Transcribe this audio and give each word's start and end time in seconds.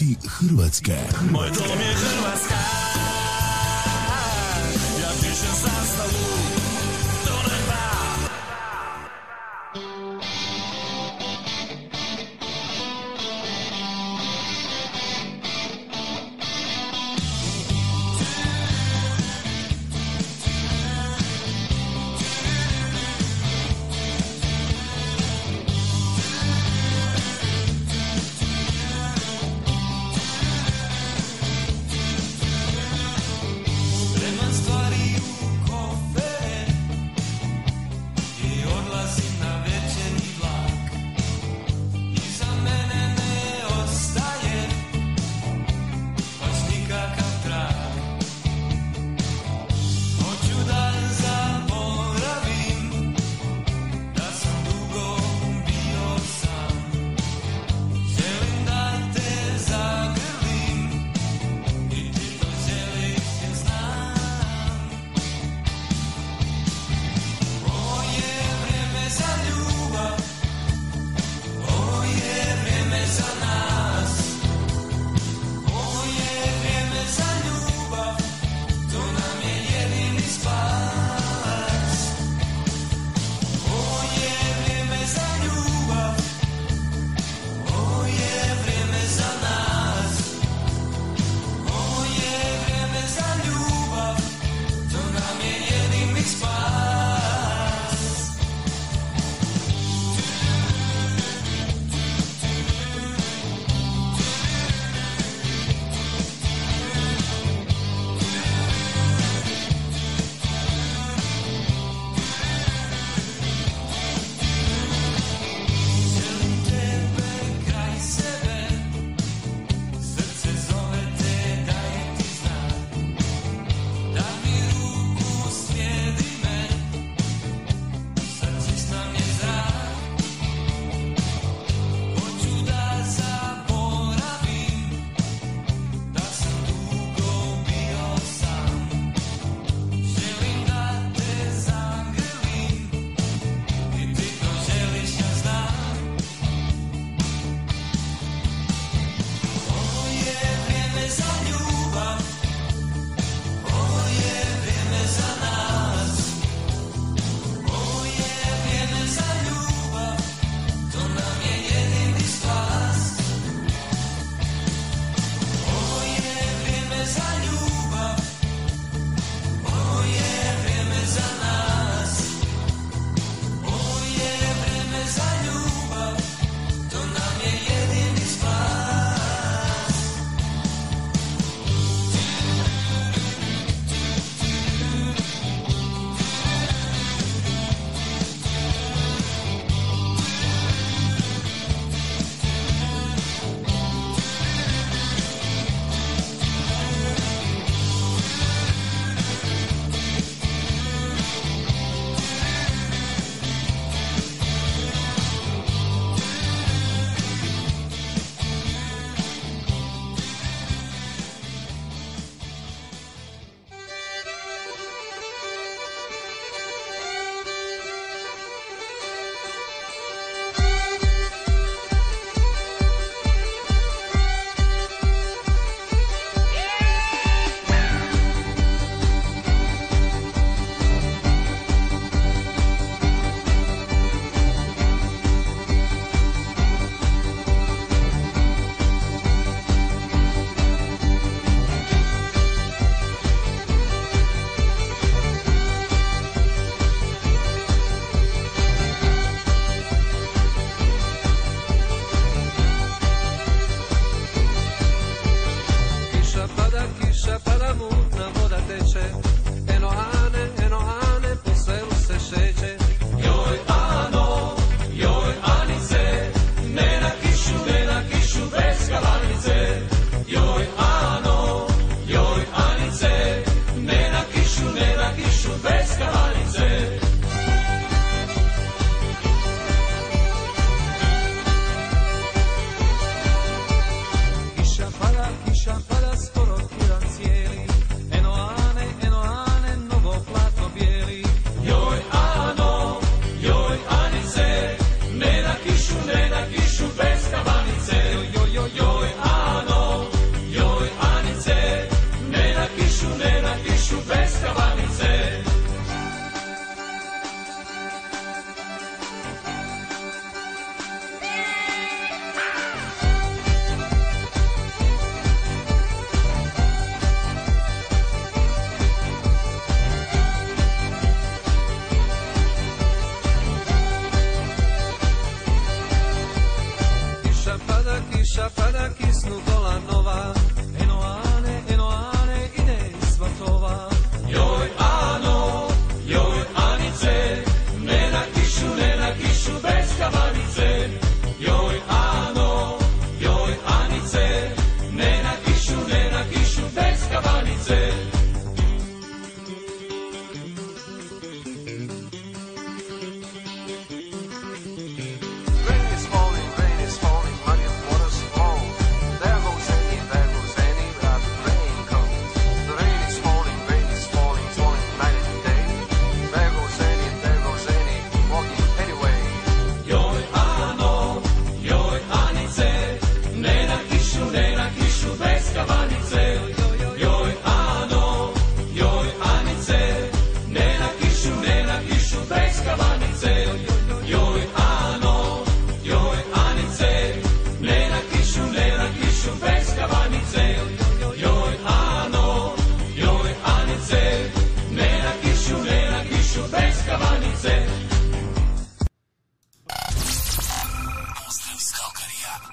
Zvuci 0.00 0.16
Hrvatske. 0.28 0.96
Moj 1.30 1.48
dom 1.48 1.80
je 1.80 1.94
Hrvatska 1.94 2.69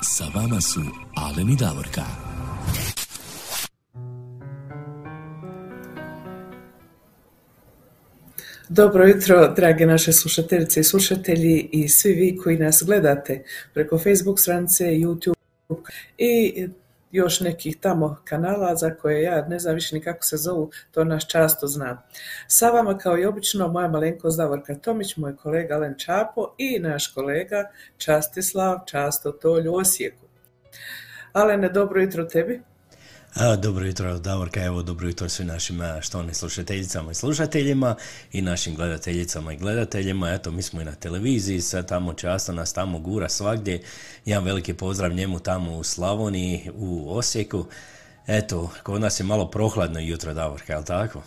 Sa 0.02 0.26
vama 0.36 0.62
su 0.62 0.82
Alen 1.16 1.50
i 1.50 1.56
Davorka. 1.56 2.02
Dobro 8.70 9.08
jutro, 9.08 9.54
drage 9.56 9.86
naše 9.86 10.14
slušateljice 10.14 10.80
i 10.80 10.84
slušatelji 10.84 11.70
i 11.72 11.90
svi 11.90 12.14
vi 12.14 12.38
koji 12.38 12.58
nas 12.58 12.84
gledate 12.86 13.44
preko 13.74 13.98
Facebook 13.98 14.40
stranice, 14.40 14.84
YouTube 14.84 15.36
i 16.18 16.68
još 17.18 17.40
nekih 17.40 17.78
tamo 17.78 18.18
kanala 18.24 18.75
za 18.75 18.90
koje 18.90 19.24
ja 19.24 19.48
ne 19.48 19.60
znam 19.60 19.75
više 19.75 19.96
ni 19.96 20.02
kako 20.02 20.24
se 20.24 20.38
zovu, 20.38 20.72
to 20.92 21.04
nas 21.04 21.28
často 21.28 21.68
zna. 21.68 22.02
Sa 22.48 22.69
vama 22.69 22.98
kao 22.98 23.18
i 23.18 23.26
obično 23.26 23.68
moja 23.68 23.88
malenkost 23.88 24.38
Davorka 24.38 24.76
Tomić, 24.76 25.18
moj 25.18 25.36
kolega 25.36 25.76
Alen 25.76 25.95
Čapo 25.97 26.56
i 26.57 26.80
naš 26.80 27.07
kolega 27.07 27.69
Častislav 27.97 28.80
Často 28.86 29.31
Tolj 29.31 29.68
u 29.68 29.76
Osijeku. 29.76 30.26
Alene, 31.33 31.69
dobro 31.69 32.02
jutro 32.02 32.24
tebi. 32.24 32.62
Dobro 33.36 33.86
jutro, 33.86 34.19
Davorka, 34.19 34.64
evo 34.64 34.84
dobro 34.84 35.07
jutro 35.07 35.30
svim 35.30 35.48
našim 35.48 35.81
štovnim 36.02 36.34
slušateljicama 36.34 37.12
i 37.12 37.16
slušateljima 37.16 37.96
i 38.31 38.42
našim 38.42 38.76
gledateljicama 38.76 39.54
i 39.54 39.57
gledateljima. 39.57 40.34
Eto, 40.34 40.52
mi 40.52 40.62
smo 40.62 40.81
i 40.81 40.86
na 40.86 40.96
televiziji, 40.96 41.62
sad 41.62 41.88
tamo 41.88 42.14
často 42.14 42.54
nas 42.54 42.74
tamo 42.74 43.00
gura 43.00 43.30
svagdje. 43.30 43.81
Jedan 44.26 44.44
veliki 44.44 44.74
pozdrav 44.74 45.14
njemu 45.14 45.40
tamo 45.40 45.78
u 45.78 45.84
Slavoniji, 45.84 46.72
u 46.76 47.18
Osijeku. 47.18 47.66
Eto, 48.28 48.72
kod 48.84 49.02
nas 49.02 49.19
je 49.19 49.24
malo 49.24 49.52
prohladno 49.52 50.00
jutro, 50.00 50.34
Davorka, 50.34 50.74
jel 50.74 50.84
tako? 50.84 51.22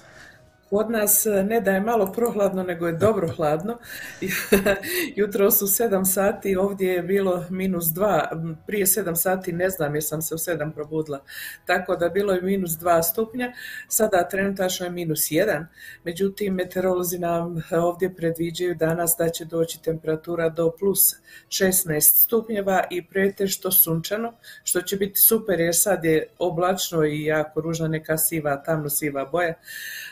Kod 0.71 0.91
nas 0.91 1.27
e, 1.27 1.45
ne 1.45 1.61
da 1.61 1.71
je 1.71 1.81
malo 1.81 2.13
prohladno, 2.13 2.63
nego 2.63 2.87
je 2.87 2.93
dobro 2.93 3.29
hladno. 3.29 3.79
Jutro 5.17 5.51
su 5.51 5.67
7 5.67 6.05
sati, 6.05 6.57
ovdje 6.57 6.93
je 6.93 7.03
bilo 7.03 7.45
minus 7.51 7.85
2, 7.85 8.57
prije 8.67 8.87
7 8.87 9.15
sati 9.15 9.53
ne 9.53 9.71
znam 9.71 9.95
jer 9.95 10.05
sam 10.05 10.23
se 10.23 10.35
u 10.35 10.39
7 10.39 10.73
probudila, 10.75 11.25
tako 11.67 11.97
da 11.97 12.09
bilo 12.09 12.33
je 12.33 12.43
minus 12.43 12.71
2 12.71 13.03
stupnja, 13.03 13.53
sada 13.89 14.29
trenutačno 14.29 14.87
je 14.87 14.93
minus 14.93 15.21
1, 15.21 15.67
međutim 16.05 16.55
meteorolozi 16.55 17.19
nam 17.19 17.63
ovdje 17.71 18.15
predviđaju 18.15 18.75
danas 18.75 19.15
da 19.19 19.29
će 19.29 19.45
doći 19.45 19.83
temperatura 19.83 20.49
do 20.49 20.73
plus 20.79 21.17
16 21.49 22.01
stupnjeva 22.01 22.85
i 22.91 23.07
pretežito 23.07 23.71
sunčano, 23.71 24.33
što 24.65 24.83
će 24.83 24.97
biti 24.97 25.21
super 25.21 25.61
jer 25.61 25.77
sad 25.77 26.05
je 26.05 26.27
oblačno 26.39 27.05
i 27.05 27.25
jako 27.25 27.61
ružna 27.61 27.89
neka 27.89 28.19
siva, 28.19 28.63
tamno 28.63 28.89
siva 28.89 29.25
boja. 29.25 29.55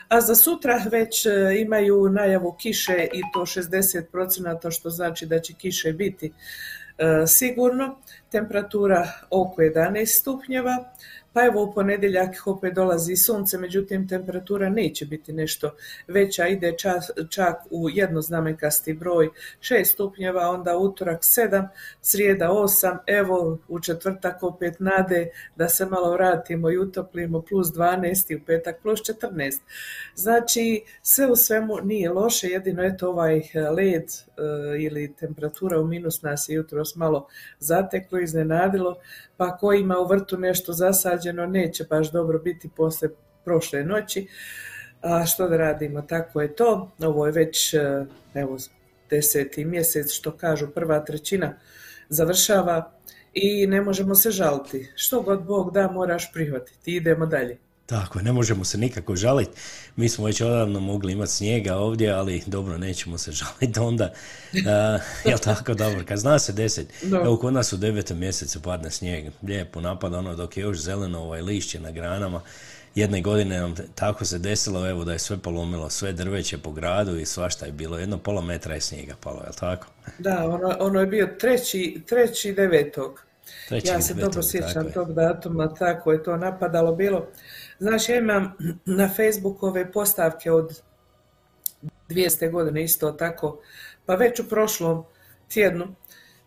A 0.09 0.21
za 0.21 0.35
sutra 0.35 0.85
već 0.91 1.27
e, 1.27 1.31
imaju 1.61 2.09
najavu 2.09 2.53
kiše 2.53 3.09
i 3.13 3.23
to 3.33 3.41
60%, 3.41 4.71
što 4.71 4.91
znači 4.91 5.27
da 5.27 5.39
će 5.41 5.55
kiše 5.55 5.93
biti 5.93 6.33
e, 6.99 7.27
sigurno. 7.27 7.99
Temperatura 8.31 9.13
oko 9.31 9.63
11 9.63 10.07
stupnjeva. 10.07 10.93
Pa 11.33 11.45
evo 11.45 11.63
u 11.63 11.73
ponedjeljak 11.73 12.47
opet 12.47 12.75
dolazi 12.75 13.17
sunce, 13.17 13.59
međutim 13.59 14.09
temperatura 14.09 14.69
neće 14.69 15.07
biti 15.07 15.33
nešto 15.33 15.71
veća, 16.09 16.47
ide 16.47 16.73
čak, 16.79 17.03
čak 17.31 17.57
u 17.71 17.91
jednoznamenkasti 17.91 18.93
broj 18.93 19.29
6 19.61 19.85
stupnjeva, 19.85 20.51
onda 20.51 20.77
utorak 20.77 21.23
7, 21.23 21.69
srijeda 22.01 22.49
8, 22.49 22.99
evo 23.07 23.59
u 23.69 23.81
četvrtak 23.81 24.43
opet 24.43 24.81
nade 24.81 25.29
da 25.57 25.69
se 25.69 25.87
malo 25.87 26.13
vratimo 26.13 26.71
i 26.71 26.79
utoplimo 26.79 27.43
plus 27.43 27.67
12 27.69 28.33
i 28.33 28.37
u 28.37 28.41
petak 28.47 28.83
plus 28.83 29.01
14. 29.01 29.59
Znači 30.15 30.83
sve 31.03 31.27
u 31.27 31.37
svemu 31.37 31.77
nije 31.83 32.11
loše, 32.11 32.49
jedino 32.49 32.85
eto 32.85 33.09
ovaj 33.09 33.43
led 33.77 34.05
e, 34.05 34.43
ili 34.79 35.15
temperatura 35.15 35.81
u 35.81 35.85
minus 35.85 36.23
nas 36.23 36.49
je 36.49 36.55
jutros 36.55 36.97
malo 36.97 37.27
zateklo, 37.59 38.19
iznenadilo, 38.19 38.97
pa 39.39 39.57
ko 39.57 39.73
ima 39.73 39.99
u 39.99 40.07
vrtu 40.07 40.39
nešto 40.39 40.73
zasađeno 40.73 41.47
neće 41.47 41.85
baš 41.85 42.13
dobro 42.13 42.39
biti 42.39 42.71
poslije 42.77 43.11
prošle 43.45 43.85
noći. 43.85 44.29
A 45.03 45.27
što 45.27 45.49
da 45.49 45.57
radimo, 45.57 46.03
tako 46.03 46.41
je 46.41 46.57
to. 46.57 46.91
Ovo 47.03 47.27
je 47.27 47.33
već 47.33 47.75
e, 47.75 48.05
evo, 48.35 48.57
deseti 49.11 49.65
mjesec, 49.65 50.13
što 50.13 50.37
kažu 50.37 50.69
prva 50.75 51.05
trećina 51.05 51.59
završava 52.09 52.93
i 53.35 53.67
ne 53.67 53.81
možemo 53.81 54.15
se 54.15 54.31
žaliti. 54.31 54.93
Što 54.95 55.23
god 55.23 55.45
Bog 55.45 55.73
da 55.73 55.91
moraš 55.91 56.33
prihvatiti. 56.33 56.97
Idemo 56.97 57.27
dalje. 57.27 57.59
Tako, 57.89 58.19
je, 58.19 58.23
ne 58.23 58.33
možemo 58.33 58.65
se 58.65 58.79
nikako 58.79 59.17
žaliti. 59.17 59.51
Mi 59.97 60.09
smo 60.09 60.27
već 60.27 60.41
odavno 60.41 60.81
mogli 60.81 61.13
imati 61.13 61.33
snijega 61.33 61.77
ovdje, 61.77 62.11
ali 62.11 62.43
dobro, 62.47 62.79
nećemo 62.79 63.19
se 63.19 63.33
žaliti 63.41 63.81
onda. 63.81 64.13
Uh, 64.53 64.61
jel 65.25 65.39
tako, 65.39 65.75
dobro, 65.75 66.05
kad 66.09 66.19
zna 66.19 66.39
se 66.39 66.53
deset, 66.53 66.89
evo 67.25 67.37
kod 67.37 67.53
nas 67.53 67.73
u 67.73 67.77
devetom 67.77 68.19
mjesecu 68.19 68.63
padne 68.63 68.91
snijeg, 68.91 69.25
lijepo 69.43 69.81
napada 69.81 70.19
ono 70.19 70.35
dok 70.35 70.57
je 70.57 70.61
još 70.61 70.79
zeleno 70.79 71.21
ovaj 71.21 71.43
lišće 71.43 71.81
na 71.81 71.91
granama. 71.91 72.41
Jedne 72.95 73.21
godine 73.21 73.61
nam 73.61 73.75
tako 73.95 74.25
se 74.25 74.39
desilo, 74.39 74.89
evo 74.89 75.05
da 75.05 75.13
je 75.13 75.19
sve 75.19 75.39
polomilo, 75.39 75.91
sve 75.91 76.13
drveće 76.13 76.59
po 76.59 76.73
gradu 76.73 77.17
i 77.17 77.27
svašta 77.27 77.67
je 77.67 77.73
bilo, 77.73 77.99
jedno 77.99 78.19
pola 78.19 78.41
metra 78.41 78.75
je 78.75 78.81
snijega 78.81 79.15
palo, 79.21 79.41
jel 79.45 79.55
tako? 79.61 79.87
Da, 80.19 80.49
ono, 80.49 80.77
ono 80.81 81.01
je 81.01 81.07
bio 81.07 81.29
treći, 81.41 82.01
treći 82.07 82.53
devetog. 82.53 83.23
Treći 83.69 83.89
ja 83.89 84.01
se 84.01 84.15
devetog, 84.15 84.33
dobro 84.33 84.49
sjećam 84.49 84.87
je. 84.87 84.93
tog 84.93 85.13
datuma, 85.13 85.75
tako 85.75 86.13
je 86.13 86.23
to 86.23 86.37
napadalo 86.37 86.95
bilo. 86.95 87.27
Znaš, 87.79 88.09
ja 88.09 88.17
imam 88.17 88.53
na 88.85 89.09
Facebooku 89.09 89.67
ove 89.67 89.93
postavke 89.93 90.53
od 90.53 90.83
200 92.09 92.51
godine 92.51 92.85
isto 92.85 93.13
tako, 93.13 93.61
pa 94.07 94.15
već 94.15 94.41
u 94.41 94.49
prošlom 94.49 95.05
tjednu 95.49 95.95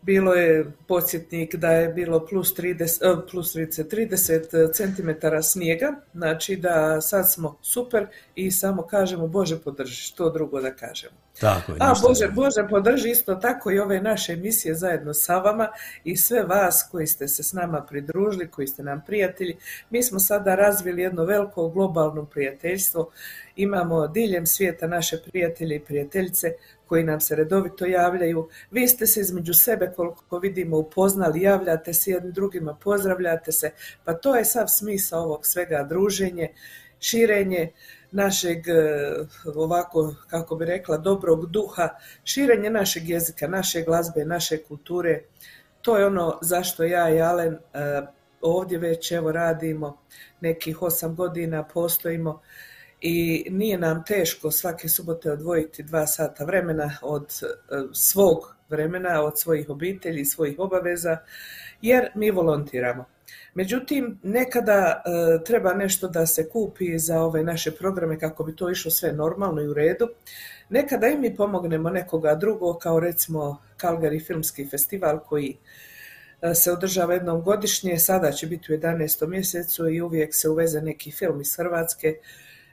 bilo 0.01 0.34
je 0.34 0.72
podsjetnik 0.88 1.55
da 1.55 1.72
je 1.72 1.89
bilo 1.89 2.25
plus 2.25 2.55
30, 2.55 3.00
eh, 3.01 3.27
plus 3.31 3.55
30, 3.55 3.89
30 3.89 4.74
centimetara 4.74 5.41
snijega, 5.41 5.96
znači 6.13 6.55
da 6.55 7.01
sad 7.01 7.31
smo 7.31 7.58
super 7.62 8.08
i 8.36 8.51
samo 8.51 8.81
kažemo 8.81 9.27
Bože 9.27 9.60
podrži, 9.60 9.96
što 9.96 10.29
drugo 10.29 10.62
da 10.62 10.74
kažemo. 10.74 11.15
Tako 11.39 11.72
je, 11.72 11.77
A 11.79 11.93
Bože. 12.01 12.27
Bože 12.27 12.67
podrži 12.70 13.10
isto 13.10 13.36
tako 13.36 13.72
i 13.72 13.79
ove 13.79 14.01
naše 14.01 14.34
emisije 14.34 14.75
zajedno 14.75 15.13
sa 15.13 15.38
vama 15.38 15.67
i 16.03 16.17
sve 16.17 16.43
vas 16.43 16.88
koji 16.91 17.08
ste 17.08 17.27
se 17.27 17.43
s 17.43 17.53
nama 17.53 17.81
pridružili, 17.81 18.48
koji 18.48 18.67
ste 18.67 18.84
nam 18.84 19.01
prijatelji. 19.08 19.58
Mi 19.89 20.03
smo 20.03 20.20
sada 20.20 20.55
razvili 20.55 21.01
jedno 21.01 21.25
veliko 21.25 21.70
globalno 21.70 22.25
prijateljstvo. 22.25 23.12
Imamo 23.55 24.08
diljem 24.08 24.46
svijeta 24.46 24.88
naše 24.88 25.17
prijatelje 25.25 25.75
i 25.75 25.79
prijateljice 25.79 26.53
koji 26.91 27.03
nam 27.03 27.19
se 27.21 27.36
redovito 27.36 27.86
javljaju. 27.86 28.50
Vi 28.71 28.88
ste 28.88 29.07
se 29.07 29.21
između 29.21 29.53
sebe 29.53 29.93
koliko 29.95 30.39
vidimo 30.39 30.77
upoznali, 30.77 31.41
javljate 31.41 31.93
se 31.93 32.12
jednim 32.12 32.33
drugima, 32.33 32.74
pozdravljate 32.83 33.51
se. 33.51 33.71
Pa 34.03 34.13
to 34.13 34.36
je 34.36 34.45
sav 34.45 34.67
smisao 34.67 35.24
ovog 35.24 35.45
svega 35.45 35.86
druženje, 35.89 36.50
širenje 37.00 37.71
našeg 38.12 38.67
e, 38.67 38.74
ovako 39.55 40.15
kako 40.27 40.55
bi 40.55 40.65
rekla 40.65 40.98
dobrog 40.98 41.45
duha, 41.45 41.89
širenje 42.24 42.69
našeg 42.69 43.10
jezika, 43.10 43.48
naše 43.48 43.81
glazbe, 43.81 44.25
naše 44.25 44.57
kulture. 44.57 45.21
To 45.81 45.98
je 45.98 46.05
ono 46.05 46.39
zašto 46.41 46.83
ja 46.83 47.10
i 47.10 47.21
Alen 47.21 47.53
e, 47.53 47.60
ovdje 48.41 48.77
već 48.77 49.12
evo 49.12 49.31
radimo 49.31 49.98
nekih 50.41 50.81
osam 50.81 51.15
godina, 51.15 51.63
postojimo 51.63 52.41
i 53.01 53.48
nije 53.50 53.77
nam 53.77 54.03
teško 54.05 54.51
svake 54.51 54.89
subote 54.89 55.31
odvojiti 55.31 55.84
dva 55.84 56.08
sata 56.08 56.46
vremena 56.46 56.98
od 57.01 57.25
e, 57.43 57.46
svog 57.93 58.55
vremena, 58.70 59.24
od 59.24 59.39
svojih 59.39 59.70
obitelji, 59.70 60.25
svojih 60.25 60.60
obaveza, 60.60 61.17
jer 61.81 62.10
mi 62.15 62.31
volontiramo. 62.31 63.05
Međutim, 63.53 64.20
nekada 64.24 65.03
e, 65.05 65.43
treba 65.43 65.74
nešto 65.74 66.08
da 66.08 66.25
se 66.25 66.50
kupi 66.50 67.00
za 67.00 67.22
ove 67.22 67.43
naše 67.43 67.72
programe 67.72 68.20
kako 68.20 68.43
bi 68.43 68.55
to 68.55 68.70
išlo 68.70 68.91
sve 68.91 69.13
normalno 69.13 69.62
i 69.62 69.67
u 69.67 69.74
redu. 69.74 70.08
Nekada 70.70 71.08
i 71.08 71.17
mi 71.17 71.36
pomognemo 71.36 71.89
nekoga 71.89 72.36
drugog, 72.36 72.77
kao 72.77 73.00
recimo 73.00 73.62
Calgary 73.81 74.25
Filmski 74.27 74.65
festival 74.65 75.20
koji 75.20 75.58
e, 76.41 76.53
se 76.53 76.72
održava 76.72 77.13
jednom 77.13 77.41
godišnje, 77.41 78.00
sada 78.00 78.31
će 78.31 78.48
biti 78.48 78.74
u 78.74 78.77
11. 78.77 79.27
mjesecu 79.27 79.89
i 79.89 80.01
uvijek 80.01 80.36
se 80.36 80.50
uveze 80.50 80.81
neki 80.81 81.12
film 81.12 81.41
iz 81.41 81.55
Hrvatske. 81.55 82.15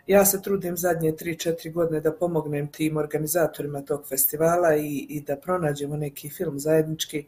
Ja 0.09 0.25
se 0.25 0.43
trudim 0.43 0.77
zadnje 0.77 1.13
3-4 1.13 1.73
godine 1.73 2.01
da 2.01 2.13
pomognem 2.13 2.69
tim 2.73 2.97
organizatorima 2.97 3.83
tog 3.83 4.09
festivala 4.09 4.77
i, 4.77 5.07
i 5.09 5.21
da 5.21 5.37
pronađemo 5.37 5.97
neki 5.97 6.31
film 6.31 6.59
zajednički. 6.59 7.25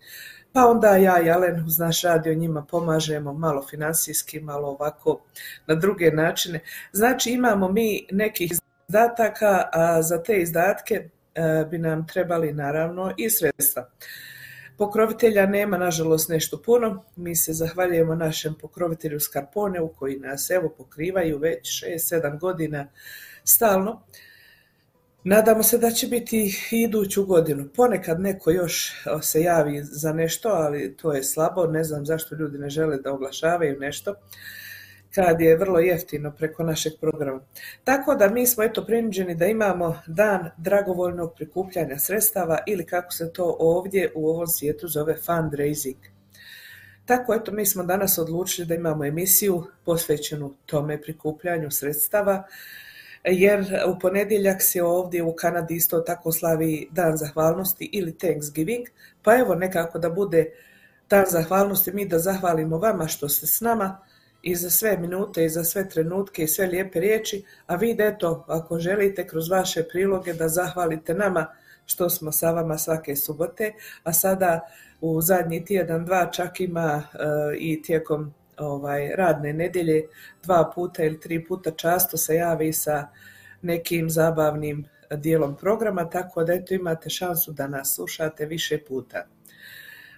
Pa 0.53 0.67
onda 0.67 0.97
ja 0.97 1.23
i 1.23 1.31
Alen 1.31 1.65
uz 1.67 1.79
naš 1.79 2.03
radio 2.03 2.35
njima 2.35 2.67
pomažemo, 2.71 3.33
malo 3.33 3.67
financijski, 3.71 4.41
malo 4.41 4.69
ovako 4.69 5.21
na 5.67 5.75
druge 5.75 6.11
načine. 6.11 6.61
Znači 6.93 7.31
imamo 7.31 7.69
mi 7.69 8.07
nekih 8.11 8.53
izdataka, 8.89 9.69
a 9.73 10.03
za 10.03 10.23
te 10.23 10.37
izdatke 10.37 10.95
e, 10.95 11.65
bi 11.71 11.79
nam 11.79 12.07
trebali 12.07 12.53
naravno 12.53 13.15
i 13.17 13.31
sredstva. 13.31 13.89
Pokrovitelja 14.81 15.47
nema, 15.47 15.79
nažalost, 15.79 16.29
nešto 16.29 16.63
puno. 16.63 17.05
Mi 17.17 17.37
se 17.37 17.53
zahvaljujemo 17.53 18.15
našem 18.15 18.55
pokrovitelju 18.61 19.21
Skarponeu 19.21 19.89
koji 19.89 20.17
nas 20.17 20.51
evo 20.51 20.69
pokrivaju 20.79 21.39
već 21.39 21.85
6-7 21.85 22.39
godina 22.39 22.89
stalno. 23.45 24.03
Nadamo 25.25 25.63
se 25.63 25.79
da 25.79 25.91
će 25.91 26.07
biti 26.07 26.55
iduću 26.71 27.25
godinu. 27.25 27.69
Ponekad 27.77 28.21
neko 28.21 28.51
još 28.51 28.93
se 29.23 29.43
javi 29.43 29.83
za 29.83 30.13
nešto, 30.13 30.49
ali 30.49 30.97
to 30.97 31.13
je 31.13 31.23
slabo. 31.23 31.67
Ne 31.67 31.85
znam 31.85 32.07
zašto 32.07 32.35
ljudi 32.35 32.59
ne 32.59 32.71
žele 32.71 32.97
da 32.97 33.13
oglašavaju 33.13 33.81
nešto 33.81 34.15
kad 35.15 35.41
je 35.41 35.57
vrlo 35.57 35.79
jeftino 35.79 36.33
preko 36.33 36.63
našeg 36.63 36.93
programa. 37.01 37.41
Tako 37.85 38.15
da 38.15 38.29
mi 38.29 38.47
smo 38.47 38.65
eto 38.65 38.85
prinuđeni 38.87 39.35
da 39.35 39.47
imamo 39.47 40.03
dan 40.07 40.51
dragovoljnog 40.57 41.35
prikupljanja 41.37 41.99
sredstava 41.99 42.59
ili 42.67 42.87
kako 42.87 43.13
se 43.13 43.33
to 43.33 43.57
ovdje 43.59 44.13
u 44.15 44.29
ovom 44.29 44.47
svijetu 44.47 44.89
zove 44.89 45.17
fundraising. 45.17 45.97
Tako 47.05 47.35
eto 47.35 47.53
mi 47.53 47.67
smo 47.67 47.83
danas 47.83 48.19
odlučili 48.19 48.67
da 48.67 48.75
imamo 48.75 49.05
emisiju 49.05 49.65
posvećenu 49.85 50.55
tome 50.67 51.03
prikupljanju 51.03 51.71
sredstava 51.71 52.43
jer 53.25 53.65
u 53.87 53.99
ponedjeljak 53.99 54.63
se 54.63 54.83
ovdje 54.83 55.23
u 55.23 55.33
Kanadi 55.33 55.75
isto 55.75 56.01
tako 56.01 56.33
slavi 56.33 56.89
dan 56.91 57.17
zahvalnosti 57.17 57.91
ili 57.93 58.19
Thanksgiving, 58.19 58.87
pa 59.23 59.39
evo 59.39 59.55
nekako 59.55 59.99
da 59.99 60.11
bude 60.11 60.47
dan 61.11 61.25
zahvalnosti 61.29 61.93
mi 61.93 62.09
da 62.09 62.19
zahvalimo 62.19 62.79
vama 62.79 63.09
što 63.09 63.29
ste 63.29 63.47
s 63.47 63.61
nama 63.61 63.99
i 64.43 64.55
za 64.55 64.71
sve 64.71 64.97
minute 64.97 65.45
i 65.45 65.49
za 65.49 65.65
sve 65.65 65.89
trenutke 65.89 66.43
i 66.43 66.49
sve 66.49 66.67
lijepe 66.67 67.01
riječi, 67.01 67.45
a 67.67 67.77
vi 67.77 67.97
eto, 67.99 68.45
ako 68.49 68.79
želite 68.79 69.27
kroz 69.27 69.51
vaše 69.51 69.83
priloge 69.89 70.33
da 70.33 70.49
zahvalite 70.49 71.15
nama 71.15 71.47
što 71.87 72.11
smo 72.11 72.33
sa 72.33 72.51
vama 72.51 72.79
svake 72.79 73.17
subote, 73.17 73.73
a 74.03 74.13
sada 74.13 74.61
u 75.01 75.21
zadnji 75.21 75.65
tjedan, 75.65 76.05
dva 76.05 76.31
čak 76.31 76.61
ima 76.61 77.03
e, 77.13 77.17
i 77.59 77.83
tijekom 77.83 78.35
ovaj 78.57 79.17
radne 79.17 79.53
nedjelje 79.53 80.07
dva 80.43 80.73
puta 80.75 81.05
ili 81.05 81.21
tri 81.21 81.45
puta 81.45 81.71
často 81.71 82.17
se 82.17 82.35
javi 82.35 82.73
sa 82.73 83.09
nekim 83.63 84.11
zabavnim 84.11 84.85
dijelom 85.11 85.57
programa, 85.57 86.11
tako 86.11 86.45
da 86.45 86.53
eto 86.53 86.75
imate 86.75 87.11
šansu 87.11 87.53
da 87.53 87.67
nas 87.67 87.95
slušate 87.95 88.47
više 88.47 88.79
puta. 88.89 89.27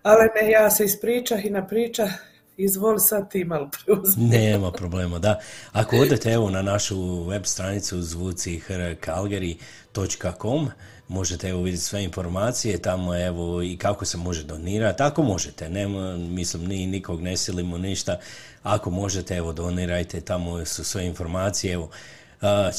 Ali 0.03 0.29
ne, 0.35 0.51
ja 0.51 0.71
se 0.71 0.85
ispričah 0.85 1.45
i 1.45 1.51
napričah, 1.51 2.11
izvoli 2.57 3.01
sad 3.01 3.31
ti 3.31 3.45
malo 3.45 3.71
preuzmi. 3.71 4.25
Nema 4.39 4.73
problema, 4.73 5.19
da. 5.19 5.41
Ako 5.73 5.97
odete 5.97 6.33
evo 6.33 6.51
na 6.51 6.63
našu 6.63 7.25
web 7.25 7.45
stranicu 7.45 8.03
zvucihrcalgary.com 8.03 10.71
možete 11.09 11.49
evo 11.49 11.63
vidjeti 11.63 11.85
sve 11.85 12.05
informacije, 12.05 12.83
tamo 12.83 13.17
evo 13.17 13.63
i 13.63 13.77
kako 13.77 14.05
se 14.05 14.19
može 14.19 14.45
donirati, 14.45 15.03
ako 15.03 15.23
možete, 15.23 15.69
nema, 15.69 16.17
mislim, 16.17 16.65
ni 16.65 16.87
nikog 16.87 17.23
ne 17.23 17.37
silimo 17.37 17.79
ništa, 17.79 18.19
ako 18.63 18.91
možete 18.91 19.37
evo 19.37 19.53
donirajte, 19.53 20.21
tamo 20.21 20.65
su 20.65 20.85
sve 20.85 21.07
informacije, 21.07 21.73
evo, 21.73 21.91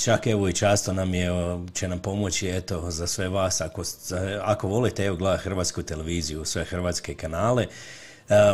čak 0.03 0.27
evo 0.27 0.49
i 0.49 0.53
často 0.53 0.93
nam 0.93 1.13
je, 1.13 1.29
će 1.73 1.87
nam 1.87 1.99
pomoći 1.99 2.49
eto 2.49 2.91
za 2.91 3.07
sve 3.07 3.29
vas, 3.29 3.61
ako, 3.61 3.83
ako 4.41 4.67
volite 4.67 5.05
evo 5.05 5.15
gledati 5.15 5.43
hrvatsku 5.43 5.83
televiziju, 5.83 6.45
sve 6.45 6.63
hrvatske 6.63 7.15
kanale, 7.15 7.67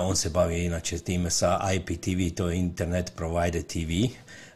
on 0.02 0.16
se 0.16 0.30
bavi 0.30 0.66
inače 0.66 1.00
time 1.00 1.30
sa 1.30 1.60
IPTV, 1.74 2.36
to 2.36 2.50
je 2.50 2.58
Internet 2.58 3.12
Provider 3.16 3.64
TV. 3.64 3.92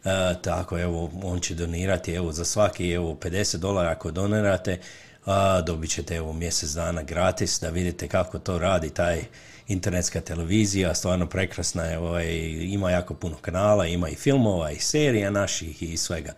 Uh, 0.04 0.42
tako 0.42 0.80
evo, 0.80 1.12
on 1.24 1.40
će 1.40 1.56
donirati 1.56 2.14
evo 2.14 2.32
za 2.32 2.46
svaki 2.46 2.92
evo 2.92 3.18
50 3.22 3.58
dolara 3.58 3.90
ako 3.90 4.12
donirate, 4.12 4.80
uh, 5.26 5.34
dobit 5.66 5.90
ćete 5.90 6.16
evo 6.16 6.34
mjesec 6.34 6.70
dana 6.70 7.04
gratis 7.04 7.60
da 7.60 7.70
vidite 7.70 8.08
kako 8.08 8.40
to 8.40 8.60
radi 8.60 8.90
taj 8.90 9.24
internetska 9.68 10.22
televizija, 10.22 10.96
stvarno 10.96 11.28
prekrasna 11.28 11.84
je, 11.84 11.98
ovaj, 12.00 12.28
ima 12.62 12.92
jako 12.92 13.14
puno 13.14 13.36
kanala, 13.42 13.86
ima 13.86 14.10
i 14.10 14.16
filmova 14.16 14.72
i 14.72 14.80
serija 14.80 15.30
naših 15.30 15.84
i 15.84 15.98
svega. 15.98 16.34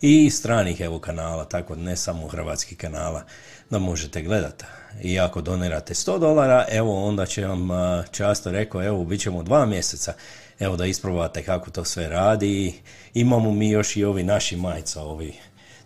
I 0.00 0.30
stranih 0.30 0.80
evo 0.80 0.98
kanala, 0.98 1.44
tako 1.44 1.76
ne 1.76 1.96
samo 1.96 2.28
hrvatskih 2.28 2.78
kanala 2.78 3.24
da 3.70 3.78
možete 3.78 4.22
gledati. 4.22 4.64
I 5.02 5.20
ako 5.20 5.40
donirate 5.40 5.94
100 5.94 6.18
dolara, 6.18 6.66
evo 6.70 7.04
onda 7.08 7.26
će 7.26 7.46
vam 7.46 7.68
často 8.10 8.50
rekao, 8.50 8.84
evo 8.84 9.04
bit 9.04 9.20
ćemo 9.20 9.42
dva 9.42 9.66
mjeseca, 9.66 10.14
evo 10.58 10.76
da 10.76 10.86
isprobate 10.86 11.42
kako 11.42 11.70
to 11.70 11.84
sve 11.84 12.08
radi. 12.08 12.74
Imamo 13.14 13.52
mi 13.52 13.70
još 13.70 13.96
i 13.96 14.04
ovi 14.04 14.22
naši 14.22 14.56
majica, 14.56 15.02
ovi, 15.02 15.34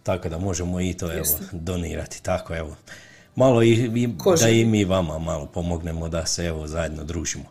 tako 0.02 0.28
da 0.28 0.38
možemo 0.38 0.80
i 0.80 0.94
to 0.94 1.12
evo 1.12 1.38
donirati. 1.52 2.22
Tako 2.22 2.54
evo, 2.54 2.76
malo 3.34 3.62
i, 3.62 3.72
i 3.94 4.08
da 4.40 4.48
i 4.48 4.64
mi 4.64 4.84
vama 4.84 5.18
malo 5.18 5.46
pomognemo 5.46 6.08
da 6.08 6.26
se 6.26 6.44
evo 6.44 6.66
zajedno 6.66 7.04
družimo. 7.04 7.44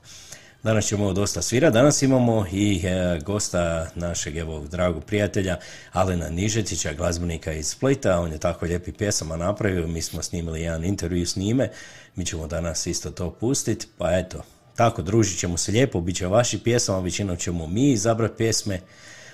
Danas 0.64 0.86
ćemo 0.86 1.14
dosta 1.14 1.42
svira. 1.42 1.70
Danas 1.70 2.02
imamo 2.02 2.46
i 2.52 2.82
e, 2.86 3.20
gosta 3.26 3.88
našeg 3.96 4.38
evo 4.38 4.66
dragog 4.72 5.04
prijatelja 5.04 5.58
Alena 5.92 6.30
Nižetića, 6.30 6.94
glazbenika 6.94 7.54
iz 7.54 7.68
Splita. 7.68 8.20
On 8.20 8.32
je 8.32 8.38
tako 8.38 8.66
lijepi 8.66 8.92
pjesama 8.92 9.38
napravio. 9.38 9.88
Mi 9.88 10.02
smo 10.02 10.24
snimili 10.24 10.62
jedan 10.62 10.86
intervju 10.86 11.26
s 11.26 11.36
njime. 11.36 11.70
Mi 12.16 12.26
ćemo 12.26 12.48
danas 12.48 12.88
isto 12.88 13.12
to 13.12 13.32
pustiti. 13.32 13.88
Pa 13.98 14.18
eto, 14.18 14.44
tako 14.76 15.02
družit 15.02 15.40
ćemo 15.40 15.58
se 15.58 15.72
lijepo. 15.72 16.02
Biće 16.02 16.28
vaši 16.28 16.64
pjesama, 16.64 17.00
većinom 17.00 17.38
ćemo 17.38 17.68
mi 17.68 17.92
izabrati 17.92 18.38
pjesme. 18.38 18.80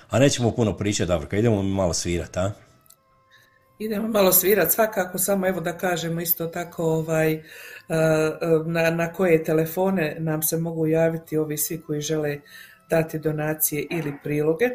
A 0.09 0.19
nećemo 0.19 0.51
puno 0.51 0.77
pričati, 0.77 1.07
Davorka. 1.07 1.37
Idemo 1.37 1.61
mi 1.61 1.69
malo 1.69 1.93
svirati, 1.93 2.39
a? 2.39 2.64
Idemo 3.79 4.07
malo 4.07 4.31
svirat 4.31 4.71
svakako, 4.71 5.17
samo 5.17 5.47
evo 5.47 5.61
da 5.61 5.77
kažemo 5.77 6.21
isto 6.21 6.47
tako 6.47 6.83
ovaj, 6.83 7.33
e, 7.33 7.41
na, 8.65 8.89
na 8.89 9.13
koje 9.13 9.43
telefone 9.43 10.15
nam 10.19 10.43
se 10.43 10.57
mogu 10.57 10.87
javiti 10.87 11.37
ovi 11.37 11.57
svi 11.57 11.81
koji 11.81 12.01
žele 12.01 12.37
dati 12.89 13.19
donacije 13.19 13.87
ili 13.91 14.13
priloge. 14.23 14.69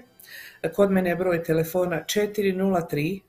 Kod 0.74 0.90
mene 0.90 1.10
je 1.10 1.16
broj 1.16 1.42
telefona 1.42 2.04
403 2.06 3.20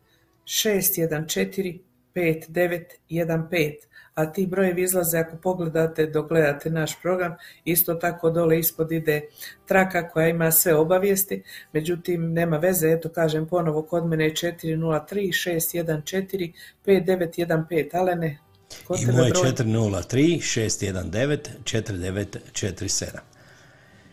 614 0.45 1.79
5915, 2.15 3.75
a 4.15 4.31
ti 4.31 4.45
brojevi 4.45 4.83
izlaze 4.83 5.17
ako 5.17 5.37
pogledate 5.37 6.05
dok 6.05 6.29
gledate 6.29 6.69
naš 6.69 7.01
program, 7.01 7.35
isto 7.65 7.93
tako 7.93 8.29
dole 8.29 8.59
ispod 8.59 8.91
ide 8.91 9.21
traka 9.67 10.09
koja 10.09 10.27
ima 10.27 10.51
sve 10.51 10.75
obavijesti, 10.75 11.43
međutim 11.73 12.33
nema 12.33 12.57
veze, 12.57 12.87
eto 12.87 13.09
kažem 13.09 13.47
ponovo 13.47 13.81
kod 13.81 14.05
mene 14.05 14.23
je 14.23 14.31
403 14.31 15.01
614 15.05 16.51
5915, 16.85 17.95
Alene, 17.97 18.39
kod 18.87 18.99
I 18.99 19.05
moje 19.05 19.31
broj? 19.31 19.51
403 19.51 20.37
619 20.37 21.37
4947. 21.63 23.05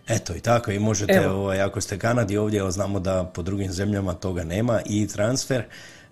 Eto 0.09 0.35
i 0.37 0.41
tako 0.41 0.71
i 0.71 0.79
možete, 0.79 1.13
Evo. 1.13 1.35
ovaj, 1.35 1.61
ako 1.61 1.81
ste 1.81 1.99
Kanadi 1.99 2.37
ovdje, 2.37 2.71
znamo 2.71 3.01
da 3.01 3.31
po 3.35 3.43
drugim 3.43 3.73
zemljama 3.73 4.15
toga 4.15 4.45
nema 4.45 4.81
i 4.87 5.07
transfer 5.07 5.65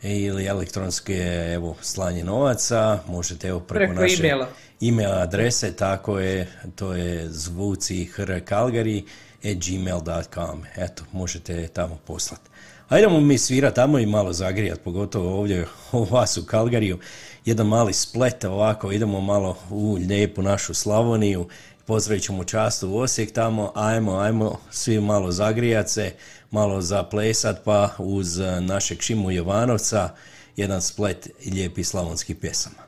ili 0.03 0.47
elektronske 0.47 1.53
evo 1.55 1.77
slanje 1.83 2.25
novaca, 2.25 2.99
možete 3.09 3.49
evo 3.49 3.61
preko, 3.61 3.93
Preko 3.93 4.03
naše 4.03 4.27
e-maila. 4.27 4.49
email 4.83 5.13
adrese, 5.13 5.73
tako 5.73 6.19
je, 6.19 6.47
to 6.75 6.93
je 6.93 7.29
zvuci 7.29 8.05
hrkalgari 8.05 9.05
at 9.45 9.57
gmail.com, 9.57 10.63
eto, 10.77 11.05
možete 11.13 11.69
tamo 11.69 11.99
poslati. 12.07 12.51
Ajdemo 12.89 13.21
mi 13.21 13.39
svirat 13.39 13.75
tamo 13.75 13.99
i 13.99 14.07
malo 14.07 14.33
zagrijat, 14.33 14.81
pogotovo 14.85 15.39
ovdje 15.39 15.67
u 15.93 16.05
vas 16.05 16.37
u 16.37 16.45
Kalgariju, 16.45 16.99
jedan 17.45 17.67
mali 17.67 17.93
splet 17.93 18.45
ovako, 18.45 18.93
idemo 18.93 19.21
malo 19.21 19.57
u 19.71 19.95
lijepu 20.09 20.43
našu 20.43 20.75
Slavoniju, 20.75 21.49
pozdravit 21.87 22.23
ćemo 22.25 22.45
častu 22.45 22.89
u 22.91 22.97
Osijek 22.99 23.33
tamo, 23.33 23.73
ajmo, 23.75 24.19
ajmo 24.19 24.59
svi 24.71 25.01
malo 25.01 25.33
zagrijat 25.33 25.89
se, 25.89 26.13
malo 26.57 26.81
zaplesat 26.81 27.65
pa 27.65 27.91
uz 27.99 28.41
eh, 28.41 28.61
našeg 28.61 29.03
Šimu 29.03 29.31
Jovanovca 29.31 30.15
jedan 30.57 30.83
splet 30.83 31.29
lijepih 31.53 31.89
slavonskih 31.89 32.37
pjesama. 32.37 32.83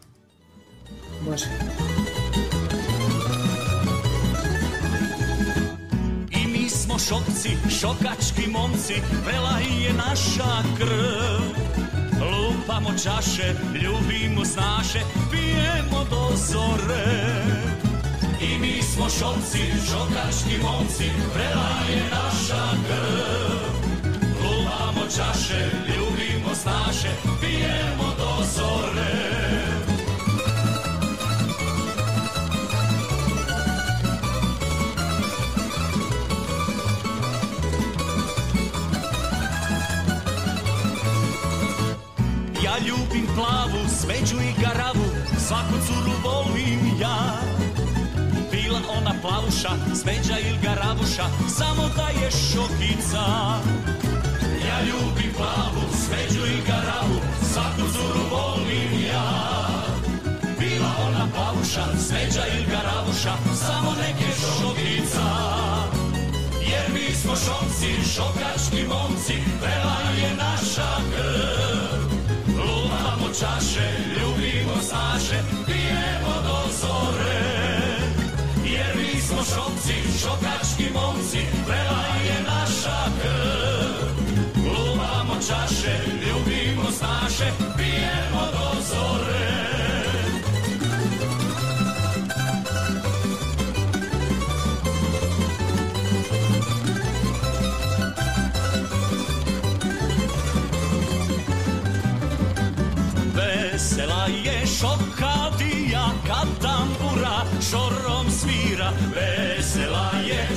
Može. 1.29 1.45
I 6.31 6.47
mi 6.47 6.71
smo 6.71 6.99
šokci, 6.99 7.51
šokački 7.81 8.51
momci, 8.51 8.95
prela 9.25 9.59
je 9.59 9.93
naša 9.93 10.63
krv. 10.79 11.45
Lupamo 12.25 12.91
čaše, 12.91 13.55
ljubimo 13.75 14.45
snaše, 14.45 15.01
pijemo 15.31 16.05
do 16.11 16.37
zore. 16.37 17.78
I 18.41 18.59
mi 18.59 18.83
smo 18.83 19.09
šokci, 19.09 19.59
šokački 19.91 20.63
momci, 20.63 21.05
prela 21.35 21.79
je 21.91 22.03
naša 22.11 22.71
krv. 22.89 23.79
Lupamo 24.43 25.03
čaše, 25.17 25.71
ljubimo 25.89 26.55
snaše, 26.55 27.09
pijemo 27.41 28.15
do 28.19 28.45
zore. 28.55 29.39
Ja 42.65 42.79
ljubim 42.79 43.27
plavu, 43.35 43.89
smeđu 44.01 44.37
i 44.43 44.63
garavu, 44.63 45.05
svaku 45.39 45.75
curu 45.87 46.13
volim 46.25 47.01
ja. 47.01 47.48
Plavuša, 49.23 49.71
smeđa 49.95 50.39
ili 50.39 50.59
garavuša, 50.63 51.27
samo 51.49 51.89
da 51.97 52.09
je 52.21 52.31
šokica. 52.31 53.25
Ja 54.67 54.79
ljubim 54.89 55.33
plavu, 55.37 55.83
smeđu 56.05 56.47
i 56.47 56.59
garavu, 56.69 57.19
svaku 57.53 57.93
curu 57.93 58.25
volim 58.31 58.93
ja. 59.13 59.31
Bila 60.59 60.91
ona 61.07 61.29
plavuša, 61.35 61.85
smeđa 62.09 62.47
ili 62.55 62.67
garavuša, 62.71 63.35
samo 63.55 63.95
neke 64.03 64.29
šokica. 64.41 65.29
Jer 66.71 66.85
mi 66.95 67.15
smo 67.15 67.37
šokci, 67.37 68.11
šokački 68.15 68.89
momci, 68.89 69.35
prela 69.61 69.99
je 70.21 70.37
naša 70.37 70.91
krv. 71.13 72.01
Lupamo 72.59 73.29
čaše, 73.41 73.89
ljubimo 74.17 74.83
snaše, 74.89 75.58
smo 79.39 79.55
šokci, 79.55 79.95
šokački 80.23 80.93
momci, 80.95 81.39
prela 81.67 82.05
je 82.27 82.43
naša 82.43 82.99
krv. 83.23 84.09
Lupamo 84.57 85.35
čaše, 85.49 85.99
ljubimo 86.27 86.91
snaše, 86.91 87.53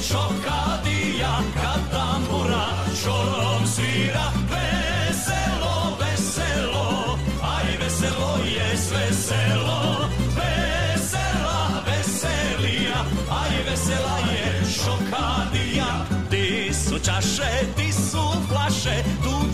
Vesela 0.01 0.70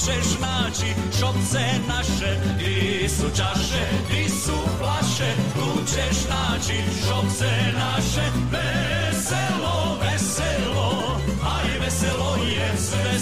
ćeš 0.08 0.40
naći 0.40 0.94
šokce 1.20 1.64
naše. 1.88 2.32
Di 2.58 3.10
su 3.10 3.28
čaše, 3.38 3.84
di 4.10 4.30
su 4.30 4.58
flaše, 4.78 5.32
tu 5.56 5.86
ćeš 5.86 6.18
naći 6.30 6.78
šokce 7.08 7.52
naše. 7.74 8.26
Veselo, 8.52 9.98
veselo, 10.02 11.20
aj 11.44 11.80
veselo 11.80 12.36
je 12.36 12.78
sve 12.78 13.20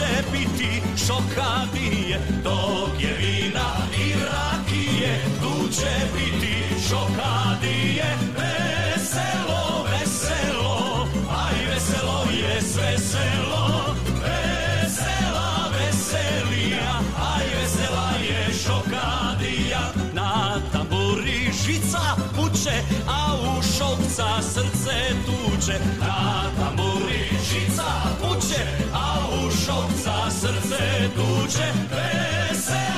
će 0.00 0.22
biti 0.32 0.82
šokadije. 1.06 2.20
Dok 2.44 3.02
je 3.02 3.12
vina 3.18 3.70
i 3.98 4.14
rakije, 4.14 5.24
tu 5.40 5.68
će 5.68 5.94
biti 6.14 6.54
šokadije. 6.88 8.04
Veselo, 8.38 9.84
veselo, 9.90 11.08
aj 11.30 11.66
veselo 11.70 12.24
je 12.32 12.62
sve 12.62 12.98
selo. 12.98 13.94
Vesela, 14.22 15.70
veselija, 15.78 16.92
aj 17.34 17.44
vesela 17.54 18.10
je 18.22 18.54
šokadija. 18.64 19.92
Na 20.12 20.60
tamburi 20.72 21.50
žica 21.64 22.16
puče, 22.36 22.76
a 23.08 23.34
u 23.34 23.62
šokca 23.62 24.42
srce 24.42 25.14
tuče. 25.26 25.78
Na 26.00 26.42
tamburi 26.58 26.79
šokca 29.70 30.30
srce 30.30 31.08
tuče. 31.14 31.66
Veselo, 31.90 32.89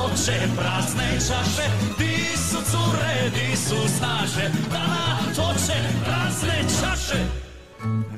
toče 0.00 0.38
prazne 0.56 1.10
čaše. 1.12 1.70
Ti 1.98 2.36
su 2.36 2.56
cure, 2.70 3.30
ti 3.34 3.56
su 3.56 3.76
snaše, 3.98 4.50
da 4.70 4.78
nam 4.78 5.34
toče 5.34 5.78
prazne 6.04 6.64
čaše. 6.80 7.24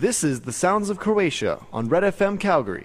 This 0.01 0.23
is 0.23 0.41
the 0.41 0.53
sounds 0.53 0.91
of 0.91 0.99
Croatia 0.99 1.57
on 1.73 1.91
Red 1.91 2.15
FM 2.15 2.37
Calgary. 2.37 2.85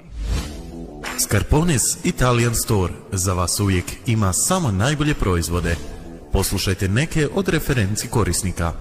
Scarpones 1.20 1.98
Italian 2.04 2.56
Store 2.56 2.94
za 3.12 3.34
vas 3.34 3.60
uvijek 3.60 3.86
ima 4.06 4.34
samo 4.34 4.72
najbolje 4.72 5.14
proizvode. 5.14 5.76
Poslušajte 6.32 6.88
neke 6.88 7.28
od 7.36 7.48
referenci 7.48 8.08
korisnika. 8.08 8.74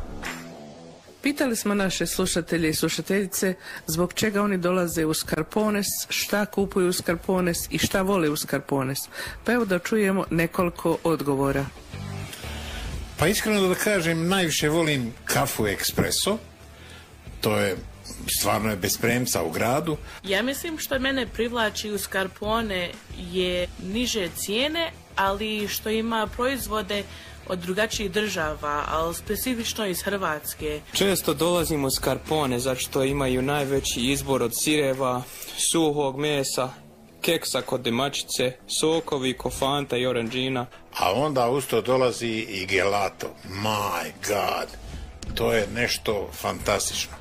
Pitali 1.27 1.57
smo 1.57 1.75
naše 1.75 2.07
slušatelje 2.07 2.69
i 2.69 2.75
slušateljice 2.75 3.55
zbog 3.87 4.13
čega 4.13 4.43
oni 4.43 4.59
dolaze 4.59 5.05
u 5.05 5.15
Skarpones, 5.15 5.87
šta 6.09 6.47
kupuju 6.47 6.89
u 6.89 6.93
Skarpones 6.93 7.57
i 7.71 7.79
šta 7.79 8.03
vole 8.03 8.31
u 8.31 8.37
Skarpones. 8.37 8.99
Pa 9.45 9.53
evo 9.53 9.65
da 9.65 9.79
čujemo 9.79 10.25
nekoliko 10.31 10.99
odgovora. 11.05 11.67
Pa 13.19 13.27
iskreno 13.27 13.69
da 13.69 13.75
kažem, 13.75 14.29
najviše 14.29 14.69
volim 14.69 15.13
kafu 15.25 15.67
ekspreso. 15.67 16.39
To 17.41 17.59
je 17.59 17.77
stvarno 18.39 18.71
je 18.71 18.77
bez 18.77 18.99
premca 18.99 19.43
u 19.43 19.51
gradu. 19.51 19.97
Ja 20.25 20.43
mislim 20.43 20.79
što 20.79 20.99
mene 20.99 21.27
privlači 21.27 21.91
u 21.91 21.99
Scarpone 21.99 22.91
je 23.19 23.69
niže 23.83 24.29
cijene, 24.37 24.93
ali 25.17 25.69
što 25.69 25.91
ima 25.91 26.27
proizvode 26.27 27.03
od 27.49 27.59
drugačijih 27.59 28.11
država, 28.11 28.85
ali 28.89 29.15
specifično 29.15 29.87
iz 29.87 30.03
Hrvatske. 30.03 30.81
Često 30.93 31.35
dolazim 31.35 31.85
u 31.85 31.91
Skarpone 31.91 32.59
zato 32.59 32.81
što 32.81 33.05
imaju 33.05 33.43
najveći 33.43 34.01
izbor 34.01 34.43
od 34.43 34.53
sireva, 34.55 35.23
suhog 35.57 36.19
mesa, 36.19 36.71
keksa 37.21 37.63
kod 37.63 37.81
demačice, 37.81 38.53
sokovi, 38.81 39.33
kofanta 39.33 39.97
i 39.97 40.07
oranđina. 40.07 40.67
A 40.99 41.13
onda 41.13 41.49
usto 41.49 41.81
dolazi 41.81 42.47
i 42.49 42.67
gelato. 42.67 43.27
My 43.49 44.11
God. 44.29 44.69
To 45.35 45.53
je 45.53 45.67
nešto 45.75 46.31
fantastično. 46.33 47.13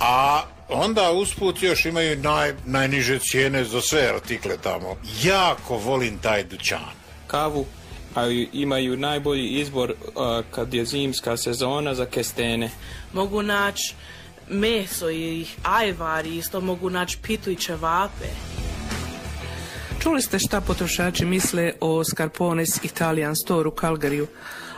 A 0.00 0.42
onda 0.68 1.12
usput 1.12 1.62
još 1.62 1.84
imaju 1.84 2.18
naj, 2.18 2.54
najniže 2.66 3.18
cijene 3.18 3.64
za 3.64 3.80
sve 3.80 4.08
artikle 4.14 4.56
tamo. 4.62 4.96
Jako 5.22 5.76
volim 5.76 6.18
taj 6.18 6.44
dućan. 6.44 6.94
Kavu, 7.26 7.66
a 8.14 8.28
imaju 8.52 8.96
najbolji 8.96 9.48
izbor 9.48 9.94
a, 10.16 10.42
kad 10.50 10.74
je 10.74 10.84
zimska 10.84 11.36
sezona 11.36 11.94
za 11.94 12.06
kestene. 12.06 12.70
Mogu 13.12 13.42
naći 13.42 13.94
meso 14.48 15.10
i 15.10 15.46
ajvari, 15.62 16.36
isto 16.36 16.60
mogu 16.60 16.90
naći 16.90 17.18
pitu 17.22 17.50
i 17.50 17.56
ćevape. 17.56 18.28
Čuli 20.02 20.22
ste 20.22 20.38
šta 20.38 20.60
potrošači 20.60 21.24
misle 21.24 21.72
o 21.80 22.04
Scarpones 22.04 22.84
Italian 22.84 23.36
Store 23.36 23.68
u 23.68 23.72
Calgaryju. 23.72 24.26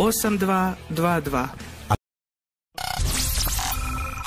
8222. 0.00 1.46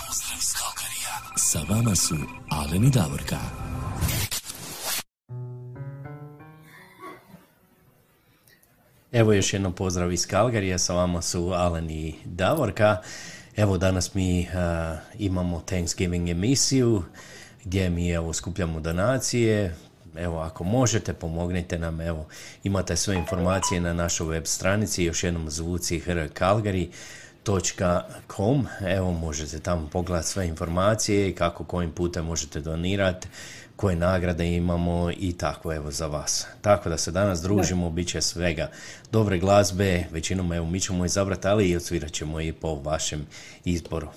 Pozdrav 0.07 0.38
iz 0.38 0.53
Kalkarija. 0.53 1.15
Sa 1.38 1.59
vama 1.69 1.95
su 1.95 2.15
Alen 2.49 2.83
i 2.83 2.89
Davorka. 2.89 3.38
Evo 9.12 9.33
još 9.33 9.53
jednom 9.53 9.73
pozdrav 9.73 10.12
iz 10.12 10.27
Kalgarija, 10.27 10.77
sa 10.77 10.93
vama 10.93 11.21
su 11.21 11.51
Alen 11.53 11.89
i 11.89 12.15
Davorka. 12.25 12.97
Evo 13.55 13.77
danas 13.77 14.13
mi 14.13 14.47
a, 14.55 14.97
imamo 15.19 15.62
Thanksgiving 15.65 16.29
emisiju 16.29 17.03
gdje 17.63 17.89
mi 17.89 18.09
evo 18.09 18.33
skupljamo 18.33 18.79
donacije. 18.79 19.75
Evo 20.17 20.39
ako 20.39 20.63
možete 20.63 21.13
pomognite 21.13 21.80
nam, 21.80 22.02
evo 22.02 22.26
imate 22.63 22.95
sve 22.95 23.15
informacije 23.15 23.82
na 23.82 23.93
našoj 23.93 24.28
web 24.28 24.43
stranici, 24.45 25.04
još 25.04 25.23
jednom 25.23 25.49
zvuci 25.49 25.99
hrkalgary.com 25.99 28.67
Evo 28.88 29.12
možete 29.12 29.60
tamo 29.60 29.89
pogledati 29.91 30.28
sve 30.28 30.47
informacije 30.47 31.36
kako 31.36 31.63
kojim 31.63 31.91
putem 31.91 32.26
možete 32.26 32.60
donirati 32.60 33.28
koje 33.76 33.95
nagrade 33.95 34.56
imamo 34.56 35.12
i 35.17 35.34
tako 35.38 35.73
evo 35.73 35.91
za 35.91 36.08
vas. 36.08 36.47
Tako 36.62 36.89
da 36.89 36.97
se 36.97 37.12
danas 37.12 37.41
družimo, 37.41 37.89
bit 37.89 38.08
će 38.08 38.21
svega 38.21 38.69
dobre 39.12 39.39
glazbe, 39.39 40.04
većinom 40.12 40.54
evo 40.54 40.65
mi 40.65 40.80
ćemo 40.80 41.06
izabrati, 41.06 41.47
ali 41.47 41.69
i 41.69 41.76
odsvirat 41.76 42.12
ćemo 42.12 42.41
i 42.41 42.54
po 42.54 42.76
vašem 42.76 43.28
izboru. 43.65 44.08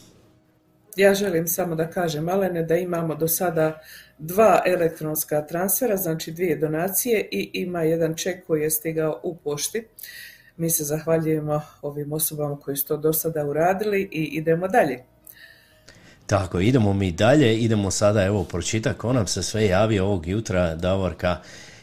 Ja 0.96 1.14
želim 1.14 1.48
samo 1.48 1.74
da 1.74 1.90
kažem, 1.90 2.28
Alene, 2.28 2.62
da 2.62 2.76
imamo 2.76 3.14
do 3.14 3.28
sada 3.28 3.80
dva 4.18 4.62
elektronska 4.66 5.46
transfera, 5.46 5.96
znači 5.96 6.32
dvije 6.32 6.56
donacije 6.56 7.28
i 7.30 7.50
ima 7.52 7.82
jedan 7.82 8.14
ček 8.14 8.46
koji 8.46 8.62
je 8.62 8.70
stigao 8.70 9.20
u 9.22 9.37
pošti. 9.37 9.87
Mi 10.56 10.70
se 10.70 10.85
zahvaljujemo 10.85 11.62
ovim 11.82 12.12
osobama 12.12 12.61
koji 12.61 12.76
su 12.76 12.87
to 12.87 12.96
do 12.96 13.12
sada 13.12 13.46
uradili 13.46 14.09
i 14.12 14.24
idemo 14.24 14.68
dalje. 14.68 14.98
Tako, 16.26 16.61
idemo 16.61 16.92
mi 16.92 17.12
dalje, 17.12 17.56
idemo 17.59 17.90
sada 17.90 18.24
evo 18.24 18.44
pročitati 18.44 18.98
ko 18.98 19.12
nam 19.12 19.26
se 19.26 19.42
sve 19.42 19.66
javio 19.66 20.04
ovog 20.04 20.26
jutra, 20.26 20.74
Davorka, 20.74 21.37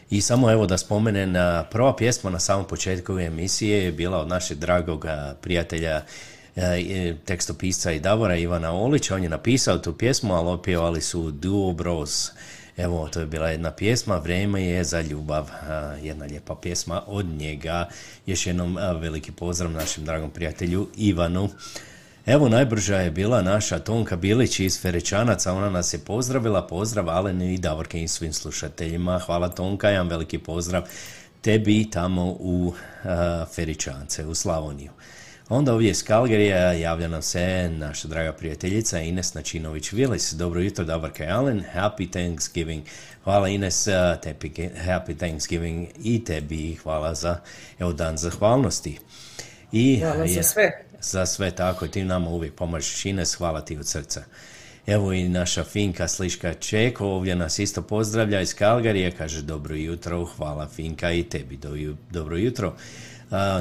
i 0.10 0.21
samo 0.21 0.52
evo 0.52 0.65
da 0.65 0.78
spomenem, 0.78 1.34
prva 1.71 1.95
pjesma 1.95 2.30
na 2.30 2.39
samom 2.39 2.67
početku 2.67 3.19
emisije 3.19 3.84
je 3.84 3.91
bila 3.91 4.19
od 4.19 4.28
našeg 4.28 4.58
dragog 4.58 5.06
prijatelja 5.41 6.02
tekstopisca 7.26 7.92
i 7.92 8.00
Davora 8.00 8.36
Ivana 8.36 8.72
Olića, 8.72 9.16
on 9.16 9.24
je 9.24 9.30
napisao 9.30 9.78
tu 9.78 9.98
pjesmu, 9.98 10.34
ali 10.34 10.50
opjevali 10.50 11.02
su 11.02 11.32
Duo 11.32 11.74
Bros. 11.74 12.32
Evo, 12.78 13.10
to 13.13 13.20
je 13.20 13.26
bila 13.26 13.50
jedna 13.50 13.72
pjesma, 13.72 14.18
Vrijeme 14.18 14.63
je 14.63 14.84
za 14.84 15.02
ljubav, 15.02 15.50
jedna 16.02 16.26
lijepa 16.26 16.56
pjesma 16.56 17.02
od 17.08 17.26
njega. 17.26 17.89
Još 18.26 18.48
jednom 18.48 18.78
veliki 19.00 19.32
pozdrav 19.32 19.72
našem 19.72 20.06
dragom 20.06 20.32
prijatelju 20.32 20.88
Ivanu. 20.98 21.50
Evo 22.26 22.50
najbrža 22.50 22.98
je 22.98 23.12
bila 23.12 23.42
naša 23.42 23.80
Tonka 23.80 24.16
Bilić 24.16 24.60
iz 24.60 24.82
Ferečanaca, 24.82 25.54
ona 25.54 25.70
nas 25.70 25.94
je 25.94 26.00
pozdravila, 26.00 26.68
pozdrav 26.68 27.10
Alenu 27.10 27.46
i 27.46 27.58
Davorke 27.58 28.04
i 28.04 28.08
svim 28.08 28.34
slušateljima, 28.34 29.20
hvala 29.20 29.50
Tonka, 29.50 29.89
jedan 29.89 30.08
veliki 30.08 30.38
pozdrav 30.38 30.84
tebi 31.42 31.89
tamo 31.92 32.26
u 32.39 32.74
a, 33.04 33.46
Feričance, 33.56 34.26
u 34.26 34.36
Slavoniju. 34.36 34.92
Onda 35.56 35.74
ovdje 35.74 35.92
iz 35.92 36.04
Kalgarija 36.04 36.72
javlja 36.72 37.08
nam 37.08 37.22
se 37.22 37.70
naša 37.70 38.08
draga 38.08 38.34
prijateljica 38.34 39.00
Ines 39.00 39.34
Načinović-Vilis. 39.34 40.34
Dobro 40.34 40.62
jutro, 40.62 40.86
Davorka 40.86 41.24
i 41.24 41.28
Alen. 41.28 41.63
Happy 41.76 42.12
Thanksgiving. 42.12 42.84
Hvala 43.24 43.50
Ines, 43.50 43.88
uh, 43.88 43.94
tebi, 44.22 44.50
happy 44.88 45.18
Thanksgiving 45.18 45.88
i 46.04 46.24
tebi 46.24 46.76
hvala 46.76 47.16
za 47.16 47.38
evo, 47.80 47.94
dan 47.94 48.18
zahvalnosti. 48.18 49.00
I, 49.72 50.00
Hvala 50.00 50.28
za 50.28 50.44
sve. 50.44 50.72
za 51.02 51.26
sve 51.26 51.52
tako, 51.52 51.88
ti 51.88 52.04
nama 52.04 52.30
uvijek 52.30 52.54
pomažeš 52.54 53.06
Ines, 53.06 53.36
hvala 53.36 53.62
ti 53.62 53.78
od 53.78 53.88
srca. 53.88 54.24
Evo 54.88 55.13
i 55.13 55.30
naša 55.30 55.63
Finka 55.63 56.08
Sliška 56.08 56.54
Čeko 56.54 57.06
ovdje 57.08 57.36
nas 57.36 57.60
isto 57.60 57.82
pozdravlja 57.82 58.42
iz 58.42 58.56
Kalgarije, 58.56 59.12
kaže 59.12 59.42
dobro 59.42 59.76
jutro, 59.76 60.26
hvala 60.26 60.68
Finka 60.68 61.12
i 61.12 61.24
tebi 61.24 61.58
do, 61.58 61.70
dobro 62.12 62.38
jutro. 62.38 62.76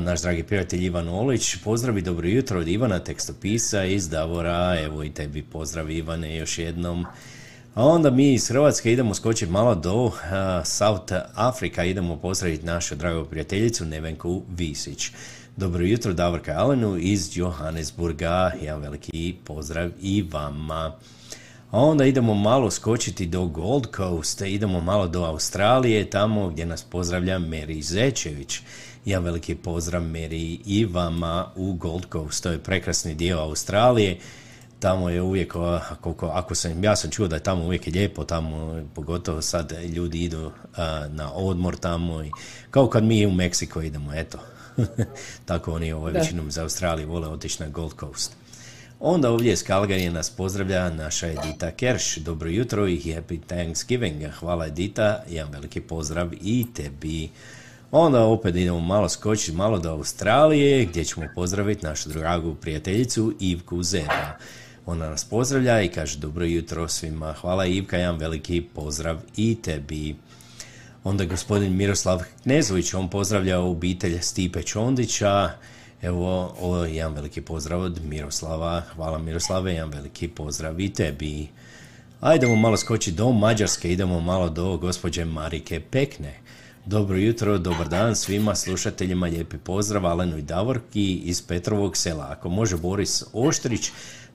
Naš 0.01 0.23
dragi 0.23 0.43
prijatelj 0.43 0.85
Ivan 0.85 1.09
Olić, 1.09 1.57
pozdravi 1.65 2.03
dobro 2.03 2.29
jutro 2.29 2.61
od 2.61 2.69
Ivana, 2.69 2.99
tekstopisa 2.99 3.85
iz 3.85 4.09
Davora, 4.09 4.77
evo 4.81 5.05
i 5.05 5.11
tebi 5.11 5.43
pozdrav 5.43 5.91
Ivane 5.91 6.37
još 6.37 6.59
jednom. 6.59 7.07
A 7.75 7.87
onda 7.87 8.11
mi 8.11 8.33
iz 8.33 8.49
Hrvatske 8.49 8.93
idemo 8.93 9.15
skočiti 9.15 9.53
malo 9.53 9.75
do 9.75 10.11
a, 10.31 10.63
South 10.65 11.13
Afrika, 11.35 11.85
idemo 11.85 12.17
pozdraviti 12.17 12.67
našu 12.67 12.95
dragu 12.95 13.25
prijateljicu 13.25 13.85
Nevenku 13.85 14.43
Visić. 14.57 15.11
Dobro 15.57 15.85
jutro 15.85 16.13
Davorka 16.13 16.53
Alenu 16.53 16.97
iz 16.99 17.37
Johannesburga, 17.37 18.53
jedan 18.63 18.81
veliki 18.81 19.35
pozdrav 19.45 19.91
i 20.03 20.25
vama. 20.33 20.93
A 21.71 21.79
onda 21.81 22.05
idemo 22.05 22.35
malo 22.35 22.71
skočiti 22.71 23.27
do 23.27 23.47
Gold 23.47 23.87
Coast, 23.97 24.41
idemo 24.41 24.81
malo 24.81 25.09
do 25.09 25.25
Australije, 25.25 26.11
tamo 26.11 26.49
gdje 26.49 26.67
nas 26.67 26.83
pozdravlja 26.83 27.39
Meri 27.39 27.83
Zečević. 27.83 28.61
Jedan 29.05 29.25
veliki 29.25 29.55
pozdrav 29.55 30.03
Meri 30.03 30.61
i 30.67 30.85
vama 30.85 31.47
u 31.57 31.73
Gold 31.73 32.05
Coast, 32.13 32.43
to 32.43 32.51
je 32.51 32.59
prekrasni 32.59 33.15
dio 33.15 33.39
Australije. 33.39 34.19
Tamo 34.79 35.09
je 35.09 35.23
uvijek, 35.23 35.55
koliko, 36.01 36.27
ako 36.27 36.55
sam, 36.55 36.85
ja 36.85 36.97
sam 36.97 37.11
čuo 37.11 37.29
da 37.29 37.37
je 37.37 37.43
tamo 37.43 37.65
uvijek 37.65 37.87
lijepo, 37.87 38.25
tamo 38.25 38.83
pogotovo 38.95 39.43
sad 39.43 39.73
ljudi 39.73 40.23
idu 40.23 40.51
a, 40.77 41.07
na 41.09 41.33
odmor 41.33 41.77
tamo 41.77 42.25
i 42.25 42.31
kao 42.71 42.89
kad 42.89 43.05
mi 43.05 43.27
u 43.27 43.33
Meksiko 43.33 43.83
idemo, 43.83 44.15
eto. 44.15 44.39
Tako 45.45 45.73
oni 45.73 45.93
ovaj, 45.93 46.13
većinom 46.13 46.49
iz 46.49 46.59
Australije 46.59 47.07
vole 47.07 47.29
otići 47.29 47.63
na 47.63 47.69
Gold 47.69 47.93
Coast. 48.01 48.37
Onda 49.01 49.31
ovdje 49.31 49.53
iz 49.53 49.65
Calgary 49.65 50.11
nas 50.11 50.31
pozdravlja 50.31 50.91
naša 50.91 51.27
Edita 51.27 51.71
Kerš. 51.71 52.17
Dobro 52.17 52.49
jutro 52.49 52.89
i 52.89 52.97
happy 52.97 53.41
Thanksgiving. 53.47 54.23
Hvala 54.41 54.67
Edita, 54.67 55.23
jedan 55.29 55.53
veliki 55.53 55.81
pozdrav 55.81 56.31
i 56.41 56.67
tebi. 56.75 57.29
Onda 57.95 58.25
opet 58.25 58.57
idemo 58.57 58.81
malo 58.81 59.09
skočiti, 59.09 59.57
malo 59.57 59.79
do 59.79 59.91
Australije, 59.91 60.85
gdje 60.85 61.05
ćemo 61.05 61.27
pozdraviti 61.35 61.87
našu 61.87 62.09
dragu 62.09 62.55
prijateljicu 62.55 63.35
Ivku 63.41 63.83
Zeba. 63.83 64.37
Ona 64.87 65.09
nas 65.09 65.25
pozdravlja 65.25 65.83
i 65.83 65.89
kaže 65.89 66.19
dobro 66.19 66.45
jutro 66.45 66.89
svima. 66.89 67.33
Hvala 67.33 67.67
Ivka, 67.67 67.97
jedan 67.97 68.17
veliki 68.17 68.63
pozdrav 68.75 69.19
i 69.37 69.57
tebi. 69.63 70.17
Onda 71.05 71.25
gospodin 71.25 71.77
Miroslav 71.77 72.23
Knezović, 72.43 72.95
on 72.95 73.11
pozdravlja 73.11 73.61
obitelj 73.61 74.19
Stipe 74.21 74.63
Čondića. 74.63 75.51
Evo, 76.03 76.55
ovo 76.61 76.85
je 76.85 76.97
jedan 76.97 77.15
veliki 77.15 77.41
pozdrav 77.41 77.81
od 77.81 78.05
Miroslava. 78.05 78.83
Hvala 78.95 79.19
Miroslave, 79.19 79.73
jedan 79.73 79.91
veliki 79.91 80.29
pozdrav 80.29 80.81
i 80.81 80.93
tebi. 80.93 81.49
Ajdemo 82.21 82.57
malo 82.57 82.77
skočiti 82.77 83.17
do 83.17 83.33
Mađarske, 83.33 83.93
idemo 83.93 84.21
malo 84.21 84.49
do 84.51 84.77
gospođe 84.77 85.25
Marike 85.25 85.81
Pekne. 85.81 86.42
Dobro 86.87 87.17
jutro, 87.17 87.59
dobar 87.59 87.89
dan 87.89 88.17
svima 88.17 88.55
slušateljima, 88.55 89.27
lijepi 89.27 89.59
pozdrav 89.59 90.07
Alenu 90.07 90.39
i 90.39 90.43
Davorki 90.43 91.15
iz 91.15 91.43
Petrovog 91.47 91.97
sela. 91.97 92.27
Ako 92.31 92.49
može 92.49 92.77
Boris 92.77 93.25
Oštrić, 93.33 93.91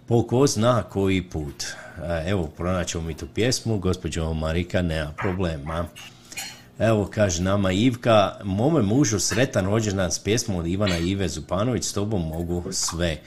po 0.08 0.28
ko 0.28 0.48
zna 0.48 0.84
koji 0.84 1.22
put. 1.22 1.64
E, 1.64 2.30
Evo, 2.30 2.48
pronaćemo 2.58 3.04
mi 3.04 3.14
tu 3.14 3.28
pjesmu, 3.36 3.78
gospođo 3.78 4.34
Marika, 4.34 4.82
nema 4.82 5.12
problema. 5.18 5.86
Evo, 6.80 7.10
kaže 7.14 7.44
nama 7.44 7.72
Ivka, 7.72 8.36
mome 8.44 8.82
mužu 8.82 9.20
sretan 9.20 9.66
rođendan 9.66 10.12
s 10.12 10.20
pjesmom 10.20 10.58
od 10.58 10.68
Ivana 10.68 10.98
Ive 10.98 11.28
Zupanović, 11.28 11.84
s 11.84 11.94
tobom 11.94 12.28
mogu 12.28 12.64
sve. 12.72 13.18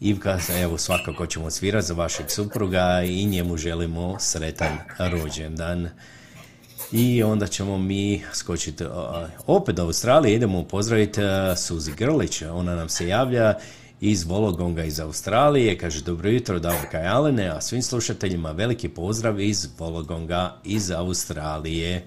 Ivka, 0.00 0.38
evo, 0.62 0.78
svakako 0.78 1.26
ćemo 1.26 1.50
svirati 1.50 1.86
za 1.86 1.94
vašeg 1.94 2.30
supruga 2.30 3.02
i 3.02 3.24
njemu 3.24 3.56
želimo 3.56 4.16
sretan 4.18 4.78
rođendan. 4.98 5.88
I 6.92 7.22
onda 7.22 7.46
ćemo 7.46 7.78
mi 7.78 8.22
skočiti 8.32 8.84
opet 9.46 9.74
do 9.74 9.82
Australije, 9.82 10.34
idemo 10.34 10.64
pozdraviti 10.64 11.20
Suzi 11.56 11.92
Grlić, 11.92 12.42
ona 12.42 12.74
nam 12.74 12.88
se 12.88 13.08
javlja 13.08 13.54
iz 14.00 14.24
Vologonga 14.24 14.84
iz 14.84 15.00
Australije, 15.00 15.78
kaže 15.78 16.02
dobro 16.02 16.30
jutro 16.30 16.58
Davorka 16.58 17.02
i 17.02 17.06
Alene, 17.06 17.48
a 17.48 17.60
svim 17.60 17.82
slušateljima 17.82 18.52
veliki 18.52 18.88
pozdrav 18.88 19.40
iz 19.40 19.68
Vologonga 19.78 20.56
iz 20.64 20.90
Australije. 20.90 22.04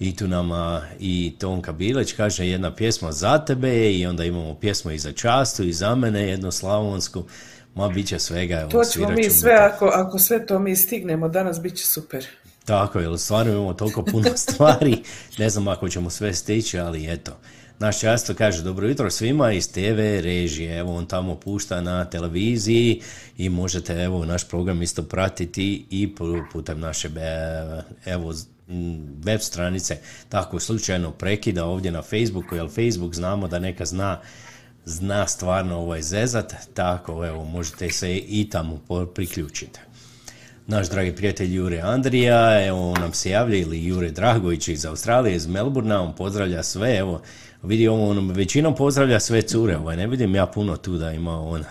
I 0.00 0.16
tu 0.16 0.28
nama 0.28 0.82
i 1.00 1.34
Tonka 1.38 1.72
Bileć 1.72 2.12
kaže 2.12 2.46
jedna 2.46 2.74
pjesma 2.74 3.12
za 3.12 3.38
tebe 3.38 3.92
i 3.92 4.06
onda 4.06 4.24
imamo 4.24 4.54
pjesmu 4.54 4.90
i 4.90 4.98
za 4.98 5.12
častu 5.12 5.62
i 5.62 5.72
za 5.72 5.94
mene 5.94 6.22
jednu 6.22 6.52
slavonsku. 6.52 7.24
Ma 7.74 7.88
bit 7.88 8.06
će 8.06 8.18
svega, 8.18 8.60
evo, 8.60 8.70
To 8.70 8.84
ćemo 8.84 9.10
mi 9.10 9.30
sve, 9.30 9.52
ako, 9.52 9.90
ako 9.92 10.18
sve 10.18 10.46
to 10.46 10.58
mi 10.58 10.76
stignemo 10.76 11.28
danas, 11.28 11.60
bit 11.60 11.76
će 11.76 11.86
super. 11.86 12.26
Tako 12.64 12.98
je, 12.98 13.18
stvarno 13.18 13.52
imamo 13.52 13.72
toliko 13.72 14.02
puno 14.02 14.30
stvari, 14.48 15.02
ne 15.38 15.50
znam 15.50 15.68
ako 15.68 15.88
ćemo 15.88 16.10
sve 16.10 16.34
stići, 16.34 16.78
ali 16.78 17.12
eto. 17.12 17.36
Naš 17.78 18.00
často 18.00 18.34
kaže 18.34 18.62
dobro 18.62 18.88
jutro 18.88 19.10
svima 19.10 19.52
iz 19.52 19.72
TV 19.72 19.98
režije, 20.20 20.78
evo 20.78 20.96
on 20.96 21.06
tamo 21.06 21.34
pušta 21.34 21.80
na 21.80 22.04
televiziji 22.04 23.00
i 23.38 23.48
možete 23.48 23.92
evo 23.92 24.24
naš 24.24 24.48
program 24.48 24.82
isto 24.82 25.02
pratiti 25.02 25.86
i 25.90 26.14
pu- 26.18 26.44
putem 26.52 26.80
naše 26.80 27.10
evo 28.04 28.34
web 29.24 29.40
stranice, 29.40 29.98
tako 30.28 30.60
slučajno 30.60 31.10
prekida 31.10 31.64
ovdje 31.64 31.90
na 31.92 32.02
Facebooku, 32.02 32.54
jer 32.54 32.68
Facebook 32.68 33.14
znamo 33.14 33.48
da 33.48 33.58
neka 33.58 33.84
zna 33.84 34.20
zna 34.84 35.26
stvarno 35.26 35.78
ovaj 35.78 36.02
zezat, 36.02 36.54
tako 36.74 37.26
evo 37.26 37.44
možete 37.44 37.90
se 37.90 38.16
i 38.16 38.50
tamo 38.50 38.80
priključiti 39.14 39.80
naš 40.66 40.90
dragi 40.90 41.12
prijatelj 41.12 41.54
Jure 41.54 41.80
Andrija, 41.80 42.66
evo 42.66 42.90
on 42.90 43.00
nam 43.00 43.12
se 43.12 43.30
javlja, 43.30 43.56
ili 43.56 43.84
Jure 43.84 44.10
Dragović 44.10 44.68
iz 44.68 44.86
Australije, 44.86 45.36
iz 45.36 45.46
Melburna, 45.46 46.02
on 46.02 46.14
pozdravlja 46.14 46.62
sve, 46.62 46.96
evo, 46.96 47.20
vidi 47.62 47.88
ovo, 47.88 48.10
on 48.10 48.30
većinom 48.30 48.74
pozdravlja 48.74 49.20
sve 49.20 49.42
cure, 49.42 49.76
ovaj, 49.76 49.96
ne 49.96 50.06
vidim 50.06 50.34
ja 50.34 50.46
puno 50.46 50.76
tu 50.76 50.96
da 50.96 51.12
ima 51.12 51.40
on, 51.40 51.64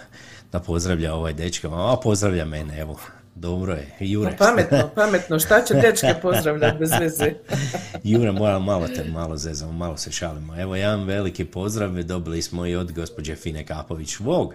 da 0.51 0.59
pozdravlja 0.59 1.13
ovaj 1.13 1.33
dečka, 1.33 1.69
a 1.71 1.97
pozdravlja 2.03 2.45
mene, 2.45 2.79
evo, 2.79 2.99
dobro 3.35 3.73
je, 3.73 3.87
Jure. 3.99 4.35
Pa 4.37 4.45
pametno, 4.45 4.89
pametno. 4.95 5.39
Šta 5.39 5.63
će 5.63 5.73
dečke 5.73 6.13
pozdravljati 6.21 6.77
bez 6.79 6.91
veze? 6.99 7.33
Jure, 8.03 8.31
moram 8.31 8.63
malo 8.63 8.87
te 8.87 9.03
malo 9.03 9.37
zezamo, 9.37 9.71
malo 9.71 9.97
se 9.97 10.11
šalimo. 10.11 10.61
Evo, 10.61 10.75
jedan 10.75 11.03
veliki 11.03 11.45
pozdrav 11.45 12.03
dobili 12.03 12.41
smo 12.41 12.65
i 12.65 12.75
od 12.75 12.91
gospođe 12.91 13.35
Fine 13.35 13.65
Kapović 13.65 14.19
Vog. 14.19 14.53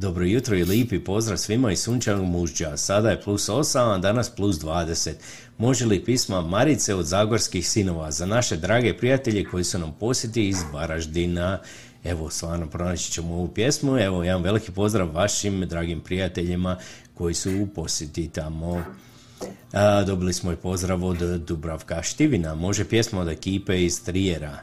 Dobro 0.00 0.24
jutro 0.24 0.56
i 0.56 0.64
lipi 0.64 0.98
pozdrav 0.98 1.38
svima 1.38 1.72
iz 1.72 1.80
sunčanog 1.80 2.24
mužđa. 2.24 2.76
Sada 2.76 3.10
je 3.10 3.20
plus 3.20 3.48
8, 3.48 3.94
a 3.94 3.98
danas 3.98 4.30
plus 4.30 4.56
20. 4.56 5.12
Može 5.58 5.86
li 5.86 6.04
pisma 6.04 6.40
Marice 6.40 6.94
od 6.94 7.06
Zagorskih 7.06 7.68
sinova 7.68 8.10
za 8.10 8.26
naše 8.26 8.56
drage 8.56 8.96
prijatelje 8.96 9.44
koji 9.44 9.64
su 9.64 9.78
nam 9.78 9.96
posjeti 10.00 10.48
iz 10.48 10.56
Varaždina? 10.72 11.60
Evo, 12.04 12.30
stvarno 12.30 12.66
pronaći 12.66 13.12
ćemo 13.12 13.34
ovu 13.34 13.48
pjesmu. 13.48 13.98
Evo, 13.98 14.24
jedan 14.24 14.42
veliki 14.42 14.72
pozdrav 14.72 15.14
vašim 15.14 15.68
dragim 15.68 16.00
prijateljima 16.00 16.76
koji 17.14 17.34
su 17.34 17.50
u 17.62 17.66
posjeti 17.66 18.28
tamo. 18.28 18.84
A, 19.72 20.04
dobili 20.04 20.32
smo 20.32 20.52
i 20.52 20.56
pozdrav 20.56 21.04
od 21.04 21.18
Dubravka 21.46 22.02
Štivina. 22.02 22.54
Može 22.54 22.84
pjesma 22.84 23.20
od 23.20 23.28
ekipe 23.28 23.84
iz 23.84 24.04
Trijera. 24.04 24.58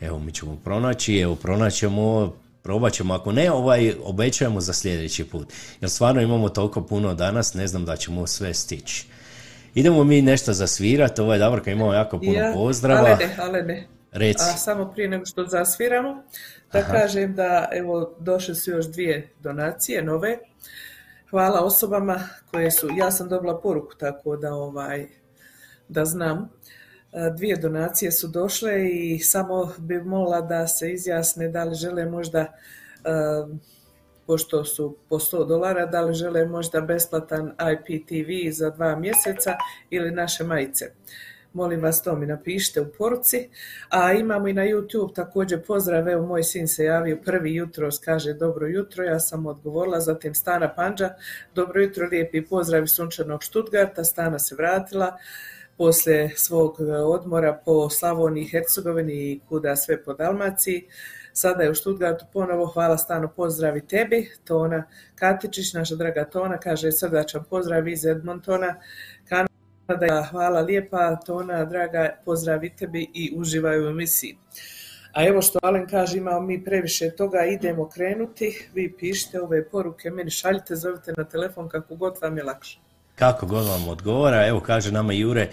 Evo, 0.00 0.18
mi 0.18 0.32
ćemo 0.32 0.56
pronaći, 0.56 1.18
evo, 1.18 1.34
pronaćemo, 1.34 2.32
probat 2.62 2.92
ćemo, 2.92 3.14
ako 3.14 3.32
ne, 3.32 3.50
ovaj, 3.50 3.94
obećajemo 4.04 4.60
za 4.60 4.72
sljedeći 4.72 5.24
put. 5.24 5.52
Jer 5.80 5.90
stvarno 5.90 6.20
imamo 6.20 6.48
toliko 6.48 6.82
puno 6.82 7.14
danas, 7.14 7.54
ne 7.54 7.66
znam 7.66 7.84
da 7.84 7.96
ćemo 7.96 8.26
sve 8.26 8.54
stići. 8.54 9.06
Idemo 9.74 10.04
mi 10.04 10.22
nešto 10.22 10.52
zasvirati, 10.52 11.20
ovaj 11.20 11.38
Davorka 11.38 11.70
imamo 11.70 11.92
jako 11.92 12.18
puno 12.18 12.32
Ja, 12.32 12.52
pozdrava. 12.54 13.00
Ale 13.00 13.16
ne, 13.16 13.36
ale 13.38 13.62
ne. 13.62 13.86
Reci. 14.12 14.44
A 14.54 14.56
samo 14.56 14.92
prije 14.92 15.08
nego 15.08 15.26
što 15.26 15.46
zasviramo, 15.46 16.22
da 16.72 16.78
Aha. 16.78 16.92
kažem 16.92 17.34
da 17.34 17.68
evo 17.72 18.14
došle 18.18 18.54
su 18.54 18.70
još 18.70 18.86
dvije 18.86 19.28
donacije 19.40 20.02
nove. 20.02 20.38
Hvala 21.30 21.60
osobama 21.60 22.28
koje 22.50 22.70
su, 22.70 22.88
ja 22.96 23.10
sam 23.10 23.28
dobila 23.28 23.60
poruku 23.60 23.94
tako 23.94 24.36
da 24.36 24.54
ovaj 24.54 25.06
da 25.88 26.04
znam. 26.04 26.50
E, 27.12 27.30
Dvije 27.36 27.56
donacije 27.56 28.12
su 28.12 28.28
došle 28.28 28.90
i 28.90 29.18
samo 29.18 29.72
bi 29.78 30.00
molila 30.00 30.40
da 30.40 30.66
se 30.66 30.92
izjasne 30.92 31.48
da 31.48 31.64
li 31.64 31.74
žele 31.74 32.06
možda 32.06 32.38
e, 32.40 32.48
pošto 34.26 34.64
su 34.64 34.96
po 35.08 35.18
100 35.18 35.48
dolara, 35.48 35.86
da 35.86 36.00
li 36.00 36.14
žele 36.14 36.46
možda 36.46 36.80
besplatan 36.80 37.52
IPTV 37.72 38.50
za 38.52 38.70
dva 38.70 38.96
mjeseca 38.96 39.54
ili 39.90 40.10
naše 40.10 40.44
majice. 40.44 40.90
Molim 41.52 41.82
vas 41.82 42.02
to 42.02 42.16
mi 42.16 42.26
napišite 42.26 42.80
u 42.80 42.92
poruci. 42.98 43.48
A 43.88 44.12
imamo 44.12 44.48
i 44.48 44.52
na 44.52 44.62
YouTube 44.62 45.14
također 45.14 45.62
pozdrav, 45.66 46.08
evo 46.08 46.26
moj 46.26 46.42
sin 46.42 46.68
se 46.68 46.84
javio 46.84 47.18
prvi 47.24 47.54
jutro, 47.54 47.88
kaže 48.04 48.32
dobro 48.32 48.66
jutro, 48.66 49.04
ja 49.04 49.20
sam 49.20 49.46
odgovorila, 49.46 50.00
zatim 50.00 50.34
Stana 50.34 50.74
Panđa, 50.74 51.14
dobro 51.54 51.82
jutro, 51.82 52.08
lijepi 52.10 52.46
pozdrav 52.46 52.84
iz 52.84 52.90
sunčanog 52.90 53.42
Štutgarta, 53.42 54.04
Stana 54.04 54.38
se 54.38 54.54
vratila 54.54 55.18
poslije 55.82 56.30
svog 56.36 56.76
e, 56.80 56.92
odmora 56.92 57.60
po 57.64 57.90
Slavoniji 57.90 58.42
i 58.42 58.48
Hercegovini 58.48 59.12
i 59.12 59.40
kuda 59.48 59.76
sve 59.76 60.04
po 60.04 60.14
Dalmaciji. 60.14 60.84
Sada 61.32 61.62
je 61.62 61.70
u 61.70 61.74
Štutgartu 61.74 62.24
ponovo, 62.32 62.66
hvala 62.66 62.98
stano 62.98 63.28
pozdrav 63.28 63.76
i 63.76 63.86
tebi, 63.86 64.30
Tona 64.44 64.84
Katičić, 65.14 65.72
naša 65.74 65.94
draga 65.94 66.24
Tona, 66.24 66.58
kaže 66.58 66.92
srdačan 66.92 67.44
pozdrav 67.50 67.88
iz 67.88 68.06
Edmontona, 68.06 68.74
Kanada, 69.28 70.22
hvala 70.30 70.60
lijepa, 70.60 71.16
Tona, 71.26 71.64
draga, 71.64 72.16
pozdrav 72.24 72.64
i 72.64 72.70
tebi 72.76 73.10
i 73.14 73.32
uživaju 73.36 73.86
u 73.86 73.90
emisiji. 73.90 74.38
A 75.12 75.26
evo 75.26 75.42
što 75.42 75.58
Alen 75.62 75.86
kaže, 75.86 76.18
imamo 76.18 76.40
mi 76.40 76.64
previše 76.64 77.10
toga, 77.10 77.44
idemo 77.44 77.88
krenuti, 77.88 78.68
vi 78.74 78.92
pišite 78.98 79.40
ove 79.40 79.68
poruke, 79.68 80.10
meni 80.10 80.30
šaljite, 80.30 80.76
zovite 80.76 81.12
na 81.16 81.24
telefon 81.24 81.68
kako 81.68 81.94
god 81.96 82.18
vam 82.22 82.36
je 82.36 82.44
lakše. 82.44 82.91
Kako 83.14 83.46
god 83.46 83.66
vam 83.66 83.88
odgovara, 83.88 84.46
evo 84.46 84.60
kaže 84.60 84.92
nama 84.92 85.12
Jure, 85.12 85.48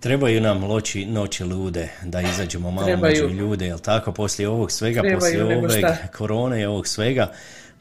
trebaju 0.00 0.40
nam 0.40 0.64
loći, 0.64 1.06
noći 1.06 1.44
lude, 1.44 1.88
da 2.02 2.20
izađemo 2.20 2.70
malo 2.70 2.86
Trebaju. 2.86 3.12
među 3.12 3.34
ljude, 3.34 3.66
jel 3.66 3.78
tako, 3.78 4.12
poslije 4.12 4.48
ovog 4.48 4.72
svega, 4.72 5.00
Trebaju, 5.00 5.18
poslije 5.20 5.44
ove 5.44 5.98
korone 6.16 6.60
i 6.60 6.64
ovog 6.64 6.86
svega, 6.86 7.32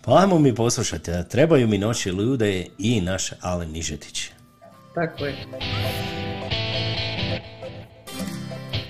pa 0.01 0.17
ajmo 0.19 0.39
mi 0.39 0.55
poslušati, 0.55 1.12
trebaju 1.29 1.67
mi 1.67 1.77
noći 1.77 2.12
lude 2.12 2.65
i 2.77 3.01
naš 3.01 3.32
Alen 3.41 3.71
Nižetić. 3.71 4.29
Tako 4.95 5.25
je. 5.25 6.29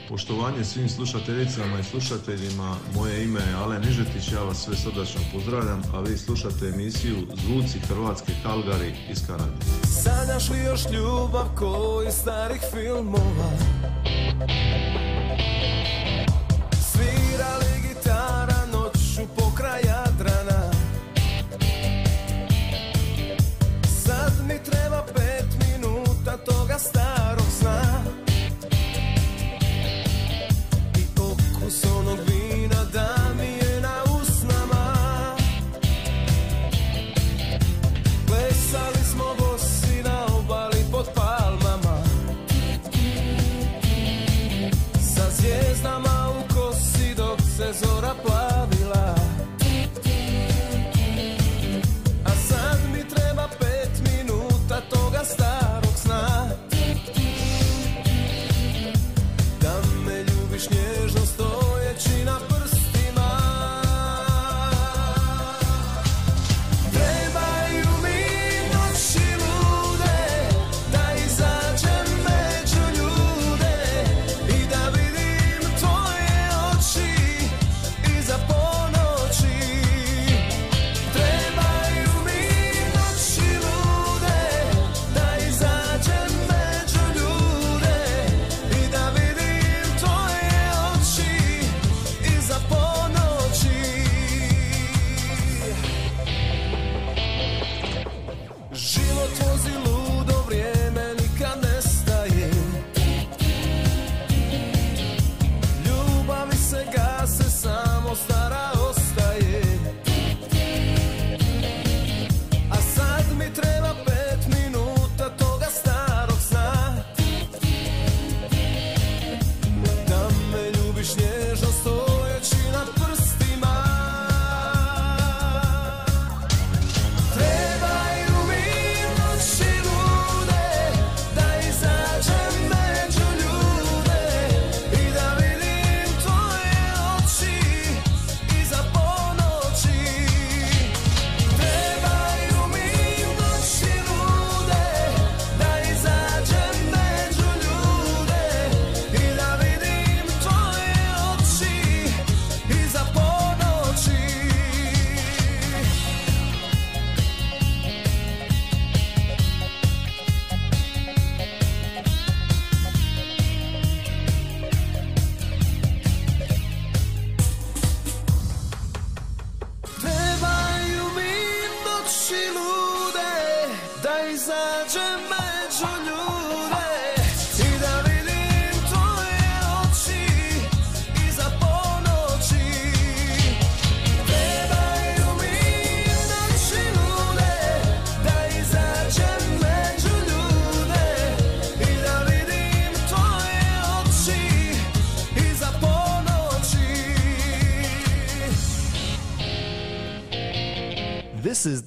Poštovanje 0.09 0.63
svim 0.65 0.89
slušateljicama 0.89 1.79
i 1.79 1.83
slušateljima, 1.83 2.75
moje 2.95 3.23
ime 3.23 3.39
je 3.39 3.53
Alen 3.53 3.81
Nižetić, 3.81 4.31
ja 4.31 4.43
vas 4.43 4.57
sve 4.57 4.75
srdačno 4.75 5.21
pozdravljam, 5.33 5.81
a 5.93 5.99
vi 5.99 6.17
slušate 6.17 6.67
emisiju 6.67 7.15
Zvuci 7.33 7.79
Hrvatske 7.79 8.31
Kalgari 8.43 8.93
iz 9.11 9.27
Kanade. 9.27 9.65
Sanjaš 9.83 10.49
li 10.49 10.59
još 10.59 10.81
ljubav 10.91 11.55
ko 11.55 12.03
iz 12.07 12.13
starih 12.13 12.61
filmova? 12.73 13.49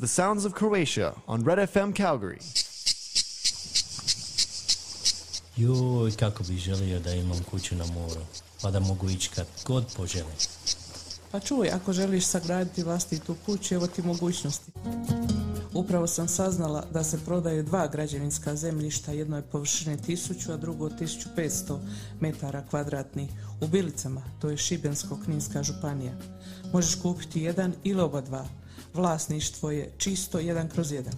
The 0.02 0.08
sounds 0.08 0.44
of 0.44 0.52
Croatia 0.52 1.14
on 1.28 1.44
Red 1.44 1.58
FM 1.58 1.92
Calgary. 1.92 2.40
Joj, 5.56 6.12
kako 6.16 6.44
bi 6.44 6.56
želio 6.56 7.00
da 7.00 7.14
imam 7.14 7.42
kuću 7.50 7.76
na 7.76 7.86
moru, 7.86 8.20
pa 8.62 8.70
da 8.70 8.80
mogu 8.80 9.10
ići 9.10 9.30
kad 9.34 9.46
god 9.66 9.86
poželim. 9.96 10.34
Pa 11.32 11.40
čuj, 11.40 11.70
ako 11.70 11.92
želiš 11.92 12.26
sagraditi 12.26 12.82
vlastitu 12.82 13.36
kuću, 13.46 13.74
evo 13.74 13.86
ti 13.86 14.02
mogućnosti. 14.02 14.72
Upravo 15.74 16.06
sam 16.06 16.28
saznala 16.28 16.84
da 16.92 17.04
se 17.04 17.24
prodaju 17.24 17.62
dva 17.62 17.86
građevinska 17.86 18.56
zemljišta, 18.56 19.12
jedno 19.12 19.36
je 19.36 19.42
površine 19.42 19.98
1000, 19.98 20.52
a 20.52 20.56
drugo 20.56 20.88
1500 20.88 21.78
metara 22.20 22.64
kvadratnih 22.70 23.30
u 23.60 23.66
Bilicama, 23.66 24.22
to 24.40 24.50
je 24.50 24.56
Šibensko-Kninska 24.56 25.62
županija. 25.62 26.12
Možeš 26.72 26.94
kupiti 26.94 27.42
jedan 27.42 27.74
ili 27.84 28.00
oba 28.00 28.20
dva. 28.20 28.61
Vlasništvo 28.94 29.70
je 29.70 29.92
čisto 29.98 30.38
jedan 30.38 30.68
kroz 30.68 30.92
jedan. 30.92 31.14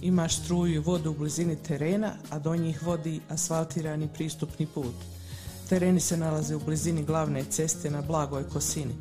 Imaš 0.00 0.36
struju 0.36 0.74
i 0.74 0.78
vodu 0.78 1.10
u 1.10 1.14
blizini 1.14 1.56
terena, 1.56 2.12
a 2.30 2.38
do 2.38 2.56
njih 2.56 2.82
vodi 2.82 3.20
asfaltirani 3.28 4.08
pristupni 4.14 4.66
put. 4.66 4.94
Tereni 5.68 6.00
se 6.00 6.16
nalaze 6.16 6.56
u 6.56 6.60
blizini 6.60 7.04
glavne 7.04 7.44
ceste 7.44 7.90
na 7.90 8.02
blagoj 8.02 8.48
kosini. 8.48 8.94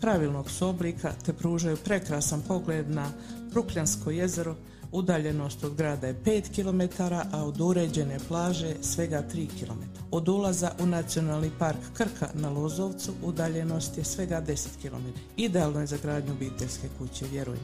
Pravilnog 0.00 0.50
su 0.50 0.68
oblika 0.68 1.12
te 1.24 1.32
pružaju 1.32 1.76
prekrasan 1.76 2.42
pogled 2.48 2.90
na 2.90 3.12
Brukljansko 3.52 4.10
jezero, 4.10 4.56
udaljenost 4.92 5.64
od 5.64 5.74
grada 5.74 6.06
je 6.06 6.22
5 6.24 6.54
km, 6.54 7.02
a 7.32 7.44
od 7.44 7.60
uređene 7.60 8.18
plaže 8.28 8.74
svega 8.82 9.22
3 9.34 9.46
km. 9.46 9.82
Od 10.10 10.28
ulaza 10.28 10.72
u 10.80 10.86
Nacionalni 10.86 11.50
park 11.58 11.78
Krka 11.94 12.28
na 12.34 12.50
Lozovcu 12.50 13.12
udaljenost 13.22 13.98
je 13.98 14.04
svega 14.04 14.42
10 14.42 14.66
km. 14.82 15.06
Idealno 15.36 15.80
je 15.80 15.86
za 15.86 15.96
gradnju 16.02 16.32
obiteljske 16.32 16.88
kuće, 16.98 17.26
vjeruj. 17.32 17.58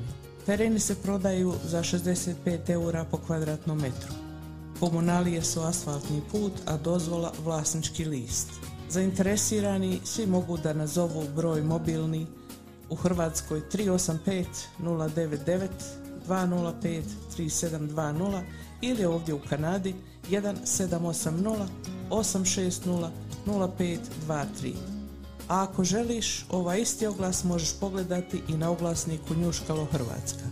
Tereni 0.47 0.79
se 0.79 0.95
prodaju 1.03 1.55
za 1.65 1.83
65 1.83 2.71
eura 2.71 3.05
po 3.05 3.17
kvadratnom 3.17 3.79
metru. 3.79 4.15
Komunalije 4.81 5.43
su 5.43 5.61
asfaltni 5.61 6.23
put, 6.33 6.53
a 6.67 6.77
dozvola 6.77 7.33
vlasnički 7.45 8.05
list. 8.05 8.49
Zainteresirani 8.91 10.01
svi 10.05 10.27
mogu 10.27 10.57
da 10.57 10.73
nazovu 10.73 11.25
broj 11.37 11.63
mobilni 11.63 12.27
u 12.91 12.95
Hrvatskoj 12.95 13.63
385 13.73 14.45
099 14.81 16.06
205 16.29 17.03
3720 17.39 18.43
ili 18.81 19.05
ovdje 19.05 19.35
u 19.35 19.41
Kanadi 19.49 19.95
1780 20.31 21.67
860 22.11 23.09
0523. 23.47 24.73
A 25.49 25.63
ako 25.63 25.85
želiš, 25.85 26.47
ovaj 26.51 26.81
isti 26.81 27.07
oglas 27.07 27.45
možeš 27.45 27.73
pogledati 27.81 28.43
i 28.49 28.57
na 28.57 28.71
oglasniku 28.71 29.35
Njuškalo 29.35 29.85
Hrvatska. 29.85 30.45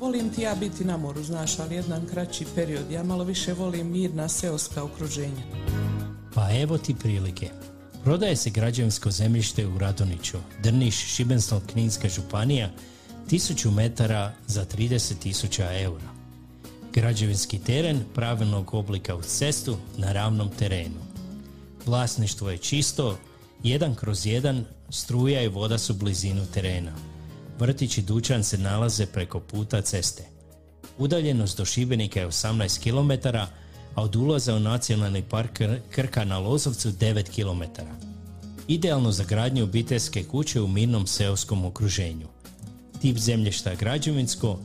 Volim 0.00 0.30
ti 0.30 0.42
ja 0.42 0.54
biti 0.54 0.84
na 0.84 0.96
moru, 0.96 1.22
znaš, 1.22 1.58
ali 1.58 1.74
jedan 1.74 2.06
kraći 2.06 2.46
period. 2.54 2.90
Ja 2.90 3.02
malo 3.02 3.24
više 3.24 3.52
volim 3.52 3.90
mirna 3.90 4.28
seoska 4.28 4.84
okruženja. 4.84 5.42
Pa 6.34 6.50
evo 6.60 6.78
ti 6.78 6.94
prilike. 6.94 7.50
Prodaje 8.04 8.36
se 8.36 8.50
građevinsko 8.50 9.10
zemljište 9.10 9.66
u 9.66 9.78
Radoniću, 9.78 10.38
Drniš, 10.62 10.96
Šibensko-Kninska 10.96 12.08
županija, 12.14 12.70
1000 13.30 13.70
metara 13.70 14.32
za 14.46 14.64
30.000 14.64 15.82
eura. 15.82 16.08
Građevinski 16.92 17.58
teren 17.58 18.00
pravilnog 18.14 18.74
oblika 18.74 19.14
uz 19.16 19.26
cestu 19.26 19.76
na 19.96 20.12
ravnom 20.12 20.50
terenu. 20.58 21.00
Vlasništvo 21.86 22.50
je 22.50 22.58
čisto, 22.58 23.18
jedan 23.62 23.94
kroz 23.94 24.26
jedan, 24.26 24.64
struja 24.90 25.42
i 25.42 25.48
voda 25.48 25.78
su 25.78 25.94
blizinu 25.94 26.46
terena. 26.54 26.92
Vrtić 27.58 27.98
i 27.98 28.02
dućan 28.02 28.44
se 28.44 28.58
nalaze 28.58 29.06
preko 29.06 29.40
puta 29.40 29.80
ceste. 29.82 30.24
Udaljenost 30.98 31.58
do 31.58 31.64
Šibenika 31.64 32.20
je 32.20 32.28
18 32.28 32.82
km, 32.82 33.28
a 33.94 34.02
od 34.02 34.16
ulaza 34.16 34.54
u 34.54 34.60
nacionalni 34.60 35.22
park 35.22 35.60
Kr- 35.60 35.80
Krka 35.90 36.24
na 36.24 36.38
Lozovcu 36.38 36.88
9 36.88 37.24
km. 37.34 37.82
Idealno 38.68 39.12
za 39.12 39.24
gradnju 39.24 39.64
obiteljske 39.64 40.24
kuće 40.24 40.60
u 40.60 40.68
mirnom 40.68 41.06
seoskom 41.06 41.64
okruženju. 41.64 42.37
Tip 43.00 43.18
zemljišta 43.18 43.74
građevinsko, 43.74 44.58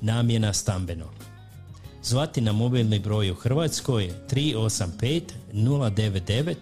namjena 0.00 0.52
stambeno. 0.52 1.06
Zvati 2.02 2.40
na 2.40 2.52
mobilni 2.52 2.98
broj 2.98 3.30
u 3.30 3.34
Hrvatskoj 3.34 4.12
385 4.30 5.22
099 5.52 6.54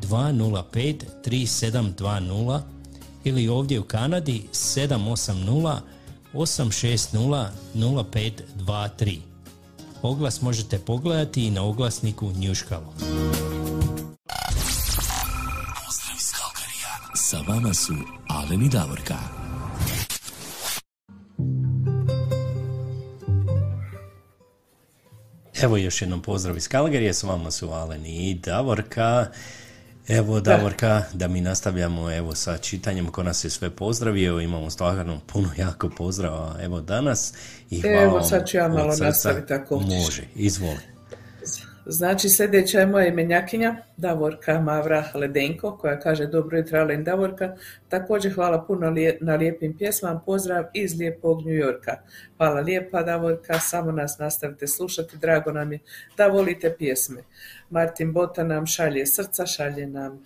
205 0.00 1.04
3720 1.24 2.60
ili 3.24 3.48
ovdje 3.48 3.80
u 3.80 3.84
Kanadi 3.84 4.42
780 4.52 5.80
860 6.34 7.48
0523. 7.74 9.18
Oglas 10.02 10.42
možete 10.42 10.78
pogledati 10.78 11.46
i 11.46 11.50
na 11.50 11.62
oglasniku 11.62 12.32
Njuškalo. 12.36 12.94
Pozdrav 15.86 16.16
iz 16.16 16.32
Kalkarija. 16.32 17.14
Sa 17.14 17.38
vama 17.48 17.74
su 17.74 17.94
Alen 18.28 18.62
i 18.62 18.68
Davorka. 18.68 19.43
Evo 25.62 25.76
još 25.76 26.02
jednom 26.02 26.22
pozdrav 26.22 26.56
iz 26.56 26.68
Kalgarije, 26.68 27.14
s 27.14 27.22
vama 27.22 27.50
su 27.50 27.70
Alen 27.70 28.06
i 28.06 28.34
Davorka. 28.34 29.26
Evo 30.08 30.40
Davorka, 30.40 31.02
da 31.12 31.28
mi 31.28 31.40
nastavljamo 31.40 32.12
evo 32.12 32.34
sa 32.34 32.58
čitanjem 32.58 33.06
ko 33.06 33.22
nas 33.22 33.44
je 33.44 33.50
sve 33.50 33.70
pozdravio, 33.70 34.40
imamo 34.40 34.70
stvarno 34.70 35.20
puno 35.26 35.48
jako 35.56 35.88
pozdrava 35.88 36.56
evo 36.60 36.80
danas 36.80 37.32
i 37.70 37.80
hvala 37.80 38.02
Evo, 38.02 38.22
sad 38.22 38.48
ću 38.48 38.56
ja 38.56 38.68
malo 38.68 38.96
nastaviti 38.96 39.52
ako. 39.52 39.80
Može, 39.80 40.22
izvoli. 40.34 40.93
Znači, 41.86 42.28
sljedeća 42.28 42.80
je 42.80 42.86
moja 42.86 43.06
imenjakinja, 43.06 43.76
Davorka 43.96 44.60
Mavra 44.60 45.04
Ledenko, 45.14 45.76
koja 45.76 46.00
kaže 46.00 46.26
dobro 46.26 46.58
jutro, 46.58 46.78
Alen 46.78 47.04
Davorka. 47.04 47.56
Također 47.88 48.34
hvala 48.34 48.64
puno 48.64 48.94
na 49.20 49.34
lijepim 49.34 49.76
pjesmama, 49.78 50.20
pozdrav 50.20 50.64
iz 50.74 50.98
lijepog 50.98 51.40
New 51.40 51.54
Yorka. 51.54 51.96
Hvala 52.36 52.60
lijepa, 52.60 53.02
Davorka, 53.02 53.58
samo 53.58 53.92
nas 53.92 54.18
nastavite 54.18 54.66
slušati, 54.66 55.16
drago 55.16 55.52
nam 55.52 55.72
je 55.72 55.78
da 56.16 56.26
volite 56.26 56.74
pjesme. 56.78 57.22
Martin 57.70 58.12
Bota 58.12 58.44
nam 58.44 58.66
šalje 58.66 59.06
srca, 59.06 59.46
šalje 59.46 59.86
nam 59.86 60.22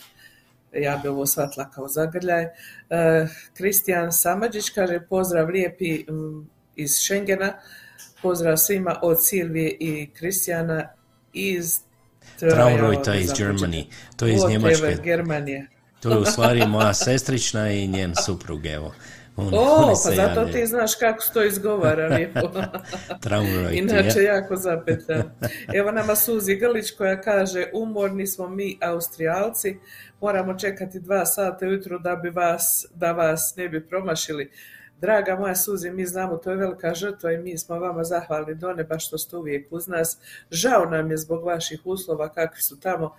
ja 0.73 1.01
bi 1.03 1.09
ovo 1.09 1.27
shvatila 1.27 1.71
kao 1.71 1.89
zagrljaj. 1.89 2.43
E, 2.43 2.51
Kristijan 3.57 4.13
Samadžić 4.13 4.71
kaže 4.71 5.01
pozdrav 5.09 5.49
lijepi 5.49 6.05
iz 6.77 6.91
Schengena, 6.91 7.53
pozdrav 8.23 8.57
svima 8.57 8.99
od 9.03 9.27
Silvije 9.27 9.77
i 9.81 10.11
Kristijana 10.15 10.98
iz 11.41 11.81
Traureuta 12.39 13.13
ne 13.13 13.21
iz 13.21 13.31
Germany, 13.31 13.85
to 14.17 14.27
je 14.27 14.35
iz 14.35 14.41
Njemačke. 14.49 14.97
Germanije. 15.03 15.67
To 16.01 16.11
je 16.11 16.19
u 16.19 16.25
stvari 16.33 16.67
moja 16.67 16.95
sestrična 16.95 17.71
i 17.71 17.87
njen 17.89 18.15
suprug, 18.17 18.67
evo. 18.67 18.95
Oni- 19.37 19.51
O, 19.53 19.87
pa 20.05 20.11
zato 20.13 20.45
ti 20.45 20.67
znaš 20.67 20.95
kako 20.95 21.23
se 21.23 21.33
to 21.33 21.45
izgovara 21.45 22.07
lijepo. 22.17 22.51
Inače, 23.73 24.19
ja. 24.19 24.35
jako 24.35 24.57
zapetlja. 24.57 25.25
Evo 25.75 25.91
nama 25.91 26.17
Suzi 26.17 26.57
Grlić 26.57 26.91
koja 26.91 27.21
kaže 27.21 27.67
umorni 27.73 28.27
smo 28.27 28.49
mi 28.49 28.79
Austrijalci, 28.83 29.79
moramo 30.21 30.55
čekati 30.55 31.01
dva 31.01 31.27
sata 31.27 31.67
ujutro 31.67 31.99
da 31.99 32.17
bi 32.17 32.31
vas, 32.31 32.87
da 32.95 33.13
vas 33.13 33.55
ne 33.57 33.69
bi 33.69 33.89
promašili. 33.89 34.51
Draga 35.01 35.37
moja 35.37 35.55
Suzi, 35.55 35.91
mi 35.91 36.07
znamo 36.07 36.37
to 36.37 36.51
je 36.51 36.57
velika 36.57 36.95
žrtva 36.95 37.33
i 37.33 37.39
mi 37.39 37.59
smo 37.59 37.79
vama 37.79 38.05
zahvalni 38.05 38.55
do 38.55 38.73
neba 38.73 38.99
što 38.99 39.19
ste 39.19 39.37
uvijek 39.37 39.67
uz 39.71 39.89
nas. 39.89 40.19
Žao 40.51 40.85
nam 40.85 41.11
je 41.11 41.17
zbog 41.17 41.45
vaših 41.45 41.81
uslova 41.85 42.29
kakvi 42.29 42.61
su 42.63 42.81
tamo, 42.81 43.15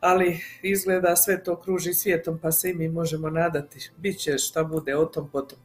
ali 0.00 0.40
izgleda 0.62 1.16
sve 1.16 1.42
to 1.44 1.60
kruži 1.60 1.94
svijetom 1.94 2.38
pa 2.38 2.52
se 2.52 2.70
i 2.70 2.74
mi 2.74 2.88
možemo 2.88 3.30
nadati. 3.30 3.90
Biće 3.96 4.38
šta 4.38 4.64
bude 4.64 4.96
o 4.96 5.04
tom 5.04 5.30
potom. 5.30 5.58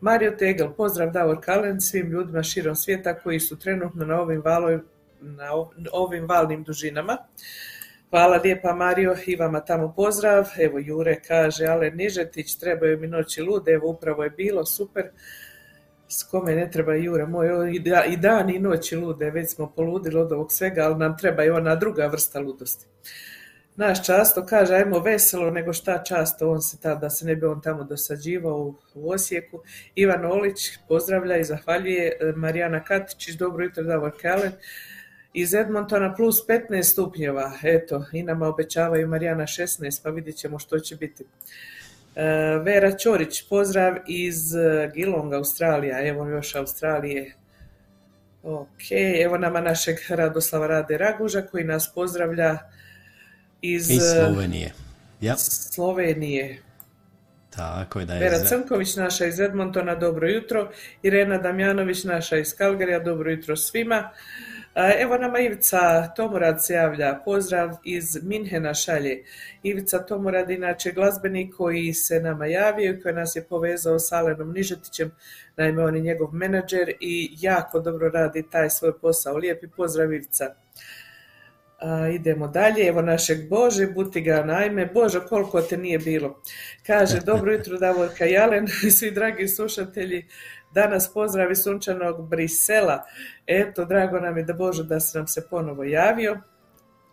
Mario 0.00 0.30
Tegel, 0.38 0.72
pozdrav 0.72 1.10
Davor 1.10 1.40
Kalen 1.40 1.80
svim 1.80 2.10
ljudima 2.10 2.42
širom 2.42 2.76
svijeta 2.76 3.14
koji 3.14 3.40
su 3.40 3.58
trenutno 3.58 4.04
na 4.04 4.20
ovim, 4.20 4.42
valoj, 4.44 4.80
na 5.20 5.52
ov- 5.52 5.70
ovim 5.92 6.28
valnim 6.28 6.62
dužinama. 6.62 7.18
Hvala 8.12 8.36
lijepa 8.36 8.74
Mario 8.74 9.16
i 9.26 9.36
vama 9.36 9.60
tamo 9.60 9.92
pozdrav. 9.96 10.48
Evo 10.58 10.78
Jure 10.78 11.20
kaže, 11.28 11.66
ale 11.66 11.90
Nižetić, 11.90 12.54
trebaju 12.54 12.98
mi 12.98 13.06
noći 13.06 13.42
lude, 13.42 13.72
evo 13.72 13.90
upravo 13.90 14.24
je 14.24 14.30
bilo, 14.30 14.64
super. 14.66 15.10
S 16.08 16.22
kome 16.22 16.54
ne 16.54 16.70
treba 16.70 16.94
Jure 16.94 17.26
moj, 17.26 17.72
i, 17.74 17.78
da, 17.78 18.04
i 18.04 18.16
dan 18.16 18.50
i 18.50 18.58
noći 18.58 18.96
lude, 18.96 19.30
već 19.30 19.50
smo 19.54 19.72
poludili 19.76 20.20
od 20.20 20.32
ovog 20.32 20.52
svega, 20.52 20.82
ali 20.84 20.96
nam 20.96 21.18
treba 21.18 21.44
i 21.44 21.50
ona 21.50 21.74
druga 21.74 22.06
vrsta 22.06 22.40
ludosti. 22.40 22.86
Naš 23.76 24.06
často 24.06 24.46
kaže, 24.46 24.74
ajmo 24.74 24.98
veselo, 24.98 25.50
nego 25.50 25.72
šta 25.72 26.02
často, 26.02 26.50
on 26.50 26.62
se 26.62 26.80
tada, 26.80 27.00
da 27.00 27.10
se 27.10 27.26
ne 27.26 27.36
bi 27.36 27.46
on 27.46 27.60
tamo 27.60 27.84
dosađivao 27.84 28.56
u, 28.56 28.74
u 28.94 29.10
Osijeku. 29.10 29.60
Ivan 29.94 30.24
Olić 30.24 30.78
pozdravlja 30.88 31.36
i 31.36 31.44
zahvaljuje. 31.44 32.18
E, 32.20 32.32
Marijana 32.36 32.84
Katičić, 32.84 33.34
dobro 33.34 33.64
jutro, 33.64 33.82
Davor 33.82 34.12
Kalen. 34.22 34.52
Iz 35.34 35.54
Edmontona 35.54 36.14
plus 36.14 36.46
15 36.46 36.82
stupnjeva, 36.82 37.52
eto, 37.62 38.04
i 38.12 38.22
nama 38.22 38.48
obećavaju 38.48 39.08
Marijana 39.08 39.44
16, 39.44 40.02
pa 40.02 40.10
vidjet 40.10 40.36
ćemo 40.36 40.58
što 40.58 40.78
će 40.78 40.96
biti. 40.96 41.24
E, 42.16 42.24
Vera 42.64 42.96
Ćorić, 42.96 43.48
pozdrav 43.48 43.96
iz 44.06 44.54
e, 44.54 44.90
Geelong, 44.94 45.34
Australija, 45.34 46.08
evo 46.08 46.26
još 46.28 46.54
Australije. 46.54 47.34
Ok, 48.42 48.82
evo 49.24 49.38
nama 49.38 49.60
našeg 49.60 49.96
Radoslava 50.08 50.66
Rade 50.66 50.98
Raguža 50.98 51.42
koji 51.42 51.64
nas 51.64 51.92
pozdravlja 51.94 52.58
iz, 53.62 53.90
Iz 53.90 54.02
e, 54.02 54.24
Slovenije. 54.26 54.72
Ja, 55.20 55.36
Slovenije. 55.36 56.62
tako 57.50 58.00
je 58.00 58.06
da 58.06 58.14
je... 58.14 58.20
Vera 58.20 58.44
Crnković, 58.44 58.96
naša 58.96 59.26
iz 59.26 59.40
Edmontona, 59.40 59.94
dobro 59.94 60.28
jutro. 60.28 60.70
Irena 61.02 61.38
Damjanović, 61.38 62.04
naša 62.04 62.36
iz 62.36 62.56
Kalgarija, 62.56 62.98
dobro 62.98 63.30
jutro 63.30 63.56
svima. 63.56 64.10
Evo 64.74 65.18
nama 65.18 65.38
Ivica 65.38 66.08
Tomorad 66.16 66.64
se 66.64 66.74
javlja, 66.74 67.20
pozdrav 67.24 67.70
iz 67.84 68.18
Minhena 68.22 68.74
šalje. 68.74 69.24
Ivica 69.62 69.98
Tomorad, 70.06 70.50
inače 70.50 70.92
glazbenik 70.92 71.54
koji 71.56 71.92
se 71.92 72.20
nama 72.20 72.46
javio 72.46 72.92
i 72.92 73.00
koji 73.00 73.14
nas 73.14 73.36
je 73.36 73.44
povezao 73.44 73.98
s 73.98 74.12
Alenom 74.12 74.52
Nižetićem, 74.52 75.10
naime 75.56 75.84
on 75.84 75.96
je 75.96 76.02
njegov 76.02 76.34
menadžer 76.34 76.92
i 77.00 77.30
jako 77.40 77.80
dobro 77.80 78.08
radi 78.08 78.50
taj 78.50 78.70
svoj 78.70 78.98
posao. 78.98 79.36
Lijepi 79.36 79.66
pozdrav 79.76 80.12
Ivica. 80.12 80.54
Idemo 82.14 82.48
dalje, 82.48 82.86
evo 82.86 83.02
našeg 83.02 83.48
Bože, 83.48 83.86
Butiga 83.86 84.44
najme, 84.44 84.86
Bože, 84.86 85.20
koliko 85.20 85.62
te 85.62 85.76
nije 85.76 85.98
bilo. 85.98 86.42
Kaže, 86.86 87.20
dobro 87.20 87.52
jutro 87.52 87.78
Davorka 87.78 88.24
Jalen, 88.24 88.66
svi 88.98 89.10
dragi 89.10 89.48
slušatelji, 89.48 90.26
danas 90.74 91.12
pozdravi 91.14 91.56
sunčanog 91.56 92.28
Brisela. 92.28 93.04
Eto, 93.46 93.84
drago 93.84 94.20
nam 94.20 94.36
je 94.36 94.44
da 94.44 94.52
Bože 94.52 94.84
da 94.84 95.00
se 95.00 95.18
nam 95.18 95.26
se 95.26 95.46
ponovo 95.50 95.84
javio. 95.84 96.40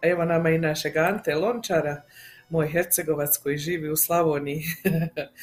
Evo 0.01 0.25
nama 0.25 0.49
i 0.49 0.57
našeg 0.57 0.97
Ante 0.97 1.35
Lončara, 1.35 2.01
moj 2.49 2.67
hercegovac 2.67 3.37
koji 3.37 3.57
živi 3.57 3.89
u 3.89 3.95
Slavoniji. 3.95 4.63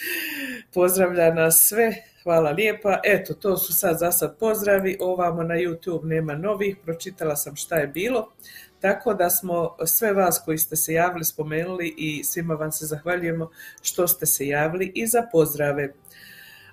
Pozdravlja 0.75 1.35
nas 1.35 1.67
sve, 1.69 1.95
hvala 2.23 2.51
lijepa. 2.51 3.01
Eto, 3.05 3.35
to 3.35 3.57
su 3.57 3.73
sad 3.73 3.99
za 3.99 4.13
sad 4.13 4.39
pozdravi, 4.39 4.97
ovamo 5.01 5.43
na 5.43 5.55
YouTube 5.55 6.05
nema 6.05 6.35
novih, 6.35 6.77
pročitala 6.85 7.37
sam 7.37 7.57
šta 7.57 7.77
je 7.77 7.87
bilo. 7.87 8.33
Tako 8.81 9.15
da 9.15 9.31
smo 9.31 9.77
sve 9.87 10.13
vas 10.13 10.43
koji 10.45 10.59
ste 10.59 10.77
se 10.77 10.93
javili 10.93 11.25
spomenuli 11.25 11.95
i 11.99 12.25
svima 12.25 12.55
vam 12.55 12.73
se 12.73 12.87
zahvaljujemo 12.87 13.51
što 13.83 14.09
ste 14.09 14.27
se 14.27 14.47
javili 14.47 14.93
i 14.95 15.07
za 15.07 15.23
pozdrave. 15.33 15.93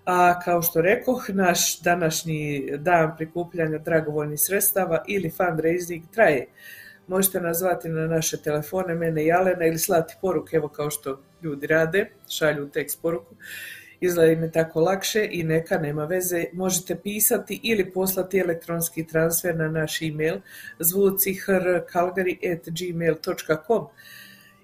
A 0.06 0.40
kao 0.40 0.62
što 0.62 0.82
rekoh, 0.82 1.30
naš 1.30 1.80
današnji 1.80 2.70
dan 2.78 3.16
prikupljanja 3.18 3.78
dragovoljnih 3.78 4.40
sredstava 4.40 5.04
ili 5.08 5.30
fundraising 5.30 6.04
traje. 6.14 6.48
Možete 7.08 7.42
nas 7.42 7.58
zvati 7.58 7.90
na 7.90 8.08
naše 8.08 8.38
telefone, 8.38 8.96
mene 8.96 9.26
i 9.26 9.32
Alena, 9.32 9.66
ili 9.66 9.80
slati 9.80 10.16
poruke, 10.22 10.58
evo 10.58 10.68
kao 10.68 10.90
što 10.90 11.20
ljudi 11.42 11.68
rade, 11.68 12.10
šalju 12.30 12.70
tekst 12.70 13.02
poruku. 13.02 13.36
izgleda 14.00 14.32
im 14.32 14.52
tako 14.52 14.82
lakše 14.82 15.28
i 15.32 15.44
neka, 15.44 15.78
nema 15.78 16.06
veze, 16.06 16.46
možete 16.54 16.96
pisati 16.96 17.60
ili 17.64 17.92
poslati 17.92 18.40
elektronski 18.40 19.08
transfer 19.08 19.56
na 19.56 19.68
naš 19.68 20.02
e-mail 20.02 20.36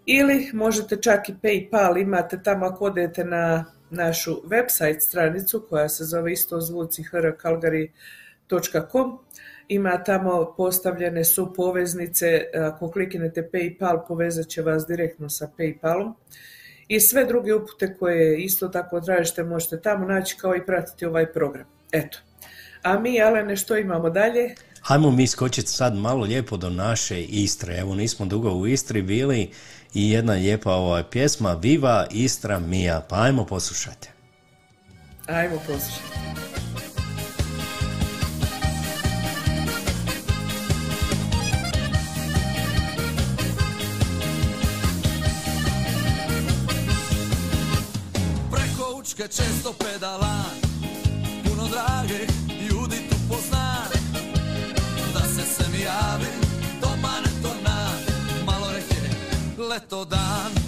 ili 0.06 0.50
možete 0.54 0.96
čak 1.02 1.30
i 1.30 1.34
Paypal, 1.44 2.02
imate 2.02 2.40
tamo 2.44 2.66
ako 2.66 2.86
odete 2.86 3.24
na 3.24 3.66
našu 3.90 4.42
website 4.46 5.00
stranicu 5.00 5.66
koja 5.70 5.90
se 5.90 6.04
zove 6.04 6.34
isto 6.34 6.62
zvucihrkalgari.com 6.62 9.20
ima 9.68 10.04
tamo 10.04 10.54
postavljene 10.58 11.26
su 11.26 11.54
poveznice, 11.54 12.44
ako 12.54 12.92
kliknete 12.92 13.50
Paypal 13.54 14.08
povezat 14.08 14.48
će 14.48 14.62
vas 14.62 14.88
direktno 14.88 15.30
sa 15.30 15.50
Paypalom 15.58 16.14
i 16.88 17.00
sve 17.00 17.26
druge 17.26 17.54
upute 17.54 17.96
koje 18.00 18.38
isto 18.38 18.68
tako 18.68 19.02
tražite 19.02 19.44
možete 19.44 19.82
tamo 19.82 20.06
naći 20.06 20.38
kao 20.38 20.56
i 20.56 20.66
pratiti 20.66 21.06
ovaj 21.06 21.34
program. 21.34 21.66
Eto. 21.92 22.18
A 22.82 23.00
mi, 23.00 23.22
Alene, 23.22 23.56
što 23.56 23.78
imamo 23.78 24.10
dalje? 24.10 24.56
Hajmo 24.82 25.12
mi 25.12 25.28
skočiti 25.28 25.68
sad 25.68 25.96
malo 25.96 26.26
lijepo 26.26 26.58
do 26.58 26.70
naše 26.70 27.24
Istre. 27.24 27.78
Evo, 27.78 27.96
nismo 27.96 28.26
dugo 28.26 28.52
u 28.52 28.68
Istri 28.68 29.02
bili 29.02 29.50
i 29.94 30.10
jedna 30.10 30.34
lijepa 30.34 30.72
ova 30.72 31.04
pjesma 31.04 31.54
Viva 31.54 32.08
Istra 32.12 32.60
Mia. 32.60 33.02
Pa 33.10 33.22
ajmo 33.22 33.46
poslušati. 33.46 34.10
Ajmo 35.28 35.56
poslušati. 35.68 36.20
Preko 48.52 48.94
Učke 49.00 49.24
često 49.24 49.74
pedalan 49.74 50.56
Puno 51.44 51.68
drage 51.68 52.20
ljudi 52.62 52.96
tu 53.10 53.16
poznam 53.30 53.90
Da 55.14 55.20
se 55.20 55.42
se 55.54 55.70
mi 55.72 55.86
leto 59.80 60.04
dan 60.04 60.59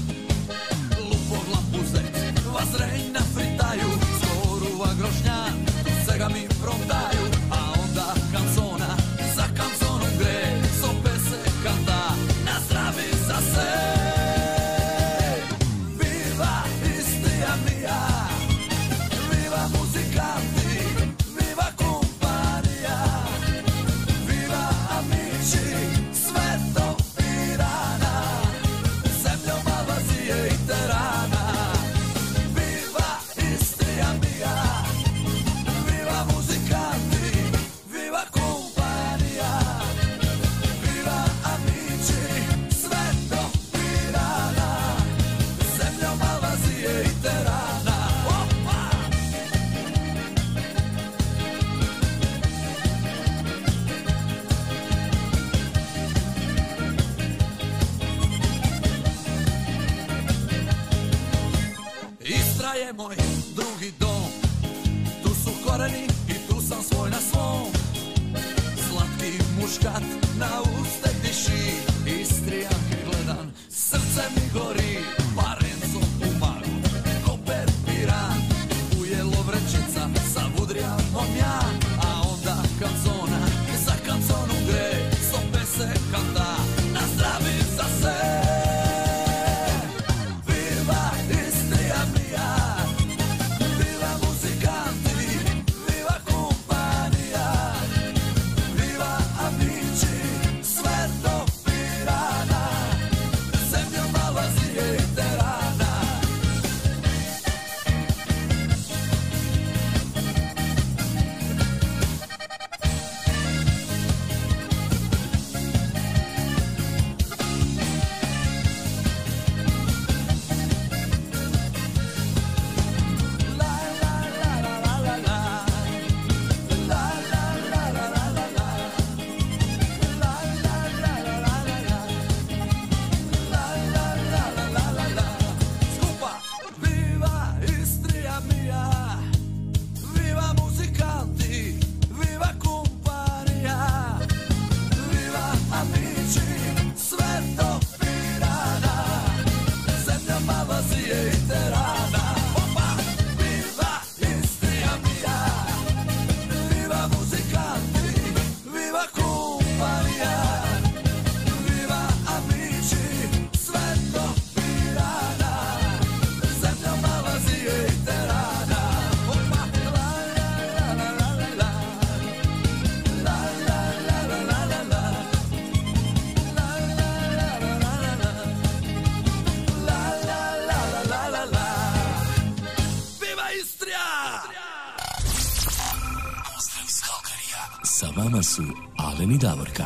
Davorka. 189.52 189.84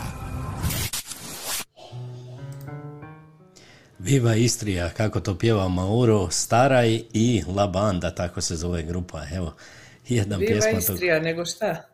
Viva 3.99 4.35
Istrija, 4.35 4.89
kako 4.89 5.19
to 5.19 5.37
pjeva 5.37 5.67
Mauro 5.67 6.29
Staraj 6.29 7.01
i 7.13 7.43
La 7.55 7.67
Banda, 7.67 8.15
tako 8.15 8.41
se 8.41 8.55
zove 8.55 8.83
grupa. 8.83 9.21
Evo, 9.33 9.53
jedna 10.07 10.37
Viva 10.37 10.51
pjesma 10.51 10.71
tog... 10.71 10.95
Istrija, 10.95 11.19
nego 11.19 11.45
šta? 11.45 11.85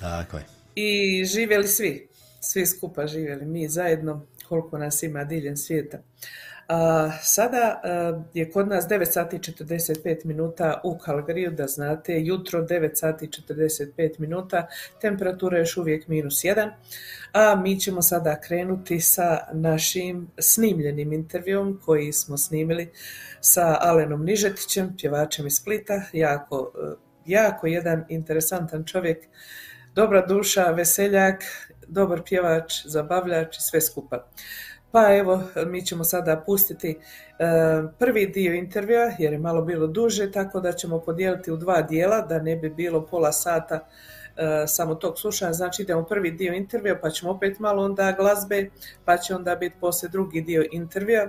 Tako 0.00 0.36
je. 0.36 0.44
I 0.74 1.24
živjeli 1.24 1.68
svi, 1.68 2.08
svi 2.40 2.66
skupa 2.66 3.06
živjeli, 3.06 3.44
mi 3.44 3.68
zajedno, 3.68 4.26
koliko 4.48 4.78
nas 4.78 5.02
ima 5.02 5.24
diljem 5.24 5.56
svijeta. 5.56 5.98
Sada 7.22 7.80
je 8.34 8.50
kod 8.50 8.68
nas 8.68 8.84
9 8.84 9.04
sati 9.04 9.36
i 9.36 9.38
45 9.38 10.24
minuta 10.24 10.80
u 10.84 10.98
Kalgariju, 10.98 11.50
da 11.50 11.66
znate, 11.66 12.20
jutro 12.20 12.62
9 12.62 12.90
sati 12.94 13.24
i 13.24 13.28
45 13.28 14.20
minuta, 14.20 14.66
temperatura 15.00 15.56
je 15.56 15.60
još 15.60 15.76
uvijek 15.76 16.08
minus 16.08 16.34
1, 16.34 16.70
a 17.32 17.56
mi 17.56 17.80
ćemo 17.80 18.02
sada 18.02 18.40
krenuti 18.40 19.00
sa 19.00 19.38
našim 19.52 20.30
snimljenim 20.38 21.12
intervjuom 21.12 21.80
koji 21.84 22.12
smo 22.12 22.38
snimili 22.38 22.90
sa 23.40 23.78
Alenom 23.80 24.24
Nižetićem, 24.24 24.96
pjevačem 24.96 25.46
iz 25.46 25.54
Splita, 25.54 26.02
jako, 26.12 26.72
e, 26.82 26.94
jako 27.26 27.66
jedan 27.66 28.04
interesantan 28.08 28.84
čovjek, 28.84 29.18
dobra 29.94 30.26
duša, 30.26 30.64
veseljak, 30.64 31.42
dobar 31.86 32.22
pjevač, 32.28 32.86
zabavljač 32.86 33.56
i 33.56 33.60
sve 33.60 33.80
skupa. 33.80 34.26
Pa 34.92 35.16
evo, 35.16 35.42
mi 35.66 35.86
ćemo 35.86 36.04
sada 36.04 36.42
pustiti 36.46 36.90
e, 36.90 36.96
prvi 37.98 38.26
dio 38.26 38.54
intervjua 38.54 39.12
jer 39.18 39.32
je 39.32 39.38
malo 39.38 39.62
bilo 39.62 39.86
duže, 39.86 40.32
tako 40.32 40.60
da 40.60 40.72
ćemo 40.72 40.98
podijeliti 41.00 41.52
u 41.52 41.56
dva 41.56 41.82
dijela, 41.82 42.20
da 42.20 42.38
ne 42.38 42.56
bi 42.56 42.70
bilo 42.70 43.06
pola 43.06 43.32
sata 43.32 43.88
e, 44.36 44.66
samo 44.66 44.94
tog 44.94 45.18
slušanja. 45.18 45.52
Znači 45.52 45.82
idemo 45.82 46.04
prvi 46.04 46.30
dio 46.30 46.54
intervjua, 46.54 46.98
pa 47.02 47.10
ćemo 47.10 47.32
opet 47.32 47.58
malo 47.58 47.84
onda 47.84 48.12
glazbe, 48.12 48.70
pa 49.04 49.16
će 49.16 49.34
onda 49.34 49.54
biti 49.54 49.76
poslije 49.80 50.10
drugi 50.10 50.40
dio 50.40 50.64
intervjua. 50.72 51.28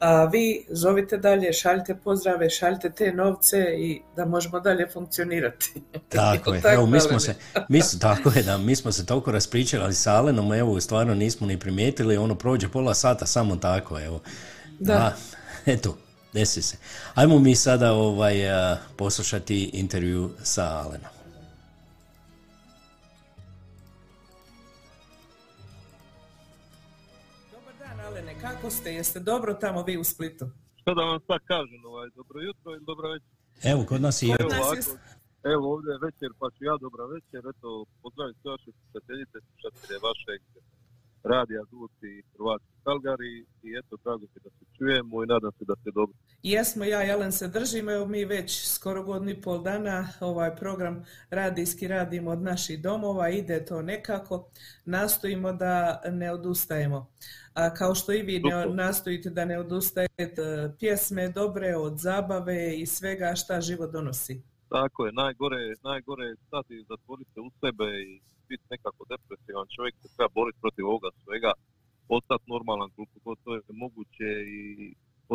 A 0.00 0.24
vi 0.24 0.66
zovite 0.68 1.18
dalje, 1.18 1.52
šaljite 1.52 1.94
pozdrave, 1.94 2.50
šaljite 2.50 2.90
te 2.90 3.12
novce 3.12 3.58
i 3.78 4.02
da 4.16 4.24
možemo 4.24 4.60
dalje 4.60 4.88
funkcionirati. 4.92 5.72
Tako 6.08 6.54
je, 6.54 6.60
Tako, 6.60 6.74
evo 6.74 6.86
mi 6.86 7.00
smo 7.00 7.20
se, 7.20 7.34
mi 7.68 7.82
su, 7.82 7.98
tako 7.98 8.32
je 8.36 8.42
da, 8.42 8.58
mi 8.58 8.76
smo 8.76 8.92
se 8.92 9.06
toliko 9.06 9.32
raspričali 9.32 9.94
sa 9.94 10.12
Alenom, 10.12 10.52
evo 10.52 10.80
stvarno 10.80 11.14
nismo 11.14 11.46
ni 11.46 11.58
primijetili, 11.58 12.16
ono 12.16 12.34
prođe 12.34 12.68
pola 12.68 12.94
sata 12.94 13.26
samo 13.26 13.56
tako, 13.56 14.00
evo. 14.00 14.20
Da. 14.78 14.94
A, 14.94 15.12
eto, 15.72 15.96
desi 16.32 16.62
se. 16.62 16.76
Ajmo 17.14 17.38
mi 17.38 17.56
sada 17.56 17.92
ovaj, 17.92 18.34
poslušati 18.96 19.70
intervju 19.72 20.30
sa 20.42 20.64
Alenom. 20.64 21.19
Kako 28.40 28.70
ste? 28.70 28.88
Jeste 28.92 29.20
dobro 29.20 29.54
tamo 29.54 29.82
vi 29.82 29.94
u 29.98 30.04
Splitu? 30.04 30.46
Što 30.76 30.94
da 30.94 31.02
vam 31.02 31.20
sad 31.26 31.40
kažem, 31.44 31.80
ovaj, 31.84 32.08
dobro 32.14 32.36
jutro 32.40 32.68
ili 32.76 32.84
dobro 32.84 33.06
večer? 33.10 33.30
Evo, 33.72 33.80
kod 33.88 34.00
nas 34.00 34.16
je... 34.22 34.28
Evo, 34.40 34.48
nas 34.48 34.58
je- 34.58 34.64
ovako, 34.64 34.92
evo 35.54 35.64
ovdje 35.74 35.90
je 35.92 35.98
večer, 36.06 36.30
pa 36.40 36.46
ću 36.54 36.60
ja 36.70 36.74
dobra 36.84 37.04
večer, 37.14 37.40
eto, 37.52 37.68
pozdravim 38.02 38.34
sve 38.40 38.48
vaše 38.54 38.70
slušateljice, 38.78 39.36
slušatelje 39.46 39.96
vašeg 40.08 40.40
radija 41.24 41.62
Zvuci 41.70 42.22
Hrvatski 42.36 42.70
Kalgari 42.84 43.46
i 43.62 43.68
eto, 43.78 43.96
drago 44.04 44.22
je 44.22 44.40
da 44.44 44.50
se 44.50 44.64
čujemo 44.78 45.24
i 45.24 45.26
nadam 45.26 45.52
se 45.58 45.64
da 45.64 45.74
ste 45.80 45.90
dobro. 45.90 46.16
Jesmo, 46.42 46.84
ja 46.84 47.06
i 47.06 47.10
Alen 47.10 47.32
se 47.32 47.48
držimo, 47.48 47.90
evo 47.92 48.06
mi 48.06 48.24
već 48.24 48.68
skoro 48.68 49.02
godinu 49.02 49.30
i 49.30 49.40
pol 49.40 49.62
dana 49.62 50.08
ovaj 50.20 50.56
program 50.56 51.04
radijski 51.30 51.88
radimo 51.88 52.30
od 52.30 52.42
naših 52.42 52.82
domova, 52.82 53.28
ide 53.28 53.64
to 53.64 53.82
nekako, 53.82 54.50
nastojimo 54.84 55.52
da 55.52 56.02
ne 56.10 56.32
odustajemo. 56.32 57.10
A 57.54 57.74
kao 57.74 57.94
što 57.94 58.12
i 58.12 58.22
vi 58.22 58.40
ne, 58.40 58.66
nastojite 58.66 59.30
da 59.30 59.44
ne 59.44 59.58
odustajete 59.58 60.42
e, 60.42 60.70
pjesme 60.78 61.28
dobre 61.28 61.76
od 61.76 61.98
zabave 61.98 62.76
i 62.76 62.86
svega 62.86 63.34
šta 63.34 63.60
život 63.60 63.92
donosi. 63.92 64.42
Tako 64.68 65.06
je, 65.06 65.12
najgore, 65.12 65.74
najgore 65.82 66.24
je 66.24 66.36
stati, 66.46 66.84
zatvoriti 66.88 67.30
se 67.34 67.40
u 67.40 67.50
sebe 67.60 67.84
i 67.84 68.20
biti 68.50 68.64
nekako 68.74 69.00
depresivan 69.12 69.66
čovjek 69.76 69.94
se 70.02 70.08
treba 70.14 70.30
boriti 70.38 70.58
protiv 70.64 70.84
ovoga 70.92 71.10
svega, 71.22 71.50
ostati 72.16 72.44
normalan 72.54 72.88
koliko 72.96 73.16
god 73.26 73.36
to 73.44 73.50
je 73.54 73.60
moguće 73.84 74.28
i 74.58 74.60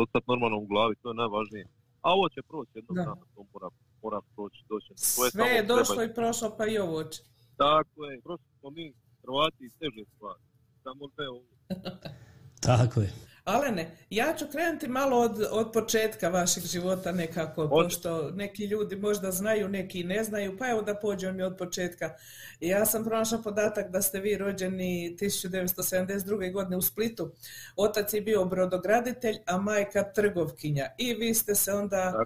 ostati 0.02 0.26
normalno 0.32 0.56
u 0.60 0.66
glavi, 0.66 0.94
to 1.02 1.06
je 1.10 1.20
najvažnije. 1.22 1.64
A 2.04 2.06
ovo 2.16 2.26
će 2.34 2.40
proći 2.50 2.72
jednog 2.74 2.96
Da. 2.96 3.04
dana, 3.04 3.24
to 3.34 3.40
mora, 3.52 3.68
mora 4.02 4.20
proći, 4.34 4.60
doći. 4.70 4.88
To 4.88 4.94
je 5.24 5.30
Sve 5.30 5.30
samo 5.30 5.44
je 5.46 5.54
treba- 5.56 5.72
došlo 5.74 6.00
i 6.02 6.14
prošlo, 6.14 6.48
pa 6.58 6.64
i 6.66 6.78
ovo 6.78 6.98
će. 7.04 7.20
Tako 7.64 7.98
je, 8.08 8.14
prošli 8.26 8.50
smo 8.58 8.68
mi 8.70 8.84
Hrvati 9.22 9.62
i 9.64 9.74
teže 9.78 10.02
stvari. 10.12 10.42
Samo 10.84 11.02
ne 11.18 11.26
ovo. 11.28 11.42
Tako 12.68 12.98
je. 13.00 13.10
Alene, 13.46 13.90
ja 14.10 14.34
ću 14.38 14.46
krenuti 14.52 14.88
malo 14.88 15.18
od, 15.20 15.46
od 15.50 15.72
početka 15.72 16.28
vašeg 16.28 16.64
života 16.64 17.12
nekako, 17.12 17.66
Može. 17.66 17.84
pošto 17.84 18.30
neki 18.30 18.64
ljudi 18.64 18.96
možda 18.96 19.30
znaju, 19.30 19.68
neki 19.68 20.04
ne 20.04 20.24
znaju, 20.24 20.58
pa 20.58 20.68
evo 20.68 20.82
da 20.82 20.94
pođemo 20.94 21.32
mi 21.32 21.42
od 21.42 21.56
početka. 21.56 22.14
Ja 22.60 22.86
sam 22.86 23.04
pronašla 23.04 23.38
podatak 23.38 23.90
da 23.90 24.02
ste 24.02 24.20
vi 24.20 24.36
rođeni 24.36 25.16
1972. 25.20 26.52
godine 26.52 26.76
u 26.76 26.82
Splitu. 26.82 27.32
Otac 27.76 28.12
je 28.12 28.20
bio 28.20 28.44
brodograditelj, 28.44 29.36
a 29.46 29.58
majka 29.58 30.12
trgovkinja. 30.12 30.86
I 30.98 31.14
vi 31.14 31.34
ste 31.34 31.54
se 31.54 31.72
onda 31.72 32.12
Tako. 32.12 32.24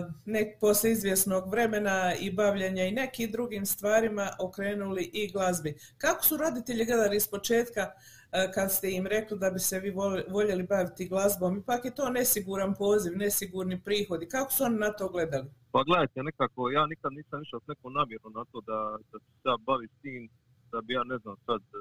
uh, 0.00 0.12
nek, 0.24 0.60
posle 0.60 0.90
izvjesnog 0.92 1.50
vremena 1.50 2.14
i 2.20 2.32
bavljenja 2.32 2.84
i 2.84 2.92
nekim 2.92 3.30
drugim 3.30 3.66
stvarima 3.66 4.30
okrenuli 4.38 5.10
i 5.12 5.32
glazbi. 5.32 5.76
Kako 5.98 6.24
su 6.24 6.36
roditelji 6.36 6.84
gledali 6.84 7.16
iz 7.16 7.28
početka 7.28 7.82
uh, 7.82 8.23
kad 8.54 8.72
ste 8.72 8.90
im 8.90 9.06
rekli 9.06 9.38
da 9.38 9.50
bi 9.50 9.58
se 9.58 9.80
vi 9.80 9.90
voljeli 10.28 10.62
baviti 10.62 11.08
glazbom? 11.08 11.58
Ipak 11.58 11.84
je 11.84 11.94
to 11.94 12.10
nesiguran 12.10 12.74
poziv, 12.74 13.12
nesigurni 13.16 13.80
prihodi. 13.84 14.28
Kako 14.28 14.52
su 14.52 14.64
oni 14.64 14.78
na 14.78 14.90
to 14.92 15.08
gledali? 15.08 15.48
Pa 15.72 15.82
gledajte, 15.88 16.22
nekako, 16.22 16.70
ja 16.70 16.86
nikad 16.86 17.12
nisam 17.12 17.42
išao 17.42 17.60
s 17.60 17.66
nekom 17.66 17.92
namjerom 17.92 18.32
na 18.32 18.44
to 18.52 18.60
da, 18.60 18.78
da 19.12 19.18
se 19.18 19.48
ja 19.50 19.56
bavim 19.66 19.88
s 19.88 20.00
tim, 20.02 20.22
da 20.72 20.78
bi 20.80 20.92
ja, 20.94 21.04
ne 21.04 21.18
znam, 21.22 21.36
sad 21.46 21.60
e, 21.62 21.78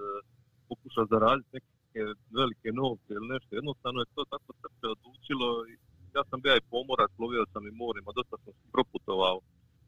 pokušao 0.70 1.06
zaraditi 1.14 1.50
neke 1.58 2.02
velike 2.40 2.70
novce 2.82 3.12
ili 3.18 3.28
nešto. 3.34 3.52
Jednostavno 3.56 4.00
je 4.00 4.14
to 4.16 4.24
tako 4.34 4.50
srce 4.62 4.86
odlučilo. 4.96 5.50
i 5.72 5.74
Ja 6.16 6.24
sam 6.30 6.42
bio 6.42 6.56
i 6.56 6.68
pomorac, 6.76 7.12
lovio 7.24 7.46
sam 7.54 7.64
i 7.68 7.78
morima, 7.84 8.10
dosta 8.20 8.36
sam 8.44 8.54
se 8.60 8.66
proputovao 8.76 9.38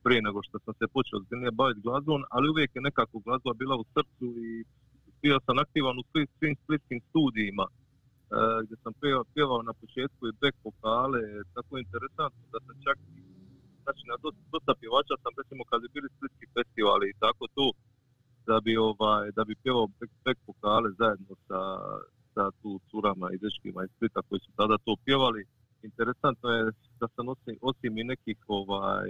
prije 0.06 0.22
nego 0.28 0.40
što 0.48 0.58
sam 0.66 0.74
se 0.80 0.94
počeo 0.96 1.20
ozbiljnije 1.20 1.52
baviti 1.62 1.86
glazbom, 1.88 2.22
ali 2.36 2.50
uvijek 2.50 2.72
je 2.76 2.88
nekako 2.90 3.16
glazba 3.26 3.52
bila 3.62 3.76
u 3.76 3.86
srcu 3.94 4.26
i 4.50 4.52
bio 5.22 5.38
sam 5.46 5.58
aktivan 5.66 5.96
u 6.00 6.04
svim, 6.12 6.56
splitskim 6.64 7.00
studijima. 7.10 7.66
e, 7.70 7.74
gdje 8.64 8.76
sam 8.84 8.94
pjevao, 9.34 9.62
na 9.70 9.74
početku 9.82 10.22
i 10.28 10.38
back 10.42 10.56
vokale, 10.68 11.22
tako 11.56 11.72
interesantno 11.78 12.44
da 12.54 12.60
sam 12.66 12.76
čak 12.86 12.98
znači 13.84 14.04
na 14.12 14.16
dosta, 14.24 14.44
dosta 14.54 14.74
pjevača 14.82 15.16
sam 15.24 15.34
recimo 15.42 15.64
kad 15.70 15.78
bi 15.82 15.88
bili 15.96 16.08
splitski 16.16 16.46
festivali 16.56 17.06
i 17.10 17.18
tako 17.24 17.44
to 17.58 17.66
da 18.48 18.56
bi 18.66 18.74
ovaj 18.78 19.32
da 19.38 19.44
bi 19.48 19.62
pjevao 19.64 19.88
back, 19.98 20.12
back 20.26 20.40
vokale 20.48 20.90
zajedno 21.00 21.34
sa, 21.48 21.60
sa 22.34 22.44
tu 22.60 22.70
curama 22.90 23.28
i 23.32 23.42
dečkima 23.44 23.84
iz 23.84 23.92
Splita 23.96 24.22
koji 24.28 24.40
su 24.46 24.52
tada 24.60 24.78
to 24.86 24.96
pjevali. 25.06 25.42
Interesantno 25.90 26.50
je 26.50 26.64
da 27.00 27.08
sam 27.16 27.26
osim, 27.34 27.56
osim 27.62 27.98
i 27.98 28.04
nekih 28.04 28.38
ovaj 28.48 29.10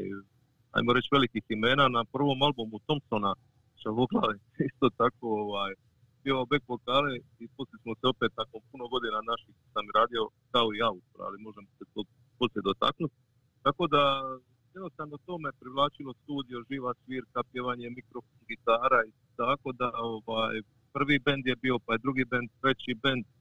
ajmo 0.76 0.94
reći 0.94 1.10
velikih 1.12 1.44
imena 1.50 1.88
na 1.88 2.04
prvom 2.14 2.42
albumu 2.42 2.80
Thompsona 2.88 3.34
Šaloglave 3.82 4.36
isto 4.70 4.88
tako 5.02 5.26
ovaj 5.46 5.72
pjevao 6.26 6.46
back 6.52 6.64
vokale 6.74 7.12
i 7.44 7.46
poslije 7.58 7.80
smo 7.84 7.94
se 8.00 8.06
opet 8.14 8.32
nakon 8.42 8.60
puno 8.72 8.86
godina 8.94 9.20
naših 9.32 9.56
sam 9.74 9.86
radio 10.00 10.22
kao 10.54 10.68
i 10.78 10.80
u 10.98 11.02
ali 11.28 11.38
možemo 11.46 11.68
se 11.78 11.84
to 11.94 12.02
poslije 12.40 12.62
dotaknuti. 12.70 13.18
Tako 13.66 13.84
da 13.96 14.02
jednostavno 14.76 15.16
to 15.28 15.34
me 15.44 15.50
privlačilo 15.62 16.12
studio, 16.22 16.66
živa 16.70 16.92
svirka, 17.02 17.40
pjevanje 17.52 17.88
mikrofon, 17.98 18.40
gitara 18.52 19.00
i 19.10 19.12
tako 19.42 19.70
da 19.82 19.88
ovaj, 20.12 20.56
prvi 20.96 21.16
bend 21.26 21.44
je 21.52 21.56
bio, 21.64 21.76
pa 21.86 21.90
je 21.94 22.04
drugi 22.06 22.26
bend, 22.32 22.48
treći 22.62 22.94
bend 23.04 23.26
e, 23.26 23.32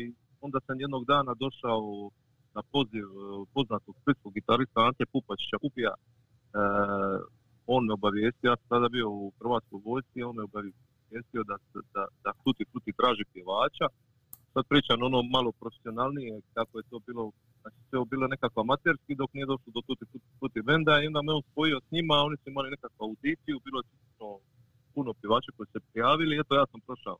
i 0.00 0.02
onda 0.46 0.58
sam 0.66 0.80
jednog 0.84 1.02
dana 1.12 1.32
došao 1.44 2.10
na 2.56 2.62
poziv 2.72 3.06
e, 3.10 3.18
poznatog 3.54 3.94
splitskog 4.00 4.32
gitarista 4.38 4.78
Ante 4.88 5.04
Pupačića 5.12 5.56
Kupija. 5.62 5.92
E, 5.94 5.98
on 7.74 7.82
me 7.86 7.92
obavijestio, 7.92 8.50
ja 8.50 8.56
sam 8.56 8.68
tada 8.74 8.88
bio 8.88 9.08
u 9.10 9.32
Hrvatskoj 9.38 9.80
vojsci, 9.84 10.22
on 10.22 10.36
me 10.36 10.42
obavijestio 10.42 10.91
da, 11.50 11.56
se- 11.58 11.86
da, 11.94 12.06
da 12.24 12.30
Tuti 12.44 12.64
Fruti 12.70 12.92
traži 12.98 13.24
pjevača. 13.32 13.86
Sad 14.52 14.64
pričam 14.68 15.02
ono 15.02 15.22
malo 15.22 15.50
profesionalnije, 15.60 16.40
kako 16.54 16.78
je 16.78 16.84
to 16.90 16.98
bilo 17.06 17.24
Znači, 17.62 17.76
sve 17.90 17.98
bilo 18.12 18.26
nekako 18.34 18.60
amaterski 18.60 19.14
dok 19.14 19.30
nije 19.34 19.46
došlo 19.46 19.70
do 19.76 19.80
tuti, 19.86 20.04
tuti, 20.12 20.28
tuti 20.40 20.62
benda 20.62 20.92
i 21.02 21.06
onda 21.06 21.22
me 21.22 21.32
on 21.32 21.42
spojio 21.50 21.80
s 21.86 21.90
njima, 21.90 22.14
oni 22.28 22.36
su 22.36 22.50
imali 22.50 22.70
nekakvu 22.70 23.04
audiciju, 23.04 23.60
bilo 23.66 23.78
je 23.80 23.86
puno, 24.18 24.38
puno 24.94 25.10
pjevača 25.20 25.50
koji 25.56 25.66
se 25.72 25.80
prijavili 25.92 26.40
eto 26.40 26.54
ja 26.54 26.66
sam 26.70 26.80
prošao 26.86 27.16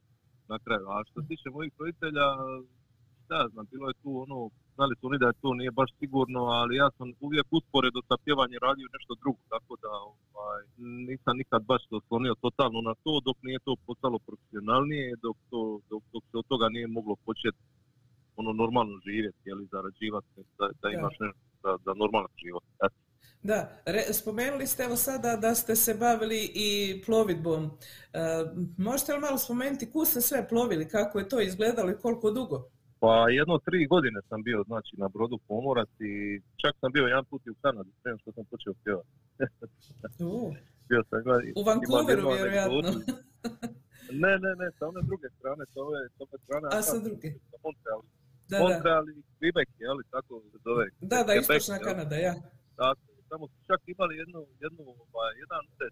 na 0.49 0.59
kraju. 0.65 0.85
A 0.95 1.05
što 1.09 1.17
se 1.23 1.29
tiče 1.29 1.51
mojih 1.51 1.73
roditelja, 1.79 2.27
ja 3.33 3.49
znam, 3.53 3.67
bilo 3.73 3.89
je 3.89 3.95
tu 4.03 4.11
ono, 4.25 4.39
znali 4.75 4.95
su 4.99 5.07
oni 5.07 5.19
da 5.19 5.41
to 5.43 5.55
nije 5.55 5.71
baš 5.81 5.91
sigurno, 6.01 6.41
ali 6.59 6.77
ja 6.83 6.89
sam 6.99 7.09
uvijek 7.27 7.47
usporedo 7.51 8.01
sa 8.09 8.17
pjevanjem 8.25 8.61
radio 8.69 8.87
nešto 8.97 9.13
drugo, 9.23 9.41
tako 9.55 9.73
da 9.85 9.91
ovaj, 10.37 10.63
nisam 11.09 11.35
nikad 11.43 11.61
baš 11.71 11.83
se 11.89 11.95
oslonio 12.01 12.35
totalno 12.45 12.81
na 12.89 12.95
to 13.05 13.13
dok 13.27 13.37
nije 13.43 13.59
to 13.67 13.73
postalo 13.87 14.19
profesionalnije, 14.29 15.17
dok, 15.27 15.37
to, 15.51 15.81
dok, 15.91 16.03
dok 16.13 16.23
se 16.31 16.37
od 16.41 16.47
toga 16.53 16.67
nije 16.69 16.87
moglo 16.87 17.15
početi 17.27 17.63
ono 18.37 18.53
normalno 18.53 18.95
živjeti, 19.07 19.39
jeli, 19.45 19.69
zarađivati, 19.73 20.29
da, 20.59 20.67
da 20.83 20.89
imaš 20.91 21.17
nešto 21.21 21.41
za, 21.63 21.73
za 21.85 21.93
normalan 22.03 22.35
život. 22.45 22.65
Eto. 22.87 22.99
Da, 23.43 23.83
re, 23.87 24.03
spomenuli 24.13 24.67
ste 24.67 24.83
evo 24.83 24.97
sada 24.97 25.37
da 25.37 25.55
ste 25.55 25.77
se 25.77 25.95
bavili 25.95 26.51
i 26.55 27.03
plovidbom. 27.07 27.65
E, 27.65 28.19
možete 28.79 29.15
li 29.15 29.21
malo 29.21 29.39
spomenuti 29.39 29.91
kuda 29.91 30.07
ste 30.07 30.21
sve 30.21 30.49
plovili, 30.49 30.89
kako 30.89 31.19
je 31.19 31.29
to 31.29 31.41
izgledalo 31.41 31.91
i 31.91 31.99
koliko 32.03 32.31
dugo? 32.31 32.71
Pa 33.03 33.13
jedno 33.39 33.55
tri 33.67 33.81
godine 33.95 34.21
sam 34.29 34.41
bio 34.49 34.61
znači 34.71 34.93
na 35.03 35.09
brodu 35.15 35.39
pomorac 35.49 35.91
i 36.11 36.13
čak 36.63 36.75
sam 36.81 36.93
bio 36.93 37.05
jedan 37.13 37.25
put 37.31 37.43
i 37.47 37.51
u 37.51 37.61
Kanadi, 37.63 37.91
prije 38.03 38.19
što 38.21 38.33
sam 38.37 38.45
počeo 38.53 38.75
pjevati. 38.85 39.13
U, 40.31 40.33
bio 40.89 41.03
sam, 41.09 41.23
gledaj, 41.27 41.53
u 41.61 41.63
Vancouveru 41.69 42.25
vjerojatno. 42.37 42.91
Ne, 44.25 44.33
ne, 44.45 44.53
ne, 44.61 44.69
sa 44.77 44.83
one 44.91 45.01
druge 45.11 45.29
strane, 45.37 45.63
sa 45.73 45.79
ove, 45.87 46.01
sa 46.15 46.21
ove 46.27 46.37
strane. 46.45 46.67
A, 46.77 46.79
sa 46.91 46.99
druge. 47.07 47.29
sa 47.51 47.57
Montreal. 47.65 48.01
Da. 48.51 48.57
Montreal 48.63 49.05
i 49.15 49.17
Quebec, 49.39 49.71
je 49.85 49.91
li, 49.97 50.05
tako 50.15 50.33
se 50.51 50.59
zove. 50.67 50.87
Da, 51.13 51.19
da, 51.27 51.33
Quebec, 51.33 51.41
istočna 51.43 51.77
jel? 51.77 51.85
Kanada, 51.89 52.17
ja. 52.27 52.35
Tako, 52.81 53.03
tamo 53.31 53.45
su 53.51 53.57
čak 53.71 53.81
imali 53.95 54.15
jednu, 54.23 54.41
jednu 54.65 54.83
ovaj, 55.13 55.33
jedan 55.45 55.63
gdje, 55.73 55.87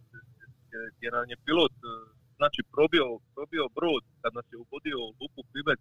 gdje 0.96 1.08
nam 1.16 1.26
je 1.32 1.36
pilot 1.46 1.76
eh, 1.80 1.90
znači 2.40 2.60
probio, 2.74 3.06
probio 3.36 3.64
brod 3.78 4.02
kad 4.22 4.30
nas 4.38 4.46
je 4.52 4.56
uvodio 4.64 4.98
u 5.06 5.14
luku 5.20 5.40
Quebec, 5.52 5.80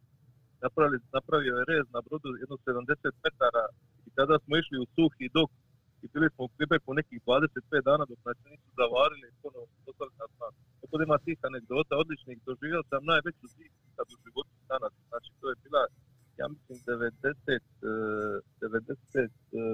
napravili, 0.66 0.99
napravio 1.18 1.53
je 1.60 1.68
rez 1.72 1.86
na 1.95 2.01
brodu 2.07 2.30
jedno 2.43 2.55
70 2.66 3.12
metara 3.24 3.66
i 4.07 4.10
tada 4.18 4.36
smo 4.43 4.53
išli 4.62 4.76
u 4.84 4.89
suhi 4.95 5.26
dok 5.38 5.49
i 6.03 6.05
bili 6.14 6.28
smo 6.34 6.41
u 6.45 6.51
Quebecu 6.55 6.89
nekih 6.99 7.20
25 7.26 7.88
dana 7.89 8.03
dok 8.12 8.20
nas 8.28 8.38
nisu 8.49 8.70
zavarili 8.82 9.26
i 9.30 9.38
ponovno 9.43 9.76
poslali 9.86 10.14
na 10.20 10.28
tako 10.82 10.93
da 10.97 11.03
ima 11.03 11.18
tih 11.26 11.38
anegdota 11.49 11.93
odličnih, 12.03 12.38
doživio 12.49 12.82
sam 12.89 13.01
najveću 13.12 13.45
zimu 13.55 13.80
kad 13.95 14.05
u 14.16 14.18
životu 14.26 14.55
danas, 14.72 14.93
znači 15.10 15.30
to 15.39 15.45
je 15.51 15.55
bila 15.66 15.84
ja 16.41 16.47
mislim 16.55 16.78
90, 16.86 17.64
eh, 17.84 18.38
90 18.62 19.20
eh, 19.20 19.70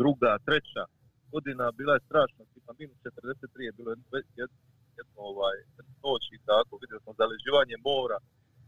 druga, 0.00 0.30
treća 0.46 0.84
godina. 1.32 1.64
Bila 1.80 1.92
je 1.94 2.06
strašna, 2.08 2.42
tipa 2.54 2.72
minus 2.78 2.98
43 3.04 3.68
je 3.68 3.72
bilo 3.78 3.90
jedno, 3.90 4.06
jedno, 4.40 4.58
jedno 4.98 5.18
ovaj, 5.30 5.56
noć 6.04 6.22
i 6.36 6.38
tako, 6.48 6.72
vidio 6.82 6.98
sam 7.04 7.14
zaleđivanje 7.20 7.76
mora, 7.88 8.18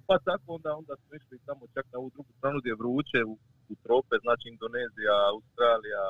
pa 0.06 0.16
tako 0.28 0.46
onda, 0.56 0.70
onda 0.80 0.94
smo 0.96 1.10
išli 1.18 1.44
tamo 1.48 1.62
čak 1.74 1.84
na 1.92 1.98
ovu 2.00 2.10
drugu 2.14 2.30
stranu 2.38 2.56
gdje 2.60 2.70
je 2.70 2.80
vruće, 2.82 3.18
u, 3.32 3.32
u 3.72 3.74
trope, 3.84 4.14
znači 4.24 4.44
Indonezija, 4.48 5.14
Australija, 5.32 6.04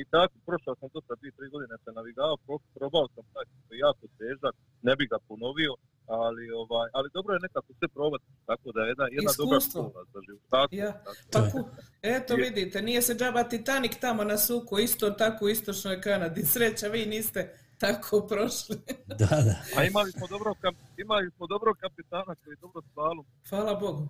i 0.00 0.04
tako, 0.14 0.34
prošao 0.46 0.74
sam 0.80 0.88
to 0.94 1.00
sa 1.06 1.14
dvije, 1.18 1.32
tri 1.38 1.48
godine 1.54 1.74
sam 1.84 1.94
navigao, 1.94 2.36
pro, 2.46 2.56
probao 2.74 3.06
sam 3.14 3.24
taj 3.34 3.44
jako 3.86 4.04
težak, 4.18 4.54
ne 4.82 4.96
bi 4.96 5.04
ga 5.06 5.18
ponovio, 5.28 5.72
ali 6.06 6.44
ovaj, 6.62 6.88
ali 6.92 7.08
dobro 7.14 7.34
je 7.34 7.40
nekako 7.46 7.70
sve 7.78 7.88
probati, 7.88 8.24
tako 8.46 8.72
da 8.72 8.80
je 8.82 8.88
jedna, 8.88 9.06
jedna 9.10 9.32
dobra 9.38 9.60
škola 9.60 10.04
za 10.12 10.20
život. 10.26 10.42
Tako, 10.50 10.74
Ja. 10.74 10.92
tako. 11.30 11.58
Pa 12.02 12.08
eto 12.16 12.34
vidite, 12.34 12.82
nije 12.82 13.02
se 13.02 13.14
džaba 13.14 13.42
Titanic 13.44 13.94
tamo 14.00 14.24
na 14.24 14.38
suku, 14.38 14.78
isto 14.78 15.10
tako 15.10 15.44
u 15.44 15.48
istočnoj 15.48 16.00
Kanadi. 16.00 16.42
Sreća, 16.42 16.86
vi 16.88 17.06
niste 17.06 17.40
tako 17.86 18.26
prošli. 18.28 18.76
Da, 19.20 19.36
da. 19.48 19.54
A 19.76 19.84
imali 19.84 20.10
smo 20.12 20.26
dobro, 20.26 20.54
imali 20.96 21.30
smo 21.36 21.46
dobro 21.46 21.74
kapitana 21.74 22.34
koji 22.34 22.52
je 22.52 22.56
dobro 22.60 22.82
slalom. 22.92 23.26
Hvala 23.48 23.74
Bogu. 23.74 24.08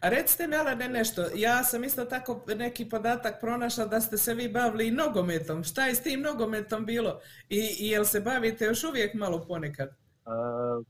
A 0.00 0.08
recite 0.08 0.46
mi, 0.46 0.56
Alane, 0.56 0.88
nešto. 0.88 1.22
Ja 1.34 1.64
sam 1.64 1.84
isto 1.84 2.04
tako 2.04 2.44
neki 2.56 2.88
podatak 2.88 3.40
pronašla 3.40 3.86
da 3.86 4.00
ste 4.00 4.16
se 4.18 4.34
vi 4.34 4.48
bavili 4.48 4.88
i 4.88 4.90
nogometom. 4.90 5.64
Šta 5.64 5.86
je 5.86 5.94
s 5.94 6.02
tim 6.02 6.20
nogometom 6.20 6.86
bilo? 6.86 7.20
I, 7.48 7.60
i 7.80 7.88
jel 7.88 8.04
se 8.04 8.20
bavite 8.20 8.64
još 8.64 8.84
uvijek 8.84 9.14
malo 9.14 9.44
ponekad? 9.48 9.88
A, 10.24 10.32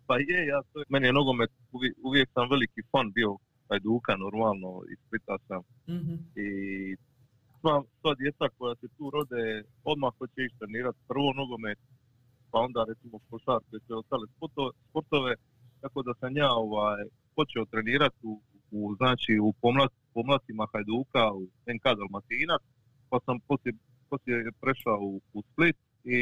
pa 0.07 0.17
je, 0.19 0.47
ja 0.47 0.63
to, 0.73 0.83
meni 0.89 1.07
je 1.07 1.13
nogomet, 1.13 1.51
uvijek, 1.73 1.95
uvijek 2.03 2.29
sam 2.35 2.51
veliki 2.51 2.83
fan 2.93 3.13
bio 3.13 3.39
Hajduka, 3.69 4.17
normalno, 4.17 4.83
iz 4.93 4.99
Splita 5.07 5.37
sam. 5.49 5.63
Mhm. 5.89 6.15
I 6.37 6.49
sva, 7.61 7.83
sva 8.01 8.15
djeca 8.15 8.45
koja 8.59 8.75
se 8.81 8.89
tu 8.97 9.11
rode, 9.11 9.43
odmah 9.85 10.13
hoće 10.19 10.41
ići 10.45 10.59
trenirati 10.59 10.99
prvo 11.09 11.33
nogomet, 11.33 11.79
pa 12.55 12.61
onda 12.61 12.81
recimo 12.91 13.17
košarku 13.31 13.73
i 13.77 13.85
sve 13.87 13.95
ostale 13.97 14.27
sporto- 14.35 14.75
sportove, 14.89 15.33
tako 15.83 16.03
da 16.07 16.13
sam 16.21 16.37
ja 16.37 16.51
ovaj, 16.53 17.03
počeo 17.37 17.65
trenirati 17.73 18.21
u, 18.23 18.33
u, 18.71 18.95
znači, 19.01 19.33
u 19.47 19.53
pomlad, 19.63 19.91
Hajduka, 20.73 21.25
u 21.41 21.43
NK 21.75 21.85
Dalmatinac, 21.99 22.63
pa 23.11 23.17
sam 23.25 23.37
poslije, 23.49 23.73
poslije 24.11 24.37
prešao 24.61 24.99
u, 25.11 25.21
u 25.37 25.43
Split 25.49 25.77
i 26.05 26.21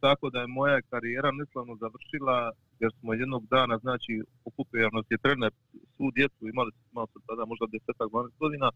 tako 0.00 0.30
da 0.30 0.38
je 0.40 0.54
moja 0.58 0.78
karijera 0.90 1.30
neslavno 1.40 1.74
završila 1.84 2.36
jer 2.82 2.90
smo 2.98 3.14
jednog 3.14 3.42
dana, 3.54 3.78
znači, 3.78 4.12
okupio 4.48 4.78
je 4.80 5.24
trener 5.24 5.52
svu 5.96 6.06
djecu, 6.16 6.42
imali 6.52 6.70
smo 6.90 7.06
sam 7.12 7.22
tada 7.28 7.44
možda 7.44 7.66
10-12 7.66 8.30
godina 8.42 8.68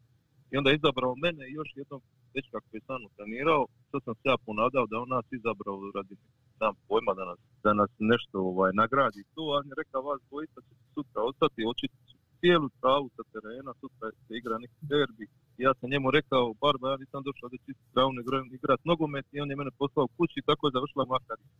i 0.51 0.57
onda 0.57 0.71
izabrao 0.73 1.15
mene 1.25 1.43
i 1.49 1.57
još 1.61 1.71
jednog 1.81 2.03
dečka 2.35 2.59
koji 2.61 2.79
je 2.79 2.87
sa 2.87 2.99
mnom 2.99 3.11
trenirao, 3.17 3.67
što 3.89 4.01
sam 4.05 4.15
se 4.15 4.27
ja 4.33 4.37
ponadao 4.47 4.87
da 4.91 4.97
on 5.05 5.09
nas 5.09 5.27
izabrao 5.39 5.77
radi 5.95 6.17
nam 6.61 6.75
pojma 6.89 7.13
da 7.19 7.25
nas, 7.31 7.39
da 7.65 7.73
nas 7.81 7.91
nešto 7.99 8.37
ovaj, 8.51 8.71
nagradi 8.83 9.23
tu, 9.35 9.43
a 9.51 9.57
on 9.59 9.67
je 9.71 9.81
rekao 9.83 10.03
vas 10.03 10.21
dvojica 10.29 10.59
ćete 10.67 10.85
sutra 10.95 11.21
ostati, 11.31 11.69
očiti 11.73 11.97
cijelu 12.41 12.69
travu 12.81 13.07
sa 13.17 13.23
terena, 13.33 13.73
sutra 13.81 14.07
se 14.27 14.33
igra 14.41 14.57
neki 14.65 14.81
derbi. 14.93 15.27
Ja 15.65 15.73
sam 15.79 15.91
njemu 15.91 16.09
rekao, 16.19 16.55
Barba, 16.63 16.87
ja 16.91 16.97
nisam 17.03 17.23
došao 17.29 17.49
da 17.53 17.57
čisti 17.67 17.93
travu, 17.95 18.13
nego 18.13 18.29
idem 18.31 18.55
igrat 18.55 18.81
nogomet 18.91 19.27
i 19.33 19.41
on 19.41 19.51
je 19.51 19.57
mene 19.61 19.73
poslao 19.79 20.07
kući 20.17 20.37
i 20.39 20.47
tako 20.49 20.63
je 20.67 20.75
završila 20.77 21.05
karijera. 21.29 21.55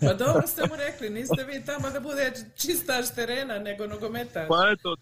Pa 0.04 0.14
dobro 0.14 0.46
ste 0.46 0.62
mu 0.70 0.74
rekli, 0.86 1.10
niste 1.10 1.44
vi 1.48 1.64
tamo 1.66 1.90
da 1.90 2.00
bude 2.00 2.32
čistaš 2.56 3.14
terena, 3.14 3.58
nego 3.58 3.86
nogometaš. 3.86 4.48
Pa 4.48 4.60
eto, 4.72 4.96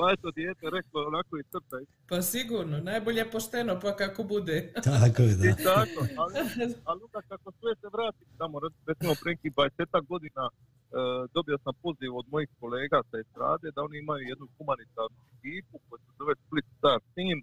pa 0.00 0.06
eto, 0.14 0.30
dijete 0.30 0.66
reklo 0.76 0.98
onako 1.10 1.32
i 1.38 1.48
crta. 1.52 1.76
Pa 2.10 2.22
sigurno, 2.32 2.76
najbolje 2.90 3.24
pošteno, 3.34 3.72
pa 3.82 3.90
kako 4.02 4.22
bude. 4.34 4.56
Tako 4.90 5.22
je, 5.28 5.34
da. 5.40 5.44
I 5.48 5.54
tako, 5.70 6.00
ali, 6.20 6.34
ali 6.88 7.00
onda 7.06 7.20
kako 7.30 7.48
sve 7.58 7.72
se 7.80 7.88
vrati 7.94 8.22
tamo, 8.40 8.54
recimo 8.90 9.12
pre 9.20 9.30
nekih 9.32 9.52
20 9.54 10.06
godina, 10.12 10.44
e, 10.50 10.52
dobio 11.36 11.56
sam 11.64 11.74
poziv 11.84 12.10
od 12.20 12.26
mojih 12.34 12.50
kolega 12.60 12.98
sa 13.10 13.16
estrade 13.24 13.66
da 13.74 13.80
oni 13.86 13.96
imaju 13.98 14.22
jednu 14.32 14.46
humanitarnu 14.56 15.20
ekipu 15.34 15.74
koja 15.86 16.00
se 16.04 16.10
zove 16.20 16.34
Split 16.42 16.66
Star 16.78 17.00
Team. 17.14 17.38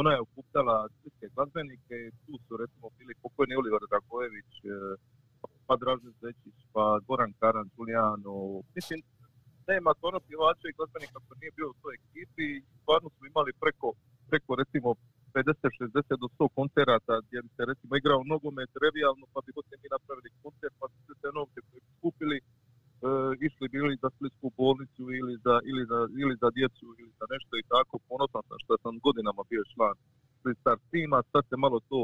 Ona 0.00 0.10
je 0.14 0.24
okupljala 0.26 0.76
splitske 0.94 1.26
glazbenike 1.34 1.96
tu 2.24 2.32
su 2.44 2.52
recimo 2.62 2.86
bili 2.98 3.20
pokojni 3.22 3.54
Oliver 3.60 3.84
Dragojević, 3.90 4.50
e, 4.64 4.68
pa 5.66 5.74
Dražen 5.82 6.12
Zečić, 6.22 6.56
pa 6.74 6.84
Goran 7.06 7.32
Karan, 7.40 7.68
Julijano. 7.76 8.34
Mislim, 8.76 8.98
nema 9.72 9.90
stvarno 9.98 10.20
pjevača 10.28 10.66
i 10.68 10.76
glazbenika 10.76 11.18
koji 11.24 11.38
nije 11.40 11.56
bio 11.58 11.68
u 11.70 11.78
toj 11.82 11.92
ekipi. 12.00 12.44
I 12.56 12.62
stvarno 12.82 13.08
smo 13.14 13.22
imali 13.32 13.52
preko, 13.62 13.88
preko 14.30 14.50
recimo 14.62 14.88
50, 15.34 15.54
60 15.80 16.22
do 16.22 16.28
100 16.38 16.48
koncerata 16.58 17.14
gdje 17.26 17.38
bi 17.44 17.50
se 17.56 17.62
recimo 17.70 17.92
igrao 17.96 18.28
nogomet 18.32 18.70
revijalno 18.84 19.24
pa 19.32 19.40
bi 19.44 19.50
poslije 19.56 19.78
mi 19.82 19.94
napravili 19.96 20.36
koncert 20.42 20.74
pa 20.80 20.86
bi 20.90 21.14
se 21.20 21.28
novce 21.38 21.60
skupili 21.96 22.38
e, 22.38 22.42
išli 23.46 23.66
bili 23.74 24.00
za 24.02 24.08
Splitsku 24.14 24.48
bolnicu 24.60 25.02
ili 25.20 25.34
za, 25.44 25.54
ili, 25.70 25.82
za, 25.90 25.98
ili 26.22 26.34
za 26.42 26.48
djecu 26.56 26.86
ili 27.00 27.12
za 27.20 27.26
nešto 27.34 27.52
i 27.58 27.68
tako. 27.72 27.94
Ponosan 28.08 28.42
sam 28.48 28.58
što 28.64 28.74
sam 28.82 28.94
godinama 29.06 29.42
bio 29.52 29.62
član 29.72 29.96
Star 30.60 30.78
tima, 30.90 31.18
sad 31.32 31.42
se 31.48 31.56
malo 31.64 31.78
to 31.90 32.00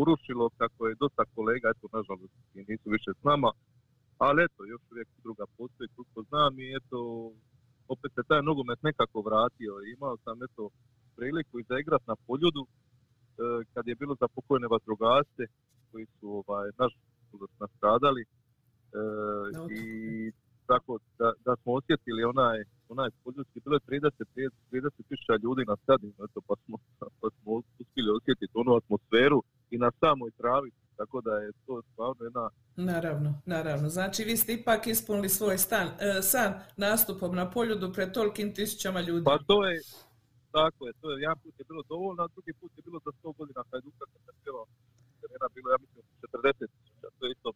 urušilo 0.00 0.44
kako 0.60 0.80
je 0.88 1.00
dosta 1.02 1.22
kolega, 1.34 1.66
eto 1.70 1.86
nažalost 1.96 2.34
nisu 2.70 2.86
više 2.96 3.10
s 3.20 3.22
nama, 3.30 3.50
ali 4.28 4.44
eto, 4.46 4.60
još 4.64 4.82
uvijek 4.90 5.08
druga 5.24 5.44
postoji, 5.58 5.88
koliko 5.96 6.22
znam 6.30 6.52
i 6.58 6.66
eto, 6.78 6.98
opet 7.94 8.10
se 8.14 8.22
taj 8.28 8.42
nogomet 8.42 8.82
nekako 8.82 9.18
vratio. 9.28 9.72
Imao 9.96 10.16
sam 10.24 10.36
eto 10.46 10.62
priliku 11.16 11.54
i 11.58 11.68
zaigrat 11.68 12.02
na 12.06 12.16
poljudu 12.26 12.62
e, 12.66 12.68
kad 13.74 13.84
je 13.88 13.94
bilo 14.00 14.14
za 14.20 14.28
pokojne 14.28 14.66
vatrogasce 14.74 15.44
koji 15.90 16.06
su 16.16 16.26
ovaj, 16.40 16.68
nažalost 16.80 17.54
nastradali 17.60 18.22
e, 18.22 18.26
i 19.80 19.84
tako 20.66 20.98
da, 21.18 21.32
da 21.46 21.56
smo 21.56 21.72
osjetili 21.72 22.24
onaj, 22.24 22.58
onaj 22.88 23.10
poljudski, 23.24 23.60
bilo 23.64 23.76
je 23.76 23.86
30, 23.88 24.10
30, 24.36 24.50
30 24.72 24.90
tisuća 25.08 25.34
ljudi 25.44 25.62
na 25.70 25.76
stadionu, 25.82 26.20
eto, 26.26 26.40
pa 26.48 26.54
smo, 26.64 26.76
pa 27.20 27.28
smo 27.36 27.52
uspjeli 27.80 28.10
osjetiti 28.18 28.52
onu 28.54 28.72
atmosferu 28.80 29.42
i 29.70 29.78
na 29.78 29.90
samoj 30.00 30.30
travi, 30.40 30.70
tako 30.96 31.20
da 31.20 31.32
je 31.34 31.52
to 31.66 31.82
stvarno 31.82 32.24
jedna 32.24 32.44
Naravno, 32.76 33.30
naravno. 33.46 33.88
Znači 33.88 34.24
vi 34.24 34.36
ste 34.36 34.52
ipak 34.52 34.86
ispunili 34.86 35.28
svoj 35.28 35.58
stan, 35.58 35.88
e, 35.88 36.22
san 36.22 36.50
nastupom 36.76 37.34
na 37.36 37.50
poljudu 37.50 37.92
pred 37.92 38.12
tolikim 38.12 38.54
tisućama 38.54 39.00
ljudi. 39.00 39.24
Pa 39.24 39.38
to 39.46 39.66
je, 39.66 39.80
tako 40.52 40.86
je, 40.86 40.92
to 41.00 41.06
je, 41.10 41.20
jedan 41.20 41.38
put 41.38 41.54
je 41.58 41.64
bilo 41.70 41.82
dovoljno, 41.88 42.22
a 42.22 42.28
drugi 42.28 42.52
put 42.60 42.72
je 42.76 42.82
bilo 42.82 42.98
za 43.04 43.10
100 43.22 43.36
godina 43.38 43.60
Hajduka 43.70 44.04
kad 44.12 44.20
sam 44.26 44.34
pjevao 44.44 44.66
terena 45.20 45.48
bilo, 45.54 45.66
ja 45.70 45.78
mislim, 45.84 46.02
40 46.22 46.66
tisuća, 46.74 47.06
to 47.18 47.26
je 47.26 47.32
isto 47.36 47.50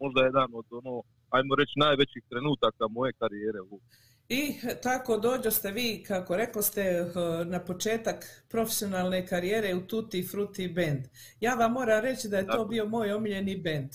možda 0.00 0.20
jedan 0.22 0.48
od 0.60 0.66
ono, 0.70 0.92
ajmo 1.36 1.52
reći, 1.60 1.74
najvećih 1.86 2.22
trenutaka 2.30 2.84
moje 2.98 3.12
karijere. 3.12 3.60
u- 3.60 3.80
I 4.28 4.54
tako 4.82 5.16
dođoste 5.16 5.70
vi, 5.70 6.04
kako 6.06 6.36
rekao 6.36 6.62
ste, 6.62 6.80
eh, 6.82 7.44
na 7.44 7.60
početak 7.60 8.44
profesionalne 8.48 9.26
karijere 9.26 9.74
u 9.74 9.86
Tutti 9.86 10.28
Frutti 10.30 10.68
Band. 10.68 11.04
Ja 11.40 11.54
vam 11.54 11.72
moram 11.72 12.00
reći 12.00 12.28
da 12.28 12.38
je 12.38 12.46
to 12.46 12.64
bio 12.64 12.86
moj 12.86 13.12
omiljeni 13.12 13.56
band. 13.56 13.90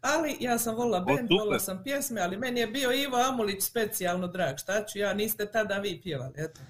Ali 0.00 0.36
ja 0.40 0.58
sam 0.58 0.76
volila 0.76 1.00
band, 1.00 1.30
volila 1.30 1.58
sam 1.58 1.82
pjesme, 1.84 2.20
ali 2.20 2.36
meni 2.36 2.60
je 2.60 2.66
bio 2.66 2.92
Ivo 2.92 3.16
Amulić 3.16 3.62
specijalno 3.62 4.26
drag. 4.26 4.58
Šta 4.58 4.86
ću 4.86 4.98
ja, 4.98 5.14
niste 5.14 5.46
tada 5.46 5.78
vi 5.78 6.00
pjevali, 6.02 6.34
eto. 6.36 6.60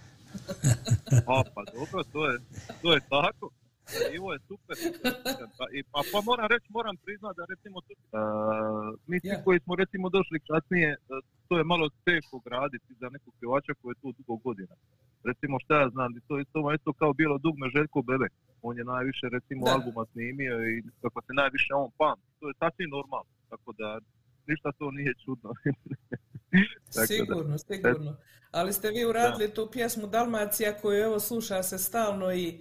Pa 1.26 1.62
dobro, 1.72 2.04
to 2.12 2.26
je, 2.26 2.38
to 2.82 2.92
je 2.92 3.00
tako. 3.00 3.50
Ivo 4.18 4.28
je 4.34 4.38
super. 4.50 4.76
Pa, 5.58 5.64
i, 5.76 5.78
pa, 5.92 6.00
pa 6.12 6.18
moram 6.28 6.46
reći, 6.54 6.66
moram 6.78 6.96
priznati 7.04 7.36
da 7.40 7.44
recimo 7.52 7.76
tu, 7.86 7.92
a, 8.12 8.22
mi 9.06 9.16
svi 9.20 9.36
koji 9.44 9.58
smo 9.64 9.72
recimo 9.82 10.06
došli 10.16 10.38
kasnije, 10.48 10.90
a, 10.92 11.14
to 11.48 11.54
je 11.58 11.64
malo 11.72 11.86
teško 12.08 12.36
graditi 12.46 12.90
za 13.00 13.08
nekog 13.14 13.32
pjevača 13.40 13.72
koji 13.80 13.90
je 13.92 14.00
tu 14.02 14.08
dugo 14.18 14.36
godina. 14.46 14.74
Recimo 15.30 15.54
šta 15.64 15.74
ja 15.80 15.88
znam, 15.94 16.08
to 16.28 16.36
je 16.36 16.42
isto, 16.42 16.58
isto 16.78 16.92
kao 16.92 17.12
bilo 17.12 17.38
dugme 17.38 17.66
Željko 17.76 18.02
Bebek. 18.02 18.32
On 18.62 18.78
je 18.78 18.84
najviše 18.84 19.26
recimo 19.36 19.64
Da. 19.66 19.72
albuma 19.72 20.04
snimio 20.12 20.56
i 20.70 20.82
kako 21.02 21.18
se 21.26 21.32
najviše 21.42 21.72
on 21.82 21.90
pamti. 21.98 22.28
To 22.40 22.48
je 22.48 22.54
sasvim 22.62 22.90
normalno, 22.90 23.32
tako 23.50 23.72
da 23.80 23.88
ništa 24.46 24.72
to 24.78 24.90
nije 24.90 25.12
čudno. 25.24 25.50
Tako 26.94 27.00
da, 27.00 27.06
Sigurno, 27.06 27.58
sigurno. 27.58 28.16
Ali 28.50 28.72
ste 28.72 28.90
vi 28.90 29.04
uradili 29.04 29.54
tu 29.54 29.68
pjesmu 29.72 30.06
Dalmacija 30.06 30.72
koju 30.72 31.02
evo 31.02 31.20
sluša 31.20 31.62
se 31.62 31.78
stalno 31.78 32.32
i 32.32 32.60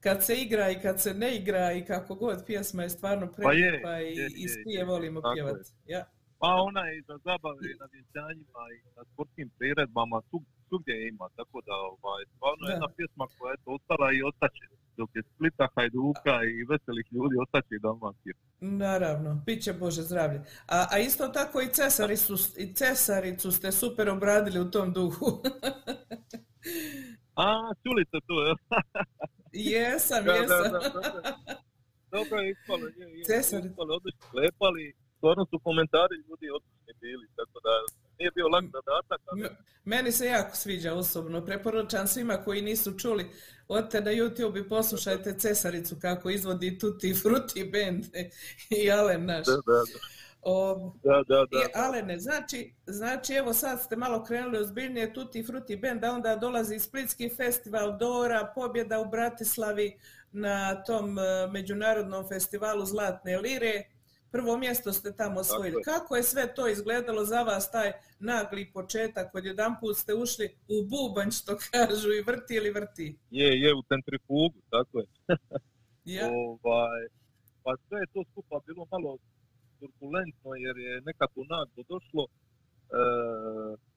kad 0.00 0.24
se 0.24 0.34
igra 0.36 0.70
i 0.70 0.80
kad 0.82 1.00
se 1.00 1.14
ne 1.14 1.36
igra 1.36 1.72
i 1.72 1.84
kako 1.84 2.14
god 2.14 2.46
pjesma 2.46 2.82
je 2.82 2.90
stvarno 2.90 3.26
Pa 3.26 3.32
je, 3.32 3.36
prelijepa 3.38 4.00
i, 4.00 4.12
i 4.36 4.48
svi 4.48 4.62
je, 4.66 4.84
volimo 4.84 5.20
pjevati. 5.34 5.70
Ja. 5.86 6.04
Pa 6.38 6.46
ona 6.58 6.80
je 6.80 6.98
i 6.98 7.02
za 7.02 7.18
zabave 7.24 7.64
i 7.64 7.78
na 7.80 7.86
vjenčanjima 7.92 8.62
i 8.74 8.96
na 8.96 9.04
sportskim 9.04 9.50
priredbama, 9.58 10.16
svug- 10.30 10.50
svugdje 10.68 10.92
je 10.92 11.08
ima, 11.08 11.28
tako 11.36 11.60
da 11.60 11.74
ovaj, 11.74 12.22
stvarno 12.34 12.62
je 12.64 12.68
Da. 12.68 12.72
jedna 12.72 12.88
pjesma 12.96 13.26
koja 13.38 13.50
je 13.50 13.58
ostala 13.66 14.12
i 14.12 14.22
ostaće. 14.22 14.64
Dok 14.96 15.10
je 15.14 15.22
Splita, 15.24 15.68
Hajduka 15.74 16.34
i 16.44 16.64
veselih 16.64 17.06
ljudi, 17.10 17.34
ostaće 17.42 17.74
i 17.74 17.78
Dalmacije. 17.78 18.34
Naravno, 18.60 19.42
bit 19.46 19.62
će 19.62 19.72
Bože 19.72 20.02
zdravlje. 20.02 20.38
A, 20.66 20.86
a 20.90 20.98
isto 20.98 21.28
tako 21.28 21.60
i, 21.60 21.68
cesari 21.68 22.16
su, 22.16 22.34
i 22.58 22.74
cesaricu 22.74 23.52
ste 23.52 23.72
super 23.72 24.08
obradili 24.08 24.60
u 24.60 24.70
tom 24.70 24.92
duhu. 24.92 25.26
A, 27.44 27.46
čuli 27.82 28.02
ste 28.08 28.18
to, 28.28 28.36
jel? 28.46 28.56
jesam, 29.72 30.24
Da, 30.24 30.32
jesam. 30.32 30.62
da, 30.72 30.78
da, 30.78 31.00
da. 31.16 31.32
Dobro 32.14 32.36
je 32.40 32.50
ispalo, 32.50 32.84
je, 32.98 33.06
je, 33.18 33.68
ispalo, 33.70 33.90
odlično 33.98 34.26
klepali, 34.30 34.84
stvarno 35.16 35.46
su 35.50 35.56
komentari 35.68 36.16
ljudi 36.28 36.46
odlični 36.56 36.92
bili, 37.00 37.26
tako 37.38 37.56
da 37.66 37.72
nije 38.18 38.30
bio 38.36 38.48
lak 38.48 38.64
zadatak, 38.76 39.20
ali 39.30 39.48
Meni 39.84 40.12
se 40.12 40.26
jako 40.26 40.56
sviđa 40.56 40.94
osobno. 40.94 41.44
Preporučam 41.44 42.06
svima 42.06 42.36
koji 42.44 42.62
nisu 42.62 42.98
čuli, 42.98 43.30
odite 43.68 44.00
na 44.00 44.10
YouTube 44.10 44.60
i 44.60 44.68
poslušajte 44.68 45.38
Cesaricu 45.38 45.96
kako 46.00 46.30
izvodi 46.30 46.78
Tutti 46.78 47.14
Frutti 47.14 47.70
band 47.72 48.04
i 48.84 48.90
Alen 48.90 49.26
naš. 49.26 49.46
da, 49.46 49.52
da, 49.52 49.60
da. 49.72 49.98
O, 50.42 50.92
Da, 51.02 51.22
da, 51.28 51.46
da. 51.50 51.58
I, 51.58 51.62
Alene, 51.74 52.18
znači, 52.18 52.74
znači 52.86 53.32
evo 53.34 53.52
sad 53.52 53.80
ste 53.80 53.96
malo 53.96 54.24
krenuli 54.24 54.58
ozbiljnije 54.58 55.12
Tutti 55.12 55.42
Frutti 55.42 55.76
band, 55.76 56.04
a 56.04 56.12
onda 56.12 56.36
dolazi 56.36 56.78
Splitski 56.78 57.28
festival 57.28 57.98
Dora, 57.98 58.52
pobjeda 58.54 59.00
u 59.00 59.10
Bratislavi 59.10 59.98
na 60.32 60.84
tom 60.84 61.18
e, 61.18 61.22
međunarodnom 61.50 62.28
festivalu 62.28 62.84
Zlatne 62.84 63.38
lire. 63.38 63.82
Prvo 64.32 64.56
mjesto 64.56 64.92
ste 64.92 65.16
tamo 65.16 65.40
osvojili. 65.40 65.82
Kako 65.82 66.16
je 66.16 66.22
sve 66.22 66.54
to 66.54 66.68
izgledalo 66.68 67.24
za 67.24 67.42
vas, 67.42 67.70
taj 67.70 67.92
nagli 68.18 68.72
početak, 68.72 69.34
od 69.34 69.44
jedan 69.44 69.80
put 69.80 69.96
ste 69.96 70.14
ušli 70.14 70.56
u 70.68 70.86
bubanj, 70.88 71.30
što 71.30 71.56
kažu, 71.70 72.12
i 72.12 72.22
vrti 72.22 72.54
ili 72.54 72.70
vrti? 72.70 73.18
Je, 73.30 73.60
je, 73.60 73.74
u 73.74 73.82
centrifugu, 73.82 74.60
tako 74.70 74.98
je. 74.98 75.06
Ja. 76.04 76.26
ovaj, 76.26 77.02
pa 77.62 77.76
sve 77.88 77.98
je 78.00 78.06
to 78.12 78.24
skupa 78.30 78.60
bilo 78.66 78.86
malo 78.90 79.18
turbulentno 79.80 80.50
jer 80.64 80.76
je 80.86 80.92
nekako 81.08 81.40
naglo 81.54 81.80
došlo. 81.92 82.24
E, 82.26 82.32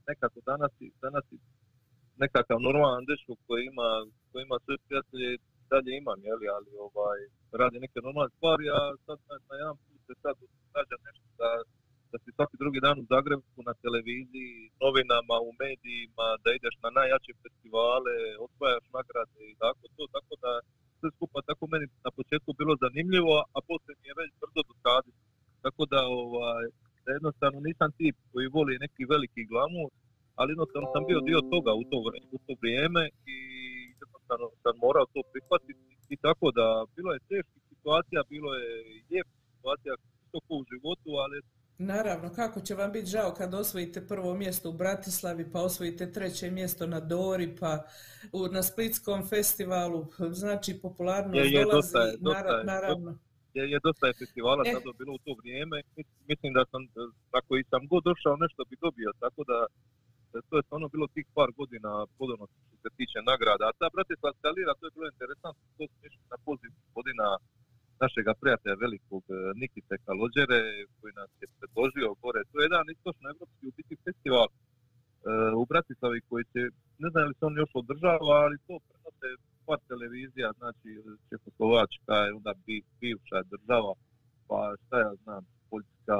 nekako 0.10 0.40
danas, 0.50 0.72
danas 1.06 1.26
nekakav 2.24 2.58
normalan 2.68 3.06
dečko 3.10 3.34
koji 3.46 3.62
ima, 3.72 3.90
koji 4.30 4.42
ima 4.44 4.58
sve 4.66 4.76
prijatelje 4.86 5.30
dalje 5.74 5.92
imam, 6.02 6.20
jeli, 6.30 6.46
ali 6.58 6.70
ovaj, 6.88 7.20
radi 7.62 7.78
neke 7.86 8.00
normalne 8.08 8.32
stvari, 8.38 8.66
a 8.78 8.80
sad 9.06 9.18
na, 9.30 9.36
na 9.50 9.56
jedan 9.62 9.76
put 9.84 10.00
se 10.08 10.14
sad 10.24 10.36
događa 10.66 10.98
nešto 11.08 11.28
da, 11.42 11.50
da 12.12 12.16
si 12.24 12.30
svaki 12.38 12.56
drugi 12.62 12.80
dan 12.86 12.96
u 13.00 13.10
Zagrebu 13.14 13.62
na 13.70 13.74
televiziji, 13.86 14.54
novinama, 14.84 15.36
u 15.50 15.52
medijima, 15.64 16.28
da 16.44 16.50
ideš 16.58 16.76
na 16.84 16.90
najjače 16.98 17.34
festivale, 17.44 18.16
osvajaš 18.46 18.86
nagrade 18.98 19.42
i 19.52 19.56
tako 19.64 19.84
to, 19.96 20.04
tako 20.16 20.34
da 20.44 20.52
sve 21.00 21.10
skupa 21.16 21.40
tako 21.50 21.64
meni 21.74 21.86
na 22.06 22.12
početku 22.18 22.50
bilo 22.60 22.74
zanimljivo, 22.86 23.36
a 23.56 23.58
poslije 23.70 23.96
mi 24.00 24.08
je 24.10 24.20
već 24.22 24.32
brzo 24.42 24.62
dosadilo. 24.70 25.20
Tako 25.66 25.84
da, 25.94 26.02
ovaj, 26.24 26.66
da 27.06 27.10
jednostavno 27.18 27.60
nisam 27.70 27.90
tip 28.00 28.16
koji 28.32 28.54
voli 28.58 28.84
neki 28.86 29.04
veliki 29.14 29.44
glamur, 29.52 29.90
ali 30.40 30.52
jednostavno 30.54 30.88
sam 30.94 31.04
bio 31.12 31.20
dio 31.30 31.40
toga 31.54 31.72
u 31.82 31.84
to, 31.92 31.98
vre- 32.06 32.26
u 32.36 32.38
to 32.46 32.54
vrijeme 32.62 33.04
i 33.34 33.38
jednostavno 34.02 34.46
sam 34.64 34.74
morao 34.86 35.06
to 35.14 35.20
prihvatiti 35.32 35.82
i 36.16 36.18
tako 36.26 36.48
da 36.60 36.66
bilo 36.96 37.10
je 37.16 37.26
teških 37.32 37.62
situacija, 37.72 38.30
bilo 38.34 38.50
je 38.62 38.68
lijepih 39.10 39.40
situacija 39.54 39.94
ko 40.32 40.40
u 40.62 40.66
životu, 40.72 41.10
ali 41.24 41.38
Naravno, 41.78 42.34
kako 42.34 42.62
će 42.62 42.76
vam 42.76 42.92
biti 42.92 43.06
žao 43.06 43.34
kad 43.34 43.54
osvojite 43.54 44.08
prvo 44.08 44.34
mjesto 44.34 44.70
u 44.70 44.74
Bratislavi, 44.74 45.52
pa 45.52 45.62
osvojite 45.62 46.12
treće 46.12 46.52
mjesto 46.52 46.88
na 46.88 47.00
Dori, 47.00 47.56
pa 47.60 47.84
na 48.52 48.64
Splitskom 48.64 49.28
festivalu, 49.30 50.06
znači 50.32 50.80
popularnost 50.82 51.46
je, 51.46 51.52
je, 51.52 51.64
dolazi, 51.64 51.76
dosta 51.78 52.00
je, 52.00 52.18
dosta 52.20 52.40
nara- 52.44 52.58
je, 52.58 52.64
naravno. 52.64 53.18
Je, 53.58 53.64
je 53.74 53.80
dosta 53.88 54.04
je 54.08 54.20
festivala 54.22 54.62
E. 54.66 54.72
tada 54.74 54.92
bilo 55.00 55.12
u 55.16 55.24
to 55.26 55.32
vrijeme. 55.42 55.78
Mis- 55.98 56.16
Mislim 56.32 56.52
da 56.58 56.64
sam, 56.72 56.82
ako 57.40 57.52
i 57.58 57.64
sam 57.72 57.82
god 57.92 58.02
došao, 58.10 58.42
nešto 58.44 58.62
bi 58.70 58.76
dobio, 58.86 59.10
tako 59.24 59.42
da 59.52 59.58
da 60.34 60.40
to 60.50 60.54
je 60.58 60.66
stvarno 60.68 60.88
bilo 60.94 61.08
tih 61.16 61.26
par 61.38 61.50
godina 61.60 61.92
plodonosno 62.18 62.60
što 62.68 62.76
se 62.84 62.90
tiče 63.00 63.20
nagrada. 63.32 63.64
A 63.68 63.78
ta 63.80 63.88
Bratislavska 63.96 64.48
lira, 64.58 64.72
to 64.78 64.84
je 64.86 64.96
bilo 64.96 65.08
interesantno, 65.14 65.64
to 65.78 65.84
išli 66.08 66.24
na 66.34 66.38
poziv 66.48 66.72
godina 66.98 67.28
našega 68.04 68.32
prijatelja 68.42 68.76
velikog 68.86 69.24
eh, 69.30 69.36
Nikite 69.62 69.96
Kalođere, 70.06 70.60
koji 71.00 71.12
nas 71.22 71.32
je 71.42 71.48
predložio 71.58 72.10
gore. 72.24 72.42
To 72.50 72.56
je 72.58 72.66
jedan 72.70 72.86
istočno 72.96 73.26
evropski 73.34 73.64
u 73.70 73.76
biti 73.78 73.96
festival 74.06 74.48
u 75.62 75.66
Bratislavi 75.72 76.20
koji 76.30 76.44
će, 76.54 76.62
ne 77.04 77.10
znam 77.12 77.28
li 77.28 77.34
se 77.38 77.46
on 77.50 77.56
još 77.64 77.72
održava, 77.82 78.36
ali 78.46 78.58
to 78.68 78.74
prenose 78.88 79.28
par 79.68 79.80
televizija, 79.92 80.48
znači 80.60 80.90
Čehoslovačka 81.30 82.16
je 82.26 82.34
onda 82.38 82.54
bi, 82.66 82.76
bivša 83.02 83.40
država, 83.54 83.94
pa 84.48 84.58
šta 84.82 84.96
ja 85.06 85.14
znam, 85.24 85.44
Poljska, 85.70 86.18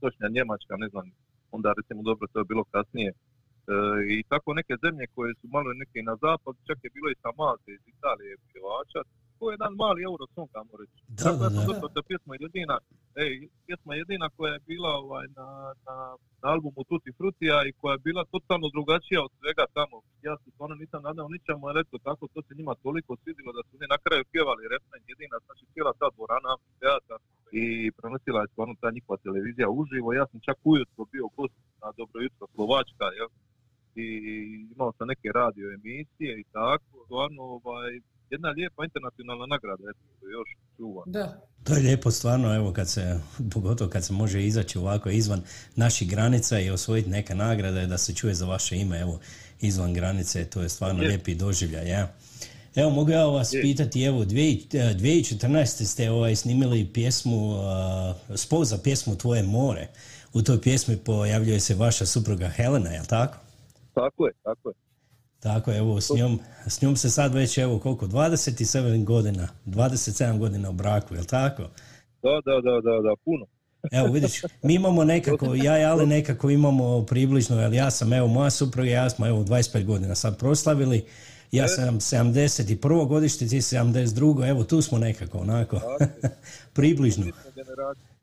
Točnja 0.00 0.28
Njemačka, 0.36 0.74
ne 0.84 0.88
znam, 0.92 1.06
onda 1.56 1.68
recimo 1.78 2.00
dobro 2.08 2.24
to 2.32 2.38
je 2.38 2.50
bilo 2.52 2.64
kasnije. 2.74 3.10
E, 3.12 3.16
I 4.14 4.16
tako 4.32 4.48
neke 4.58 4.74
zemlje 4.84 5.04
koje 5.14 5.30
su 5.40 5.46
malo 5.56 5.68
neke 5.82 5.98
na 6.10 6.14
zapad, 6.24 6.54
čak 6.68 6.78
je 6.84 6.90
bilo 6.96 7.08
i 7.10 7.20
sa 7.22 7.30
Malte 7.40 7.70
iz 7.72 7.84
Italije 7.94 8.32
pjevača, 8.52 9.00
to 9.42 9.50
je 9.50 9.54
jedan 9.58 9.74
mali 9.82 10.00
Eurosong, 10.08 10.48
kamo 10.56 10.72
reći. 10.80 10.98
Da, 11.08 11.24
Tako 11.24 11.36
da, 11.42 11.60
ja 11.66 11.74
sam 11.80 11.90
da 11.96 12.02
pjesma 12.08 12.34
jedina, 12.44 12.76
ej, 13.24 13.32
pjesma 13.66 13.92
jedina 14.00 14.26
koja 14.36 14.50
je 14.54 14.64
bila 14.70 14.90
ovaj, 15.04 15.26
na, 15.38 15.48
na, 15.86 15.96
na 16.42 16.46
albumu 16.52 16.82
Tutti 16.88 17.12
Frutija 17.18 17.56
i 17.68 17.74
koja 17.80 17.92
je 17.94 18.04
bila 18.08 18.22
totalno 18.34 18.66
drugačija 18.76 19.20
od 19.26 19.32
svega 19.38 19.64
tamo. 19.76 19.96
Ja 20.28 20.34
se 20.42 20.48
stvarno 20.54 20.74
nisam 20.82 21.00
nadao 21.08 21.28
ničemu, 21.34 21.62
ali 21.68 21.78
eto 21.82 21.96
tako 22.08 22.24
to 22.34 22.40
se 22.46 22.52
njima 22.58 22.74
toliko 22.86 23.10
svidilo 23.22 23.50
da 23.56 23.62
su 23.66 23.72
oni 23.76 23.86
na 23.94 23.98
kraju 24.04 24.22
pjevali 24.32 24.70
refren 24.74 25.02
jedina, 25.12 25.36
znači 25.46 25.64
cijela 25.72 25.92
ta 26.00 26.08
dvorana, 26.14 26.52
teatar 26.80 27.20
i 27.62 27.64
prenosila 27.98 28.38
je 28.40 28.52
stvarno 28.52 28.74
ta 28.82 28.88
njihova 28.96 29.16
televizija 29.26 29.68
uživo. 29.80 30.08
Ja 30.12 30.24
sam 30.30 30.38
čak 30.48 30.58
ujutro 30.72 31.02
bio 31.14 31.26
gost 31.36 31.56
na 31.82 31.88
Dobro 31.98 32.18
jutro 32.24 32.44
Slovačka, 32.54 33.06
jel? 33.18 33.30
i 34.04 34.06
imao 34.74 34.92
sam 34.96 35.08
neke 35.12 35.28
radio 35.40 35.66
emisije 35.78 36.32
i 36.40 36.44
tako, 36.52 36.92
stvarno 37.04 37.42
ovaj, 37.42 38.00
jedna 38.32 38.48
lijepa 38.48 38.84
internacionalna 38.84 39.46
nagrada, 39.46 39.82
eto, 39.90 40.02
još 40.28 40.48
čuvam. 40.76 41.04
Da. 41.06 41.26
To 41.64 41.74
je 41.74 41.80
lijepo 41.80 42.10
stvarno, 42.10 42.54
evo 42.54 42.72
kad 42.72 42.88
se, 42.88 43.20
pogotovo 43.50 43.90
kad 43.90 44.04
se 44.04 44.12
može 44.12 44.44
izaći 44.44 44.78
ovako 44.78 45.10
izvan 45.10 45.42
naših 45.76 46.10
granica 46.10 46.60
i 46.60 46.70
osvojiti 46.70 47.10
neke 47.10 47.34
nagrade, 47.34 47.86
da 47.86 47.98
se 47.98 48.14
čuje 48.14 48.34
za 48.34 48.46
vaše 48.46 48.76
ime, 48.76 49.00
evo, 49.00 49.20
izvan 49.60 49.94
granice, 49.94 50.44
to 50.44 50.62
je 50.62 50.68
stvarno 50.68 51.02
Je. 51.02 51.08
lijepi 51.08 51.34
doživljaj, 51.34 51.88
ja. 51.88 52.14
Evo, 52.74 52.90
mogu 52.90 53.10
ja 53.10 53.24
vas 53.26 53.52
Je. 53.52 53.62
pitati, 53.62 54.02
evo, 54.04 54.24
dvije- 54.24 54.66
eh, 54.74 54.94
2014. 54.94 55.84
ste 55.84 56.10
ovaj, 56.10 56.36
snimili 56.36 56.84
pjesmu, 56.86 57.48
uh, 57.48 57.56
spol 58.36 58.64
za 58.64 58.78
pjesmu 58.78 59.16
Tvoje 59.16 59.42
more. 59.42 59.88
U 60.32 60.42
toj 60.42 60.60
pjesmi 60.60 60.96
pojavljuje 60.96 61.60
se 61.60 61.74
vaša 61.74 62.06
supruga 62.06 62.48
Helena, 62.48 62.90
jel 62.90 63.04
tako? 63.04 63.36
Tako 63.94 64.26
je, 64.26 64.32
tako 64.42 64.68
je. 64.68 64.74
Tako, 65.42 65.72
evo, 65.72 66.00
s 66.00 66.10
njom, 66.16 66.38
s 66.66 66.82
njom 66.82 66.96
se 66.96 67.10
sad 67.10 67.34
već, 67.34 67.58
evo, 67.58 67.78
koliko, 67.78 68.06
27 68.06 69.04
godina, 69.04 69.48
27 69.66 70.38
godina 70.38 70.70
u 70.70 70.72
braku, 70.72 71.14
jel 71.14 71.24
tako? 71.24 71.62
Da, 72.22 72.40
da, 72.44 72.60
da, 72.60 72.80
da, 72.80 73.00
da, 73.02 73.14
puno. 73.24 73.46
Evo 73.92 74.12
vidiš, 74.12 74.42
mi 74.62 74.74
imamo 74.74 75.04
nekako, 75.04 75.54
ja 75.54 75.78
i 75.80 75.84
Ali 75.84 76.06
nekako 76.06 76.50
imamo 76.50 77.06
približno, 77.06 77.60
jer 77.60 77.72
ja 77.72 77.90
sam, 77.90 78.12
evo 78.12 78.26
moja 78.26 78.50
supruga 78.50 78.88
i 78.88 78.92
ja 78.92 79.10
smo 79.10 79.26
evo 79.26 79.44
25 79.44 79.84
godina 79.84 80.14
sad 80.14 80.38
proslavili, 80.38 81.04
ja 81.52 81.68
sam 81.68 82.00
71. 82.00 83.08
godište, 83.08 83.48
ti 83.48 83.56
72. 83.56 84.48
Evo 84.48 84.64
tu 84.64 84.82
smo 84.82 84.98
nekako 84.98 85.38
onako, 85.38 85.80
približno. 86.74 87.26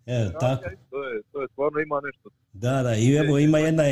Evo, 0.09 0.29
tako. 0.39 0.63
To 0.89 1.03
je, 1.03 1.21
to 1.31 1.41
je 1.41 1.47
stvarno 1.51 1.79
ima 1.79 2.01
nešto. 2.05 2.29
Da, 2.53 2.83
da, 2.83 2.95
i 2.95 3.13
evo 3.13 3.37
ima 3.37 3.59
jedna, 3.59 3.83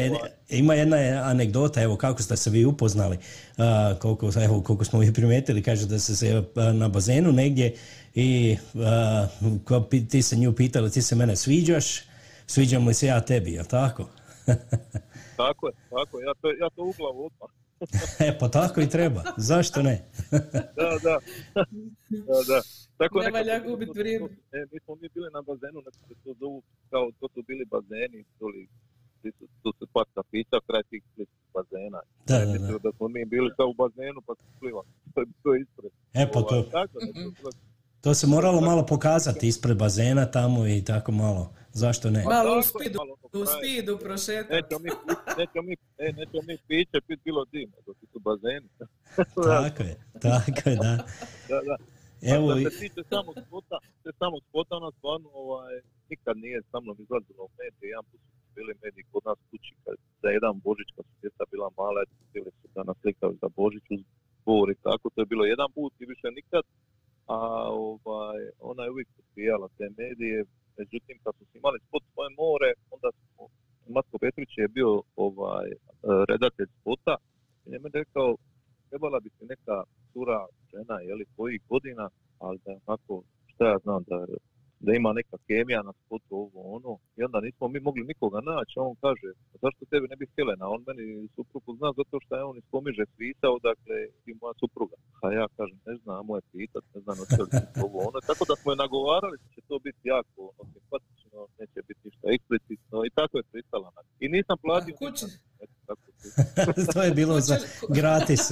ima 0.49 0.73
jedna 0.73 0.97
anegdota, 1.23 1.81
evo 1.81 1.95
kako 1.95 2.21
ste 2.21 2.37
se 2.37 2.49
vi 2.49 2.65
upoznali, 2.65 3.17
a, 3.57 3.95
koliko, 3.99 4.29
evo, 4.43 4.61
koliko 4.61 4.85
smo 4.85 4.99
vi 4.99 5.13
primijetili, 5.13 5.63
kaže 5.63 5.85
da 5.85 5.99
ste 5.99 6.15
se 6.15 6.43
na 6.73 6.87
bazenu 6.87 7.31
negdje 7.31 7.75
i 8.15 8.57
a, 8.75 9.27
ko 9.65 9.79
ti 10.09 10.21
se 10.21 10.35
nju 10.35 10.53
pitala, 10.53 10.89
ti 10.89 11.01
se 11.01 11.15
mene 11.15 11.35
sviđaš, 11.35 12.01
sviđam 12.47 12.87
li 12.87 12.93
se 12.93 13.07
ja 13.07 13.21
tebi, 13.21 13.53
jel 13.53 13.65
tako? 13.65 14.09
Tako 15.37 15.67
je, 15.67 15.73
tako 15.89 16.19
je. 16.19 16.25
Ja 16.25 16.33
to, 16.41 16.49
ja 16.49 16.69
to 16.75 16.83
u 16.83 16.93
glavu 16.97 17.25
odmah. 17.25 17.49
e, 18.27 18.37
pa 18.39 18.49
tako 18.49 18.81
i 18.81 18.89
treba, 18.89 19.23
zašto 19.37 19.81
ne? 19.81 20.01
da, 20.77 20.97
da. 21.03 21.19
da, 22.09 22.43
da. 22.47 22.61
Tako 22.97 23.19
Ne 23.19 23.25
nekako 23.25 23.37
valja 23.37 23.59
gubit 23.59 23.89
vrijeme. 23.95 24.25
E, 24.51 24.57
mi 24.71 24.79
smo 24.79 24.95
mi 24.95 25.07
bili 25.09 25.29
na 25.33 25.41
bazenu, 25.41 25.77
neko 25.85 25.97
se 26.07 26.13
to 26.23 26.33
zovu, 26.39 26.57
kao 26.89 27.11
to 27.19 27.27
su 27.33 27.41
bili 27.43 27.65
bazeni, 27.65 28.19
tu 28.39 28.45
su, 29.39 29.45
tu 29.63 29.73
su 29.79 29.87
par 29.93 30.05
kafića 30.15 30.57
kraj 30.67 30.83
tih 30.83 31.03
bazena. 31.53 31.99
Da, 32.27 32.39
da, 32.39 32.51
mislio 32.53 32.79
da 32.79 32.91
smo 32.97 33.07
mi 33.07 33.25
bili 33.25 33.49
kao 33.57 33.67
u 33.67 33.73
bazenu 33.75 34.21
pa 34.21 34.33
se 34.35 34.45
plivali. 34.59 34.87
To 35.13 35.19
je 35.21 35.27
to 35.43 35.55
ispred. 35.55 35.91
E, 36.13 36.31
pa 36.33 36.39
to- 36.41 36.55
Ovaj, 36.55 36.69
Tako, 36.71 36.99
da, 36.99 37.41
to 37.41 37.49
To 38.01 38.13
se 38.13 38.27
moralo 38.27 38.61
malo 38.61 38.85
pokazati 38.85 39.47
ispred 39.47 39.77
bazena 39.77 40.25
tamo 40.27 40.67
i 40.67 40.83
tako 40.83 41.11
malo, 41.11 41.43
zašto 41.73 42.09
ne? 42.09 42.23
Malo 42.25 42.59
u 42.59 42.61
spidu, 42.61 42.97
malo 42.97 43.13
u 43.33 43.45
spidu 43.47 43.97
prošetati. 43.97 44.53
Nećemo 44.53 44.79
mi, 44.79 44.89
nećemo 45.37 45.61
mi, 45.63 45.75
e, 45.97 46.11
nećemo 46.11 46.43
mi 46.43 46.57
piće 46.67 47.01
pit 47.07 47.19
bilo 47.23 47.45
dim, 47.45 47.71
nego 47.77 47.93
ti 47.93 48.05
su 48.13 48.19
bazeni. 48.19 48.67
Tako 49.53 49.83
je, 49.83 49.95
tako 50.21 50.69
je, 50.69 50.75
da. 50.75 50.93
Da, 51.49 51.61
da. 51.61 51.77
Evo, 52.35 52.47
A 52.51 52.57
i- 52.59 52.61
što 52.61 52.69
se 52.71 52.79
tiče 52.79 53.01
samog 53.13 53.35
spota, 53.47 53.77
se 54.03 54.09
samog 54.21 54.41
spota, 54.49 54.71
ona 54.81 54.91
stvarno 54.97 55.29
ovaj, 55.43 55.73
nikad 56.09 56.35
nije 56.37 56.59
sa 56.71 56.77
mnom 56.79 56.95
izlazila 56.99 57.41
u 57.43 57.49
medije. 57.61 57.89
Jedan 57.93 58.05
put 58.11 58.19
su 58.21 58.47
bili 58.55 58.73
mediji 58.83 59.03
kod 59.11 59.23
nas 59.29 59.39
kući, 59.49 59.73
kad, 59.83 59.95
za 60.21 60.29
jedan 60.37 60.53
Božić, 60.67 60.87
kad 60.95 61.05
su 61.05 61.13
djeca 61.21 61.43
bila 61.51 61.69
mala, 61.77 62.01
bili 62.33 62.51
su 62.59 62.65
da 62.75 62.81
naslikali 62.91 63.35
za 63.41 63.49
Božić 63.59 63.83
uz 63.95 64.01
zbor 64.41 64.65
i 64.71 64.81
tako. 64.87 65.05
To 65.13 65.21
je 65.21 65.31
bilo 65.33 65.45
jedan 65.45 65.69
put 65.77 65.93
i 66.01 66.05
više 66.13 66.27
nikad. 66.39 66.63
A 67.35 67.37
ovaj, 67.89 68.39
ona 68.59 68.81
je 68.83 68.91
uvijek 68.91 69.09
potpijala 69.17 69.67
te 69.77 69.85
medije. 70.01 70.37
Međutim, 70.77 71.15
kad 71.23 71.33
smo 71.35 71.45
imali 71.53 71.79
spot 71.87 72.03
svoje 72.13 72.29
more, 72.41 72.69
onda 72.95 73.09
smo, 73.17 73.47
Matko 73.95 74.17
Petrić 74.17 74.49
je 74.57 74.67
bio 74.67 74.91
ovaj, 75.15 75.67
redatelj 76.31 76.69
spota 76.81 77.15
i 77.65 77.69
je 77.71 77.79
meni 77.79 77.93
rekao, 78.03 78.35
trebala 78.89 79.19
bi 79.19 79.29
ti 79.29 79.45
neka 79.45 79.83
cura 80.13 80.45
žena, 80.71 80.95
jeli, 80.99 81.25
tvojih 81.35 81.61
godina, 81.69 82.09
ali 82.39 82.57
da 82.65 82.71
je 82.71 82.79
onako, 82.87 83.23
šta 83.51 83.63
ja 83.71 83.77
znam, 83.83 84.03
da, 84.07 84.17
da 84.85 84.89
ima 84.93 85.11
neka 85.19 85.37
kemija 85.47 85.81
na 85.89 85.93
spotu, 86.01 86.31
ovo, 86.43 86.59
ono. 86.77 86.91
I 87.17 87.23
onda 87.23 87.39
nismo 87.39 87.67
mi 87.67 87.79
mogli 87.79 88.03
nikoga 88.11 88.39
naći, 88.51 88.73
a 88.79 88.83
on 88.89 88.95
kaže, 89.05 89.27
"Pa 89.51 89.55
zašto 89.63 89.81
tebi 89.91 90.05
ne 90.11 90.15
bi 90.19 90.33
Helena? 90.35 90.65
On 90.75 90.81
meni 90.87 91.05
suprugu 91.35 91.69
zna 91.79 91.89
zato 91.99 92.15
što 92.23 92.31
je 92.35 92.43
on 92.49 92.57
iz 92.57 92.67
Komiže 92.71 93.05
svisao, 93.15 93.55
dakle, 93.69 93.95
i 94.29 94.31
moja 94.41 94.53
supruga. 94.61 94.95
A 95.23 95.25
ja 95.39 95.45
kažem, 95.57 95.79
ne 95.89 95.95
znam, 96.01 96.25
moje 96.29 96.41
pitat, 96.51 96.83
ne 96.93 96.99
znam, 97.03 97.15
li 97.19 97.25
ovo, 97.85 97.97
ono. 98.09 98.19
Tako 98.29 98.43
da 98.49 98.55
smo 98.59 98.69
je 98.71 98.81
nagovarali 98.85 99.37
će 99.53 99.61
to 99.69 99.75
biti 99.87 100.03
jako, 100.15 100.39
ono, 100.59 100.63
simpatično, 100.73 101.39
neće 101.59 101.79
biti 101.87 102.01
ništa 102.07 102.25
eksplicitno 102.35 102.97
i 103.07 103.11
tako 103.17 103.33
je 103.37 103.49
pristala 103.51 103.89
I 104.23 104.25
nisam 104.35 104.57
platio? 104.65 104.95
to 106.93 107.03
je 107.03 107.11
bilo 107.11 107.39
za 107.39 107.57
gratis. 107.89 108.51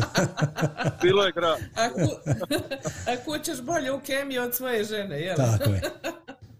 Bilo 1.03 1.23
je 1.23 1.31
grad. 1.31 1.59
A, 1.75 1.89
ku, 1.89 1.99
a 3.11 3.15
kućeš 3.25 3.61
bolje 3.61 3.91
u 3.91 3.99
kemiju 3.99 4.41
od 4.41 4.55
svoje 4.55 4.83
žene, 4.83 5.19
jel? 5.21 5.35
Tako 5.35 5.69
je. 5.69 5.81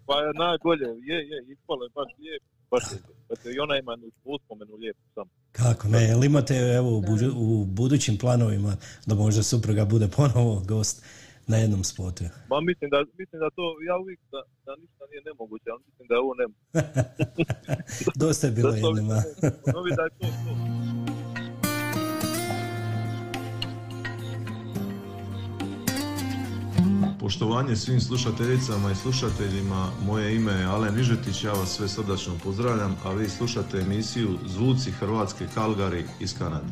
Pa 0.05 0.19
je 0.19 0.33
najbolje, 0.33 0.85
je, 0.85 1.15
je, 1.15 1.45
ispalo 1.53 1.83
je 1.83 1.89
baš 1.95 2.11
lijepo, 2.19 2.45
baš 2.71 2.83
je. 2.91 3.55
I 3.55 3.59
ona 3.59 3.77
ima 3.77 3.97
uspomenu 4.23 4.75
lijepu 4.75 4.99
samo. 5.15 5.29
Kako 5.51 5.87
ne, 5.87 6.03
jel 6.03 6.23
imate 6.23 6.55
evo, 6.55 7.01
u 7.35 7.65
budućim 7.65 8.17
planovima 8.17 8.77
da 9.05 9.15
možda 9.15 9.43
supruga 9.43 9.85
bude 9.85 10.07
ponovo 10.07 10.63
gost 10.67 11.05
na 11.47 11.57
jednom 11.57 11.83
spotu? 11.83 12.23
Ma 12.49 12.61
mislim 12.61 12.89
da, 12.89 12.97
mislim 13.21 13.39
da 13.39 13.49
to, 13.57 13.65
ja 13.89 13.95
uvijek 14.03 14.19
da, 14.31 14.41
da 14.65 14.71
ništa 14.81 15.03
nije 15.11 15.21
nemoguće, 15.29 15.67
ali 15.73 15.81
mislim 15.87 16.05
da 16.07 16.13
je 16.15 16.19
ovo 16.25 16.33
nemoguće. 16.41 16.67
Dosta 18.23 18.47
je 18.47 18.53
bilo 18.53 18.71
Da 18.71 18.77
jednima. 18.77 19.17
Novi 19.75 19.91
da 19.97 20.03
je 20.03 20.09
to 20.19 20.27
to. 20.43 20.85
Poštovanje 27.19 27.75
svim 27.75 28.01
slušateljicama 28.01 28.91
i 28.91 28.95
slušateljima, 28.95 29.91
moje 30.05 30.35
ime 30.35 30.51
je 30.51 30.65
Alen 30.65 30.95
Nižetić, 30.95 31.43
ja 31.43 31.51
vas 31.51 31.69
sve 31.69 31.87
srdačno 31.87 32.33
pozdravljam, 32.43 32.95
a 33.03 33.11
vi 33.11 33.29
slušate 33.29 33.77
emisiju 33.77 34.37
Zvuci 34.45 34.91
Hrvatske 34.91 35.45
Kalgari 35.53 36.03
iz 36.19 36.37
Kanade. 36.37 36.67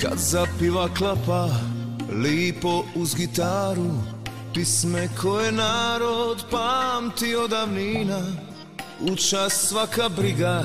Kad 0.00 0.18
zapiva 0.18 0.88
klapa 0.98 1.48
lipo 2.22 2.84
uz 2.96 3.14
gitaru 3.14 4.15
Pisme 4.56 5.08
koje 5.20 5.52
narod 5.52 6.44
pamti 6.50 7.34
od 7.34 7.50
davnina 7.50 8.20
U 9.00 9.16
čas 9.16 9.68
svaka 9.68 10.08
briga 10.08 10.64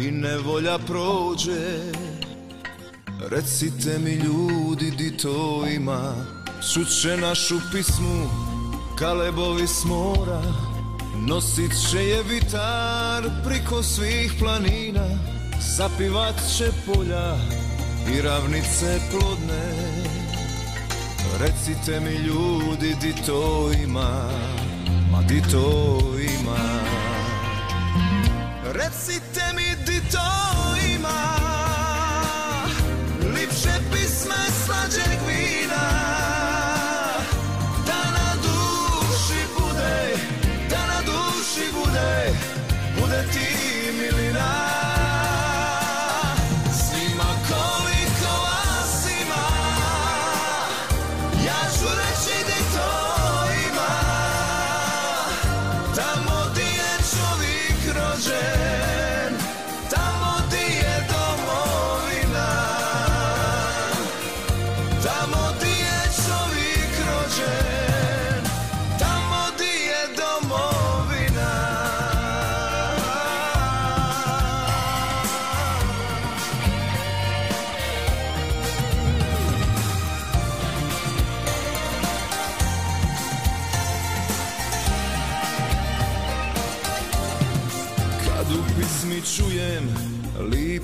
i 0.00 0.10
nevolja 0.10 0.78
prođe. 0.78 1.92
Recite 3.30 3.98
mi 3.98 4.14
ljudi 4.14 4.90
di 4.90 5.16
to 5.16 5.66
ima? 5.74 6.14
Čuće 6.72 7.16
našu 7.16 7.54
pismu 7.72 8.30
kalebovi 8.98 9.66
s 9.66 9.84
mora. 9.84 10.42
Nosit 11.28 11.72
će 11.90 11.98
je 11.98 12.22
vitar 12.22 13.30
priko 13.44 13.82
svih 13.82 14.32
planina 14.38 15.06
Zapivat 15.76 16.34
će 16.56 16.70
polja 16.86 17.36
i 18.14 18.22
ravnice 18.22 19.00
plodne 19.10 20.17
Recite 21.36 22.00
mi 22.00 22.14
ljudi 22.14 22.96
di 23.00 23.14
to 23.26 23.70
ima? 23.82 24.30
Ma 25.10 25.22
di 25.22 25.40
to 25.50 25.98
ima? 26.16 26.56
Recite 28.72 29.42
mi 29.54 29.84
di 29.84 30.00
to 30.10 30.47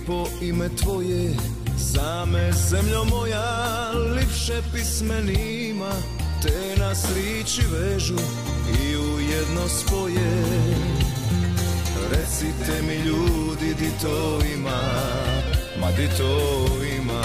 lipo 0.04 0.28
ime 0.40 0.68
tvoje 0.68 1.34
Same 1.78 2.52
zemljo 2.52 3.04
moja 3.04 3.90
lipše 4.14 4.62
pisme 4.72 5.22
nima 5.22 5.90
Te 6.42 6.80
nas 6.80 7.06
riči 7.14 7.62
vežu 7.72 8.16
i 8.82 8.96
u 8.96 9.20
jedno 9.20 9.68
spoje. 9.68 10.44
Recite 12.10 12.82
mi 12.82 12.94
ljudi 12.94 13.74
di 13.74 13.90
to 14.02 14.40
ima? 14.54 14.80
Ma 15.80 15.90
di 15.90 16.08
to 16.18 16.66
ima? 16.96 17.22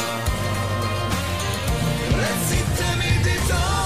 Recite 2.18 2.86
mi 2.98 3.24
di 3.24 3.40
to 3.48 3.56
ima 3.56 3.79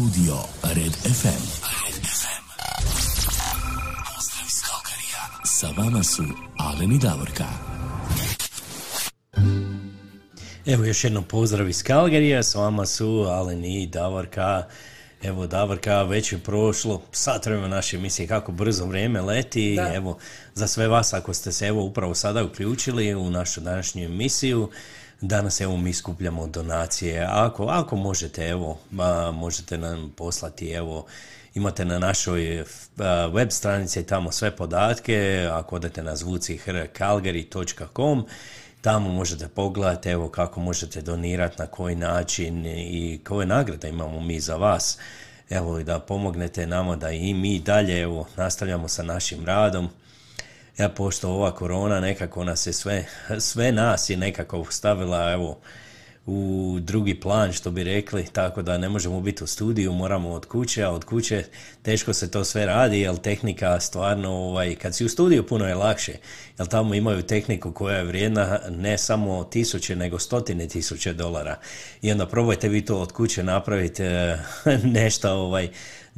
Studio 0.00 0.34
Red 0.62 0.96
FM. 0.96 1.42
Red 1.84 2.04
FM. 2.04 2.44
Pozdrav 4.14 4.46
iz 4.46 4.60
Kalkarija. 4.68 5.44
Sa 5.44 5.68
vama 5.76 6.02
su 6.02 6.22
Alen 6.58 6.92
i 6.92 6.98
Davorka. 6.98 7.44
Evo 10.66 10.84
još 10.84 11.04
jednom 11.04 11.24
pozdrav 11.24 11.68
iz 11.68 11.82
Kalgarija, 11.82 12.42
s 12.42 12.54
vama 12.54 12.86
su 12.86 13.26
Alen 13.28 13.64
i 13.64 13.86
Davorka. 13.86 14.66
Evo 15.22 15.46
Davorka, 15.46 16.02
već 16.02 16.32
je 16.32 16.38
prošlo 16.38 17.02
sat 17.12 17.46
vremena 17.46 17.68
naše 17.68 17.96
emisije, 17.96 18.28
kako 18.28 18.52
brzo 18.52 18.86
vrijeme 18.86 19.20
leti. 19.20 19.74
Da. 19.76 19.94
Evo, 19.94 20.18
za 20.54 20.66
sve 20.66 20.88
vas 20.88 21.12
ako 21.12 21.34
ste 21.34 21.52
se 21.52 21.66
evo 21.66 21.82
upravo 21.82 22.14
sada 22.14 22.44
uključili 22.44 23.14
u 23.14 23.30
našu 23.30 23.60
današnju 23.60 24.04
emisiju, 24.04 24.70
danas 25.20 25.60
evo 25.60 25.76
mi 25.76 25.92
skupljamo 25.92 26.46
donacije. 26.46 27.26
Ako, 27.30 27.66
ako 27.66 27.96
možete, 27.96 28.48
evo, 28.48 28.78
ma, 28.90 29.30
možete 29.30 29.78
nam 29.78 30.12
poslati, 30.16 30.70
evo, 30.70 31.06
imate 31.54 31.84
na 31.84 31.98
našoj 31.98 32.64
a, 32.98 33.30
web 33.32 33.50
stranici 33.50 34.06
tamo 34.06 34.32
sve 34.32 34.56
podatke, 34.56 35.48
ako 35.52 35.76
odete 35.76 36.02
na 36.02 36.16
zvucihrkalgary.com, 36.16 38.26
Tamo 38.80 39.12
možete 39.12 39.48
pogledati 39.48 40.08
evo 40.08 40.28
kako 40.28 40.60
možete 40.60 41.02
donirati, 41.02 41.56
na 41.58 41.66
koji 41.66 41.96
način 41.96 42.66
i 42.66 43.20
koje 43.24 43.46
nagrade 43.46 43.88
imamo 43.88 44.20
mi 44.20 44.40
za 44.40 44.56
vas. 44.56 44.98
Evo 45.50 45.82
da 45.82 45.98
pomognete 45.98 46.66
nama 46.66 46.96
da 46.96 47.10
i 47.10 47.34
mi 47.34 47.58
dalje 47.58 48.00
evo 48.00 48.26
nastavljamo 48.36 48.88
sa 48.88 49.02
našim 49.02 49.46
radom. 49.46 49.88
Ja 50.78 50.88
pošto 50.88 51.28
ova 51.28 51.54
korona 51.54 52.00
nekako 52.00 52.44
nas 52.44 52.66
je 52.66 52.72
sve, 52.72 53.06
sve 53.38 53.72
nas 53.72 54.10
je 54.10 54.16
nekako 54.16 54.66
stavila 54.70 55.32
evo 55.32 55.60
u 56.26 56.78
drugi 56.80 57.20
plan 57.20 57.52
što 57.52 57.70
bi 57.70 57.84
rekli, 57.84 58.26
tako 58.32 58.62
da 58.62 58.78
ne 58.78 58.88
možemo 58.88 59.20
biti 59.20 59.44
u 59.44 59.46
studiju, 59.46 59.92
moramo 59.92 60.30
od 60.30 60.46
kuće, 60.46 60.82
a 60.84 60.90
od 60.90 61.04
kuće 61.04 61.44
teško 61.82 62.12
se 62.12 62.30
to 62.30 62.44
sve 62.44 62.66
radi, 62.66 63.00
jer 63.00 63.16
tehnika 63.16 63.80
stvarno, 63.80 64.30
ovaj, 64.30 64.74
kad 64.74 64.96
si 64.96 65.04
u 65.04 65.08
studiju 65.08 65.46
puno 65.46 65.66
je 65.68 65.74
lakše, 65.74 66.12
jer 66.58 66.68
tamo 66.68 66.94
imaju 66.94 67.22
tehniku 67.22 67.72
koja 67.72 67.96
je 67.96 68.04
vrijedna 68.04 68.60
ne 68.70 68.98
samo 68.98 69.44
tisuće, 69.44 69.96
nego 69.96 70.18
stotine 70.18 70.68
tisuće 70.68 71.12
dolara. 71.12 71.58
I 72.02 72.12
onda 72.12 72.26
probajte 72.26 72.68
vi 72.68 72.84
to 72.84 72.98
od 72.98 73.12
kuće 73.12 73.42
napraviti 73.42 74.02
e, 74.02 74.38
nešto 75.00 75.32
ovaj, 75.32 75.68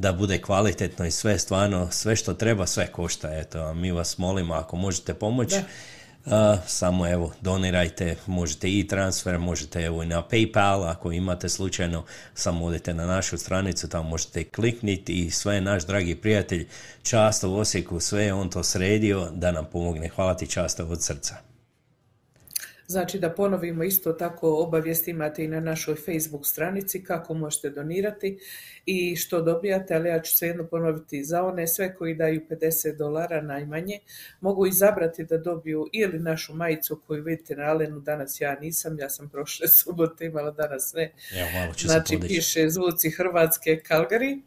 da 0.03 0.13
bude 0.13 0.41
kvalitetno 0.41 1.05
i 1.05 1.11
sve 1.11 1.39
stvarno, 1.39 1.87
sve 1.91 2.15
što 2.15 2.33
treba, 2.33 2.67
sve 2.67 2.87
košta. 2.87 3.39
Eto, 3.39 3.73
mi 3.73 3.91
vas 3.91 4.17
molimo 4.17 4.53
ako 4.53 4.75
možete 4.75 5.13
pomoći, 5.13 5.55
a, 6.25 6.57
samo 6.67 7.07
evo 7.07 7.31
donirajte, 7.41 8.15
možete 8.27 8.69
i 8.69 8.87
transfer, 8.87 9.39
možete 9.39 9.81
evo 9.81 10.03
i 10.03 10.05
na 10.05 10.23
PayPal 10.31 10.91
ako 10.91 11.11
imate 11.11 11.49
slučajno, 11.49 12.03
samo 12.33 12.65
odete 12.65 12.93
na 12.93 13.05
našu 13.05 13.37
stranicu, 13.37 13.89
tamo 13.89 14.09
možete 14.09 14.43
klikniti 14.43 15.25
i 15.25 15.31
sve 15.31 15.61
naš 15.61 15.85
dragi 15.85 16.15
prijatelj 16.15 16.67
Často 17.03 17.49
u 17.49 17.55
Osijeku, 17.55 17.99
sve 17.99 18.23
je 18.23 18.33
on 18.33 18.49
to 18.49 18.63
sredio 18.63 19.29
da 19.31 19.51
nam 19.51 19.65
pomogne. 19.71 20.09
Hvala 20.09 20.37
ti 20.37 20.47
Často 20.47 20.85
od 20.85 21.03
srca. 21.03 21.35
Znači 22.87 23.19
da 23.19 23.29
ponovimo 23.29 23.83
isto 23.83 24.13
tako 24.13 24.63
obavijest 24.63 25.07
imate 25.07 25.43
i 25.43 25.47
na 25.47 25.59
našoj 25.59 25.95
Facebook 25.95 26.47
stranici 26.47 27.03
kako 27.03 27.33
možete 27.33 27.69
donirati 27.69 28.39
i 28.85 29.15
što 29.15 29.41
dobijate, 29.41 29.95
ali 29.95 30.09
ja 30.09 30.21
ću 30.21 30.37
svejedno 30.37 30.67
ponoviti 30.67 31.23
za 31.23 31.43
one 31.43 31.67
sve 31.67 31.95
koji 31.95 32.15
daju 32.15 32.41
50 32.49 32.97
dolara 32.97 33.41
najmanje, 33.41 33.99
mogu 34.41 34.67
izabrati 34.67 35.23
da 35.23 35.37
dobiju 35.37 35.87
ili 35.93 36.19
našu 36.19 36.53
majicu 36.53 37.01
koju 37.07 37.23
vidite 37.23 37.55
na 37.55 37.63
Alenu, 37.63 37.99
danas 37.99 38.41
ja 38.41 38.59
nisam, 38.59 38.99
ja 38.99 39.09
sam 39.09 39.29
prošle 39.29 39.67
subote 39.77 40.25
imala, 40.25 40.51
danas 40.51 40.93
ne. 40.93 41.13
Evo, 41.35 41.49
malo 41.59 41.73
ću 41.73 41.79
se 41.79 41.87
Znači 41.87 42.19
piše 42.27 42.69
zvuci 42.69 43.09
Hrvatske 43.09 43.81
Calgary, 43.89 44.41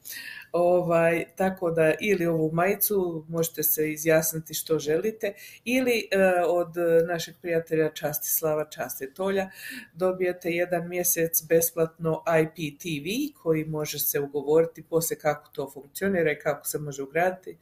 ovaj, 0.52 1.24
tako 1.36 1.70
da 1.70 1.94
ili 2.00 2.26
ovu 2.26 2.50
majicu 2.52 3.24
možete 3.28 3.62
se 3.62 3.92
izjasniti 3.92 4.54
što 4.54 4.78
želite 4.78 5.32
ili 5.64 6.08
e, 6.10 6.18
od 6.46 6.68
našeg 7.08 7.34
prijatelja 7.42 7.90
Častislava 7.90 8.64
Častetolja 8.70 9.50
dobijete 9.94 10.50
jedan 10.50 10.88
mjesec 10.88 11.42
besplatno 11.48 12.22
IPTV 12.42 13.38
koji 13.42 13.64
može 13.64 13.98
se 13.98 14.20
ugovoriti 14.20 14.82
poslije 14.82 15.18
kako 15.18 15.50
to 15.52 15.70
funkcionira 15.74 16.32
i 16.32 16.38
kako 16.38 16.66
se 16.66 16.78
može 16.78 17.02
ugraditi. 17.02 17.58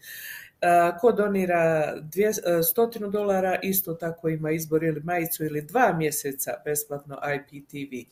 A, 0.64 0.98
Ko 0.98 1.12
donira 1.12 1.94
dvije, 2.00 2.28
e, 2.28 2.62
stotinu 2.62 3.10
dolara, 3.10 3.58
isto 3.62 3.94
tako 3.94 4.28
ima 4.28 4.50
izbor 4.50 4.84
ili 4.84 5.00
majicu 5.00 5.44
ili 5.44 5.62
dva 5.62 5.92
mjeseca 5.92 6.52
besplatno 6.64 7.18
IPTV 7.34 8.10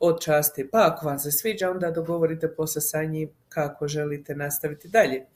od 0.00 0.20
časti. 0.20 0.68
Pa 0.72 0.86
ako 0.86 1.06
vam 1.06 1.18
se 1.18 1.30
sviđa, 1.30 1.70
onda 1.70 1.90
dogovorite 1.90 2.54
poslije 2.54 2.82
sa 2.82 3.04
njim 3.04 3.28
kako 3.48 3.88
želite 3.88 4.34
nastaviti 4.34 4.88
dalje. 4.88 5.26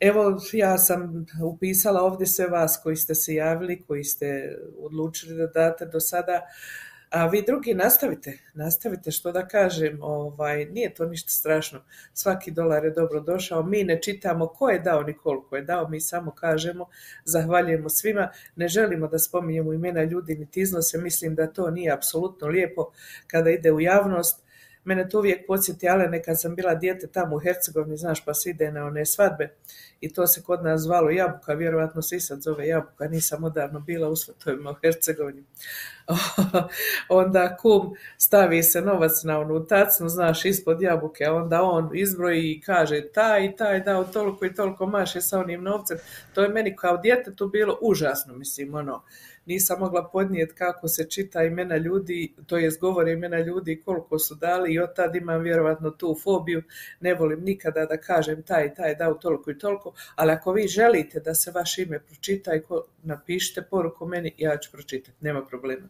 Evo, 0.00 0.40
ja 0.52 0.78
sam 0.78 1.26
upisala 1.44 2.02
ovdje 2.02 2.26
sve 2.26 2.46
vas 2.46 2.80
koji 2.82 2.96
ste 2.96 3.14
se 3.14 3.34
javili, 3.34 3.82
koji 3.86 4.04
ste 4.04 4.58
odlučili 4.78 5.36
da 5.36 5.46
date 5.46 5.86
do 5.86 6.00
sada, 6.00 6.40
a 7.16 7.26
vi 7.26 7.42
drugi 7.46 7.74
nastavite, 7.74 8.38
nastavite 8.54 9.10
što 9.10 9.32
da 9.32 9.48
kažem, 9.48 9.98
ovaj, 10.02 10.64
nije 10.64 10.94
to 10.94 11.06
ništa 11.06 11.30
strašno, 11.30 11.80
svaki 12.12 12.50
dolar 12.50 12.84
je 12.84 12.90
dobro 12.90 13.20
došao, 13.20 13.62
mi 13.62 13.84
ne 13.84 14.02
čitamo 14.02 14.46
ko 14.46 14.68
je 14.68 14.78
dao 14.78 15.02
ni 15.02 15.14
koliko 15.14 15.56
je 15.56 15.62
dao, 15.62 15.88
mi 15.88 16.00
samo 16.00 16.30
kažemo, 16.30 16.86
zahvaljujemo 17.24 17.88
svima, 17.88 18.28
ne 18.56 18.68
želimo 18.68 19.08
da 19.08 19.18
spominjemo 19.18 19.72
imena 19.72 20.02
ljudi 20.02 20.34
niti 20.34 20.60
iznose, 20.60 20.98
mislim 20.98 21.34
da 21.34 21.52
to 21.52 21.70
nije 21.70 21.92
apsolutno 21.92 22.48
lijepo 22.48 22.90
kada 23.26 23.50
ide 23.50 23.72
u 23.72 23.80
javnost, 23.80 24.45
Mene 24.86 25.08
to 25.08 25.18
uvijek 25.18 25.46
podsjeti, 25.46 25.88
ale 25.88 26.08
nekad 26.08 26.40
sam 26.40 26.54
bila 26.54 26.74
dijete 26.74 27.06
tamo 27.06 27.36
u 27.36 27.38
Hercegovini, 27.38 27.96
znaš, 27.96 28.24
pa 28.24 28.34
se 28.34 28.50
ide 28.50 28.72
na 28.72 28.84
one 28.86 29.06
svadbe 29.06 29.54
i 30.00 30.12
to 30.12 30.26
se 30.26 30.42
kod 30.42 30.64
nas 30.64 30.80
zvalo 30.80 31.10
jabuka, 31.10 31.52
vjerojatno 31.52 32.02
se 32.02 32.16
i 32.16 32.20
sad 32.20 32.42
zove 32.42 32.66
jabuka, 32.66 33.08
nisam 33.08 33.44
odavno 33.44 33.80
bila 33.80 34.08
u 34.08 34.16
svetovima 34.16 34.70
u 34.70 34.74
Hercegovini. 34.74 35.44
onda 37.08 37.56
kum 37.56 37.94
stavi 38.18 38.62
se 38.62 38.80
novac 38.80 39.22
na 39.24 39.38
onu 39.38 39.66
tacnu, 39.66 40.08
znaš, 40.08 40.44
ispod 40.44 40.82
jabuke, 40.82 41.24
a 41.24 41.34
onda 41.34 41.62
on 41.62 41.90
izbroji 41.94 42.52
i 42.52 42.60
kaže 42.60 43.08
taj 43.08 43.44
i 43.44 43.56
taj 43.56 43.80
dao 43.80 44.04
toliko 44.04 44.46
i 44.46 44.54
toliko 44.54 44.86
maše 44.86 45.20
sa 45.20 45.38
onim 45.38 45.62
novcem. 45.62 45.98
To 46.34 46.42
je 46.42 46.48
meni 46.48 46.76
kao 46.76 46.96
djetetu 46.96 47.48
bilo 47.48 47.78
užasno, 47.82 48.34
mislim, 48.34 48.74
ono, 48.74 49.02
nisam 49.46 49.80
mogla 49.80 50.08
podnijeti 50.12 50.54
kako 50.54 50.88
se 50.88 51.10
čita 51.10 51.42
imena 51.44 51.76
ljudi, 51.76 52.34
to 52.46 52.56
jest 52.56 52.80
govore 52.80 53.12
imena 53.12 53.38
ljudi 53.38 53.82
koliko 53.84 54.18
su 54.18 54.34
dali 54.34 54.72
i 54.72 54.78
od 54.78 54.94
tad 54.94 55.16
imam 55.16 55.42
vjerojatno 55.42 55.90
tu 55.90 56.16
fobiju, 56.22 56.62
ne 57.00 57.14
volim 57.14 57.40
nikada 57.44 57.86
da 57.86 57.96
kažem 57.96 58.42
taj 58.42 58.66
i 58.66 58.74
taj 58.74 58.94
dao 58.94 59.14
toliko 59.14 59.50
i 59.50 59.58
toliko, 59.58 59.94
ali 60.14 60.32
ako 60.32 60.52
vi 60.52 60.68
želite 60.68 61.20
da 61.20 61.34
se 61.34 61.50
vaše 61.50 61.82
ime 61.82 62.00
pročita 62.00 62.54
i 62.54 62.60
napišite 63.02 63.62
poruku 63.62 64.06
meni, 64.06 64.34
ja 64.38 64.56
ću 64.56 64.72
pročitati, 64.72 65.16
nema 65.20 65.46
problema. 65.46 65.88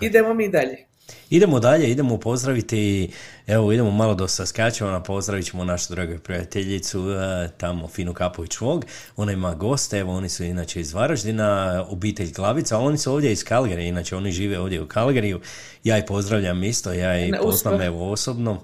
Idemo 0.00 0.34
mi 0.34 0.48
dalje. 0.48 0.95
Idemo 1.30 1.60
dalje, 1.60 1.90
idemo 1.90 2.18
pozdraviti, 2.18 3.10
evo 3.46 3.72
idemo 3.72 3.90
malo 3.90 4.14
do 4.14 4.28
Saskačevana, 4.28 5.02
pozdravit 5.02 5.46
ćemo 5.46 5.64
našu 5.64 5.94
dragu 5.94 6.18
prijateljicu 6.18 7.10
e, 7.10 7.48
tamo 7.56 7.88
Finu 7.88 8.14
Kapović 8.14 8.60
Vog, 8.60 8.84
ona 9.16 9.32
ima 9.32 9.54
goste, 9.54 9.98
evo 9.98 10.16
oni 10.16 10.28
su 10.28 10.44
inače 10.44 10.80
iz 10.80 10.92
Varaždina, 10.92 11.84
obitelj 11.88 12.32
Glavica, 12.32 12.76
ali 12.76 12.86
oni 12.86 12.98
su 12.98 13.12
ovdje 13.12 13.32
iz 13.32 13.44
Kalgarija, 13.44 13.88
inače 13.88 14.16
oni 14.16 14.32
žive 14.32 14.58
ovdje 14.58 14.82
u 14.82 14.88
Kalgariju, 14.88 15.40
ja 15.84 15.98
ih 15.98 16.04
pozdravljam 16.08 16.64
isto, 16.64 16.92
ja 16.92 17.18
ih 17.18 17.34
poznam 17.42 17.80
evo 17.80 18.10
osobno, 18.10 18.60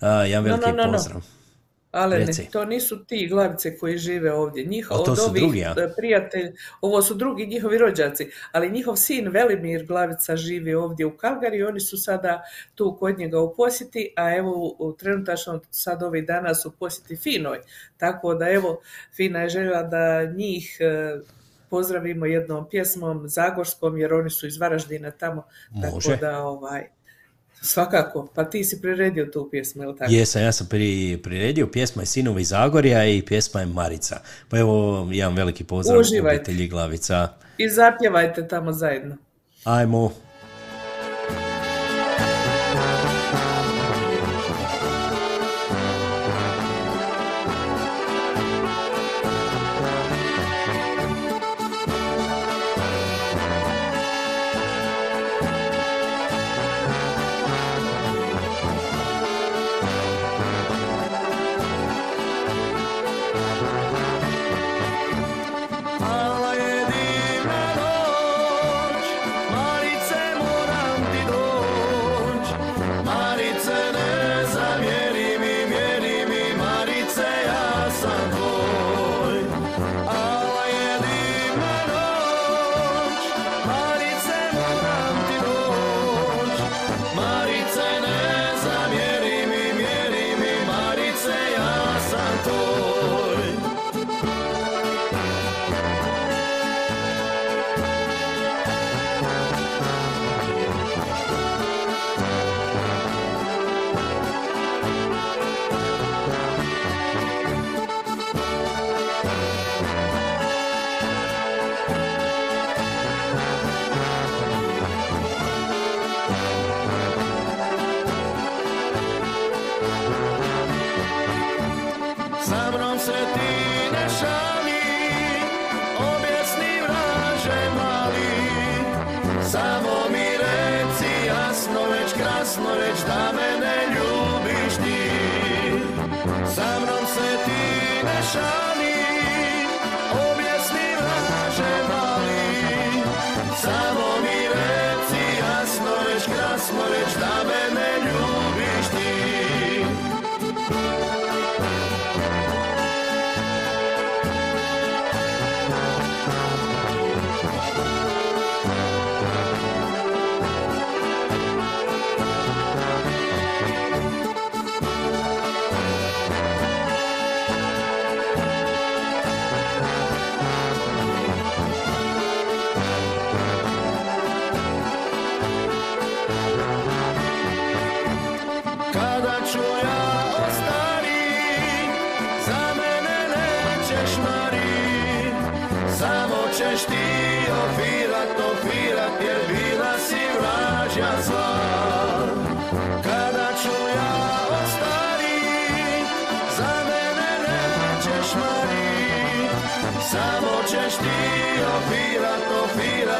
jedan 0.00 0.44
veliki 0.44 0.70
no, 0.70 0.76
no, 0.76 0.86
no. 0.86 0.92
pozdrav. 0.92 1.35
Ali 1.96 2.24
ne, 2.24 2.32
to 2.52 2.64
nisu 2.64 3.04
ti 3.04 3.28
glavice 3.30 3.78
koji 3.78 3.98
žive 3.98 4.32
ovdje. 4.32 4.64
Njih, 4.64 4.88
A 4.90 5.04
to 5.04 5.16
su 5.16 5.30
drugi, 5.34 5.64
a? 5.64 5.74
e, 5.78 5.92
prijatelj, 5.96 6.52
ovo 6.80 7.02
su 7.02 7.14
drugi 7.14 7.46
njihovi 7.46 7.78
rođaci, 7.78 8.30
ali 8.52 8.70
njihov 8.70 8.96
sin 8.96 9.28
Velimir 9.28 9.86
Glavica 9.86 10.36
živi 10.36 10.74
ovdje 10.74 11.06
u 11.06 11.16
Kalgari 11.16 11.56
i 11.58 11.62
oni 11.62 11.80
su 11.80 11.96
sada 11.96 12.42
tu 12.74 12.96
kod 13.00 13.18
njega 13.18 13.40
u 13.40 13.54
posjeti, 13.54 14.12
a 14.16 14.36
evo 14.36 14.76
trenutačno 14.98 15.60
sad 15.70 16.02
ovih 16.02 16.26
dana 16.26 16.54
su 16.54 16.68
u 16.68 16.72
posjeti 16.78 17.16
Finoj. 17.16 17.58
Tako 17.96 18.34
da 18.34 18.50
evo, 18.50 18.80
Fina 19.16 19.42
je 19.42 19.48
željela 19.48 19.82
da 19.82 20.24
njih 20.24 20.76
e, 20.80 21.18
pozdravimo 21.70 22.26
jednom 22.26 22.68
pjesmom 22.70 23.28
Zagorskom, 23.28 23.98
jer 23.98 24.14
oni 24.14 24.30
su 24.30 24.46
iz 24.46 24.58
Varaždina 24.58 25.10
tamo, 25.10 25.46
Može. 25.70 26.08
tako 26.08 26.20
da 26.20 26.38
ovaj, 26.38 26.95
svakako, 27.66 28.28
pa 28.34 28.44
ti 28.44 28.64
si 28.64 28.80
priredio 28.80 29.26
tu 29.26 29.48
pjesmu, 29.50 29.82
je 29.82 29.88
li 29.88 29.96
tako? 29.96 30.12
Jesam, 30.12 30.42
ja 30.42 30.52
sam 30.52 30.66
pri, 30.66 31.18
priredio, 31.22 31.66
pjesma 31.66 32.02
je 32.02 32.06
Sinovi 32.06 32.44
Zagorja 32.44 33.04
i 33.04 33.22
pjesma 33.22 33.60
je 33.60 33.66
Marica. 33.66 34.20
Pa 34.48 34.58
evo, 34.58 35.08
jedan 35.12 35.34
veliki 35.34 35.64
pozdrav 35.64 36.00
Uživajte. 36.00 36.36
obitelji 36.36 36.68
Glavica. 36.68 37.28
I 37.58 37.68
zapjevajte 37.68 38.48
tamo 38.48 38.72
zajedno. 38.72 39.16
Ajmo. 39.64 40.12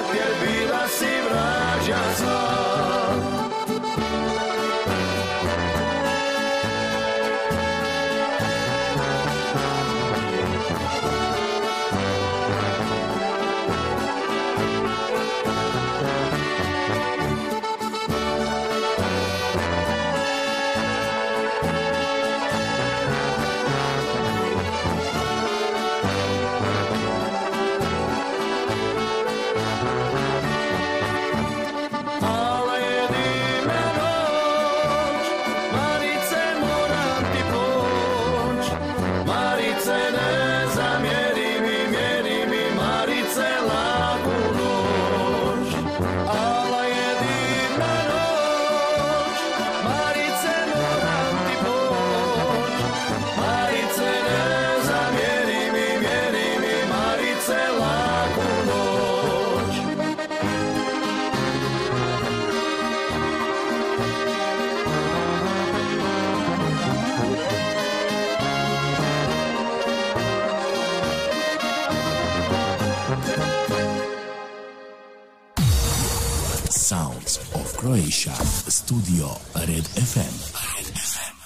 Ofirat 0.06 0.40
Jer 0.40 0.55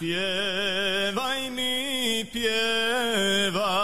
Pjevaj 0.01 1.51
mi, 1.51 2.25
pjevaj, 2.33 3.80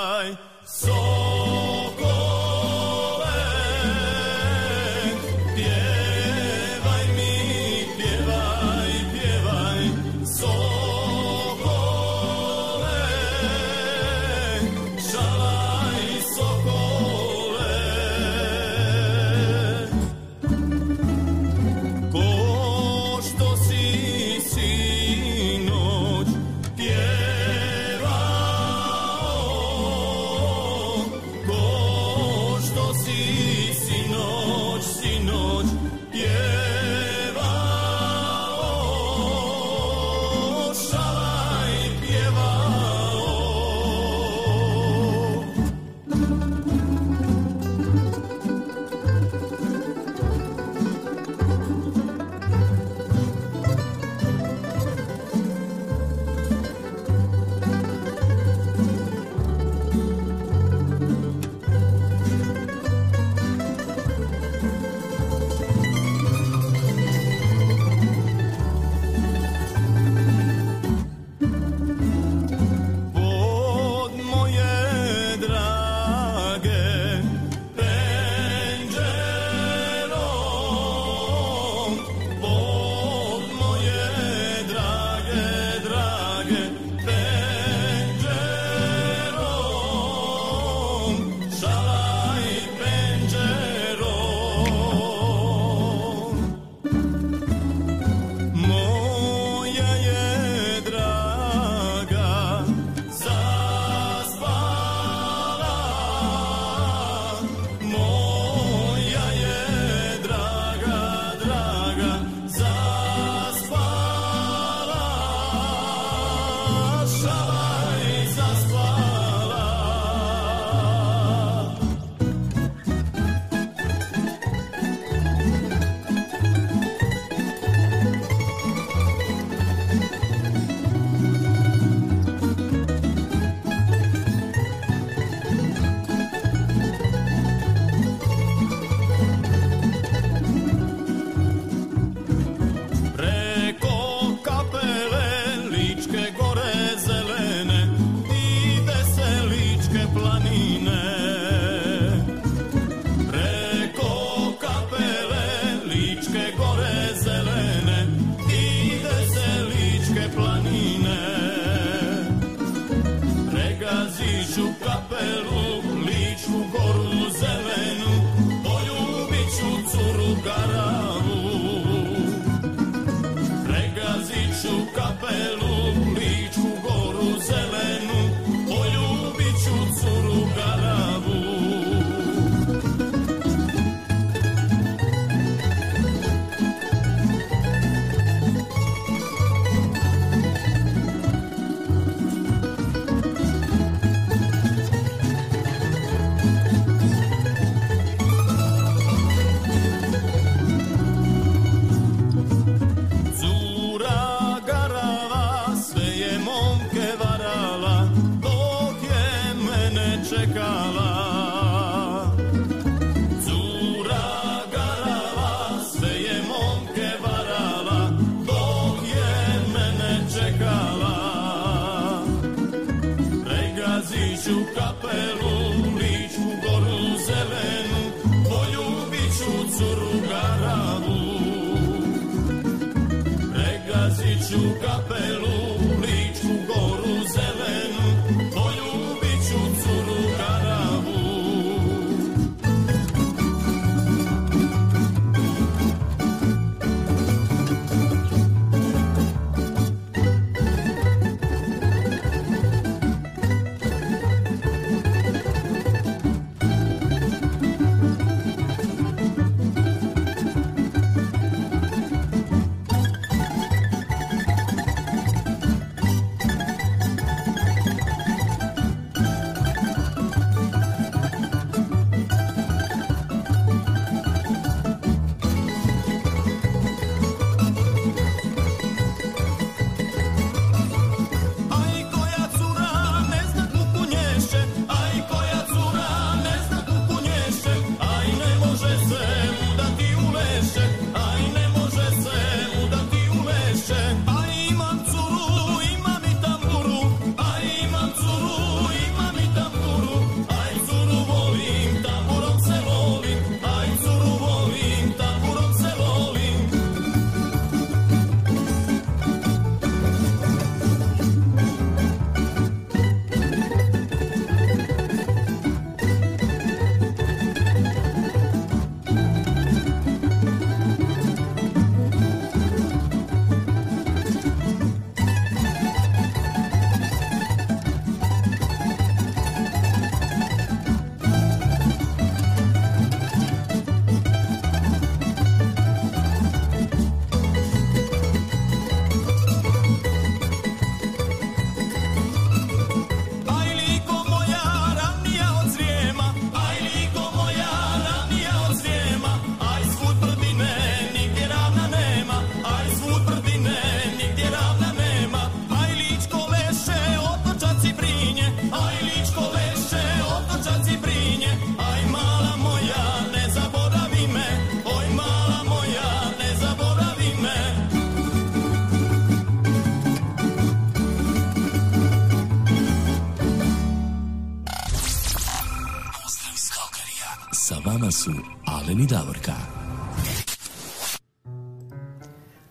vama 377.96 378.10
su 378.10 378.30
Alen 378.66 379.00
i 379.00 379.06
Davorka. 379.06 379.52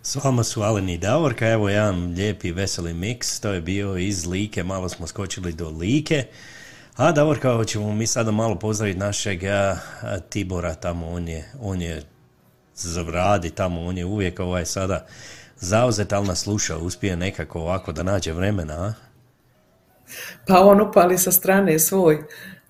S 0.01 0.15
vama 0.15 0.43
su 0.43 0.61
Alen 0.61 0.89
i 0.89 0.97
Davorka, 0.97 1.47
evo 1.47 1.69
jedan 1.69 2.13
lijepi 2.13 2.51
veseli 2.51 2.93
miks, 2.93 3.39
to 3.39 3.53
je 3.53 3.61
bio 3.61 3.97
iz 3.97 4.25
Like, 4.25 4.63
malo 4.63 4.89
smo 4.89 5.07
skočili 5.07 5.53
do 5.53 5.69
Like. 5.69 6.23
A 6.97 7.11
Davorka, 7.11 7.53
hoćemo 7.53 7.95
mi 7.95 8.07
sada 8.07 8.31
malo 8.31 8.59
pozdraviti 8.59 8.99
našeg 8.99 9.41
Tibora 10.29 10.75
tamo, 10.75 11.07
on 11.07 11.27
je, 11.27 11.51
on 11.61 11.81
je 11.81 12.03
zavradi 12.75 13.49
tamo, 13.49 13.81
on 13.81 13.97
je 13.97 14.05
uvijek 14.05 14.39
ovaj 14.39 14.65
sada 14.65 15.05
zauzet, 15.59 16.13
ali 16.13 16.27
nas 16.27 16.39
sluša, 16.39 16.77
uspije 16.77 17.15
nekako 17.15 17.59
ovako 17.59 17.91
da 17.91 18.03
nađe 18.03 18.33
vremena, 18.33 18.73
a? 18.73 18.93
Pa 20.47 20.59
on 20.59 20.81
upali 20.81 21.17
sa 21.17 21.31
strane 21.31 21.79
svoj 21.79 22.23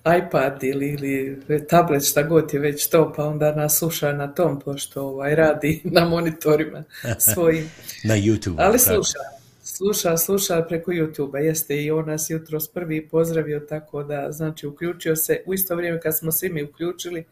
iPad 0.06 0.64
ili, 0.64 0.88
ili 0.88 1.66
tablet, 1.68 2.08
šta 2.08 2.22
god 2.22 2.54
je 2.54 2.60
već 2.60 2.88
to, 2.88 3.12
pa 3.16 3.24
onda 3.24 3.54
nas 3.54 3.78
sluša 3.78 4.12
na 4.12 4.34
tom, 4.34 4.60
pošto 4.60 5.02
ovaj, 5.02 5.34
radi 5.34 5.80
na 5.96 6.04
monitorima 6.04 6.84
svojim. 7.34 7.70
Na 8.04 8.14
YouTube. 8.14 8.54
Ali 8.58 8.78
sluša, 8.78 9.18
sluša, 9.62 10.16
sluša 10.16 10.62
preko 10.68 10.90
YouTube-a, 10.90 11.38
jeste 11.38 11.82
i 11.82 11.90
on 11.90 12.06
nas 12.06 12.30
jutros 12.30 12.68
prvi 12.68 13.08
pozdravio, 13.08 13.60
tako 13.60 14.02
da, 14.02 14.32
znači, 14.32 14.66
uključio 14.66 15.16
se 15.16 15.42
u 15.46 15.54
isto 15.54 15.76
vrijeme 15.76 16.00
kad 16.00 16.18
smo 16.18 16.32
svi 16.32 16.48
mi 16.48 16.62
uključili, 16.62 17.24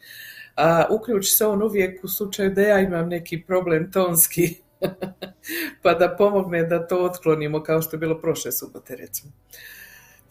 a 0.57 0.87
uključi 0.91 1.31
se 1.31 1.47
on 1.47 1.63
uvijek 1.63 2.05
u 2.05 2.09
slučaju 2.09 2.51
da 2.51 2.63
ja 2.63 2.81
imam 2.81 3.09
neki 3.09 3.43
problem 3.47 3.93
tonski, 3.93 4.55
pa 5.83 5.95
da 5.95 6.15
pomogne 6.19 6.63
da 6.63 6.87
to 6.87 7.05
otklonimo 7.05 7.63
kao 7.63 7.83
što 7.83 7.97
je 7.97 8.01
bilo 8.01 8.21
prošle 8.21 8.53
subote, 8.53 8.97
recimo. 8.97 9.33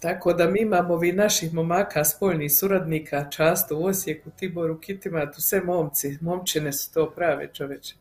Tako 0.04 0.34
da 0.34 0.48
mi 0.48 0.62
imamo 0.62 0.94
ovi 0.94 1.12
naših 1.12 1.54
momaka, 1.54 2.04
spoljnih 2.04 2.56
suradnika, 2.56 3.30
často 3.30 3.78
u 3.78 3.86
Osijeku, 3.86 4.30
Tiboru, 4.30 4.80
Kitimatu, 4.80 5.42
sve 5.42 5.62
momci, 5.62 6.18
momčine 6.22 6.74
su 6.74 6.94
to 6.94 7.12
prave 7.12 7.50
čoveče. 7.54 7.96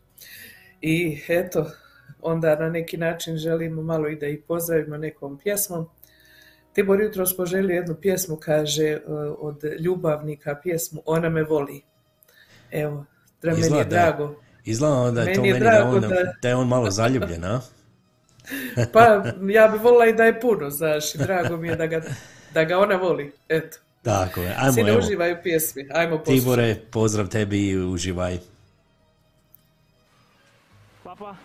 I 0.81 1.21
eto, 1.27 1.71
onda 2.21 2.55
na 2.59 2.69
neki 2.69 2.97
način 2.97 3.37
želimo 3.37 3.81
malo 3.81 4.07
i 4.07 4.15
da 4.15 4.27
ih 4.27 4.39
pozdravimo 4.47 4.97
nekom 4.97 5.37
pjesmom. 5.37 5.89
Tibor 6.73 7.01
jutros 7.01 7.37
poželio 7.37 7.75
jednu 7.75 7.95
pjesmu, 7.95 8.35
kaže, 8.35 8.87
e, 8.87 9.01
od 9.39 9.63
ljubavnika 9.79 10.55
pjesmu 10.63 11.01
Ona 11.05 11.29
me 11.29 11.43
voli. 11.43 11.81
Evo, 12.71 13.05
da 13.41 13.51
meni 13.51 13.77
je 13.77 13.85
drago. 13.85 14.35
Izgleda 14.65 15.11
da 15.11 15.21
je 15.21 15.33
to 15.33 15.41
Meni 15.41 15.53
meni 15.53 15.65
da, 15.65 15.87
on, 15.87 16.01
da- 16.01 16.33
da 16.41 16.49
je 16.49 16.55
on 16.55 16.67
malo 16.67 16.91
zaljubljen, 16.91 17.43
a? 17.43 17.61
Pa 18.93 19.23
ja 19.49 19.67
bi 19.67 19.77
volila 19.77 20.05
i 20.05 20.13
da 20.13 20.23
je 20.23 20.39
puno, 20.41 20.69
znaš, 20.69 21.15
i 21.15 21.17
drago 21.17 21.57
mi 21.57 21.67
je 21.67 21.75
da 21.75 21.87
ga, 21.87 22.01
da 22.53 22.63
ga 22.63 22.79
ona 22.79 22.95
voli, 22.95 23.31
eto. 23.49 23.77
Tako 24.01 24.41
je, 24.41 24.55
ajmo 24.59 24.73
Sine, 24.73 24.89
evo. 24.89 24.99
uživaj 24.99 25.33
u 25.33 25.35
pjesmi, 25.43 25.87
ajmo 25.93 26.17
poslušati. 26.17 26.41
Tibore, 26.41 26.75
pozdrav 26.91 27.27
tebi 27.27 27.67
i 27.69 27.77
uživaj. 27.77 28.37
Papa. 31.03 31.35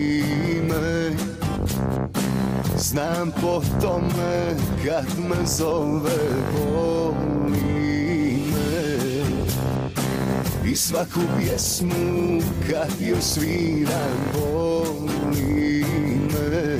me. 0.68 1.16
Znam 2.77 3.32
po 3.40 3.62
tome 3.81 4.56
kad 4.86 5.18
me 5.28 5.47
zove 5.47 6.18
Voli 6.52 8.43
me. 8.52 8.86
I 10.70 10.77
svaku 10.77 11.20
pjesmu 11.39 12.43
kad 12.70 12.90
joj 13.01 13.20
sviram 13.20 14.18
Voli 14.35 15.85
me. 16.32 16.78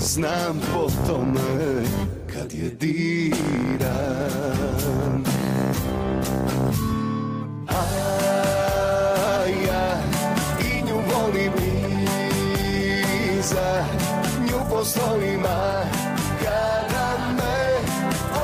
Znam 0.00 0.60
po 0.72 0.90
tome 1.06 1.84
kad 2.34 2.52
je 2.52 2.70
diram 2.70 4.10
Nju 14.80 14.84
postojima 14.84 15.84
kada 16.42 17.18
me 17.36 17.80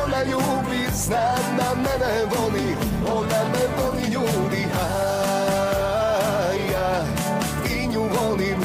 ona 0.05 0.23
ljubi 0.23 0.87
Znam 0.95 1.57
da 1.57 1.75
mene 1.75 2.25
voli, 2.25 2.77
ona 3.07 3.45
me 3.53 3.63
voli 3.77 4.03
ljudi 4.03 4.67
A 4.81 4.87
ja 6.73 7.05
i 7.71 7.87
nju 7.87 8.01
volim 8.01 8.63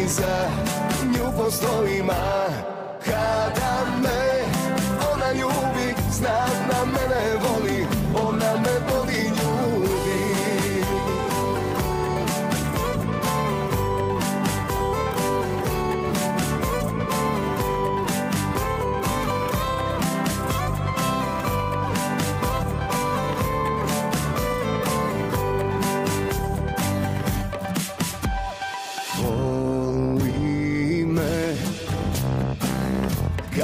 iza 0.00 0.50
Nju 1.04 1.32
postojima 1.38 2.47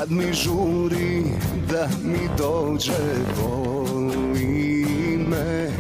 Kad 0.05 0.13
mi 0.13 0.33
žuri 0.33 1.23
da 1.71 1.89
mi 2.05 2.29
dođe 2.39 2.93
Voli 3.41 4.77
me 5.29 5.71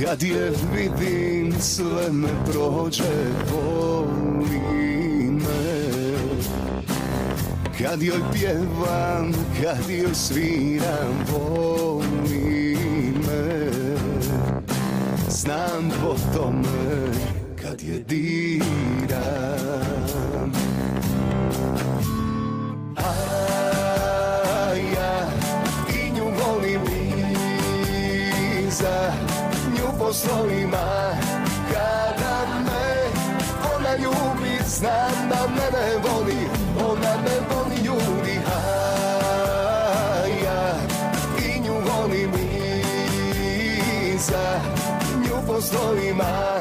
Kad 0.00 0.22
je 0.22 0.52
vidim 0.74 1.60
sve 1.60 2.12
me 2.12 2.28
prođe 2.52 3.14
Voli 3.52 4.60
me 5.30 6.12
Kad 7.78 8.02
joj 8.02 8.20
pjevam, 8.32 9.32
kad 9.62 9.90
joj 9.90 10.14
sviram 10.14 11.24
Voli 11.32 12.76
me 13.28 13.70
Znam 15.28 15.90
po 16.02 16.16
tome 16.38 17.12
kad 17.62 17.82
je 17.82 18.04
diram 18.08 19.93
Nju 30.14 30.18
poslovima. 30.18 31.16
Kada 31.72 32.46
me 32.64 32.86
ona 33.74 33.96
ljubi 33.96 34.64
Znam 34.66 35.28
da 35.28 35.48
mene 35.48 35.96
voli, 36.02 36.48
ona 36.78 37.16
me 37.22 37.40
voli 37.50 37.76
ljudi 37.84 38.38
A 38.46 38.60
ja 40.44 40.76
i 41.46 41.60
nju 41.60 41.74
volim 41.74 42.32
iza 44.14 44.60
Nju 45.16 45.46
poslovima 45.46 46.24
kada 46.24 46.53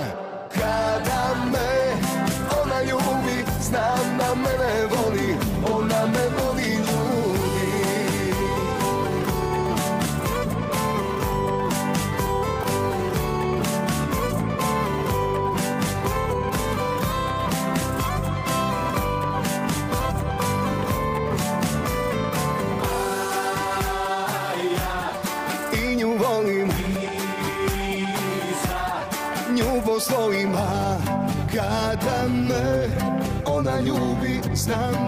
ljubi 34.67 35.02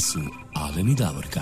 Su 0.00 0.20
Alen 0.54 0.88
i 0.88 0.94
Davorka. 0.94 1.40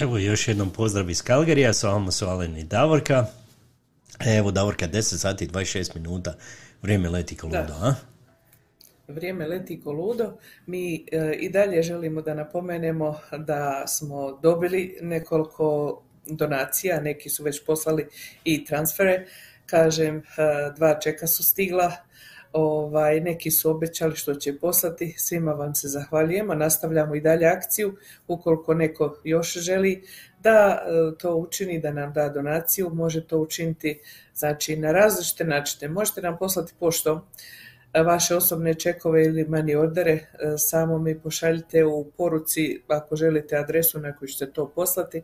Evo 0.00 0.18
još 0.18 0.48
jednom 0.48 0.70
pozdrav 0.70 1.10
iz 1.10 1.22
Kalgarija, 1.22 1.72
s 1.72 1.82
vama 1.82 2.10
su 2.10 2.26
Alen 2.26 2.56
i 2.56 2.64
Davorka. 2.64 3.26
Evo 4.38 4.50
Davorka, 4.50 4.88
10 4.88 5.00
sati 5.02 5.44
i 5.44 5.48
26 5.48 5.96
minuta, 5.96 6.34
vrijeme 6.82 7.08
leti 7.08 7.36
Da. 7.50 7.60
ludo, 7.60 7.72
a? 7.72 7.94
Vrijeme 9.08 9.46
leti 9.46 9.80
ko 9.80 9.92
ludo. 9.92 10.38
Mi 10.66 11.06
e, 11.12 11.32
i 11.32 11.50
dalje 11.50 11.82
želimo 11.82 12.22
da 12.22 12.34
napomenemo 12.34 13.18
da 13.38 13.86
smo 13.86 14.38
dobili 14.42 14.98
nekoliko 15.00 16.02
donacija, 16.26 17.00
neki 17.00 17.28
su 17.28 17.42
već 17.42 17.64
poslali 17.64 18.06
i 18.44 18.64
transfere. 18.64 19.26
Kažem, 19.66 20.16
e, 20.16 20.22
dva 20.76 21.00
čeka 21.00 21.26
su 21.26 21.44
stigla, 21.44 21.92
ovaj, 22.56 23.20
neki 23.20 23.50
su 23.50 23.70
obećali 23.70 24.16
što 24.16 24.34
će 24.34 24.58
poslati. 24.58 25.14
Svima 25.18 25.52
vam 25.52 25.74
se 25.74 25.88
zahvaljujemo. 25.88 26.54
Nastavljamo 26.54 27.14
i 27.14 27.20
dalje 27.20 27.46
akciju. 27.46 27.96
Ukoliko 28.28 28.74
neko 28.74 29.16
još 29.24 29.52
želi 29.52 30.02
da 30.40 30.78
e, 30.78 31.18
to 31.18 31.34
učini, 31.34 31.80
da 31.80 31.92
nam 31.92 32.12
da 32.12 32.28
donaciju, 32.28 32.90
može 32.94 33.26
to 33.26 33.38
učiniti 33.38 34.00
znači, 34.34 34.76
na 34.76 34.92
različite 34.92 35.44
načine. 35.44 35.92
Možete 35.92 36.22
nam 36.22 36.38
poslati 36.38 36.72
poštom 36.80 37.20
vaše 38.02 38.36
osobne 38.36 38.74
čekove 38.74 39.24
ili 39.24 39.44
mani 39.44 39.74
ordere 39.74 40.12
e, 40.12 40.24
samo 40.58 40.98
mi 40.98 41.20
pošaljite 41.20 41.84
u 41.84 42.10
poruci 42.16 42.82
ako 42.88 43.16
želite 43.16 43.56
adresu 43.56 44.00
na 44.00 44.16
koju 44.16 44.28
ćete 44.28 44.52
to 44.52 44.68
poslati. 44.74 45.22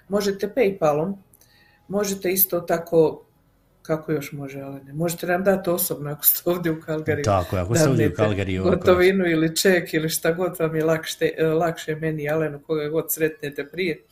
Možete 0.08 0.52
Paypalom 0.56 1.14
Možete 1.88 2.32
isto 2.32 2.60
tako 2.60 3.20
kako 3.82 4.12
još 4.12 4.32
može, 4.32 4.60
Alene? 4.60 4.92
Možete 4.92 5.26
nam 5.26 5.44
dati 5.44 5.70
osobno 5.70 6.10
ako 6.10 6.24
ste 6.24 6.50
ovdje 6.50 6.72
u 6.72 6.80
Kalgariju. 6.80 7.24
Tako 7.24 7.56
ako 7.56 7.74
ste 7.74 7.88
ovdje 7.88 8.08
u 8.08 8.10
Calgaryju, 8.10 8.60
ovako. 8.60 8.76
Gotovinu 8.76 9.26
ili 9.26 9.56
ček 9.56 9.94
ili 9.94 10.08
šta 10.08 10.32
god 10.32 10.58
vam 10.58 10.76
je 10.76 10.84
lakše, 10.84 11.30
lakše 11.58 11.96
meni 11.96 12.22
i 12.22 12.28
Alenu, 12.28 12.60
koga 12.66 12.88
god 12.88 13.12
sretnete 13.12 13.66
prije, 13.66 14.02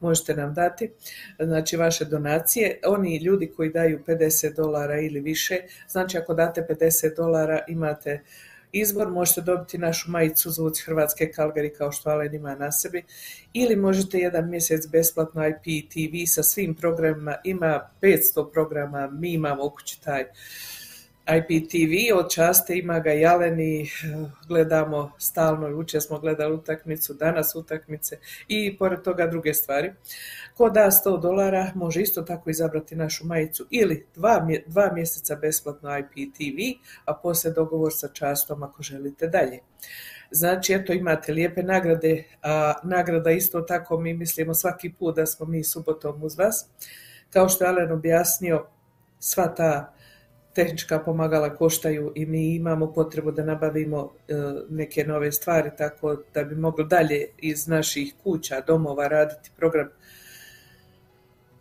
možete 0.00 0.34
nam 0.34 0.54
dati. 0.54 0.90
Znači 1.38 1.76
vaše 1.76 2.04
donacije. 2.04 2.78
Oni 2.86 3.16
ljudi 3.16 3.52
koji 3.56 3.70
daju 3.70 4.00
50 4.06 4.56
dolara 4.56 5.00
ili 5.00 5.20
više, 5.20 5.56
znači 5.88 6.18
ako 6.18 6.34
date 6.34 6.66
50 6.70 7.16
dolara 7.16 7.60
imate 7.68 8.22
izbor, 8.72 9.10
možete 9.10 9.40
dobiti 9.40 9.78
našu 9.78 10.10
majicu 10.10 10.50
Zvuci 10.50 10.82
Hrvatske 10.82 11.32
Kalgari 11.32 11.74
kao 11.74 11.92
što 11.92 12.10
Alen 12.10 12.34
ima 12.34 12.54
na 12.54 12.72
sebi 12.72 13.04
ili 13.52 13.76
možete 13.76 14.18
jedan 14.18 14.50
mjesec 14.50 14.86
besplatno 14.86 15.48
IPTV 15.48 16.14
sa 16.26 16.42
svim 16.42 16.74
programima, 16.74 17.34
ima 17.44 17.90
500 18.02 18.52
programa, 18.52 19.10
mi 19.10 19.32
imamo 19.32 19.64
u 19.64 19.70
kući 19.70 20.02
taj 20.02 20.24
IPTV, 21.26 22.18
od 22.18 22.30
časte 22.30 22.78
ima 22.78 22.98
ga 23.00 23.12
i 23.12 23.26
Alen 23.26 23.60
i 23.60 23.82
eh, 23.82 23.86
gledamo 24.48 25.12
stalno, 25.18 25.68
jučer 25.68 26.02
smo 26.02 26.18
gledali 26.18 26.54
utakmicu, 26.54 27.14
danas 27.14 27.54
utakmice 27.54 28.18
i 28.48 28.76
pored 28.78 29.02
toga 29.02 29.26
druge 29.26 29.54
stvari. 29.54 29.92
Ko 30.56 30.70
da 30.70 30.80
100 30.80 31.20
dolara 31.20 31.72
može 31.74 32.00
isto 32.00 32.22
tako 32.22 32.50
izabrati 32.50 32.96
našu 32.96 33.26
majicu 33.26 33.66
ili 33.70 34.06
dva, 34.14 34.46
dva 34.66 34.92
mjeseca 34.92 35.36
besplatno 35.36 35.98
IPTV, 35.98 36.58
a 37.04 37.14
poslije 37.14 37.52
dogovor 37.52 37.92
sa 37.94 38.08
častom 38.08 38.62
ako 38.62 38.82
želite 38.82 39.26
dalje. 39.26 39.58
Znači, 40.30 40.72
eto, 40.74 40.92
imate 40.92 41.32
lijepe 41.32 41.62
nagrade, 41.62 42.24
a 42.42 42.74
nagrada 42.82 43.30
isto 43.30 43.60
tako 43.60 43.98
mi 43.98 44.14
mislimo 44.14 44.54
svaki 44.54 44.92
put 44.92 45.16
da 45.16 45.26
smo 45.26 45.46
mi 45.46 45.64
subotom 45.64 46.22
uz 46.22 46.38
vas. 46.38 46.66
Kao 47.30 47.48
što 47.48 47.64
je 47.64 47.70
Alen 47.70 47.92
objasnio, 47.92 48.66
sva 49.18 49.54
ta 49.54 49.94
tehnička 50.54 50.98
pomagala 50.98 51.54
koštaju 51.54 52.12
i 52.14 52.26
mi 52.26 52.54
imamo 52.54 52.92
potrebu 52.92 53.30
da 53.30 53.44
nabavimo 53.44 54.12
e, 54.28 54.34
neke 54.70 55.04
nove 55.04 55.32
stvari 55.32 55.70
tako 55.78 56.16
da 56.34 56.44
bi 56.44 56.54
mogli 56.54 56.86
dalje 56.86 57.26
iz 57.38 57.68
naših 57.68 58.14
kuća, 58.22 58.60
domova 58.66 59.08
raditi 59.08 59.50
program. 59.56 59.88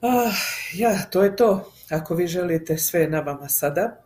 Ah, 0.02 0.34
ja, 0.74 1.06
to 1.10 1.24
je 1.24 1.36
to. 1.36 1.72
Ako 1.90 2.16
vi 2.16 2.28
želite, 2.28 2.78
sve 2.78 3.08
na 3.08 3.20
vama 3.20 3.50
sada. 3.50 4.02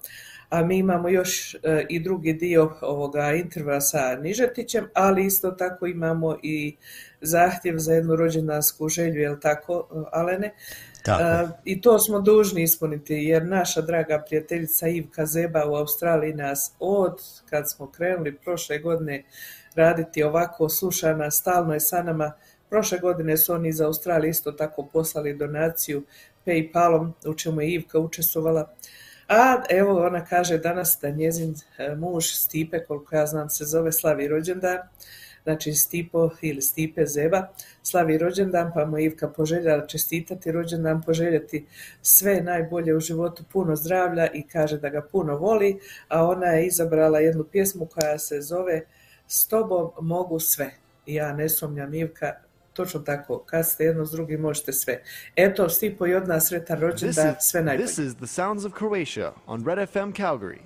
A 0.55 0.63
mi 0.63 0.77
imamo 0.77 1.09
još 1.09 1.55
e, 1.55 1.85
i 1.89 1.99
drugi 1.99 2.33
dio 2.33 2.77
ovoga 2.81 3.31
intervjua 3.31 3.81
sa 3.81 4.15
Nižetićem, 4.15 4.89
ali 4.93 5.25
isto 5.25 5.51
tako 5.51 5.87
imamo 5.87 6.37
i 6.43 6.75
zahtjev 7.21 7.77
za 7.77 7.93
jednu 7.93 8.15
rođendansku 8.15 8.89
želju, 8.89 9.21
jel 9.21 9.39
tako, 9.41 10.05
Alene? 10.11 10.53
Tako. 11.03 11.23
E, 11.23 11.47
I 11.65 11.81
to 11.81 11.99
smo 11.99 12.21
dužni 12.21 12.63
ispuniti, 12.63 13.13
jer 13.13 13.45
naša 13.45 13.81
draga 13.81 14.23
prijateljica 14.27 14.87
Ivka 14.87 15.25
Zeba 15.25 15.65
u 15.65 15.75
Australiji 15.75 16.33
nas 16.33 16.73
od 16.79 17.21
kad 17.49 17.71
smo 17.71 17.91
krenuli 17.91 18.35
prošle 18.35 18.79
godine 18.79 19.23
raditi 19.75 20.23
ovako, 20.23 20.69
sluša 20.69 21.13
nas, 21.13 21.35
stalno 21.35 21.73
je 21.73 21.79
sa 21.79 22.03
nama. 22.03 22.31
Prošle 22.69 22.99
godine 22.99 23.37
su 23.37 23.53
oni 23.53 23.69
iz 23.69 23.81
Australije 23.81 24.29
isto 24.29 24.51
tako 24.51 24.85
poslali 24.93 25.37
donaciju 25.37 26.03
Paypalom, 26.45 27.11
u 27.25 27.33
čemu 27.33 27.61
je 27.61 27.71
Ivka 27.71 27.99
učestvovala. 27.99 28.73
A 29.27 29.63
evo 29.69 30.05
ona 30.05 30.25
kaže 30.25 30.57
danas 30.57 30.97
da 31.01 31.09
njezin 31.09 31.55
e, 31.77 31.95
muž 31.95 32.25
Stipe, 32.25 32.83
koliko 32.83 33.15
ja 33.15 33.25
znam 33.25 33.49
se 33.49 33.65
zove, 33.65 33.91
slavi 33.91 34.27
rođendan, 34.27 34.77
znači 35.43 35.73
Stipo 35.73 36.29
ili 36.41 36.61
Stipe 36.61 37.05
Zeba, 37.05 37.47
slavi 37.83 38.17
rođendan, 38.17 38.71
pa 38.73 38.85
mu 38.85 38.97
Ivka 38.97 39.29
poželjela 39.29 39.87
čestitati 39.87 40.51
rođendan, 40.51 41.01
poželjeti 41.01 41.65
sve 42.01 42.41
najbolje 42.41 42.95
u 42.95 42.99
životu, 42.99 43.43
puno 43.53 43.75
zdravlja 43.75 44.27
i 44.33 44.43
kaže 44.47 44.77
da 44.77 44.89
ga 44.89 45.01
puno 45.01 45.37
voli, 45.37 45.79
a 46.07 46.27
ona 46.27 46.45
je 46.45 46.67
izabrala 46.67 47.19
jednu 47.19 47.43
pjesmu 47.43 47.85
koja 47.85 48.19
se 48.19 48.41
zove 48.41 48.81
S 49.27 49.47
tobom 49.47 49.91
mogu 50.01 50.39
sve. 50.39 50.71
Ja 51.05 51.33
ne 51.33 51.49
sumnjam 51.49 51.93
Ivka, 51.93 52.33
točno 52.75 52.99
tako, 52.99 53.43
kad 53.45 53.67
ste 53.67 53.83
jedno 53.83 54.05
s 54.05 54.11
drugim 54.11 54.41
možete 54.41 54.73
sve. 54.73 55.01
Eto, 55.35 55.69
Stipo 55.69 56.07
i 56.07 56.13
od 56.15 56.27
nas 56.27 56.47
sretan 56.47 56.79
rođendan, 56.79 57.35
sve 57.39 57.61
najbolje. 57.61 57.85
this 57.87 57.97
is 57.97 58.15
the 58.15 58.27
sounds 58.27 58.65
of 58.65 58.73
Croatia 58.77 59.31
on 59.45 59.65
Red 59.65 59.89
FM 59.89 60.11
Calgary. 60.13 60.59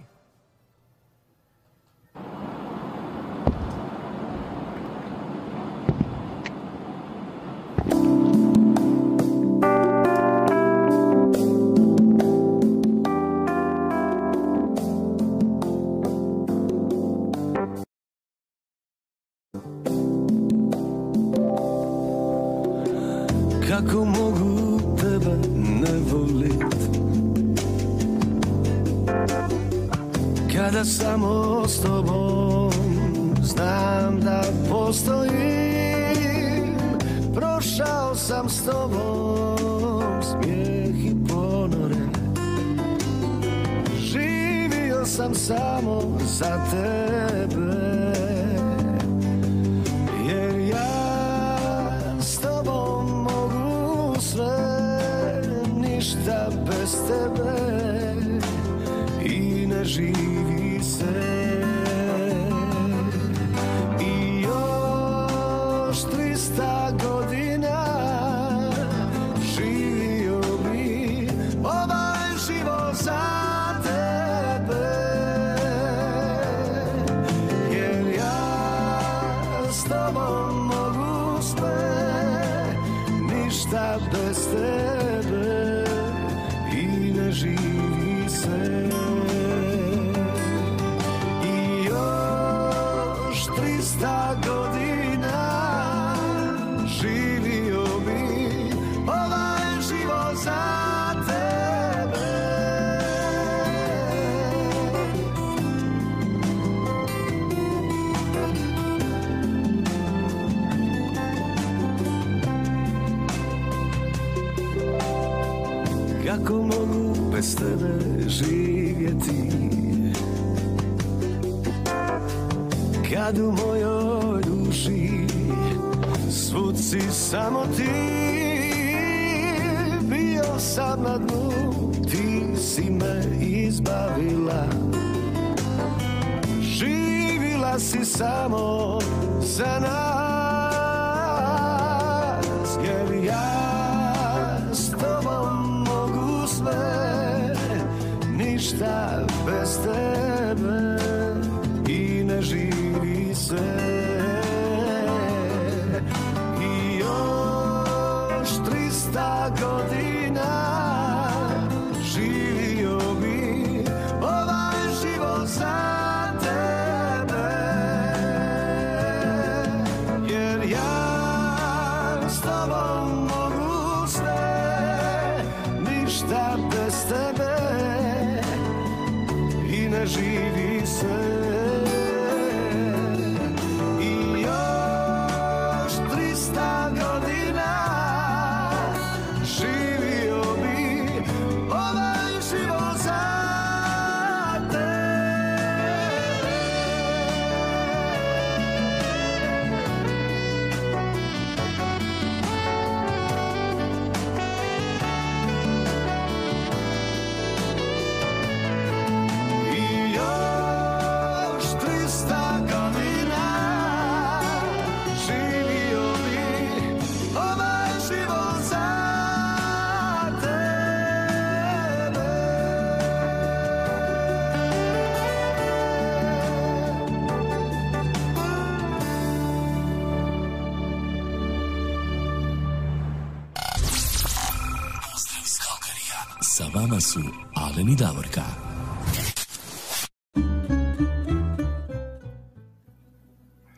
Vama 236.89 237.01
su 237.01 237.19
Alen 237.55 237.89
i 237.89 237.95
Davorka. 237.95 238.41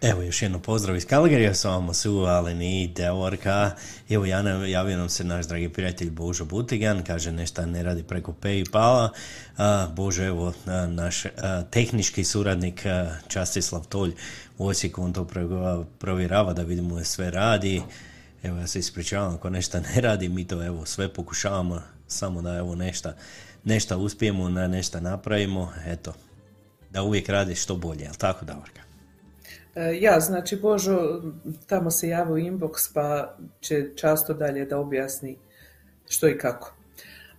Evo 0.02 0.22
još 0.22 0.42
jedno 0.42 0.60
pozdrav 0.60 0.96
iz 0.96 1.06
Kalgarija, 1.06 1.54
s 1.54 1.64
vama 1.64 1.94
su 1.94 2.20
Alen 2.20 2.62
i 2.62 2.88
Devorka. 2.96 3.72
Evo 4.10 4.26
Jana, 4.26 4.50
javio 4.50 4.98
nam 4.98 5.10
se 5.10 5.24
naš 5.24 5.48
dragi 5.48 5.70
prijatelj 5.70 6.10
Božo 6.10 6.46
Butigan, 6.46 7.04
kaže 7.04 7.32
nešto 7.32 7.66
ne 7.66 7.84
radi 7.84 8.04
preko 8.04 8.34
Paypala. 8.42 9.10
Božo, 9.96 10.24
evo 10.24 10.54
naš 10.88 11.24
tehnički 11.70 12.24
suradnik 12.24 12.86
Častislav 13.28 13.88
Tolj 13.88 14.14
u 14.58 14.68
Osijeku, 14.68 15.04
on 15.04 15.14
to 15.14 15.26
pro- 15.26 15.86
provjerava 16.00 16.54
da 16.54 16.64
vidimo 16.64 17.04
sve 17.04 17.32
radi. 17.32 17.82
Evo 18.44 18.58
ja 18.58 18.68
se 18.68 18.80
ispričavam 18.80 19.36
ako 19.36 19.50
nešto 19.50 19.80
ne 19.80 20.02
radi, 20.02 20.30
mi 20.30 20.48
to 20.48 20.66
evo 20.66 20.86
sve 20.86 21.14
pokušavamo, 21.14 21.82
samo 22.12 22.42
da 22.42 22.58
evo 22.58 22.76
nešto, 22.76 23.14
nešto 23.64 23.98
uspijemo, 23.98 24.50
da 24.50 24.68
nešto 24.68 25.00
napravimo, 25.00 25.74
eto, 25.86 26.14
da 26.90 27.04
uvijek 27.04 27.30
radi 27.30 27.56
što 27.56 27.76
bolje, 27.76 28.04
jel 28.04 28.14
tako 28.18 28.46
Davorka? 28.46 28.82
E, 29.76 29.98
Ja, 30.02 30.20
znači 30.20 30.56
Božo, 30.56 31.22
tamo 31.68 31.92
se 31.92 32.10
javi 32.10 32.32
u 32.32 32.38
inbox 32.38 32.94
pa 32.94 33.36
će 33.62 33.90
často 33.96 34.34
dalje 34.34 34.66
da 34.66 34.80
objasni 34.80 35.38
što 36.10 36.28
i 36.28 36.38
kako. 36.38 36.74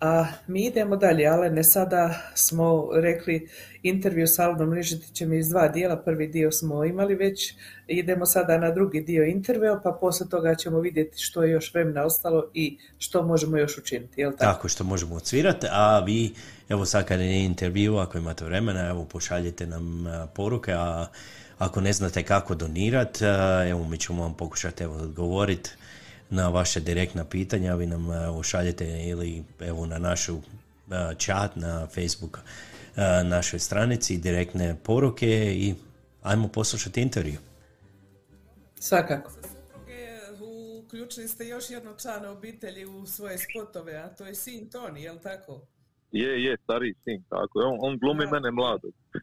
A 0.01 0.27
mi 0.47 0.67
idemo 0.67 0.97
dalje, 0.97 1.27
ali 1.27 1.51
ne 1.51 1.65
sada 1.65 2.15
smo 2.35 2.89
rekli 2.95 3.49
intervju 3.83 4.27
s 4.27 4.39
Alenom 4.39 4.71
Ližetićem 4.71 5.33
iz 5.33 5.49
dva 5.49 5.69
dijela, 5.69 5.97
prvi 5.97 6.27
dio 6.27 6.53
smo 6.53 6.85
imali 6.85 7.15
već, 7.15 7.55
idemo 7.87 8.27
sada 8.27 8.59
na 8.59 8.71
drugi 8.71 9.01
dio 9.01 9.25
intervjua, 9.25 9.81
pa 9.85 9.99
poslije 10.01 10.31
toga 10.31 10.55
ćemo 10.55 10.81
vidjeti 10.81 11.19
što 11.19 11.43
je 11.43 11.51
još 11.51 11.75
vremena 11.75 12.05
ostalo 12.05 12.51
i 12.55 12.79
što 12.99 13.23
možemo 13.23 13.57
još 13.57 13.79
učiniti, 13.79 14.21
jel 14.21 14.31
tako? 14.31 14.45
Tako 14.45 14.69
što 14.69 14.85
možemo 14.85 15.15
odsvirati, 15.15 15.67
a 15.71 15.99
vi, 15.99 16.35
evo 16.69 16.85
sad 16.85 17.05
kad 17.05 17.21
je 17.21 17.45
intervju, 17.45 17.97
ako 17.97 18.19
imate 18.19 18.45
vremena, 18.45 18.89
evo 18.89 19.05
pošaljite 19.05 19.67
nam 19.67 20.05
poruke, 20.35 20.73
a 20.73 21.07
ako 21.59 21.81
ne 21.81 21.93
znate 21.93 22.23
kako 22.23 22.55
donirati, 22.55 23.25
evo 23.71 23.89
mi 23.89 23.99
ćemo 23.99 24.23
vam 24.23 24.35
pokušati 24.35 24.85
evo 24.85 24.95
odgovoriti 24.95 25.71
na 26.31 26.49
vaše 26.49 26.81
direktna 26.81 27.25
pitanja, 27.25 27.75
vi 27.75 27.87
nam 27.87 28.13
evo, 28.13 28.43
šaljete 28.43 29.05
ili 29.05 29.45
evo 29.61 29.87
na 29.87 29.99
našu 29.99 30.39
chat 31.19 31.57
na 31.57 31.87
Facebook 31.87 32.39
našoj 33.25 33.59
stranici 33.59 34.19
direktne 34.19 34.77
poruke 34.83 35.55
i 35.55 35.75
ajmo 36.23 36.49
poslušati 36.49 37.01
intervju. 37.01 37.39
Svakako. 38.75 39.33
Uključili 40.85 41.29
ste 41.29 41.47
još 41.47 41.71
jednog 41.71 42.01
člana 42.01 42.31
obitelji 42.31 42.85
u 42.85 43.07
svoje 43.07 43.39
spotove, 43.39 43.97
a 43.97 44.09
to 44.09 44.27
je 44.27 44.35
sin 44.35 44.71
Toni, 44.71 45.03
jel 45.03 45.19
tako? 45.19 45.67
Je, 46.13 46.45
je, 46.45 46.57
stariji 46.65 46.95
sin, 47.05 47.25
tako 47.29 47.61
je. 47.61 47.67
On, 47.67 47.79
on 47.81 47.99
glumi 47.99 48.27
mene 48.27 48.51
mladog. 48.51 48.93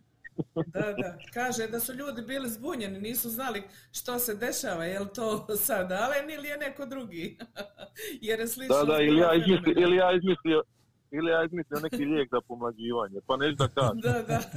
Da, 0.56 0.94
da. 0.94 1.18
Kaže 1.34 1.68
da 1.68 1.80
su 1.80 1.94
ljudi 1.94 2.22
bili 2.22 2.50
zbunjeni, 2.50 3.02
nisu 3.02 3.30
znali 3.30 3.64
što 3.92 4.20
se 4.20 4.36
dešava, 4.36 4.86
je 4.86 5.00
li 5.00 5.08
to 5.16 5.48
sad 5.68 5.92
Alen 5.92 6.30
ili 6.30 6.48
je 6.48 6.58
neko 6.58 6.86
drugi? 6.86 7.38
Jer 8.28 8.40
je 8.40 8.48
slično... 8.48 8.76
Da, 8.76 8.84
da, 8.84 9.02
ili 9.02 9.18
ja 9.18 9.34
izmislio, 9.36 9.74
ili 9.78 9.96
ja 9.98 10.12
izmislio, 10.16 10.64
ili 11.12 11.32
ja 11.32 11.44
izmislio 11.44 11.80
neki 11.80 12.06
lijek 12.06 12.30
za 12.32 12.42
pomlađivanje, 12.42 13.20
pa 13.28 13.38
neću 13.38 13.56
da 13.56 13.68
kažem. 13.68 14.00
Da, 14.00 14.22
da. 14.30 14.40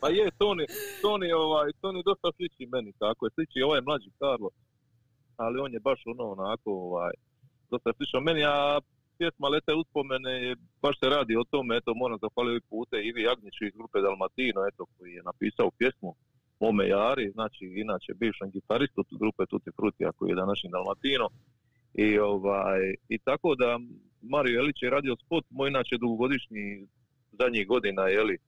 Pa 0.00 0.08
je, 0.08 0.30
Toni, 0.38 0.64
Toni, 1.02 1.32
ovaj, 1.32 1.72
Toni 1.80 2.02
dosta 2.04 2.28
sliči 2.36 2.66
meni, 2.72 2.92
tako 2.98 3.26
je, 3.26 3.30
sliči 3.34 3.62
ovaj 3.62 3.80
mlađi 3.80 4.10
Karlo, 4.18 4.50
ali 5.36 5.60
on 5.60 5.72
je 5.72 5.80
baš 5.80 6.00
ono 6.06 6.24
onako, 6.34 6.70
ovaj, 6.72 7.14
dosta 7.70 7.92
slično 7.96 8.20
meni, 8.20 8.44
a 8.44 8.80
pjesma 9.18 9.48
Lete 9.48 9.74
uspomene, 9.74 10.56
baš 10.82 10.98
se 11.00 11.08
radi 11.08 11.36
o 11.36 11.44
tome, 11.50 11.76
eto, 11.76 11.94
moram 11.94 12.18
zahvaliti 12.22 12.66
puta 12.70 12.96
Ivi 12.98 13.22
Jagnjiću 13.22 13.64
iz 13.64 13.74
grupe 13.78 13.98
Dalmatino, 14.00 14.60
eto, 14.70 14.82
koji 14.94 15.10
je 15.12 15.22
napisao 15.30 15.76
pjesmu 15.78 16.14
Mome 16.60 16.88
Jari, 16.88 17.30
znači, 17.30 17.64
inače, 17.84 18.10
bivšem 18.14 18.50
gitaristu 18.50 19.04
grupe 19.22 19.42
Tutti 19.50 19.70
Frutti, 19.76 20.06
a 20.06 20.12
koji 20.16 20.30
je 20.30 20.42
današnji 20.42 20.70
Dalmatino, 20.70 21.28
i, 21.94 22.18
ovaj, 22.18 22.94
I 23.08 23.18
tako 23.18 23.54
da 23.54 23.78
Mario 24.22 24.58
Jelić 24.58 24.82
je 24.82 24.90
radio 24.90 25.16
spot, 25.16 25.44
moj 25.50 25.68
inače 25.68 25.96
dugogodišnji 26.00 26.86
zadnjih 27.32 27.66
godina, 27.66 28.02
jeli, 28.02 28.34
e, 28.34 28.38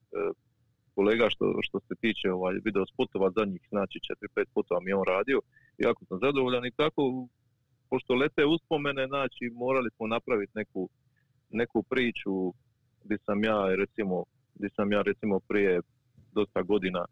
kolega 0.95 1.27
što, 1.31 1.59
što 1.61 1.81
se 1.81 1.95
tiče 2.01 2.31
ovaj, 2.31 2.55
video 2.65 2.87
spotova 2.87 3.31
zadnjih, 3.37 3.63
znači 3.69 3.99
4-5 4.37 4.51
spotova 4.51 4.81
mi 4.81 4.91
je 4.91 4.97
on 4.97 5.05
radio, 5.07 5.41
jako 5.79 6.05
sam 6.05 6.19
zadovoljan 6.23 6.67
i 6.67 6.77
tako, 6.77 7.03
pošto 7.91 8.15
lete 8.15 8.45
uspomene, 8.45 9.07
znači 9.07 9.45
morali 9.55 9.91
smo 9.97 10.07
napraviti 10.07 10.53
neku, 10.55 10.89
neku 11.51 11.83
priču 11.83 12.53
gdje 13.05 13.19
sam 13.27 13.45
ja 13.45 13.75
recimo, 13.75 14.25
gdje 14.55 14.71
sam 14.77 14.93
ja 14.93 15.03
recimo 15.03 15.41
prije 15.41 15.81
dosta 16.33 16.63
godina, 16.63 17.05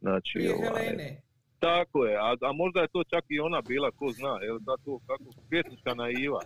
znači 0.00 0.38
Prije 0.38 0.54
ovaj, 0.54 0.84
Helene. 0.84 1.20
Tako 1.68 1.98
je, 2.06 2.16
a, 2.16 2.30
a 2.48 2.52
možda 2.52 2.80
je 2.80 2.92
to 2.94 3.04
čak 3.12 3.24
i 3.28 3.40
ona 3.40 3.60
bila, 3.70 3.90
ko 3.98 4.06
zna, 4.18 4.34
jel 4.46 4.58
da 4.58 4.74
to 4.84 4.92
kako 5.06 5.24
pjesnička 5.50 5.94
naiva. 5.94 6.40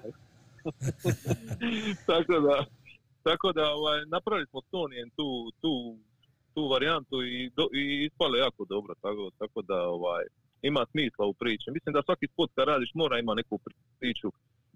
tako 2.10 2.34
da, 2.46 2.56
tako 3.22 3.52
da 3.52 3.64
ovaj, 3.78 3.98
napravili 4.06 4.46
smo 4.50 4.60
s 4.60 4.68
Tonijem 4.70 5.10
tu, 5.16 5.28
tu, 5.62 5.72
tu 6.54 6.68
varijantu 6.74 7.16
i, 7.22 7.50
do, 7.56 7.64
i 7.80 7.82
ispale 8.06 8.38
jako 8.38 8.64
dobro, 8.64 8.94
tako, 9.04 9.30
tako 9.38 9.62
da 9.62 9.78
ovaj, 9.96 10.24
ima 10.62 10.82
smisla 10.90 11.26
u 11.26 11.34
priči. 11.34 11.70
Mislim 11.70 11.92
da 11.92 12.02
svaki 12.02 12.26
spot 12.32 12.50
kad 12.54 12.68
radiš 12.68 12.90
mora 12.94 13.18
ima 13.18 13.34
neku 13.34 13.58
priču, 13.98 14.28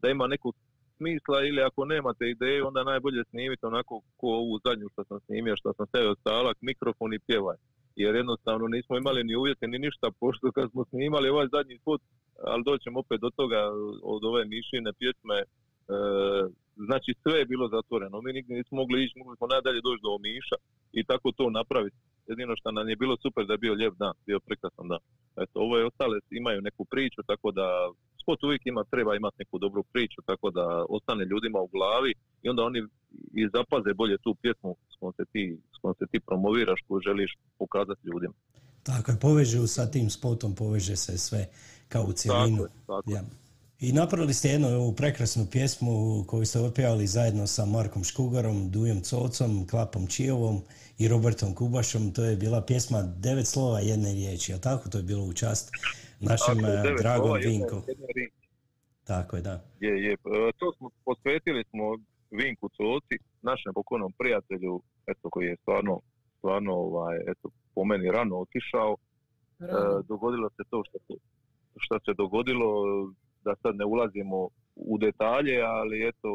da 0.02 0.08
ima 0.10 0.26
neku 0.26 0.52
smisla 0.96 1.44
ili 1.44 1.62
ako 1.62 1.84
nemate 1.84 2.24
ideju 2.30 2.66
onda 2.66 2.84
najbolje 2.84 3.22
snimiti 3.30 3.66
onako 3.66 4.00
ko 4.16 4.26
ovu 4.26 4.60
zadnju 4.64 4.88
što 4.92 5.04
sam 5.04 5.20
snimio, 5.26 5.56
što 5.56 5.72
sam 5.72 5.86
stavio 5.86 6.14
stalak, 6.20 6.56
mikrofon 6.60 7.14
i 7.14 7.24
pjevaj. 7.26 7.56
Jer 7.96 8.14
jednostavno 8.14 8.68
nismo 8.68 8.96
imali 8.96 9.24
ni 9.24 9.36
uvjete 9.36 9.66
ni 9.66 9.78
ništa, 9.78 10.06
pošto 10.20 10.52
kad 10.52 10.70
smo 10.70 10.84
snimali 10.84 11.28
ovaj 11.28 11.48
zadnji 11.52 11.78
spot, 11.78 12.00
ali 12.44 12.62
doćemo 12.64 13.00
opet 13.00 13.20
do 13.20 13.30
toga 13.30 13.60
od 14.02 14.24
ove 14.24 14.44
mišine 14.44 14.90
pjesme, 14.98 15.38
e, 15.38 15.46
znači 16.88 17.10
sve 17.22 17.34
je 17.38 17.50
bilo 17.52 17.68
zatvoreno. 17.68 18.20
Mi 18.20 18.32
nigdje 18.32 18.56
nismo 18.56 18.76
mogli 18.76 19.04
ići, 19.04 19.18
mogli 19.18 19.36
smo 19.36 19.46
nadalje 19.46 19.80
doći 19.86 20.02
do 20.02 20.10
Omiša 20.18 20.56
i 20.92 21.04
tako 21.04 21.28
to 21.38 21.50
napraviti. 21.50 21.96
Jedino 22.30 22.52
što 22.56 22.70
nam 22.70 22.88
je 22.88 22.96
bilo 23.02 23.16
super 23.24 23.46
da 23.46 23.52
je 23.54 23.64
bio 23.64 23.74
lijep 23.80 23.94
dan, 24.02 24.14
bio 24.26 24.40
prekrasan 24.46 24.88
dan. 24.88 25.02
Eto, 25.42 25.56
ovo 25.64 25.74
je 25.78 25.86
ostale 25.86 26.16
imaju 26.30 26.60
neku 26.68 26.84
priču, 26.84 27.20
tako 27.26 27.48
da 27.58 27.66
spot 28.22 28.44
uvijek 28.44 28.62
ima, 28.64 28.84
treba 28.84 29.16
imati 29.16 29.36
neku 29.38 29.58
dobru 29.58 29.82
priču, 29.92 30.18
tako 30.26 30.50
da 30.50 30.84
ostane 30.88 31.24
ljudima 31.24 31.58
u 31.60 31.66
glavi 31.66 32.12
i 32.42 32.48
onda 32.48 32.62
oni 32.62 32.78
i 33.40 33.42
zapaze 33.54 33.94
bolje 33.94 34.16
tu 34.24 34.34
pjesmu 34.42 34.76
s 34.92 34.94
kojom 34.98 35.12
se 35.18 35.24
ti, 35.32 35.58
s 35.74 35.78
kojom 35.80 35.94
se 35.98 36.06
ti 36.10 36.20
promoviraš, 36.20 36.80
koju 36.88 37.00
želiš 37.00 37.30
pokazati 37.58 38.00
ljudima. 38.12 38.34
Tako 38.82 39.10
je, 39.10 39.20
poveže 39.20 39.66
sa 39.66 39.90
tim 39.90 40.10
spotom, 40.10 40.54
poveže 40.54 40.96
se 40.96 41.18
sve 41.18 41.46
kao 41.88 42.04
u 42.04 42.12
cjelinu. 42.12 42.56
Tako 42.56 42.64
je, 42.64 42.70
tako 42.86 43.10
je. 43.10 43.14
Ja. 43.14 43.22
I 43.82 43.92
napravili 43.92 44.34
ste 44.34 44.48
jednu 44.48 44.68
ovu 44.68 44.92
prekrasnu 44.92 45.46
pjesmu 45.50 46.24
koju 46.26 46.46
ste 46.46 46.60
otpjevali 46.60 47.06
zajedno 47.06 47.46
sa 47.46 47.64
Markom 47.64 48.04
Škugarom, 48.04 48.70
Dujom 48.70 49.00
Cocom, 49.00 49.66
Klapom 49.66 50.06
Čijovom 50.06 50.62
i 50.98 51.08
Robertom 51.08 51.54
Kubašom. 51.54 52.12
To 52.12 52.24
je 52.24 52.36
bila 52.36 52.60
pjesma 52.60 53.02
devet 53.02 53.46
slova 53.46 53.80
jedne 53.80 54.12
riječi, 54.12 54.52
a 54.52 54.58
tako 54.58 54.88
to 54.88 54.98
je 54.98 55.04
bilo 55.04 55.24
u 55.24 55.32
čast 55.32 55.70
našem 56.30 56.56
Tako 56.62 57.02
dragom 57.02 57.30
jedna- 57.36 57.48
Vinku. 57.50 57.76
jedna. 57.88 58.06
Tako 59.04 59.36
je, 59.36 59.42
da. 59.42 59.60
Je, 59.80 60.04
je. 60.04 60.16
To 60.58 60.72
smo, 60.76 60.90
posvetili 61.04 61.64
smo 61.70 61.84
Vinku 62.30 62.68
Coci, 62.68 63.16
našem 63.42 63.72
pokojnom 63.74 64.12
prijatelju, 64.18 64.82
eto, 65.06 65.30
koji 65.30 65.46
je 65.46 65.56
stvarno, 65.62 66.00
stvarno, 66.38 66.72
ovaj, 66.74 67.16
eto, 67.26 67.48
po 67.74 67.84
meni 67.84 68.10
rano 68.10 68.36
otišao. 68.36 68.96
E, 69.60 69.64
dogodilo 70.08 70.48
se 70.56 70.62
to 70.70 70.82
što 70.88 70.98
se, 71.06 71.14
što 71.78 71.98
se 72.04 72.12
dogodilo, 72.22 72.68
da 73.44 73.54
sad 73.62 73.76
ne 73.76 73.84
ulazimo 73.84 74.48
u 74.76 74.98
detalje, 74.98 75.56
ali 75.62 76.08
eto, 76.08 76.30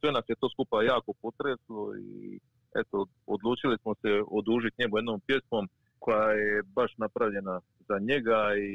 sve 0.00 0.12
nas 0.12 0.24
je 0.28 0.36
to 0.40 0.48
skupa 0.54 0.82
jako 0.82 1.12
potreslo 1.22 1.82
i 1.96 2.40
eto, 2.80 3.06
odlučili 3.26 3.76
smo 3.82 3.94
se 3.94 4.10
odužiti 4.30 4.76
njemu 4.78 4.98
jednom 4.98 5.20
pjesmom 5.26 5.68
koja 5.98 6.30
je 6.32 6.62
baš 6.62 6.90
napravljena 6.96 7.60
za 7.88 7.98
njega 7.98 8.40
i 8.58 8.72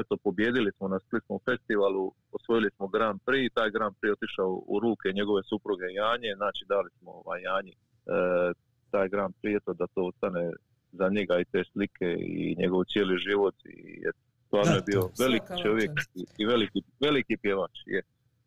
eto, 0.00 0.16
pobjedili 0.16 0.70
smo 0.76 0.88
na 0.88 0.98
Splitskom 1.00 1.38
festivalu, 1.48 2.12
osvojili 2.32 2.70
smo 2.76 2.88
Grand 2.88 3.20
Prix, 3.26 3.48
taj 3.54 3.70
Grand 3.70 3.94
Prix 4.00 4.12
otišao 4.12 4.62
u 4.66 4.80
ruke 4.80 5.08
njegove 5.14 5.42
supruge 5.42 5.86
Janje, 6.00 6.30
znači 6.36 6.62
dali 6.68 6.90
smo 6.98 7.10
ovaj 7.24 7.40
Janji 7.42 7.72
e, 7.72 7.76
taj 8.90 9.08
Grand 9.08 9.34
Prix, 9.42 9.56
eto, 9.56 9.72
da 9.74 9.86
to 9.86 10.00
ostane 10.10 10.50
za 10.92 11.08
njega 11.08 11.34
i 11.40 11.44
te 11.44 11.62
slike 11.72 12.08
i 12.18 12.56
njegov 12.58 12.84
cijeli 12.84 13.16
život 13.28 13.54
i 13.64 14.02
eto, 14.08 14.18
stvarno 14.46 14.70
Da, 14.72 14.76
je 14.76 14.82
bio 14.86 15.00
to- 15.00 15.12
veliki 15.18 15.52
čovjek 15.62 15.90
i, 16.14 16.22
i 16.38 16.46
veliki, 16.46 16.82
veliki 17.00 17.36
pjevač. 17.36 17.74
Je. 17.86 18.02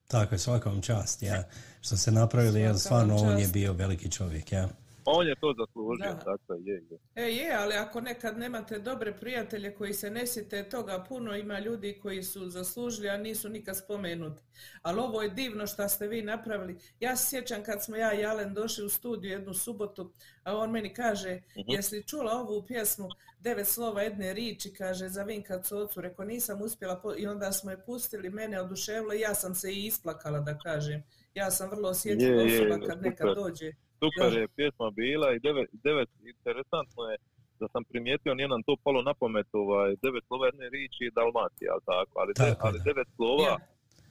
Tako 0.08 0.36
je, 0.36 0.40
svaka 0.40 0.70
vam 0.70 0.82
čast, 0.82 1.24
ja. 1.24 1.44
Što 1.82 1.95
ste 1.98 2.12
napravili, 2.12 2.60
jer 2.62 2.76
stvarno 2.76 3.16
on 3.16 3.40
je 3.40 3.48
bio 3.54 3.74
veliki 3.74 4.12
čovjek, 4.12 4.52
ja. 4.52 4.68
On 5.06 5.28
je 5.28 5.36
to 5.36 5.54
zaslužio, 5.58 6.06
Da. 6.06 6.14
dakle, 6.14 6.58
je, 6.60 6.84
je. 6.90 6.98
E 7.16 7.24
je, 7.24 7.56
ali 7.56 7.76
ako 7.76 8.02
nekad 8.02 8.38
nemate 8.38 8.80
dobre 8.80 9.14
prijatelje 9.20 9.76
koji 9.76 9.94
se 9.94 10.10
ne 10.10 10.28
sjete 10.28 10.70
toga, 10.70 11.06
puno 11.10 11.36
ima 11.36 11.60
ljudi 11.60 12.00
koji 12.02 12.24
su 12.24 12.50
zaslužili, 12.50 13.10
a 13.10 13.18
nisu 13.18 13.50
nikad 13.50 13.78
spomenuti. 13.78 14.44
Ali 14.82 15.00
ovo 15.00 15.22
je 15.22 15.30
divno 15.30 15.68
što 15.68 15.90
ste 15.90 16.08
vi 16.08 16.22
napravili. 16.22 16.78
Ja 17.00 17.16
se 17.16 17.30
sjećam 17.30 17.64
kad 17.64 17.84
smo 17.84 17.96
ja 17.96 18.14
i 18.14 18.26
Alen 18.26 18.54
došli 18.54 18.86
u 18.86 18.90
studiju 18.90 19.32
jednu 19.32 19.54
subotu, 19.54 20.12
a 20.44 20.58
on 20.58 20.72
meni 20.72 20.94
kaže, 20.94 21.42
jesi 21.56 21.96
li 21.96 22.08
čula 22.08 22.32
ovu 22.32 22.66
pjesmu 22.68 23.10
Devet 23.44 23.68
slova 23.68 24.02
jedne 24.02 24.34
riči, 24.34 24.74
kaže, 24.74 25.10
za 25.10 25.24
Vinka 25.24 25.62
Cocu, 25.62 26.02
reko 26.02 26.24
nisam 26.24 26.62
uspjela, 26.62 26.96
po-" 26.96 27.16
i 27.18 27.28
onda 27.28 27.52
smo 27.52 27.72
je 27.72 27.86
pustili, 27.86 28.30
mene 28.30 28.62
oduševilo 28.62 29.14
i 29.14 29.20
ja 29.20 29.36
sam 29.36 29.56
se 29.56 29.72
i 29.74 29.86
isplakala 29.86 30.40
da 30.40 30.58
kažem. 30.58 31.04
Ja 31.34 31.52
sam 31.52 31.70
vrlo 31.70 31.90
osjetljiva 31.90 32.42
je, 32.42 32.62
osoba 32.62 32.88
kad 32.88 33.02
nekad 33.02 33.36
dođe. 33.36 33.72
Super 34.04 34.30
Da. 34.30 34.40
je 34.40 34.48
pjesma 34.50 34.88
bila 34.92 35.28
i 35.32 35.40
devet, 35.40 35.70
devet 35.84 36.10
interesantno 36.34 37.02
je 37.04 37.18
da 37.60 37.68
sam 37.68 37.84
primijetio, 37.84 38.34
nije 38.34 38.48
nam 38.48 38.64
to 38.64 38.76
palo 38.84 39.02
na 39.02 39.14
pamet, 39.14 39.48
ovaj, 39.54 39.90
devet 40.02 40.24
slova 40.28 40.46
jedne 40.46 40.70
riječi 40.70 41.04
je 41.04 41.12
Dalmatija, 41.12 41.70
ali 41.74 41.84
tako, 41.86 42.14
ali, 42.22 42.32
de- 42.34 42.56
ali 42.60 42.78
da. 42.78 42.84
devet 42.84 43.08
slova, 43.16 43.60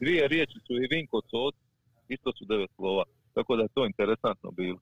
dvije 0.00 0.28
riječi 0.28 0.58
su 0.66 0.72
i 0.74 0.88
Vinko 0.90 1.20
Coc, 1.22 1.54
isto 2.08 2.32
su 2.32 2.44
devet 2.44 2.70
slova, 2.76 3.04
tako 3.34 3.56
da 3.56 3.62
je 3.62 3.68
to 3.68 3.86
interesantno 3.86 4.50
bilo. 4.52 4.78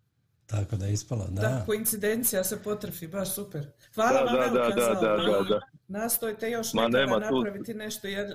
Tako 0.47 0.77
da 0.77 0.87
je 0.87 0.93
ispalo, 0.93 1.25
da. 1.29 1.41
Da, 1.43 1.63
koincidencija 1.67 2.45
se 2.45 2.63
potrfi, 2.63 3.07
baš 3.09 3.35
super. 3.35 3.63
Hvala 3.95 4.13
Da, 4.13 4.33
vam 4.33 4.55
da, 4.55 4.61
da, 4.61 4.75
za 4.85 4.95
da, 4.97 5.13
ovo. 5.15 5.23
da, 5.33 5.49
da. 5.49 5.61
Nastojte 5.89 6.51
još 6.51 6.75
Ma, 6.75 6.83
nekada 6.83 6.99
nema 6.99 7.21
tu- 7.21 7.35
napraviti 7.37 7.75
nešto, 7.75 8.07
jer 8.09 8.27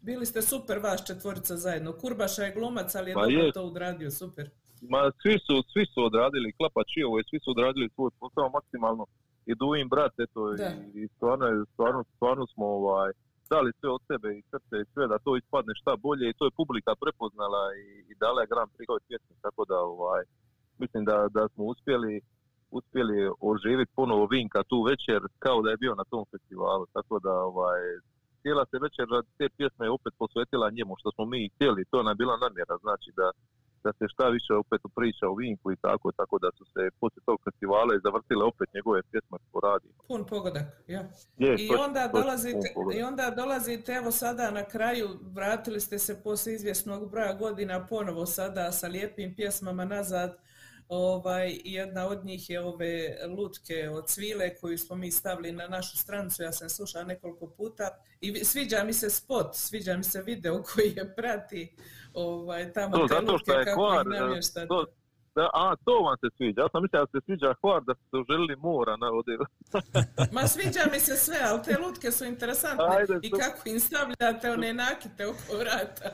bili 0.00 0.26
ste 0.26 0.42
super 0.42 0.78
vas 0.78 1.06
četvorica 1.06 1.56
zajedno. 1.56 1.92
Kurbaša 1.94 2.42
je 2.42 2.52
glumac, 2.52 2.94
ali 2.94 3.10
je 3.10 3.16
je. 3.36 3.52
to 3.52 3.62
odradio, 3.62 4.10
super. 4.12 4.50
Ma 4.92 5.10
svi 5.22 5.36
su, 5.46 5.54
svi 5.72 5.84
su 5.92 5.98
odradili, 6.08 6.56
Klapač 6.58 6.90
i 6.96 7.04
ovo, 7.04 7.16
svi 7.30 7.38
su 7.44 7.50
odradili 7.50 7.94
svoj 7.94 8.10
posao 8.20 8.48
maksimalno. 8.56 9.04
I 9.46 9.54
Duin 9.54 9.88
brat, 9.88 10.14
eto, 10.18 10.40
Da. 10.52 10.70
i, 10.94 11.04
i 11.04 11.08
stvarno, 11.16 11.46
stvarno, 11.72 12.04
stvarno 12.16 12.46
smo 12.46 12.66
ovaj, 12.66 13.10
dali 13.50 13.70
sve 13.80 13.88
od 13.90 14.02
sebe 14.10 14.28
i 14.38 14.42
srce 14.50 14.74
i 14.80 14.90
sve 14.92 15.04
da 15.12 15.18
to 15.24 15.36
ispadne 15.36 15.72
šta 15.80 15.92
bolje 15.96 16.24
i 16.28 16.36
to 16.38 16.44
je 16.44 16.56
publika 16.60 16.92
prepoznala 17.02 17.62
i, 17.82 17.86
i 18.10 18.14
dala 18.22 18.40
je 18.40 18.50
Grand 18.52 18.70
Prix 18.74 18.98
pjesmi, 19.08 19.36
tako 19.42 19.64
da 19.64 19.78
ovaj, 19.80 20.22
mislim 20.78 21.04
da, 21.04 21.16
da 21.36 21.48
smo 21.48 21.64
uspjeli 21.64 22.20
uspjeli 22.78 23.30
oživiti 23.40 23.92
ponovo 23.96 24.26
Vinka 24.26 24.62
tu 24.70 24.78
večer 24.82 25.20
kao 25.38 25.62
da 25.62 25.70
je 25.70 25.82
bio 25.84 25.94
na 25.94 26.04
tom 26.04 26.24
festivalu, 26.32 26.86
tako 26.96 27.18
da 27.26 27.32
ovaj, 27.50 27.80
cijela 28.42 28.64
se 28.70 28.76
večer 28.86 29.04
radi 29.14 29.28
te 29.38 29.46
pjesme 29.56 29.90
opet 29.90 30.12
posvetila 30.18 30.74
njemu, 30.76 30.92
što 31.00 31.08
smo 31.14 31.24
mi 31.32 31.38
i 31.44 31.50
htjeli, 31.54 31.88
to 31.90 32.02
nam 32.02 32.12
je 32.12 32.22
bila 32.22 32.36
namjera, 32.44 32.76
znači 32.84 33.10
da, 33.18 33.26
da 33.84 33.92
se 33.98 34.04
šta 34.14 34.28
više 34.28 34.52
opet 34.62 34.80
priča 34.96 35.24
o 35.28 35.34
Vinku 35.34 35.72
i 35.72 35.76
tako, 35.76 36.12
tako 36.12 36.38
da 36.38 36.48
su 36.58 36.64
se 36.64 36.82
poslije 37.00 37.22
tog 37.26 37.38
festivala 37.44 37.94
i 37.94 38.02
zavrtile 38.06 38.44
opet 38.44 38.68
njegove 38.74 39.02
pjesme 39.10 39.38
po 39.52 39.60
radiju. 39.60 39.92
Pun 40.08 40.26
pogodak, 40.26 40.68
ja. 40.86 41.02
Je, 41.38 41.54
I 41.58 41.68
točno, 41.68 41.84
onda 41.84 42.10
dolazite, 42.12 42.66
i 42.98 43.02
onda 43.02 43.30
dolazite, 43.30 43.92
evo 43.92 44.10
sada 44.10 44.50
na 44.50 44.64
kraju, 44.64 45.08
vratili 45.22 45.80
ste 45.80 45.98
se 45.98 46.22
poslije 46.22 46.54
izvjesnog 46.54 47.10
broja 47.10 47.32
godina 47.32 47.86
ponovo 47.86 48.26
sada 48.26 48.72
sa 48.72 48.88
lijepim 48.88 49.34
pjesmama 49.36 49.84
nazad. 49.84 50.38
Ovaj, 50.88 51.60
jedna 51.64 52.06
od 52.08 52.24
njih 52.24 52.50
je 52.50 52.60
ove 52.60 53.16
lutke 53.28 53.88
od 53.88 54.08
svile 54.08 54.56
koju 54.56 54.78
smo 54.78 54.96
mi 54.96 55.10
stavili 55.10 55.52
na 55.52 55.68
našu 55.68 55.96
stranicu, 55.96 56.42
ja 56.42 56.52
sam 56.52 56.68
slušala 56.68 57.04
nekoliko 57.04 57.46
puta 57.46 57.88
i 58.20 58.30
vi- 58.30 58.44
sviđa 58.44 58.84
mi 58.84 58.92
se 58.92 59.10
spot, 59.10 59.54
sviđa 59.54 59.96
mi 59.96 60.04
se 60.04 60.22
video 60.22 60.62
koji 60.74 60.92
je 60.96 61.14
prati 61.16 61.76
ovaj, 62.14 62.72
tamo 62.72 62.96
To 62.96 63.06
zato 63.06 63.38
što 63.38 63.52
je 63.52 63.62
ih 63.62 63.76
namještate. 64.06 64.66
to, 64.66 64.86
da, 65.36 65.44
a, 65.62 65.76
to 65.84 65.94
vam 66.06 66.16
se 66.22 66.28
sviđa. 66.36 66.60
Ja 66.64 66.68
sam 66.72 66.82
mislio 66.82 67.04
da 67.04 67.10
se 67.14 67.24
sviđa 67.26 67.54
Hvar, 67.60 67.80
da 67.88 67.94
ste 67.94 68.16
želili 68.30 68.56
mora 68.56 68.94
na 69.02 69.08
ovdje. 69.16 69.34
Ma 70.36 70.42
sviđa 70.54 70.82
mi 70.92 71.00
se 71.08 71.14
sve, 71.24 71.38
ali 71.48 71.62
te 71.66 71.74
lutke 71.84 72.08
su 72.16 72.22
interesantne 72.24 72.90
Ajde, 72.96 73.14
i 73.26 73.30
kako 73.42 73.62
im 73.72 73.80
stavljate 73.86 74.46
one 74.56 74.70
nakite 74.86 75.22
oko 75.32 75.50
vrata. 75.62 76.08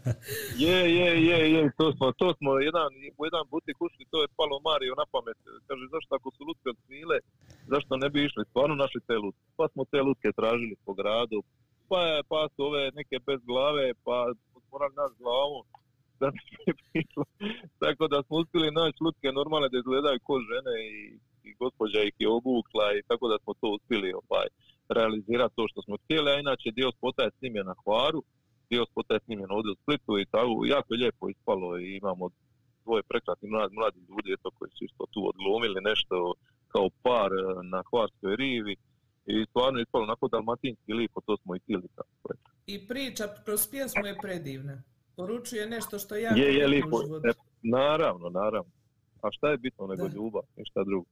Je, 0.64 0.78
je, 0.98 1.08
je, 1.28 1.38
je, 1.54 1.62
to 1.78 1.86
smo, 1.96 2.06
to 2.20 2.28
smo 2.38 2.50
jedan, 2.68 2.90
u 3.18 3.20
jedan 3.28 3.44
butik 3.52 3.76
ušli, 3.86 4.10
to 4.12 4.18
je 4.22 4.34
palo 4.38 4.56
Mario 4.68 4.94
na 5.00 5.06
pamet. 5.12 5.38
Kaže, 5.68 5.84
zašto 5.94 6.10
ako 6.18 6.28
su 6.36 6.42
lutke 6.48 6.68
od 6.74 6.78
svile, 6.86 7.16
zašto 7.72 7.92
ne 8.02 8.08
bi 8.12 8.18
išli, 8.26 8.50
stvarno 8.50 8.74
našli 8.74 9.00
te 9.08 9.16
lutke. 9.24 9.46
Pa 9.58 9.66
smo 9.72 9.82
te 9.92 10.00
lutke 10.06 10.28
tražili 10.40 10.74
po 10.86 10.92
gradu, 10.98 11.38
pa, 11.90 12.02
pa 12.30 12.40
su 12.52 12.60
ove 12.68 12.90
neke 12.98 13.16
bez 13.26 13.40
glave, 13.50 13.86
pa 14.04 14.16
morali 14.72 14.94
naći 15.00 15.16
glavom. 15.22 15.64
Da 16.20 16.28
bilo. 16.92 17.24
Tako 17.82 18.04
da 18.12 18.18
smo 18.26 18.34
uspjeli 18.42 18.76
naći 18.80 18.98
lutke 19.04 19.28
normalne 19.38 19.68
da 19.68 19.78
izgledaju 19.78 20.18
ko 20.26 20.34
žene 20.50 20.74
i, 20.92 20.94
i 21.48 21.50
gospođa 21.60 22.00
ih 22.02 22.14
je 22.18 22.28
obukla 22.38 22.86
i 22.98 23.02
tako 23.08 23.24
da 23.32 23.36
smo 23.42 23.52
to 23.60 23.68
uspjeli 23.76 24.08
ovaj, 24.20 24.48
realizirati 24.98 25.56
to 25.56 25.64
što 25.70 25.82
smo 25.82 25.94
htjeli, 26.02 26.30
a 26.30 26.40
inače 26.44 26.68
dio 26.78 26.90
spota 26.96 27.22
je 27.22 27.36
snimljen 27.38 27.66
na 27.66 27.74
Hvaru, 27.82 28.20
dio 28.70 28.84
spota 28.90 29.14
je 29.14 29.24
snimljen 29.24 29.50
ovdje 29.56 29.70
u 29.72 29.80
Splitu 29.82 30.12
i 30.18 30.26
tako, 30.34 30.52
jako 30.74 30.88
je 30.94 31.00
lijepo 31.02 31.28
ispalo 31.28 31.68
i 31.78 31.96
imamo 32.00 32.24
dvoje 32.84 33.02
prekrasnih 33.10 33.50
mladi, 33.52 33.74
mladi 33.74 34.00
ljudi 34.08 34.28
eto, 34.36 34.48
koji 34.58 34.70
su 34.76 34.84
isto 34.84 35.04
tu 35.12 35.20
odglumili 35.32 35.80
nešto 35.90 36.16
kao 36.72 36.86
par 37.02 37.30
eh, 37.32 37.62
na 37.72 37.80
Hvarskoj 37.90 38.36
rivi 38.36 38.74
i 39.26 39.46
stvarno 39.50 39.78
je 39.78 39.82
ispalo 39.82 40.04
onako 40.04 40.28
dalmatinski 40.28 40.92
lipo, 40.92 41.20
to 41.20 41.36
smo 41.36 41.56
i 41.56 41.58
htjeli 41.58 41.88
tako. 41.94 42.34
I 42.66 42.88
priča 42.88 43.24
kroz 43.44 43.68
pjesmu 43.70 44.06
je 44.06 44.16
predivna. 44.22 44.82
Poručuje 45.16 45.66
nešto 45.66 45.98
što 45.98 46.16
jako 46.16 46.38
Je, 46.38 46.54
je 46.54 46.66
lipo, 46.66 46.98
e, 47.24 47.32
naravno, 47.62 48.28
naravno. 48.30 48.70
A 49.22 49.28
šta 49.32 49.48
je 49.50 49.56
bitno 49.58 49.86
nego 49.86 50.08
Da. 50.08 50.14
ljubav, 50.14 50.42
ništa 50.56 50.84
drugo. 50.84 51.06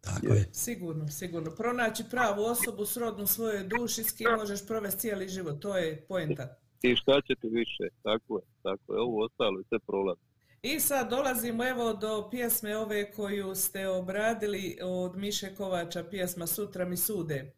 Tako 0.00 0.26
je. 0.34 0.48
Sigurno, 0.52 1.08
sigurno. 1.08 1.50
Pronaći 1.50 2.04
pravu 2.10 2.42
osobu 2.44 2.84
srodnu 2.86 3.26
svojoj 3.26 3.64
duši 3.64 4.02
s 4.02 4.12
kim 4.12 4.26
možeš 4.38 4.66
provesti 4.66 5.00
cijeli 5.00 5.28
život. 5.28 5.60
To 5.60 5.76
je 5.76 6.04
poenta. 6.08 6.56
I 6.82 6.96
šta 6.96 7.20
će 7.20 7.34
ti 7.40 7.48
više, 7.48 7.84
tako 8.02 8.36
je, 8.38 8.44
tako 8.62 8.94
je, 8.94 9.00
ovo 9.00 9.24
ostalo 9.24 9.58
je 9.58 9.64
sve 9.68 9.78
prolaz. 9.78 10.18
I 10.64 10.80
sad 10.80 11.10
dolazimo 11.10 11.66
evo 11.68 11.92
do 11.92 12.28
pjesme 12.30 12.76
ove 12.76 13.12
koju 13.12 13.54
ste 13.54 13.88
obradili 13.88 14.78
od 14.82 15.16
Miše 15.16 15.54
Kovača, 15.54 16.04
pjesma 16.04 16.46
Sutra 16.46 16.84
mi 16.84 16.96
sude. 16.96 17.52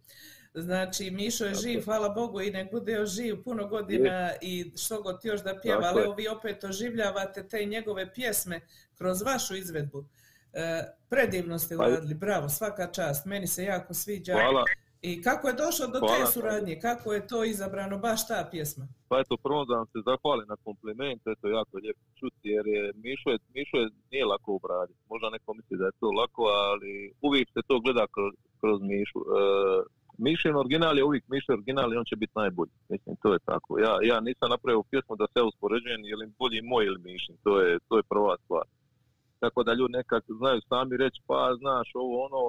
Znači, 0.55 1.11
Mišo 1.11 1.45
je 1.45 1.55
živ, 1.55 1.85
hvala 1.85 2.09
Bogu 2.09 2.41
i 2.41 2.51
nek 2.51 2.71
bude 2.71 2.93
još 2.93 3.11
živ 3.11 3.43
puno 3.45 3.69
godina 3.69 4.33
i 4.41 4.73
što 4.77 5.03
god 5.03 5.21
još 5.25 5.43
da 5.43 5.59
pjeva, 5.63 5.81
Tako 5.81 5.95
ali 5.99 6.05
evo 6.05 6.15
vi 6.15 6.29
opet 6.29 6.65
oživljavate 6.65 7.49
te 7.49 7.65
njegove 7.65 8.15
pjesme 8.15 8.61
kroz 8.95 9.23
vašu 9.23 9.57
izvedbu. 9.57 10.05
E, 10.53 10.83
predivno 11.09 11.59
ste 11.59 11.77
Pa- 11.77 11.87
uradili, 11.87 12.15
bravo, 12.15 12.49
svaka 12.49 12.93
čast, 12.93 13.25
meni 13.25 13.47
se 13.47 13.65
jako 13.65 13.95
sviđa. 13.95 14.33
Hvala. 14.33 14.65
I 15.09 15.23
kako 15.27 15.45
je 15.49 15.61
došlo 15.65 15.87
do 15.87 15.99
Hvala. 15.99 16.17
te 16.17 16.25
suradnje, 16.33 16.75
kako 16.89 17.07
je 17.13 17.27
to 17.31 17.39
izabrano, 17.45 17.97
baš 18.07 18.21
ta 18.29 18.39
pjesma? 18.51 18.85
Pa 19.09 19.15
eto, 19.23 19.35
prvo 19.47 19.65
da 19.69 19.75
vam 19.81 19.89
se 19.93 19.99
zahvalim 20.11 20.47
na 20.53 20.57
kompliment, 20.67 21.23
eto, 21.33 21.45
jako 21.59 21.73
je 21.77 21.83
lijepo 21.85 22.05
čuti, 22.21 22.47
jer 22.55 22.65
je 22.75 22.83
Mišo, 23.05 23.29
je, 23.35 23.39
Mišo 23.57 23.77
je, 23.83 23.87
nije 24.13 24.25
lako 24.33 24.51
obraditi. 24.59 25.01
Možda 25.13 25.27
neko 25.31 25.55
misli 25.59 25.77
da 25.81 25.87
je 25.87 25.99
to 26.01 26.09
lako, 26.21 26.43
ali 26.43 26.93
uvijek 27.29 27.49
se 27.55 27.61
to 27.69 27.75
gleda 27.85 28.05
kroz, 28.15 28.33
kroz 28.61 28.79
Mišu. 28.91 29.21
E, 29.39 29.43
Mišin 30.27 30.55
original 30.63 30.95
je 30.99 31.05
uvijek 31.09 31.25
Mišin 31.33 31.53
original 31.59 31.89
i 31.93 31.99
on 32.01 32.07
će 32.11 32.17
biti 32.23 32.39
najbolji. 32.43 32.75
Mislim, 32.93 33.13
to 33.23 33.29
je 33.35 33.41
tako. 33.51 33.71
Ja, 33.85 33.93
ja 34.11 34.17
nisam 34.29 34.49
napravio 34.55 34.89
pjesmu 34.91 35.15
da 35.23 35.27
se 35.33 35.41
uspoređujem, 35.49 36.01
je 36.11 36.17
li 36.17 36.35
bolji 36.41 36.69
moj 36.71 36.85
ili 36.91 37.01
Mišin. 37.09 37.37
To 37.45 37.53
je, 37.61 37.71
to 37.89 37.95
je 37.99 38.09
prva 38.13 38.35
stvar. 38.45 38.67
Tako 39.43 39.59
da 39.67 39.79
ljudi 39.79 39.93
nekak 40.01 40.25
znaju 40.41 40.61
sami 40.71 40.95
reći, 41.05 41.19
pa 41.29 41.39
znaš 41.63 41.89
ovo 42.03 42.15
ono, 42.27 42.41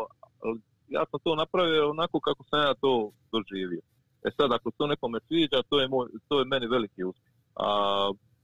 ali 0.45 0.59
ja 0.87 1.03
sam 1.11 1.19
to 1.23 1.35
napravio 1.35 1.89
onako 1.89 2.19
kako 2.19 2.43
sam 2.49 2.59
ja 2.61 2.73
to 2.73 3.11
doživio. 3.31 3.81
E 4.25 4.29
sad, 4.37 4.51
ako 4.51 4.71
to 4.77 4.87
nekome 4.87 5.19
sviđa, 5.27 5.67
to 5.69 5.79
je, 5.81 5.87
moj, 5.87 6.07
to 6.27 6.39
je 6.39 6.45
meni 6.45 6.67
veliki 6.67 7.03
uspjeh. 7.03 7.33
a 7.55 7.67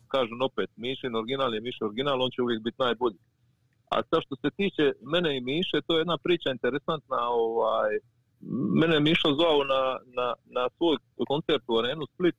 kažem 0.07 0.41
opet, 0.41 0.69
Mišin 0.75 1.15
original 1.15 1.53
je 1.53 1.61
Mišin 1.61 1.87
original, 1.87 2.21
on 2.21 2.31
će 2.31 2.41
uvijek 2.41 2.61
biti 2.63 2.83
najbolji. 2.85 3.19
A 3.93 3.95
sad 4.09 4.19
što 4.25 4.35
se 4.41 4.49
tiče 4.59 4.85
mene 5.13 5.37
i 5.37 5.41
Miše, 5.41 5.77
to 5.85 5.91
je 5.93 6.01
jedna 6.03 6.17
priča 6.25 6.49
interesantna, 6.51 7.19
ovaj, 7.45 7.91
mene 8.79 8.93
je 8.95 9.05
Mišo 9.07 9.29
zvao 9.39 9.59
na, 9.73 9.81
na, 10.17 10.27
na 10.57 10.63
svoj 10.77 10.97
koncert 11.31 11.63
u 11.67 11.77
Arenu 11.79 12.05
Split 12.13 12.35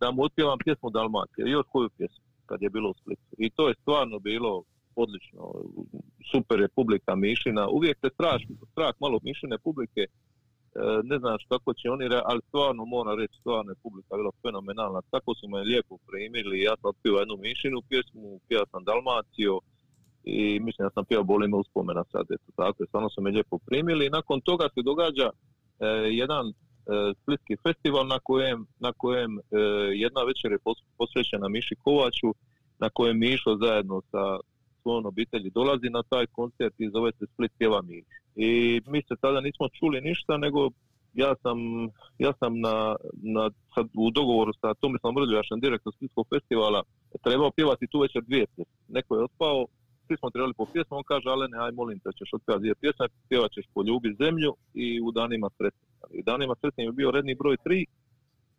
da 0.00 0.10
mu 0.10 0.22
otpjevam 0.22 0.58
pjesmu 0.64 0.90
Dalmacije, 0.90 1.42
još 1.56 1.66
koju 1.72 1.88
pjesmu 1.96 2.24
kad 2.46 2.62
je 2.62 2.70
bilo 2.70 2.90
u 2.90 2.94
Splitu. 3.00 3.32
I 3.38 3.50
to 3.56 3.68
je 3.68 3.74
stvarno 3.82 4.18
bilo 4.18 4.62
odlično, 4.96 5.42
super 6.32 6.60
je 6.60 6.68
publika 6.68 7.14
Mišina, 7.14 7.68
uvijek 7.68 7.96
se 8.02 8.08
strah, 8.14 8.40
strah 8.72 8.94
malo 9.00 9.18
Mišine 9.22 9.58
publike, 9.58 10.02
e, 10.06 10.08
ne 11.04 11.18
znaš 11.18 11.40
kako 11.48 11.74
će 11.74 11.90
oni, 11.90 12.04
ali 12.24 12.40
stvarno 12.48 12.84
moram 12.84 13.18
reći, 13.18 13.34
stvarno 13.40 13.70
je 13.72 13.82
publika 13.82 14.16
bila 14.16 14.30
fenomenalna, 14.42 15.00
tako 15.10 15.34
su 15.34 15.48
me 15.48 15.60
lijepo 15.60 15.94
primili, 16.06 16.66
ja 16.68 16.74
sam 16.80 16.90
otpio 16.90 17.14
jednu 17.22 17.36
Mišinu 17.36 17.78
pjesmu, 17.88 18.40
pjeva 18.48 18.66
sam 18.72 18.84
Dalmaciju, 18.84 19.60
i 20.26 20.60
mislim 20.60 20.86
da 20.86 20.90
sam 20.94 21.04
pjevao 21.04 21.24
Boli 21.24 21.48
me 21.48 21.56
uspomena 21.56 22.04
sad, 22.12 22.26
eto 22.30 22.50
tako, 22.56 22.86
stvarno 22.86 23.08
su 23.10 23.22
me 23.22 23.30
lijepo 23.30 23.58
primili. 23.58 24.06
I 24.06 24.10
nakon 24.10 24.40
toga 24.40 24.68
se 24.74 24.82
događa 24.82 25.28
e, 25.30 25.86
jedan 26.22 26.46
e, 26.48 26.52
splitski 27.22 27.56
festival 27.66 28.06
na 28.06 28.18
kojem, 28.22 28.66
na 28.78 28.92
kojem 28.92 29.38
e, 29.38 29.42
jedna 30.04 30.22
večer 30.22 30.52
je 30.52 30.58
pos- 30.58 30.84
posvećena 30.98 31.48
Miši 31.48 31.74
Kovaču, 31.84 32.30
na 32.78 32.88
kojem 32.90 33.18
Mišo 33.18 33.56
zajedno 33.64 34.02
sa 34.10 34.22
svojom 34.86 35.06
obitelji 35.06 35.50
dolazi 35.50 35.88
na 35.90 36.02
taj 36.12 36.26
koncert 36.26 36.74
i 36.78 36.90
zove 36.94 37.10
se 37.18 37.24
Split 37.32 37.52
pjeva 37.58 37.80
Miš. 37.82 38.04
I 38.36 38.50
mi 38.92 39.00
se 39.08 39.14
tada 39.20 39.40
nismo 39.40 39.66
čuli 39.78 40.00
ništa, 40.00 40.36
nego 40.36 40.60
ja 41.14 41.34
sam, 41.42 41.58
ja 42.18 42.32
sam 42.40 42.52
na, 42.66 42.74
na, 43.36 43.50
sad 43.74 43.86
u 44.04 44.10
dogovoru 44.10 44.52
sa 44.60 44.74
Tomislavom 44.74 45.14
Mrljašem, 45.16 45.60
direktor 45.60 45.92
Splitskog 45.94 46.26
festivala, 46.34 46.80
trebao 47.24 47.50
pjevati 47.50 47.86
tu 47.92 47.98
večer 48.00 48.22
dvije 48.22 48.46
pjesme. 48.54 48.78
Neko 48.88 49.16
je 49.16 49.24
otpao, 49.28 49.66
svi 50.06 50.16
smo 50.16 50.30
trebali 50.30 50.54
po 50.60 50.66
pjesmu, 50.72 50.96
on 50.96 51.06
kaže, 51.12 51.28
Alene, 51.28 51.56
aj 51.64 51.72
molim 51.80 51.98
te, 51.98 52.10
ćeš 52.18 52.30
otpjevati 52.34 52.62
dvije 52.62 52.74
pjesme, 52.82 53.06
pjevat 53.28 53.50
ćeš 53.56 53.66
Poljubi 53.74 54.16
zemlju 54.22 54.50
i 54.74 54.86
u 55.06 55.08
danima 55.18 55.48
sretnim. 55.56 55.90
I 56.18 56.22
danima 56.22 56.54
sretnim 56.60 56.86
je 56.86 56.98
bio 57.00 57.10
redni 57.10 57.34
broj 57.34 57.56
tri 57.64 57.80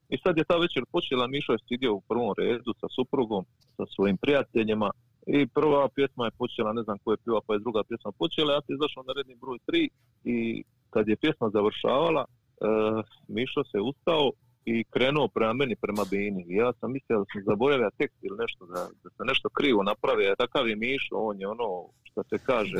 i 0.10 0.18
sad 0.24 0.38
je 0.38 0.50
ta 0.52 0.58
večer 0.58 0.84
počela, 0.92 1.28
Mišo 1.28 1.52
je 1.52 1.66
sjedio 1.68 1.94
u 1.94 2.02
prvom 2.10 2.34
redu 2.38 2.74
sa 2.82 2.88
suprugom, 2.96 3.44
sa 3.78 3.86
svojim 3.96 4.18
prijateljima 4.18 4.90
i 5.28 5.48
prva 5.48 5.90
pjesma 5.96 6.26
je 6.26 6.38
počela, 6.42 6.74
ne 6.74 6.84
znam 6.84 6.98
ko 7.04 7.12
je 7.12 7.18
pjeva, 7.24 7.42
pa 7.48 7.54
je 7.54 7.60
druga 7.60 7.84
pjesma 7.90 8.12
počela, 8.12 8.54
ja 8.54 8.62
sam 8.62 8.76
izašao 8.76 9.04
na 9.08 9.14
redni 9.18 9.36
broj 9.44 9.60
tri 9.68 9.90
i 10.24 10.64
kad 10.90 11.08
je 11.08 11.22
pjesma 11.24 11.50
završavala, 11.50 12.24
uh, 12.28 13.04
Mišo 13.28 13.64
se 13.72 13.80
ustao 13.92 14.32
i 14.66 14.84
krenuo 14.94 15.28
prema 15.28 15.54
meni, 15.54 15.76
prema 15.76 16.04
Bini. 16.12 16.46
I 16.50 16.54
ja 16.64 16.74
sam 16.80 16.92
mislio 16.92 17.20
da 17.20 17.26
sam 17.32 17.42
zaboravio 17.52 17.98
tekst 17.98 18.18
ili 18.22 18.38
nešto, 18.44 18.66
da, 18.66 18.82
da 19.04 19.10
se 19.10 19.24
nešto 19.32 19.48
krivo 19.50 19.84
napravio. 19.84 20.36
Takav 20.44 20.68
je 20.68 20.76
Mišo, 20.76 21.16
on 21.30 21.36
je 21.42 21.48
ono 21.48 21.68
što 22.04 22.24
se 22.30 22.38
kaže, 22.50 22.78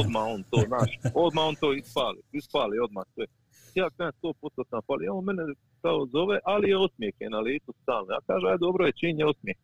odmah, 0.00 0.24
on 0.34 0.42
to, 0.50 0.58
znaš, 0.68 0.90
odmah 1.26 1.44
on 1.50 1.56
to 1.62 1.68
ispali, 1.72 2.20
ispali 2.32 2.84
odmah 2.86 3.04
sve. 3.14 3.26
Ja 3.74 3.90
krenem 3.94 4.12
sto 4.18 4.32
posto 4.40 4.62
sam 4.70 4.80
pali, 4.86 5.08
on 5.08 5.24
mene 5.24 5.42
kao 5.82 6.06
zove, 6.14 6.38
ali 6.44 6.68
je 6.70 6.76
osmijeh 6.86 7.14
je 7.20 7.30
na 7.30 7.40
licu 7.40 7.70
stalno. 7.82 8.10
Ja 8.16 8.20
kažem, 8.26 8.48
aj 8.50 8.58
dobro 8.66 8.86
je, 8.86 8.98
čin 9.00 9.18
je 9.18 9.26
osmijeh. 9.32 9.58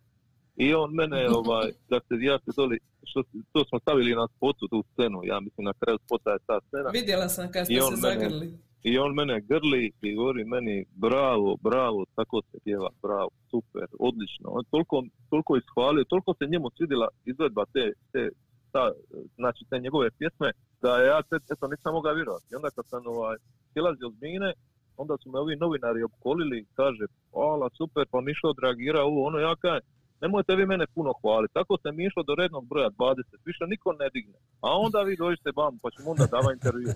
I 0.56 0.74
on 0.74 0.94
mene, 0.94 1.28
ovaj, 1.28 1.70
da 1.90 2.00
se 2.00 2.14
ja 2.20 2.38
se 2.38 2.50
doli, 2.56 2.78
što, 3.04 3.22
to 3.52 3.64
smo 3.68 3.78
stavili 3.78 4.14
na 4.14 4.26
spotu, 4.36 4.68
tu 4.68 4.84
scenu, 4.92 5.20
ja 5.24 5.40
mislim 5.40 5.64
na 5.64 5.72
kraju 5.80 5.98
spota 6.04 6.30
je 6.30 6.38
ta 6.46 6.60
scena. 6.66 6.90
Vidjela 6.90 7.28
sam 7.28 7.52
kad 7.52 7.64
ste 7.64 7.74
I 7.74 7.80
se 7.80 7.84
mene- 7.90 7.96
zagrli. 7.96 8.58
I 8.82 8.98
on 8.98 9.14
mene 9.14 9.40
grli 9.40 9.92
i 10.02 10.14
govori 10.14 10.44
meni 10.44 10.84
bravo, 10.94 11.56
bravo, 11.60 12.04
tako 12.14 12.42
se 12.50 12.58
pjeva, 12.64 12.90
bravo, 13.02 13.30
super, 13.50 13.86
odlično. 13.98 14.46
On 14.50 14.60
je 14.60 14.70
toliko, 14.70 15.02
toliko 15.30 15.56
ishvalio, 15.56 16.04
toliko 16.04 16.34
se 16.38 16.46
njemu 16.52 16.70
svidjela 16.76 17.08
izvedba 17.24 17.64
te, 17.72 17.92
te 18.12 18.28
ta, 18.72 18.92
znači 19.34 19.64
te 19.70 19.76
njegove 19.80 20.10
pjesme, 20.18 20.50
da 20.82 20.90
ja 21.10 21.22
te, 21.22 21.36
eto 21.52 21.64
nisam 21.68 21.92
mogao 21.94 22.14
vjerovati. 22.14 22.46
I 22.52 22.56
onda 22.58 22.70
kad 22.76 22.84
sam 22.88 23.06
ovaj, 23.06 23.36
silazio 23.72 24.10
s 24.10 24.20
mine, 24.20 24.52
onda 24.96 25.14
su 25.22 25.30
me 25.30 25.38
ovi 25.38 25.56
novinari 25.56 26.02
opkolili 26.02 26.66
kaže, 26.74 27.04
hvala, 27.32 27.68
super, 27.78 28.04
pa 28.10 28.20
Mišo 28.20 28.46
odreagira 28.54 29.00
ovo, 29.02 29.26
ono, 29.28 29.38
ja 29.38 29.54
kažem, 29.56 29.86
nemojte 30.20 30.55
vi 30.56 30.66
mene 30.66 30.86
puno 30.94 31.12
hvaliti. 31.20 31.55
Tako 31.55 31.76
se 31.82 31.93
Mišo 31.93 32.22
do 32.22 32.34
rednog 32.34 32.64
broja 32.66 32.90
20, 32.90 33.22
više 33.44 33.64
niko 33.66 33.93
ne 33.93 34.10
digne. 34.14 34.38
A 34.60 34.68
onda 34.78 35.02
vi 35.02 35.16
dođete 35.16 35.51
vam, 35.56 35.78
pa 35.82 35.88
ćemo 35.90 36.10
onda 36.10 36.26
dava 36.26 36.52
intervju. 36.52 36.88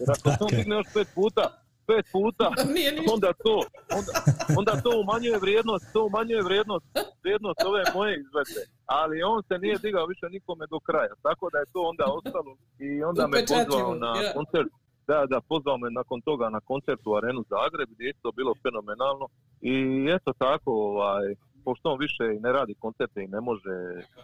Jer 0.00 0.08
ako 0.14 0.28
se 0.36 0.44
on 0.44 0.50
digne 0.58 0.76
još 0.76 0.86
pet 0.94 1.08
puta, 1.14 1.44
pet 1.86 2.06
puta, 2.12 2.46
onda 3.14 3.30
to, 3.44 3.54
onda, 3.98 4.12
onda 4.58 4.72
to 4.84 4.90
umanjuje 5.04 5.38
vrijednost, 5.38 5.84
to 5.92 6.00
umanjuje 6.10 6.42
vrijednost, 6.42 6.86
vrijednost 7.22 7.60
ove 7.70 7.82
moje 7.94 8.12
izvedbe. 8.22 8.62
Ali 8.86 9.22
on 9.22 9.42
se 9.48 9.54
nije 9.58 9.76
digao 9.78 10.06
više 10.06 10.26
nikome 10.36 10.64
do 10.66 10.78
kraja, 10.80 11.14
tako 11.22 11.44
da 11.52 11.58
je 11.58 11.72
to 11.74 11.80
onda 11.92 12.04
ostalo 12.18 12.52
i 12.78 13.02
onda 13.02 13.26
me 13.26 13.38
pozvao 13.52 13.94
na 13.94 14.12
koncert. 14.34 14.72
Da, 15.06 15.26
da, 15.26 15.40
pozvao 15.40 15.78
me 15.78 15.90
nakon 15.90 16.20
toga 16.20 16.46
na 16.50 16.60
koncert 16.60 17.00
u 17.06 17.14
Arenu 17.16 17.44
Zagreb 17.54 17.88
gdje 17.94 18.06
je 18.06 18.22
to 18.22 18.32
bilo 18.32 18.52
fenomenalno 18.62 19.26
i 19.60 19.74
eto 20.16 20.32
tako, 20.38 20.72
ovaj, 20.72 21.34
pošto 21.64 21.90
on 21.92 21.98
više 22.06 22.24
i 22.36 22.40
ne 22.46 22.52
radi 22.52 22.74
koncerte 22.74 23.22
i 23.22 23.32
ne 23.34 23.40
može. 23.40 23.74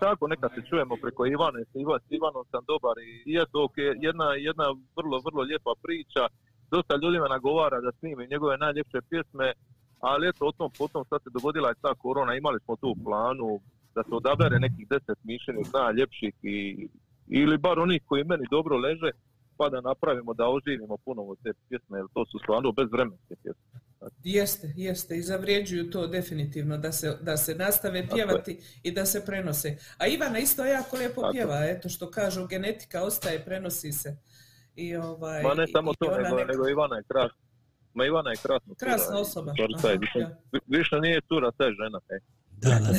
Tako, 0.01 0.29
neka 0.29 0.49
se 0.55 0.61
čujemo 0.69 0.95
preko 1.03 1.27
Ivane, 1.27 1.61
s 1.65 1.75
Iva- 1.75 2.01
s 2.07 2.11
Ivanom 2.11 2.45
sam 2.51 2.63
dobar 2.73 2.97
i, 2.99 3.11
i 3.31 3.33
eto, 3.43 3.65
ok, 3.65 3.77
jedna, 4.07 4.27
jedna 4.49 4.67
vrlo, 4.97 5.17
vrlo 5.27 5.43
lijepa 5.43 5.73
priča. 5.83 6.23
Dosta 6.71 6.95
ljudi 7.03 7.19
me 7.21 7.29
nagovara 7.29 7.81
da 7.81 7.93
snime 7.99 8.27
njegove 8.27 8.57
najljepše 8.59 8.99
pjesme, 9.11 9.53
ali 10.01 10.29
eto, 10.29 10.47
o 10.47 10.53
tom 10.53 10.71
potom 10.79 11.05
sad 11.09 11.23
se 11.23 11.31
dogodila 11.37 11.69
je 11.69 11.83
ta 11.83 11.95
korona, 11.95 12.35
imali 12.35 12.59
smo 12.65 12.77
tu 12.77 12.95
planu 13.05 13.61
da 13.95 14.03
se 14.03 14.15
odabere 14.15 14.59
nekih 14.59 14.89
deset 14.89 15.19
mišljenih 15.25 15.67
najljepših 15.81 16.35
i, 16.43 16.89
ili 17.27 17.59
bar 17.59 17.79
onih 17.79 18.03
koji 18.07 18.25
meni 18.25 18.45
dobro 18.51 18.77
leže, 18.77 19.11
pa 19.57 19.69
da 19.69 19.81
napravimo 19.81 20.35
da 20.35 20.49
oživimo 20.49 20.97
ponovo 21.05 21.37
te 21.43 21.51
pjesme, 21.69 21.99
jer 21.99 22.07
to 22.15 22.25
su 22.27 22.39
stvarno 22.39 22.73
bezvremenske 22.73 23.35
pjesme. 23.43 23.81
Jeste, 24.25 24.73
jeste 24.77 25.17
i 25.17 25.23
zavrijeđuju 25.23 25.91
to 25.91 26.07
definitivno 26.07 26.79
da 26.79 26.93
se, 26.93 27.17
da 27.21 27.37
se 27.37 27.55
nastave 27.55 28.03
Tako 28.03 28.15
pjevati 28.15 28.59
i 28.83 28.93
da 28.93 29.07
se 29.07 29.25
prenose. 29.25 29.77
A 29.99 30.07
Ivana 30.07 30.39
isto 30.39 30.65
jako 30.65 30.97
lijepo 30.97 31.21
Tako. 31.21 31.33
pjeva, 31.33 31.65
eto 31.65 31.89
što 31.89 32.11
kažu, 32.11 32.47
genetika 32.47 33.03
ostaje, 33.03 33.45
prenosi 33.45 33.93
se. 33.93 34.17
I 34.77 34.97
ovaj, 34.97 35.43
Ma 35.43 35.55
ne 35.55 35.67
samo 35.67 35.91
i 35.93 35.95
to, 35.99 36.17
nego, 36.17 36.37
neka- 36.37 36.47
nego 36.47 36.69
Ivana 36.69 36.97
je 36.97 37.03
krasna. 37.03 37.39
Ma 37.95 38.05
Ivana 38.07 38.31
je 38.31 38.37
krasna. 38.37 38.75
Krasna 38.75 39.07
cura 39.07 39.19
osoba. 39.19 39.53
Aha, 39.77 39.89
više, 39.89 40.19
ja. 40.19 40.39
vi- 40.53 40.79
više 40.79 40.97
nije 40.97 41.21
cura, 41.29 41.51
to 41.51 41.65
je 41.65 41.73
žena. 41.75 42.01
E. 42.09 42.19
Da, 42.53 42.79
da. 42.79 42.93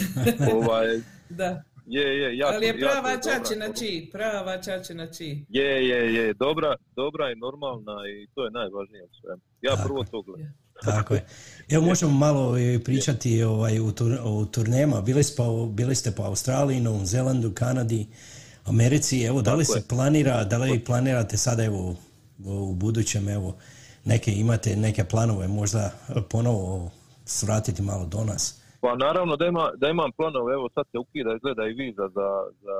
ovaj, 0.55 0.88
Da. 1.30 1.63
je, 1.85 2.17
je, 2.17 2.38
jako, 2.38 2.53
Ali 2.53 2.65
je 2.65 2.69
jako 2.69 2.80
prava 2.80 3.15
dobra. 3.15 3.39
čačina 3.39 3.73
čiji, 3.73 4.09
prava 4.11 4.61
čačina 4.61 5.07
čiji. 5.07 5.45
Je, 5.49 5.88
je, 5.88 6.13
je, 6.13 6.34
dobra, 6.34 6.76
dobra 6.95 7.31
i 7.31 7.35
normalna 7.35 7.95
i 8.09 8.27
to 8.35 8.45
je 8.45 8.51
najvažnije 8.51 9.03
u 9.03 9.09
svemu. 9.21 9.41
Ja 9.61 9.73
prvo 9.85 10.03
to 10.03 10.21
gledam. 10.21 10.53
Tako 10.85 11.14
je. 11.14 11.26
Evo 11.69 11.85
možemo 11.85 12.11
malo 12.11 12.57
e, 12.57 12.80
pričati 12.80 13.43
ovaj, 13.43 13.80
u, 13.80 13.91
tur, 13.91 14.18
o 14.23 14.45
turnema. 14.45 15.01
Bili, 15.01 15.23
ste 15.23 15.35
po, 15.38 15.65
bili 15.65 15.95
ste 15.95 16.11
po 16.11 16.23
Australiji, 16.23 16.80
Novom 16.80 17.06
Zelandu, 17.06 17.51
Kanadi, 17.53 18.07
Americi. 18.65 19.23
Evo, 19.23 19.41
da 19.41 19.53
li 19.53 19.64
Tako 19.64 19.73
se 19.73 19.80
je. 19.80 19.88
planira, 19.89 20.43
da 20.43 20.57
li 20.57 20.80
planirate 20.80 21.38
sada 21.38 21.64
evo 21.64 21.95
u 22.45 22.73
budućem, 22.73 23.30
evo, 23.30 23.56
neke, 24.06 24.31
imate 24.31 24.76
neke 24.76 25.03
planove 25.03 25.47
možda 25.47 25.91
ponovo 26.30 26.91
svratiti 27.26 27.81
malo 27.81 28.06
do 28.06 28.23
nas, 28.23 28.60
Pa 28.81 28.95
naravno 28.95 29.35
da, 29.35 29.45
ima, 29.45 29.72
da 29.76 29.89
imam 29.89 30.11
planove, 30.11 30.53
evo 30.53 30.69
sad 30.76 30.85
se 30.91 30.97
ukida 30.97 31.35
izgleda 31.35 31.64
i 31.68 31.73
viza 31.73 32.07
za, 32.18 32.30
za, 32.65 32.77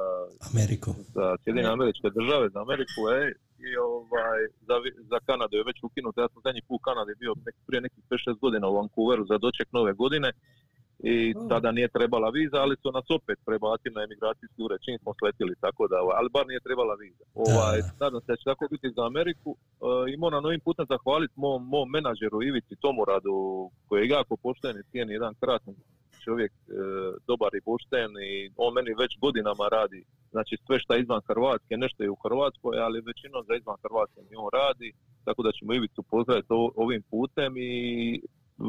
Ameriku. 0.52 0.92
za 1.14 1.36
Sjedinjene 1.44 1.70
američke 1.70 2.08
države, 2.18 2.50
za 2.50 2.60
Ameriku, 2.62 3.00
e, 3.16 3.34
i 3.68 3.70
ovaj, 3.78 4.40
za, 4.68 4.76
za 5.12 5.20
Kanadu 5.28 5.58
je 5.58 5.70
već 5.70 5.78
ukinuto. 5.84 6.22
Ja 6.22 6.30
sam 6.34 6.42
zadnji 6.46 6.62
put 6.68 6.80
u 6.80 6.84
Kanadi 6.88 7.14
bio 7.20 7.34
nek, 7.46 7.56
prije 7.68 7.82
nekih 7.82 8.04
5-6 8.10 8.40
godina 8.44 8.68
u 8.68 8.76
Vancouveru 8.80 9.24
za 9.32 9.38
doček 9.38 9.68
nove 9.72 9.94
godine 9.94 10.30
i 11.04 11.34
Oh. 11.36 11.50
tada 11.50 11.72
nije 11.72 11.88
trebala 11.88 12.30
viza, 12.30 12.58
ali 12.58 12.76
su 12.82 12.92
nas 12.92 13.08
opet 13.18 13.38
prebacili 13.46 13.96
na 13.96 14.04
emigracijski 14.04 14.60
ured 14.66 14.80
čim 14.86 14.98
smo 15.02 15.12
sletili, 15.20 15.62
tako 15.66 15.88
da, 15.92 15.98
ovaj, 16.02 16.16
ali 16.20 16.30
bar 16.30 16.46
nije 16.48 16.66
trebala 16.68 16.96
viza. 17.04 17.24
Ovaj, 17.34 17.80
nadam 18.02 18.22
se 18.22 18.32
da 18.32 18.38
će 18.40 18.44
tako 18.52 18.66
biti 18.74 18.96
za 18.96 19.04
Ameriku 19.12 19.50
e, 19.56 19.58
i 20.12 20.18
moram 20.18 20.46
ovim 20.46 20.62
putem 20.68 20.86
zahvaliti 20.94 21.34
mom, 21.44 21.60
mom 21.74 21.88
menadžeru 21.96 22.44
Ivici 22.44 22.76
Tomuradu, 22.84 23.36
koji 23.88 24.00
je 24.02 24.14
jako 24.18 24.34
pošten 24.46 24.74
i 24.78 24.88
cijeni 24.92 25.14
jedan 25.14 25.34
krasan 25.42 25.76
čovjek, 26.26 26.52
e, 26.52 26.62
dobar 27.28 27.52
i 27.56 27.66
pošten 27.70 28.10
i 28.32 28.52
on 28.58 28.74
meni 28.74 29.00
već 29.04 29.12
godinama 29.26 29.66
radi 29.78 30.02
znači 30.32 30.58
sve 30.66 30.80
što 30.80 30.94
je 30.94 31.02
izvan 31.02 31.22
Hrvatske, 31.28 31.78
nešto 31.78 32.04
je 32.04 32.10
u 32.10 32.22
Hrvatskoj, 32.24 32.78
ali 32.86 33.08
većinom 33.10 33.44
za 33.48 33.54
izvan 33.56 33.78
Hrvatske 33.84 34.20
mi 34.30 34.36
on 34.36 34.50
radi, 34.54 34.90
tako 35.26 35.44
da 35.44 35.52
ćemo 35.52 35.74
Ivicu 35.74 36.02
pozdraviti 36.04 36.54
ovim 36.84 37.02
putem 37.12 37.54
i 37.58 37.74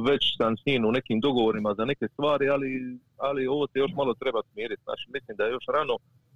već 0.08 0.22
sam 0.38 0.56
s 0.56 0.66
njim 0.66 0.84
u 0.84 0.92
nekim 0.92 1.20
dogovorima 1.20 1.74
za 1.78 1.84
neke 1.84 2.06
stvari, 2.12 2.48
ali, 2.48 2.98
ali 3.16 3.46
ovo 3.46 3.66
se 3.66 3.78
još 3.78 3.92
malo 3.96 4.14
treba 4.14 4.40
smiriti. 4.52 4.82
Znači, 4.82 5.04
mislim 5.14 5.36
da 5.36 5.44
je 5.44 5.52
još 5.52 5.66
rano, 5.76 5.94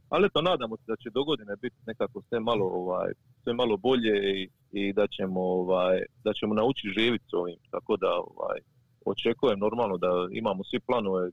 ali 0.08 0.26
eto, 0.26 0.42
nadamo 0.42 0.76
se 0.76 0.82
da 0.86 0.96
će 0.96 1.10
do 1.10 1.24
godine 1.24 1.56
biti 1.62 1.76
nekako 1.86 2.22
sve 2.28 2.40
malo, 2.40 2.66
ovaj, 2.66 3.10
sve 3.42 3.52
malo 3.54 3.76
bolje 3.76 4.16
i, 4.34 4.48
i 4.72 4.92
da 4.92 5.06
ćemo, 5.06 5.40
ovaj, 5.40 6.02
da 6.24 6.32
ćemo 6.32 6.54
naučiti 6.54 6.94
živjeti 6.98 7.24
s 7.30 7.32
ovim. 7.32 7.58
Tako 7.70 7.96
da, 7.96 8.10
ovaj, 8.12 8.58
očekujem 9.04 9.58
normalno 9.58 9.96
da 9.96 10.28
imamo 10.32 10.64
svi 10.64 10.80
planove 10.80 11.30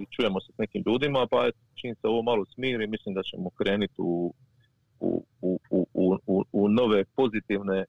i 0.00 0.04
čujemo 0.10 0.40
se 0.40 0.52
s 0.54 0.58
nekim 0.58 0.82
ljudima, 0.86 1.26
pa 1.30 1.50
čim 1.74 1.94
se 1.94 2.06
ovo 2.12 2.22
malo 2.22 2.44
smiri, 2.54 2.86
mislim 2.86 3.14
da 3.14 3.22
ćemo 3.22 3.50
krenuti 3.50 3.94
u, 3.98 4.34
u, 5.00 5.24
u, 5.40 5.60
u, 5.70 5.86
u, 5.94 6.16
u, 6.26 6.44
u 6.52 6.68
nove 6.68 7.04
pozitivne, 7.04 7.84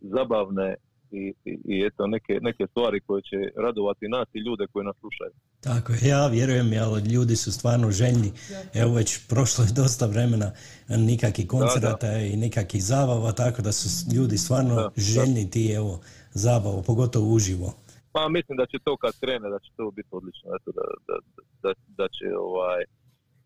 zabavne 0.00 0.74
i, 1.12 1.34
i, 1.44 1.58
i 1.64 1.86
eto 1.86 2.06
neke, 2.06 2.38
neke 2.40 2.66
stvari 2.70 3.00
koje 3.00 3.22
će 3.22 3.36
radovati 3.56 4.08
nas 4.08 4.28
i 4.34 4.38
ljude 4.38 4.66
koji 4.72 4.84
nas 4.84 4.96
slušaju. 5.00 5.32
Tako 5.60 5.92
ja 6.02 6.26
vjerujem, 6.26 6.70
ali 6.82 7.00
ljudi 7.00 7.36
su 7.36 7.52
stvarno 7.52 7.90
željni. 7.90 8.32
Evo 8.74 8.94
već 8.94 9.28
prošlo 9.28 9.64
je 9.64 9.70
dosta 9.72 10.06
vremena 10.06 10.52
nikakvih 10.88 11.46
koncerata 11.46 12.16
i 12.16 12.36
nikakvih 12.36 12.84
zabava, 12.84 13.32
tako 13.32 13.62
da 13.62 13.72
su 13.72 14.14
ljudi 14.14 14.38
stvarno 14.38 14.74
Da, 14.74 14.82
da. 14.82 14.90
željni 14.96 15.50
ti 15.50 15.72
evo 15.72 16.00
zabava, 16.32 16.82
pogotovo 16.82 17.34
uživo. 17.34 17.74
Pa 18.12 18.28
mislim 18.28 18.56
da 18.56 18.66
će 18.66 18.78
to 18.84 18.96
kad 18.96 19.20
krene, 19.20 19.50
da 19.50 19.58
će 19.58 19.70
to 19.76 19.90
biti 19.90 20.08
odlično, 20.10 20.50
eto 20.56 20.70
da, 20.78 20.84
da, 21.08 21.16
da, 21.62 21.72
da 21.86 22.08
će 22.08 22.26
ovaj, 22.38 22.84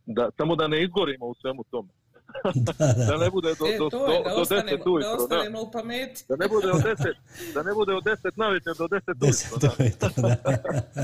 da, 0.07 0.31
samo 0.37 0.57
da 0.57 0.69
ne 0.69 0.83
izgorimo 0.83 1.27
u 1.27 1.35
svemu 1.35 1.65
tome. 1.71 1.89
da, 3.09 3.17
ne 3.25 3.31
bude 3.31 3.55
do, 3.61 3.67
E, 3.67 3.79
do, 3.79 3.91
to 3.91 4.13
je, 4.13 4.19
do, 4.19 4.25
da 4.25 4.31
do 4.31 4.37
10 4.37 4.41
ostanemo, 4.41 4.85
da 4.85 4.91
ujutro, 4.91 5.17
da. 5.17 5.23
ostanemo 5.23 5.59
u 5.63 5.71
pameti. 5.71 6.25
Da 6.29 6.37
ne 6.37 6.49
bude 6.49 6.69
od 6.77 6.83
10, 6.83 7.15
da 7.55 7.63
ne 7.63 7.73
bude 7.75 7.93
od 7.95 8.05
10 8.05 8.33
navečer 8.37 8.73
do 8.79 8.87
10 8.89 9.01
ujutro. 9.25 9.71
To 9.77 9.83
je 9.83 9.93
to, 10.01 10.09
da. 10.23 10.37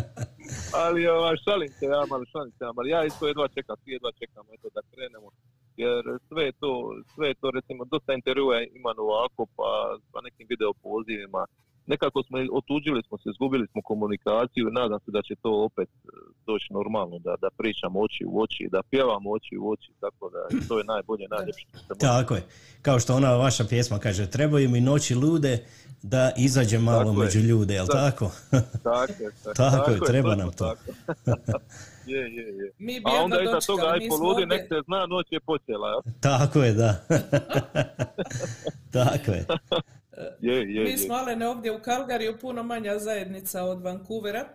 ali 0.84 1.00
ovaj, 1.06 1.36
šalim 1.44 1.68
se 1.78 1.84
ja, 1.92 2.00
ali 2.14 2.26
šalim 2.32 2.52
se 2.56 2.64
ja, 2.64 2.70
ali 2.76 2.90
ja 2.90 3.04
isto 3.04 3.26
jedva 3.26 3.48
čekam, 3.48 3.76
svi 3.82 3.92
jedva 3.92 4.10
čekamo 4.20 4.48
eto, 4.56 4.68
da 4.74 4.80
krenemo. 4.90 5.28
Jer 5.76 6.02
sve 6.28 6.42
je 6.48 6.52
to, 6.52 6.70
sve 7.14 7.26
je 7.28 7.34
to 7.34 7.50
recimo, 7.50 7.84
dosta 7.84 8.12
intervjua 8.12 8.56
imam 8.78 8.98
ovako, 8.98 9.46
pa 9.56 9.68
sa 10.12 10.18
nekim 10.26 10.46
video 10.52 10.72
pozivima. 10.72 11.42
Nekako 11.86 12.22
smo, 12.22 12.38
otuđili 12.52 13.02
smo 13.08 13.18
se, 13.18 13.30
izgubili 13.30 13.66
smo 13.72 13.82
komunikaciju 13.82 14.68
i 14.68 14.72
nadam 14.72 15.00
se 15.04 15.10
da 15.10 15.22
će 15.22 15.34
to 15.42 15.50
opet 15.64 15.88
e, 15.88 16.08
doći 16.46 16.72
normalno, 16.72 17.18
da, 17.18 17.34
da 17.40 17.48
pričamo 17.58 18.00
oči 18.00 18.24
u 18.26 18.40
oči, 18.42 18.68
da 18.72 18.82
pjevamo 18.90 19.30
oči 19.30 19.54
u 19.62 19.70
oči, 19.70 19.90
tako 20.00 20.30
da 20.34 20.40
to 20.68 20.78
je 20.78 20.84
najbolje, 20.84 21.26
najljepše. 21.28 21.66
Tako 21.98 22.34
je. 22.34 22.42
Kao 22.82 23.00
što 23.00 23.14
ona 23.14 23.36
vaša 23.36 23.64
pjesma 23.64 23.98
kaže, 23.98 24.30
trebaju 24.30 24.68
mi 24.70 24.80
noći 24.80 25.14
lude 25.14 25.64
da 26.02 26.32
izađe 26.36 26.78
malo 26.78 26.98
Tako 27.04 27.20
je. 27.22 27.24
među 27.24 27.38
ljude, 27.40 27.74
jel 27.74 27.86
Da. 27.86 27.92
tako? 28.10 28.30
Tako 28.82 29.22
je, 29.22 29.30
Tako 29.56 29.90
je, 29.90 30.00
treba 30.12 30.34
nam 30.34 30.52
to. 30.52 30.64
tako. 30.64 30.92
je, 32.12 32.20
je, 32.20 32.56
je. 32.56 32.72
Mi 32.78 33.00
bi 33.00 33.04
A 33.04 33.24
onda 33.24 33.40
iza 33.42 33.60
toga, 33.66 33.82
aj 33.86 34.00
poludi, 34.08 34.46
nek 34.46 34.68
se 34.68 34.74
zna, 34.86 35.06
noć 35.06 35.26
je 35.30 35.40
počela. 35.40 36.02
Tako 36.20 36.62
je, 36.62 36.72
da. 36.72 36.94
Tako 38.98 39.30
je. 39.30 39.46
Je, 40.40 40.74
je, 40.74 40.84
Mi 40.84 40.98
smo 40.98 41.14
Alene 41.14 41.48
ovdje 41.48 41.72
u 41.72 41.82
Kalgariju 41.82 42.38
puno 42.38 42.62
manja 42.62 42.98
zajednica 42.98 43.64
od 43.64 43.82
Vancouvera 43.82 44.48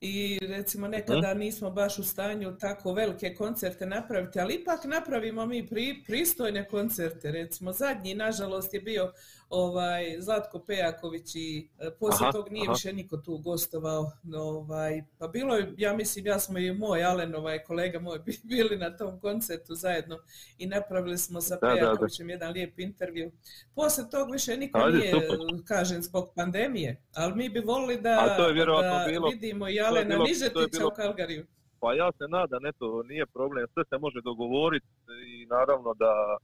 i 0.00 0.38
recimo 0.42 0.88
nekada 0.88 1.34
nismo 1.34 1.70
baš 1.70 1.98
u 1.98 2.04
stanju 2.04 2.56
tako 2.58 2.92
velike 2.92 3.34
koncerte 3.34 3.86
napraviti, 3.86 4.40
ali 4.40 4.54
ipak 4.54 4.84
napravimo 4.84 5.46
mi 5.46 5.66
pri, 5.66 6.02
pristojne 6.06 6.68
koncerte. 6.68 7.30
Recimo 7.30 7.72
zadnji 7.72 8.14
nažalost 8.14 8.74
je 8.74 8.80
bio 8.80 9.12
ovaj 9.54 10.16
Zlatko 10.18 10.58
Pejaković 10.58 11.34
i 11.34 11.68
e, 11.78 11.90
poslije 11.90 12.24
Aha, 12.24 12.32
tog 12.32 12.50
nije 12.50 12.62
aha. 12.62 12.72
više 12.72 12.92
niko 12.92 13.16
tu 13.16 13.38
gostovao. 13.38 14.10
Ovaj, 14.36 15.04
pa 15.18 15.28
bilo 15.28 15.56
je, 15.56 15.74
ja 15.76 15.92
mislim, 15.92 16.26
ja 16.26 16.38
smo 16.38 16.58
i 16.58 16.72
moj 16.74 17.04
Alen, 17.04 17.34
ovaj 17.34 17.58
kolega 17.60 17.98
moj, 18.00 18.18
bi- 18.18 18.40
bili 18.44 18.76
na 18.76 18.96
tom 18.96 19.20
koncertu 19.20 19.74
zajedno 19.74 20.18
i 20.58 20.66
napravili 20.66 21.18
smo 21.18 21.40
sa 21.40 21.54
Da, 21.54 21.60
da, 21.60 21.66
da. 21.66 21.74
Pejakovićem 21.76 22.30
jedan 22.30 22.52
lijep 22.52 22.78
intervju. 22.78 23.32
Poslije 23.74 24.10
tog 24.10 24.30
više 24.30 24.56
niko 24.56 24.78
Ajde, 24.78 24.98
nije, 24.98 25.12
super. 25.12 25.38
kažem, 25.66 26.02
zbog 26.02 26.32
pandemije, 26.36 27.02
ali 27.14 27.34
mi 27.34 27.48
bi 27.48 27.60
volili 27.60 28.00
da, 28.00 28.36
to 28.36 28.42
je 28.42 28.54
da 28.54 29.04
bilo- 29.06 29.28
vidimo 29.30 29.68
i 29.68 29.80
Alena 29.80 30.16
Nižetića 30.18 30.86
u 30.86 30.90
Kalgariju. 30.90 31.46
Pa 31.80 31.94
ja 31.94 32.12
se 32.12 32.24
nadam, 32.28 32.66
eto, 32.66 33.02
nije 33.02 33.26
problem, 33.26 33.66
sve 33.74 33.84
se 33.84 33.98
može 33.98 34.20
dogovoriti 34.24 34.86
i 35.26 35.46
naravno 35.46 35.94
da, 35.94 36.36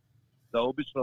da 0.53 0.61
obično 0.63 1.03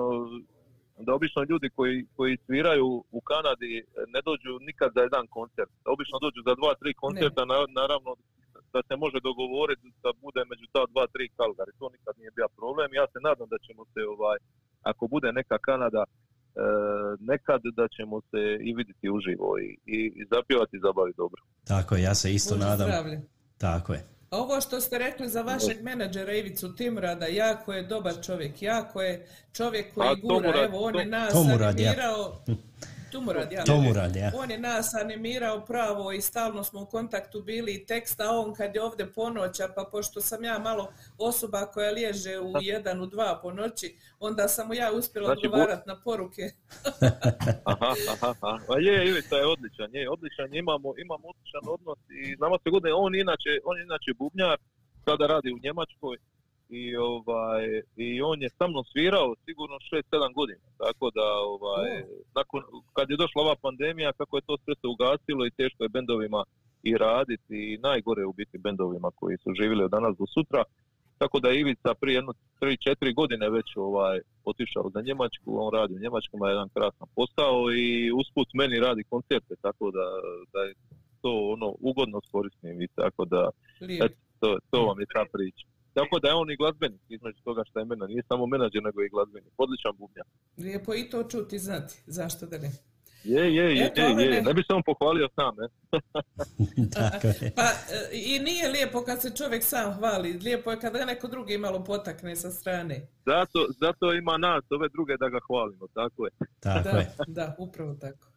da 0.98 1.14
obično 1.14 1.42
ljudi 1.50 1.68
koji, 1.78 2.06
koji 2.16 2.38
sviraju 2.46 2.88
u 3.18 3.22
Kanadi 3.22 3.72
ne 4.14 4.22
dođu 4.30 4.52
nikad 4.70 4.90
za 4.96 5.02
jedan 5.02 5.26
koncert. 5.28 5.72
Obično 5.96 6.18
dođu 6.26 6.40
za 6.48 6.54
dva, 6.60 6.72
tri 6.82 6.92
koncerta, 6.94 7.42
na- 7.46 7.72
naravno 7.82 8.12
da 8.74 8.80
se 8.88 8.96
može 9.04 9.20
dogovoriti 9.30 9.88
da 10.04 10.12
bude 10.24 10.42
među 10.52 10.66
ta 10.76 10.84
dva, 10.92 11.06
tri 11.14 11.26
Kalgari. 11.38 11.72
To 11.80 11.86
nikad 11.96 12.14
nije 12.20 12.32
bio 12.38 12.48
problem. 12.60 12.90
Ja 12.94 13.06
se 13.14 13.20
nadam 13.28 13.48
da 13.54 13.58
ćemo 13.66 13.82
se, 13.94 14.00
ovaj, 14.16 14.38
ako 14.92 15.04
bude 15.08 15.30
neka 15.40 15.58
Kanada, 15.68 16.04
e, 16.08 16.10
nekad 17.32 17.62
da 17.80 17.86
ćemo 17.96 18.16
se 18.30 18.42
i 18.68 18.74
vidjeti 18.80 19.10
uživo 19.18 19.50
i, 19.66 19.70
i, 19.96 20.00
i 20.20 20.26
zapjevati 20.34 20.74
i 20.78 20.84
zabaviti 20.88 21.18
dobro. 21.18 21.42
Tako 21.74 21.96
je, 21.96 22.02
ja 22.04 22.16
se 22.16 22.34
isto 22.34 22.56
Bože 22.56 22.68
nadam. 22.68 22.88
zdravlje. 22.88 23.18
Tako 23.58 23.94
je. 23.94 24.02
Ovo 24.36 24.62
što 24.62 24.82
ste 24.82 24.98
rekli 24.98 25.30
za 25.30 25.42
vašeg 25.42 25.82
menadžera 25.82 26.34
Ivicu 26.34 26.76
Timrada, 26.76 27.28
jako 27.28 27.74
je 27.74 27.84
dobar 27.84 28.14
čovjek, 28.26 28.62
jako 28.62 29.02
je 29.02 29.28
čovjek 29.54 29.94
koji 29.94 30.16
gura, 30.22 30.64
evo 30.64 30.80
on 30.80 30.96
je 30.96 31.06
nas 31.06 31.34
animirao, 31.36 32.42
Tumurad, 33.12 33.52
ja. 33.52 33.64
Tomurad, 33.64 34.16
ja. 34.16 34.32
On 34.36 34.52
je 34.52 34.60
nas 34.60 34.94
animirao 34.94 35.66
pravo 35.66 36.12
i 36.12 36.22
stalno 36.22 36.64
smo 36.64 36.82
u 36.82 36.86
kontaktu 36.86 37.42
bili 37.42 37.74
i 37.74 37.86
teksta 37.86 38.32
on 38.32 38.54
kad 38.54 38.76
je 38.76 38.84
ovdje 38.84 39.14
ponoća, 39.14 39.68
pa 39.76 39.84
pošto 39.92 40.22
sam 40.22 40.44
ja 40.44 40.60
malo 40.60 40.94
osoba 41.18 41.66
koja 41.66 41.92
liježe 41.92 42.40
u 42.40 42.54
jedan, 42.62 43.02
u 43.02 43.06
dva 43.06 43.40
po 43.42 43.52
noći, 43.52 43.96
onda 44.20 44.48
sam 44.48 44.68
mu 44.68 44.74
ja 44.74 44.92
uspjela 44.92 45.28
Znači, 45.28 45.48
odgovarati 45.48 45.88
na 45.88 46.02
poruke. 46.04 46.42
Aha, 47.72 47.94
aha, 48.14 48.34
aha. 48.42 48.60
A 48.70 48.80
je, 48.80 49.08
Ivica 49.08 49.36
je 49.36 49.46
odličan, 49.46 49.96
je 49.96 50.10
odličan, 50.10 50.56
imamo, 50.56 50.94
imamo 50.98 51.28
odličan 51.28 51.64
odnos 51.76 52.00
i 52.10 52.36
znamo 52.36 52.58
se 52.64 52.70
godine, 52.70 52.94
on 52.94 53.16
je 53.16 53.22
inače, 53.22 53.52
on 53.70 53.82
inače 53.82 54.12
bubnjar, 54.20 54.58
sada 55.06 55.28
radi 55.28 55.50
u 55.52 55.60
Njemačkoj 55.64 56.18
i 56.70 56.96
ovaj 56.96 57.82
i 57.96 58.22
on 58.22 58.42
je 58.42 58.50
sa 58.50 58.68
mnom 58.68 58.84
svirao 58.92 59.36
sigurno 59.46 59.76
6-7 59.92 60.34
godina. 60.34 60.66
Tako 60.78 61.12
da 61.18 61.26
ovaj 61.54 62.04
nakon 62.36 62.62
kad 62.94 63.10
je 63.10 63.18
došla 63.18 63.42
ova 63.42 63.56
pandemija 63.62 64.14
kako 64.14 64.38
je 64.38 64.48
to 64.48 64.58
sve 64.64 64.74
se 64.76 64.88
ugasilo 64.88 65.46
i 65.46 65.56
teško 65.60 65.84
je 65.84 65.90
bendovima 65.90 66.44
i 66.84 66.98
raditi 66.98 67.56
i 67.74 67.78
najgore 67.78 68.22
je 68.22 68.26
u 68.26 68.34
biti 68.34 68.58
bendovima 68.58 69.10
koji 69.16 69.38
su 69.38 69.54
živjeli 69.60 69.84
od 69.84 69.92
danas 69.92 70.18
do 70.18 70.26
sutra. 70.34 70.64
Tako 71.18 71.40
da 71.40 71.50
je 71.50 71.60
Ivica 71.60 71.94
prije 72.02 72.16
jedno 72.16 72.34
3-4 72.62 73.16
godine 73.16 73.50
već 73.50 73.66
ovaj, 73.76 74.20
otišao 74.46 74.90
za 74.94 75.02
Njemačku, 75.02 75.58
on 75.60 75.74
radi 75.74 75.94
u 75.94 76.00
Njemačku, 76.00 76.38
ima 76.38 76.50
jedan 76.50 76.70
krasan 76.70 77.08
posao 77.16 77.72
i 77.72 78.12
usput 78.12 78.48
meni 78.54 78.80
radi 78.80 79.04
koncerte, 79.04 79.56
tako 79.62 79.92
da, 79.92 80.06
da 80.54 80.60
je 80.60 80.74
to 81.22 81.32
ono 81.56 81.76
ugodno 81.80 82.22
korisnim 82.32 82.82
i 82.82 82.88
tako 82.96 83.26
da 83.26 83.50
eto, 83.82 84.16
to, 84.40 84.58
to 84.72 84.86
vam 84.86 85.00
je 85.00 85.06
ta 85.14 85.26
priča. 85.34 85.66
Tako 85.98 86.20
da 86.20 86.28
je 86.28 86.34
on 86.34 86.52
i 86.52 86.60
glazbenik 86.62 87.02
između 87.10 87.40
toga 87.44 87.62
što 87.70 87.80
je 87.80 87.86
mene, 87.86 88.08
nije 88.08 88.24
samo 88.28 88.46
menadžer 88.46 88.84
nego 88.84 89.00
i 89.04 89.10
glazbenik. 89.10 89.54
Odličan 89.58 89.94
bubnjar. 90.00 90.28
Lijepo 90.58 90.94
i 90.94 91.10
to 91.10 91.24
čuti, 91.24 91.60
znati, 91.60 91.94
zašto 92.06 92.46
da 92.46 92.58
ne. 92.58 92.72
Je, 93.26 93.56
je, 93.56 93.76
je, 93.76 93.86
Eto, 93.86 94.02
je, 94.02 94.26
je. 94.26 94.42
Ne 94.42 94.54
bi 94.54 94.62
se 94.68 94.74
on 94.74 94.84
pohvalio 94.86 95.30
sam, 95.36 95.56
ne? 95.62 95.68
Tako 96.98 97.28
je. 97.28 97.52
Pa 97.56 97.62
e, 97.62 98.10
i 98.12 98.40
nije 98.40 98.70
lijepo 98.70 99.02
kad 99.02 99.22
se 99.22 99.36
čovjek 99.36 99.64
sam 99.64 99.94
hvali, 99.94 100.34
lijepo 100.34 100.72
je 100.72 100.80
kad 100.80 100.94
ga 100.94 101.06
neko 101.06 101.28
drugi 101.28 101.58
malo 101.58 101.84
potakne 101.84 102.36
sa 102.36 102.52
strane. 102.52 103.08
Zato, 103.26 103.68
zato 103.80 104.14
ima 104.14 104.38
nas, 104.38 104.64
ove 104.70 104.90
druge 104.90 105.18
da 105.18 105.30
ga 105.30 105.40
hvalimo, 105.48 105.88
tako 105.94 106.26
je. 106.26 106.32
Tako 106.60 106.90
da, 106.90 106.98
je. 106.98 107.16
da, 107.28 107.56
upravo 107.60 107.94
tako. 107.94 108.28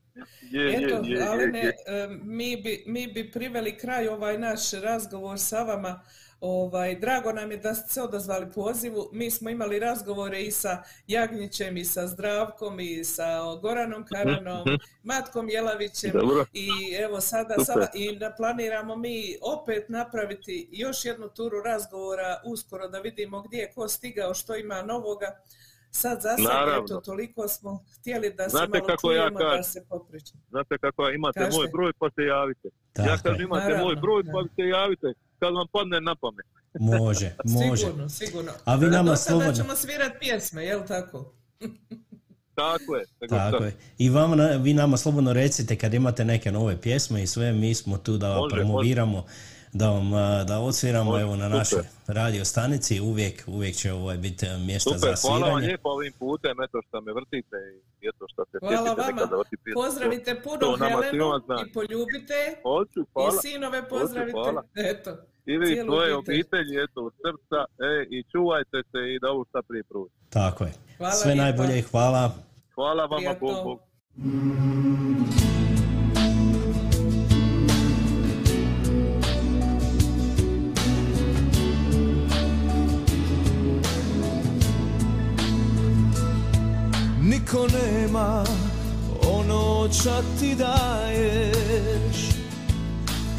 Je, 0.51 0.69
Eto, 0.69 0.95
je, 1.05 1.11
je, 1.11 1.59
je. 1.59 1.77
e, 1.87 2.09
mi 2.23 2.57
bi, 2.57 2.85
mi 2.87 3.07
bi 3.07 3.31
priveli 3.31 3.77
kraj 3.77 4.09
ovaj 4.09 4.39
naš 4.39 4.73
razgovor 4.73 5.39
sa 5.39 5.63
vama. 5.63 6.01
Ovaj, 6.41 6.95
drago 6.95 7.33
nam 7.33 7.51
je 7.51 7.57
da 7.57 7.75
ste 7.75 7.93
se 7.93 8.03
odazvali 8.03 8.47
pozivu. 8.55 9.09
Mi 9.13 9.31
smo 9.31 9.51
imali 9.51 9.79
razgovore 9.79 10.43
i 10.43 10.51
sa 10.51 10.83
Jagnjićem, 11.07 11.77
i 11.77 11.85
sa 11.85 12.07
Zdravkom, 12.07 12.81
i 12.81 13.05
sa 13.05 13.55
Goranom 13.63 14.05
Karanom, 14.05 14.65
Matkom 15.03 15.49
Jelavićem. 15.49 16.11
Dobro. 16.13 16.45
I 16.53 16.69
evo 17.01 17.21
sada, 17.21 17.55
Super. 17.55 17.65
sada 17.65 17.89
i 17.95 18.17
da 18.19 18.35
planiramo 18.37 18.97
mi 18.97 19.37
opet 19.43 19.89
napraviti 19.89 20.69
još 20.73 21.05
jednu 21.05 21.29
turu 21.29 21.63
razgovora 21.63 22.41
uskoro 22.45 22.89
da 22.89 22.99
vidimo 22.99 23.43
gdje 23.43 23.59
je 23.59 23.73
ko 23.73 23.89
stigao, 23.89 24.35
što 24.35 24.57
ima 24.57 24.83
novoga. 24.83 25.41
Sad 25.91 26.21
za 26.21 26.37
sad, 26.37 27.05
toliko 27.05 27.49
smo 27.49 27.85
htjeli 28.01 28.35
da 28.35 28.45
se 28.45 28.51
Znate 28.51 28.79
malo 28.79 28.87
kako 28.87 29.13
ja 29.13 29.21
čujemo, 29.21 29.39
da 29.39 29.45
kažem? 29.45 29.63
se 29.63 29.87
popričamo. 29.89 30.43
Znate 30.51 30.79
kako 30.79 31.09
imate 31.09 31.41
Kažite. 31.41 31.57
moj 31.57 31.69
broj 31.73 31.93
pa 31.99 32.11
se 32.11 32.23
javite. 32.23 32.69
Tako 32.93 33.09
ja 33.09 33.17
kažem 33.17 33.43
imate 33.47 33.63
Naravno, 33.63 33.85
moj 33.85 33.97
broj 33.97 34.23
pa 34.33 34.43
da. 34.43 34.49
se 34.57 34.63
javite 34.69 35.13
kad 35.39 35.55
vam 35.55 35.67
padne 35.69 36.01
na 36.01 36.15
pamet. 36.15 36.47
Može, 36.75 37.35
može. 37.61 37.77
Sigurno, 37.77 38.09
sigurno. 38.09 38.53
A 38.65 38.77
vi 38.77 38.87
nama 38.89 39.17
slobodno- 39.17 39.53
ćemo 39.55 39.77
svirat 39.77 40.13
pjesme, 40.21 40.65
jel 40.65 40.81
tako? 40.87 41.33
Tako 42.55 42.97
je. 42.97 43.05
Tako, 43.21 43.35
Tako 43.51 43.65
je. 43.65 43.77
I 43.99 44.11
vama, 44.11 44.37
na- 44.37 44.47
vi 44.47 44.75
nama 44.75 44.97
slobodno 44.97 45.33
recite 45.33 45.77
kad 45.77 45.95
imate 45.95 46.25
neke 46.25 46.53
nove 46.53 46.81
pjesme 46.81 47.23
i 47.23 47.27
sve, 47.27 47.53
mi 47.53 47.75
smo 47.75 47.99
tu 47.99 48.17
da 48.17 48.37
Može, 48.37 48.57
promoviramo 48.57 49.25
da 49.73 49.91
vam 49.91 50.11
da 50.47 50.59
odsviramo 50.61 51.11
Može, 51.11 51.23
evo 51.23 51.37
na 51.37 51.45
super. 51.45 51.59
našoj 51.59 51.83
radio 52.07 52.45
stanici, 52.45 53.01
uvijek, 53.03 53.45
uvijek 53.47 53.77
će 53.77 53.93
ovaj 53.93 54.17
biti 54.17 54.47
e, 54.47 54.59
mjesto 54.59 54.91
Super, 54.91 55.01
za 55.11 55.17
hvala 55.21 55.39
vam 55.39 55.47
sviranje. 55.49 55.67
lijepo 55.67 55.89
ovim 55.89 56.13
putem, 56.13 56.63
eto 56.63 56.79
što 56.89 57.01
me 57.01 57.13
vrtite 57.13 57.57
i 58.01 58.09
eto 58.09 58.25
što 58.29 58.45
se 58.45 58.59
Hvala 58.61 58.77
sjetite 58.77 59.01
vama. 59.03 59.13
nekada. 59.13 59.37
Pozdravite 59.75 60.43
puno 60.43 60.77
Helenu 60.79 61.27
i 61.61 61.73
poljubite. 61.73 62.39
Hoću, 62.63 63.01
hvala. 63.13 63.33
I 63.35 63.39
sinove 63.43 63.81
Hoću, 63.81 63.89
pozdravite. 63.91 64.33
hvala. 64.33 64.63
Eto. 64.77 65.11
I 65.47 65.59
vi 65.59 65.83
svoje 65.85 66.15
obitelj. 66.15 66.35
obitelji, 66.35 66.75
eto, 66.85 66.99
od 67.07 67.13
srca, 67.15 67.61
e, 67.81 68.07
i 68.11 68.25
čuvajte 68.33 68.79
se 68.91 68.99
i 69.15 69.19
da 69.19 69.31
ovo 69.31 69.45
šta 69.49 69.63
prije 69.63 69.83
prođe. 69.85 70.15
Tako 70.31 70.65
je. 70.65 70.73
Hvala 70.99 71.13
Sve 71.13 71.31
lijepa. 71.31 71.43
najbolje 71.43 71.79
i 71.79 71.83
hvala. 71.83 72.35
Hvala 72.75 73.05
vama. 73.07 73.35
Bog, 73.41 73.65
Bog. 73.65 73.79
Niko 87.49 87.67
nema 87.67 88.45
ono 89.31 89.89
ča 89.89 90.23
ti 90.41 90.55
daješ. 90.55 92.17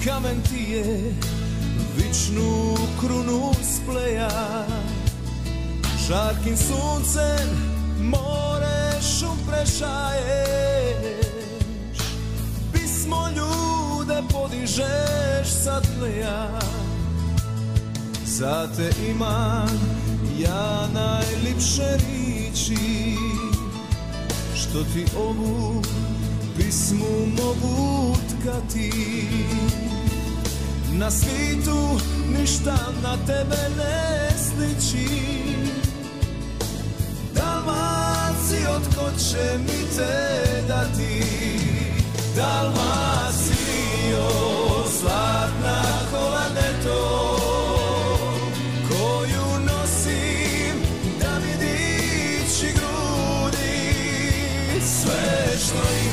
Kamen 0.05 0.41
ti 0.41 0.71
je 0.71 1.13
vičnu 1.97 2.77
krunu 2.99 3.51
spleja. 3.63 4.65
Žarkim 6.07 6.57
suncem 6.57 7.49
more 8.01 9.01
šum 9.01 9.37
prešaješ. 9.49 10.37
Pismo 12.73 13.27
ljude 13.35 14.23
podižeš 14.33 15.47
sa 15.63 15.81
tleja 15.81 16.59
Za 18.25 18.67
te 18.77 18.89
imam 19.09 19.79
ja 20.39 20.87
najlipše 20.93 21.97
riči 21.97 23.19
Što 24.59 24.83
ti 24.83 25.05
ovu 25.17 25.81
pismu 26.57 27.25
mogu 27.27 28.15
tkati 28.29 28.91
Na 30.91 31.11
svitu 31.11 31.99
ništa 32.39 32.77
na 33.03 33.17
tebe 33.27 33.69
ne 33.77 34.29
sliči. 34.37 35.07
Dalmacio, 37.33 38.79
tko 38.91 39.09
će 39.19 39.57
mi 39.59 39.97
te 39.97 40.63
dati? 40.67 41.23
Dalmacio, 42.35 44.27
zlatna 44.99 45.83
kolaneto 46.11 46.99
Koju 47.09 47.38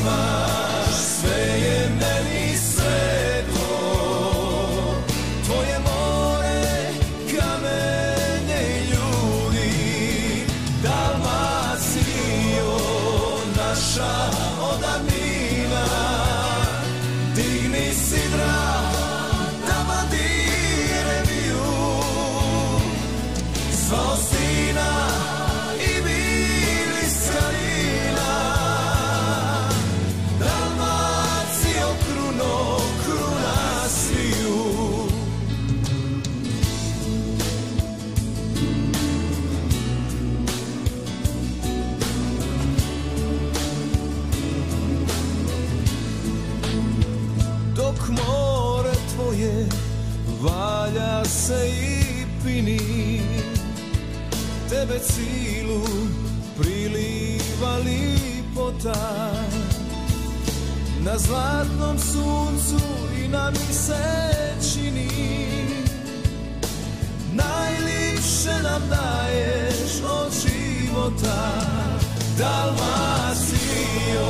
što 0.07 0.36
Zlatnom 61.19 61.99
suncu 61.99 62.85
i 63.25 63.29
na 63.29 63.51
mi 63.51 63.75
se 63.75 63.95
čini 64.73 65.09
Najlipše 67.33 68.63
nam 68.63 68.83
daješ 68.89 70.03
od 70.11 70.33
života 70.33 71.61
Dalmacio, 72.39 74.29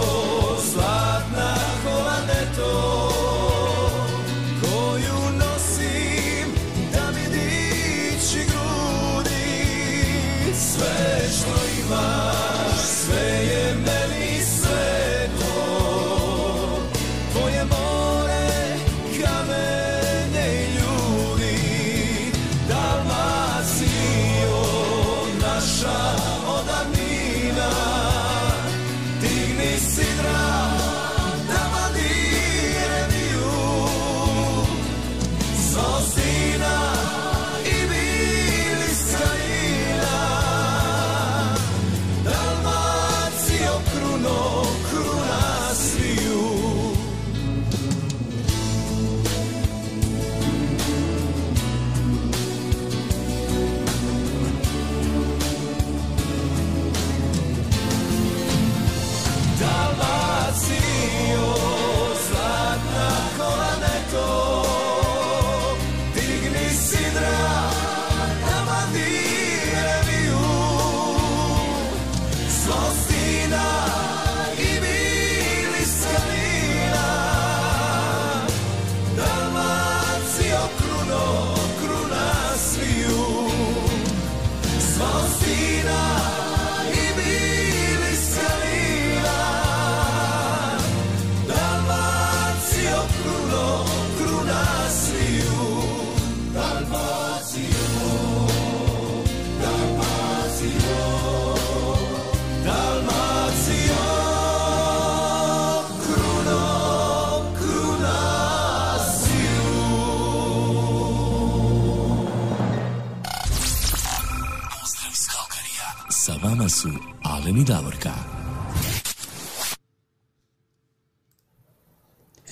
su 116.87 116.93
Alen 117.25 117.59
i 117.59 117.65
Davorka. 117.65 118.11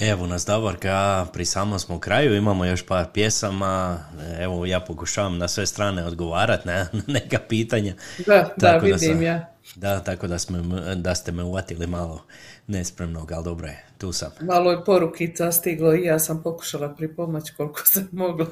Evo 0.00 0.26
nas 0.26 0.46
Davorka, 0.46 1.26
pri 1.32 1.44
samom 1.44 1.78
smo 1.78 2.00
kraju, 2.00 2.36
imamo 2.36 2.64
još 2.64 2.86
par 2.86 3.06
pjesama, 3.14 3.98
evo 4.38 4.66
ja 4.66 4.80
pokušavam 4.80 5.38
na 5.38 5.48
sve 5.48 5.66
strane 5.66 6.04
odgovarati 6.04 6.68
na 6.68 6.86
neka 7.06 7.38
pitanja. 7.48 7.94
Da, 8.26 8.52
da, 8.56 8.72
Tako 8.72 8.84
vidim 8.84 8.98
sam- 9.00 9.22
ja. 9.22 9.50
Da, 9.74 10.00
tako 10.00 10.26
da, 10.26 10.38
smo, 10.38 10.58
da 10.94 11.14
ste 11.14 11.32
me 11.32 11.42
uvatili 11.42 11.86
malo 11.86 12.24
nespremnog, 12.66 13.32
ali 13.32 13.44
dobro 13.44 13.66
je, 13.66 13.84
tu 13.98 14.12
sam. 14.12 14.30
Malo 14.52 14.70
je 14.70 14.84
porukica 14.84 15.52
stiglo 15.52 15.94
i 15.94 16.04
ja 16.04 16.18
sam 16.18 16.42
pokušala 16.42 16.94
pripomoći 16.94 17.54
koliko 17.56 17.86
sam 17.92 18.08
mogla. 18.12 18.46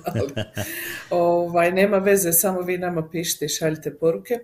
ovaj, 1.10 1.72
nema 1.72 1.98
veze, 1.98 2.32
samo 2.32 2.60
vi 2.60 2.78
nama 2.78 3.08
pišite 3.08 3.44
i 3.44 3.48
šaljite 3.48 3.94
poruke. 3.94 4.38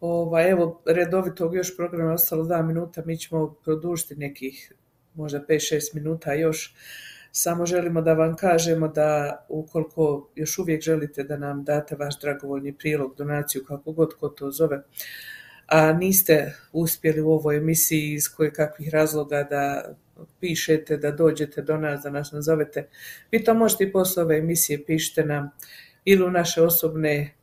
Ovaj, 0.00 0.50
evo, 0.50 0.82
redovitog 0.86 1.54
još 1.54 1.76
programa 1.76 2.10
je 2.10 2.14
ostalo 2.14 2.44
dva 2.44 2.62
minuta, 2.62 3.02
mi 3.06 3.18
ćemo 3.18 3.54
produžiti 3.64 4.16
nekih 4.16 4.72
možda 5.14 5.40
5-6 5.48 5.94
minuta 5.94 6.32
još. 6.32 6.74
Samo 7.32 7.66
želimo 7.66 8.02
da 8.02 8.12
vam 8.12 8.36
kažemo 8.36 8.88
da 8.88 9.44
ukoliko 9.48 10.30
još 10.34 10.58
uvijek 10.58 10.82
želite 10.82 11.24
da 11.24 11.36
nam 11.36 11.64
date 11.64 11.96
vaš 11.96 12.20
dragovoljni 12.20 12.72
prilog, 12.72 13.14
donaciju, 13.18 13.64
kako 13.64 13.92
god 13.92 14.14
ko 14.14 14.28
to 14.28 14.50
zove, 14.50 14.82
a 15.66 15.92
niste 15.92 16.54
uspjeli 16.72 17.20
u 17.20 17.30
ovoj 17.30 17.56
emisiji 17.56 18.12
iz 18.12 18.28
koje 18.28 18.52
kakvih 18.52 18.88
razloga 18.88 19.42
da 19.42 19.94
pišete, 20.40 20.96
da 20.96 21.10
dođete 21.10 21.62
do 21.62 21.76
nas, 21.76 22.02
da 22.02 22.10
nas 22.10 22.32
nazovete, 22.32 22.88
vi 23.32 23.44
to 23.44 23.54
možete 23.54 23.84
i 23.84 23.92
posle 23.92 24.22
ove 24.22 24.38
emisije, 24.38 24.84
pišite 24.84 25.24
nam 25.24 25.50
ili 26.04 26.24
u 26.24 26.30
naše 26.30 26.62
osobne 26.62 27.34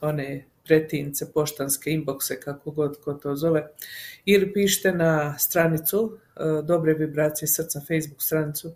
one 0.00 0.44
pretince, 0.66 1.32
poštanske 1.32 1.90
inboxe, 1.90 2.40
kako 2.40 2.70
god 2.70 3.00
ko 3.04 3.14
to 3.14 3.36
zove, 3.36 3.66
ili 4.24 4.52
pišite 4.52 4.92
na 4.92 5.38
stranicu 5.38 6.18
e, 6.36 6.62
Dobre 6.62 6.94
vibracije 6.94 7.48
srca, 7.48 7.80
Facebook 7.80 8.22
stranicu, 8.22 8.72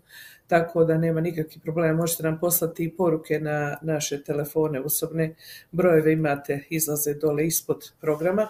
tako 0.47 0.85
da 0.85 0.97
nema 0.97 1.21
nikakvih 1.21 1.63
problema. 1.63 1.93
Možete 1.93 2.23
nam 2.23 2.39
poslati 2.39 2.83
i 2.83 2.95
poruke 2.95 3.39
na 3.39 3.77
naše 3.81 4.23
telefone 4.23 4.81
osobne, 4.81 5.35
brojeve 5.71 6.13
imate, 6.13 6.63
izlaze 6.69 7.13
dole 7.13 7.45
ispod 7.45 7.91
programa. 8.01 8.47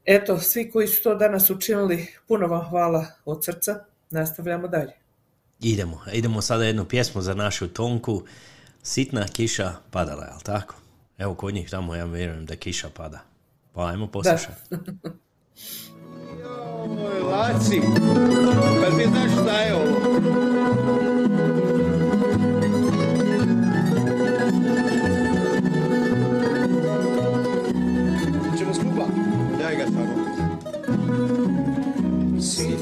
Eto, 0.04 0.38
svi 0.38 0.70
koji 0.70 0.88
su 0.88 1.02
to 1.02 1.14
danas 1.14 1.50
učinili, 1.50 2.06
puno 2.28 2.46
vam 2.46 2.68
hvala 2.70 3.06
od 3.24 3.44
srca. 3.44 3.84
Nastavljamo 4.10 4.68
dalje. 4.68 4.92
Idemo, 5.60 6.00
idemo 6.12 6.42
sada 6.42 6.64
jednu 6.64 6.84
pjesmu 6.84 7.22
za 7.22 7.34
našu 7.34 7.68
Tonku. 7.68 8.22
Sitna 8.82 9.26
kiša 9.32 9.72
padala, 9.90 10.24
jel 10.24 10.40
tako? 10.42 10.74
Evo 11.18 11.34
kod 11.34 11.54
njih 11.54 11.70
tamo 11.70 11.94
ja 11.94 12.04
vjerujem 12.04 12.46
da 12.46 12.56
kiša 12.56 12.88
pada. 12.96 13.20
Pa 13.72 13.86
ajmo 13.86 14.06
poslušati. 14.06 14.60
Laci, 17.30 17.80
pa 18.80 18.96
ti 18.98 19.04
znaš 19.08 19.32
šta 19.32 19.60
je 19.60 19.74
ovo? 19.74 20.51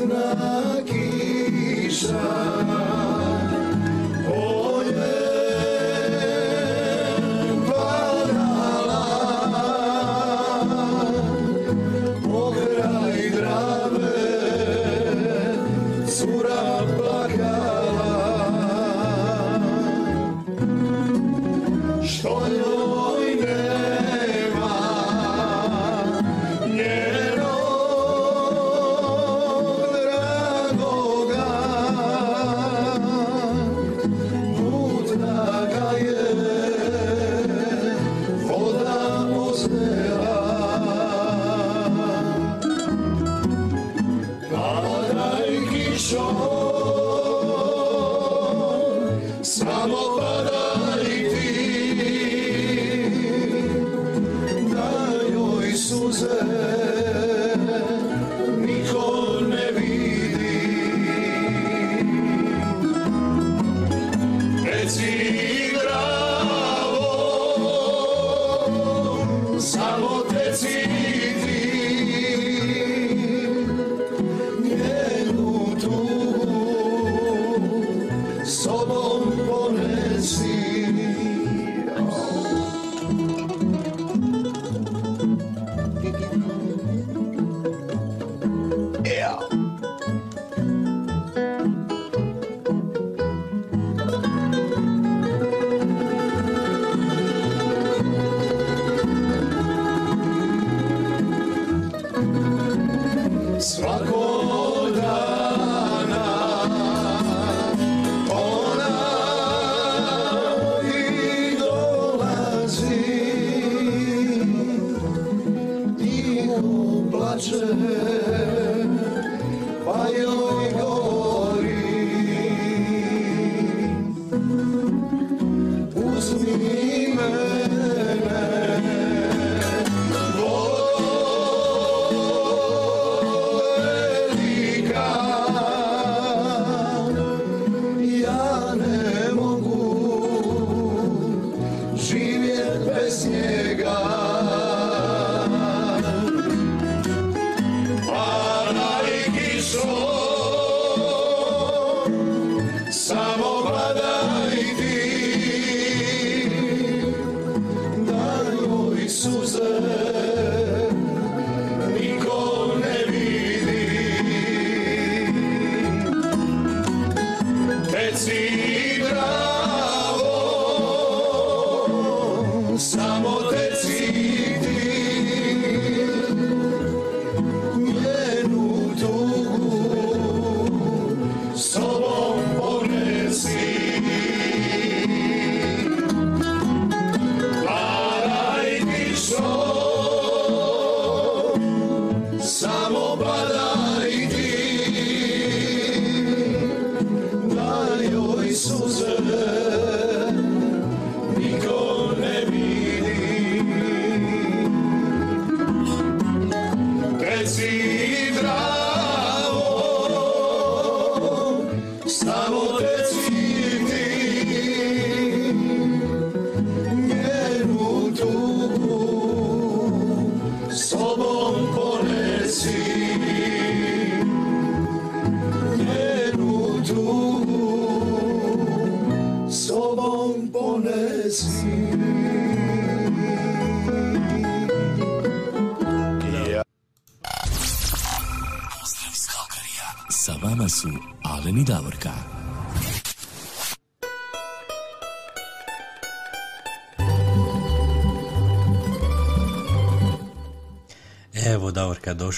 Sitna 0.00 0.80
kiša 0.88 2.24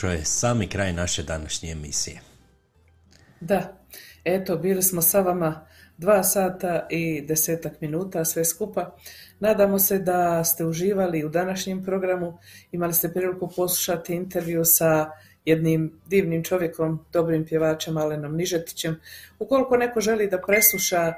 došao 0.02 0.18
je 0.18 0.24
sami 0.24 0.66
kraj 0.66 0.92
naše 0.92 1.22
današnje 1.22 1.70
emisije. 1.70 2.20
Da, 3.40 3.76
eto, 4.24 4.56
bili 4.56 4.82
smo 4.82 5.02
sa 5.02 5.20
vama 5.20 5.66
dva 5.98 6.22
sata 6.22 6.86
i 6.90 7.20
desetak 7.20 7.80
minuta, 7.80 8.24
sve 8.24 8.44
skupa. 8.44 8.96
Nadamo 9.40 9.78
se 9.78 9.98
da 9.98 10.44
ste 10.44 10.64
uživali 10.64 11.24
u 11.24 11.28
današnjem 11.28 11.84
programu. 11.84 12.38
Imali 12.72 12.92
ste 12.92 13.12
priliku 13.12 13.50
poslušati 13.56 14.14
intervju 14.14 14.64
sa 14.64 15.10
jednim 15.44 15.92
divnim 16.06 16.44
čovjekom, 16.44 17.04
dobrim 17.12 17.46
pjevačem 17.46 17.96
Alenom 17.96 18.36
Nižetićem. 18.36 19.00
Ukoliko 19.38 19.76
neko 19.76 20.00
želi 20.00 20.30
da 20.30 20.40
presluša 20.46 21.12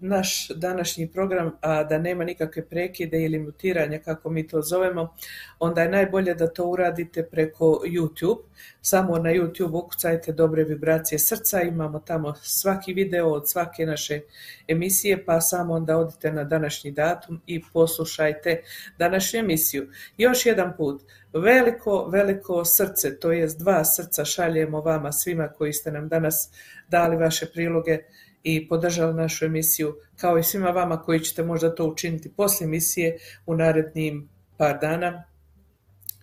naš 0.00 0.48
današnji 0.48 1.08
program, 1.08 1.52
a 1.60 1.84
da 1.84 1.98
nema 1.98 2.24
nikakve 2.24 2.66
prekide 2.66 3.22
ili 3.22 3.38
mutiranja, 3.38 3.98
kako 3.98 4.30
mi 4.30 4.48
to 4.48 4.62
zovemo, 4.62 5.14
onda 5.58 5.82
je 5.82 5.88
najbolje 5.88 6.34
da 6.34 6.52
to 6.52 6.66
uradite 6.66 7.22
preko 7.22 7.82
YouTube. 7.86 8.38
Samo 8.82 9.18
na 9.18 9.30
YouTube 9.30 9.78
ukucajte 9.78 10.32
dobre 10.32 10.64
vibracije 10.64 11.18
srca, 11.18 11.62
imamo 11.62 11.98
tamo 11.98 12.34
svaki 12.42 12.92
video 12.92 13.28
od 13.28 13.50
svake 13.50 13.86
naše 13.86 14.20
emisije, 14.68 15.24
pa 15.24 15.40
samo 15.40 15.74
onda 15.74 15.96
odite 15.96 16.32
na 16.32 16.44
današnji 16.44 16.90
datum 16.90 17.40
i 17.46 17.62
poslušajte 17.72 18.62
današnju 18.98 19.40
emisiju. 19.40 19.88
Još 20.18 20.46
jedan 20.46 20.76
put, 20.76 21.02
veliko, 21.32 22.08
veliko 22.08 22.64
srce, 22.64 23.18
to 23.18 23.32
jest 23.32 23.58
dva 23.58 23.84
srca 23.84 24.24
šaljemo 24.24 24.80
vama 24.80 25.12
svima 25.12 25.48
koji 25.48 25.72
ste 25.72 25.92
nam 25.92 26.08
danas 26.08 26.50
dali 26.88 27.16
vaše 27.16 27.46
priloge 27.46 27.98
i 28.42 28.68
podržali 28.68 29.14
našu 29.14 29.44
emisiju, 29.44 29.94
kao 30.16 30.38
i 30.38 30.42
svima 30.42 30.70
vama 30.70 31.02
koji 31.02 31.20
ćete 31.20 31.42
možda 31.42 31.74
to 31.74 31.86
učiniti 31.86 32.32
poslije 32.36 32.66
emisije 32.66 33.18
u 33.46 33.56
narednim 33.56 34.28
par 34.56 34.78
dana. 34.80 35.24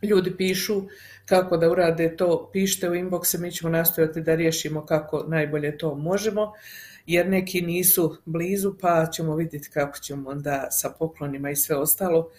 Ljudi 0.01 0.37
pišu 0.37 0.81
kako 1.25 1.57
da 1.57 1.69
urade 1.69 2.15
to, 2.15 2.49
pišite 2.53 2.89
u 2.89 2.93
inboxe, 2.93 3.39
mi 3.39 3.51
ćemo 3.51 3.71
nastojati 3.71 4.21
da 4.21 4.35
riješimo 4.35 4.85
kako 4.85 5.25
najbolje 5.27 5.77
to 5.77 5.95
možemo, 5.95 6.53
jer 7.05 7.29
neki 7.29 7.61
nisu 7.61 8.17
blizu, 8.25 8.73
pa 8.81 9.05
ćemo 9.11 9.35
vidjeti 9.35 9.69
kako 9.69 9.97
ćemo 9.99 10.29
onda 10.29 10.67
sa 10.71 10.89
poklonima 10.99 11.49
i 11.49 11.55
sve 11.55 11.75
ostalo. 11.75 12.31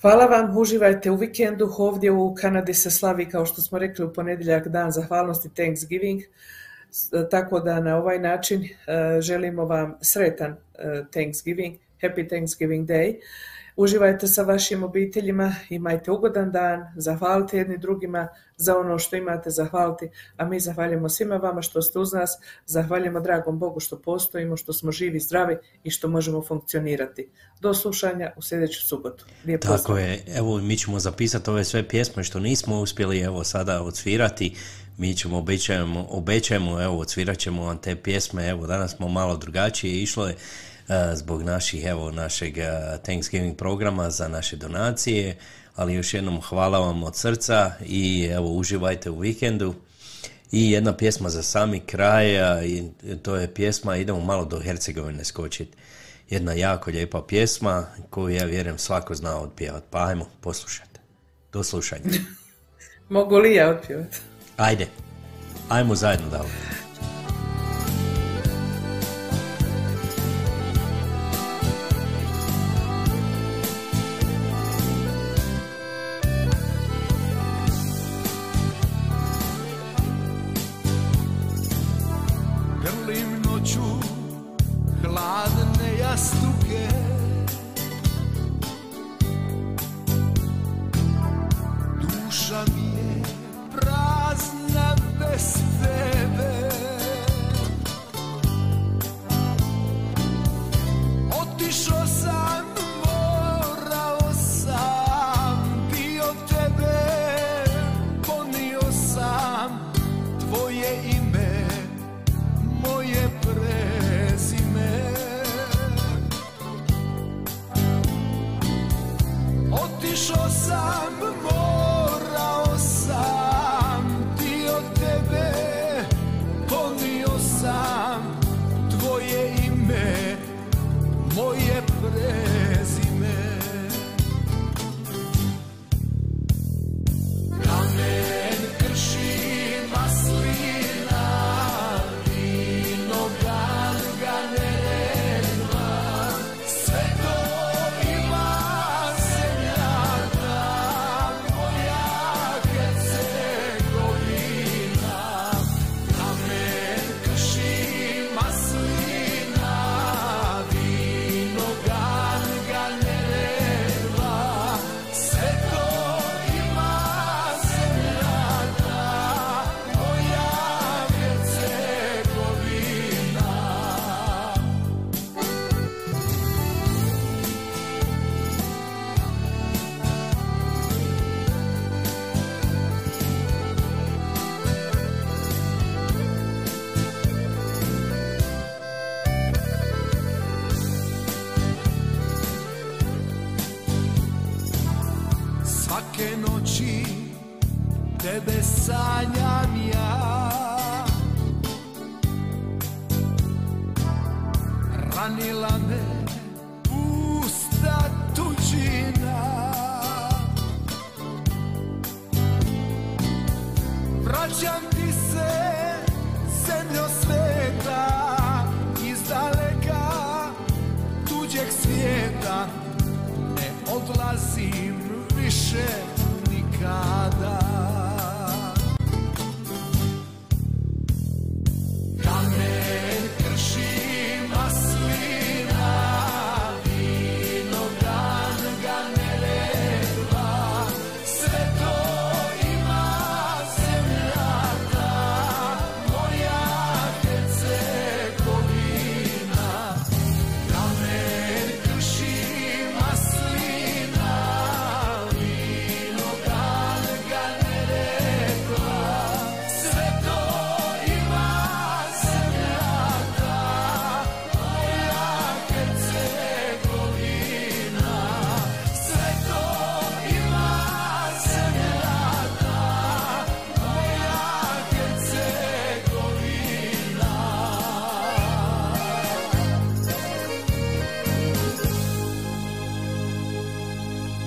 Hvala 0.00 0.26
vam, 0.26 0.58
uživajte 0.58 1.10
u 1.10 1.16
vikendu, 1.16 1.70
ovdje 1.78 2.10
u 2.10 2.34
Kanadi 2.34 2.74
se 2.74 2.90
slavi, 2.90 3.28
kao 3.28 3.46
što 3.46 3.62
smo 3.62 3.78
rekli, 3.78 4.04
u 4.04 4.12
ponedjeljak 4.12 4.68
dan 4.68 4.90
zahvalnosti 4.90 5.54
Thanksgiving, 5.54 6.22
tako 7.30 7.60
da 7.60 7.80
na 7.80 7.96
ovaj 7.96 8.18
način 8.18 8.64
e, 8.64 8.68
želimo 9.20 9.64
vam 9.64 9.94
sretan 10.00 10.50
e, 10.52 10.56
Thanksgiving, 11.10 11.76
Happy 12.02 12.28
Thanksgiving 12.28 12.88
Day. 12.88 13.14
Uživajte 13.76 14.28
sa 14.28 14.42
vašim 14.42 14.82
obiteljima, 14.82 15.54
imajte 15.70 16.10
ugodan 16.10 16.52
dan, 16.52 16.92
zahvalite 16.96 17.58
jedni 17.58 17.78
drugima 17.78 18.28
za 18.56 18.78
ono 18.78 18.98
što 18.98 19.16
imate 19.16 19.50
zahvaliti, 19.50 20.08
a 20.36 20.44
mi 20.44 20.60
zahvaljujemo 20.60 21.08
svima 21.08 21.36
vama 21.36 21.62
što 21.62 21.82
ste 21.82 21.98
uz 21.98 22.12
nas, 22.12 22.38
zahvaljujemo 22.66 23.20
dragom 23.20 23.58
Bogu 23.58 23.80
što 23.80 23.98
postojimo, 23.98 24.56
što 24.56 24.72
smo 24.72 24.92
živi, 24.92 25.20
zdravi 25.20 25.56
i 25.84 25.90
što 25.90 26.08
možemo 26.08 26.42
funkcionirati. 26.42 27.28
Do 27.60 27.74
slušanja 27.74 28.32
u 28.36 28.42
sljedeću 28.42 28.86
subotu. 28.86 29.24
Lijep 29.44 29.60
Tako 29.62 29.72
pozdrav. 29.74 29.98
je, 29.98 30.24
evo 30.36 30.58
mi 30.58 30.76
ćemo 30.76 30.98
zapisati 30.98 31.50
ove 31.50 31.64
sve 31.64 31.88
pjesme 31.88 32.24
što 32.24 32.40
nismo 32.40 32.80
uspjeli 32.80 33.20
evo 33.20 33.44
sada 33.44 33.82
odsvirati, 33.82 34.54
mi 34.98 35.16
ćemo 35.16 35.38
obećajemo, 35.38 36.06
obećajemo 36.10 36.82
evo 36.82 36.98
odsvirat 36.98 37.38
ćemo 37.38 37.64
vam 37.64 37.78
te 37.78 37.96
pjesme, 37.96 38.48
evo 38.48 38.66
danas 38.66 38.96
smo 38.96 39.08
malo 39.08 39.36
drugačije 39.36 40.02
išlo 40.02 40.28
je 40.28 40.32
e, 40.34 40.36
zbog 41.14 41.42
naših 41.42 41.84
evo 41.84 42.10
našeg 42.10 42.58
e, 42.58 42.68
Thanksgiving 43.02 43.56
programa 43.56 44.10
za 44.10 44.28
naše 44.28 44.56
donacije, 44.56 45.36
ali 45.74 45.94
još 45.94 46.14
jednom 46.14 46.40
hvala 46.40 46.78
vam 46.78 47.02
od 47.02 47.16
srca 47.16 47.72
i 47.86 48.28
evo 48.32 48.52
uživajte 48.52 49.10
u 49.10 49.18
vikendu. 49.18 49.74
I 50.52 50.70
jedna 50.70 50.96
pjesma 50.96 51.28
za 51.28 51.42
sami 51.42 51.80
kraj, 51.80 52.26
i 52.66 52.82
to 53.22 53.36
je 53.36 53.54
pjesma, 53.54 53.96
idemo 53.96 54.20
malo 54.20 54.44
do 54.44 54.60
Hercegovine 54.60 55.24
skočiti. 55.24 55.76
Jedna 56.30 56.52
jako 56.52 56.90
lijepa 56.90 57.22
pjesma 57.28 57.86
koju 58.10 58.34
ja 58.34 58.44
vjerujem 58.44 58.78
svako 58.78 59.14
zna 59.14 59.40
otpjevat. 59.40 59.84
Pa 59.90 60.06
ajmo, 60.06 60.28
poslušajte. 60.40 61.00
Do 61.52 61.62
slušanja. 61.62 62.04
Mogu 63.08 63.38
li 63.38 63.54
ja 63.54 63.70
otpjevati? 63.70 64.18
Ajde, 64.56 64.88
ajmo 65.68 65.94
zajedno 65.94 66.28
dalje. 66.28 66.50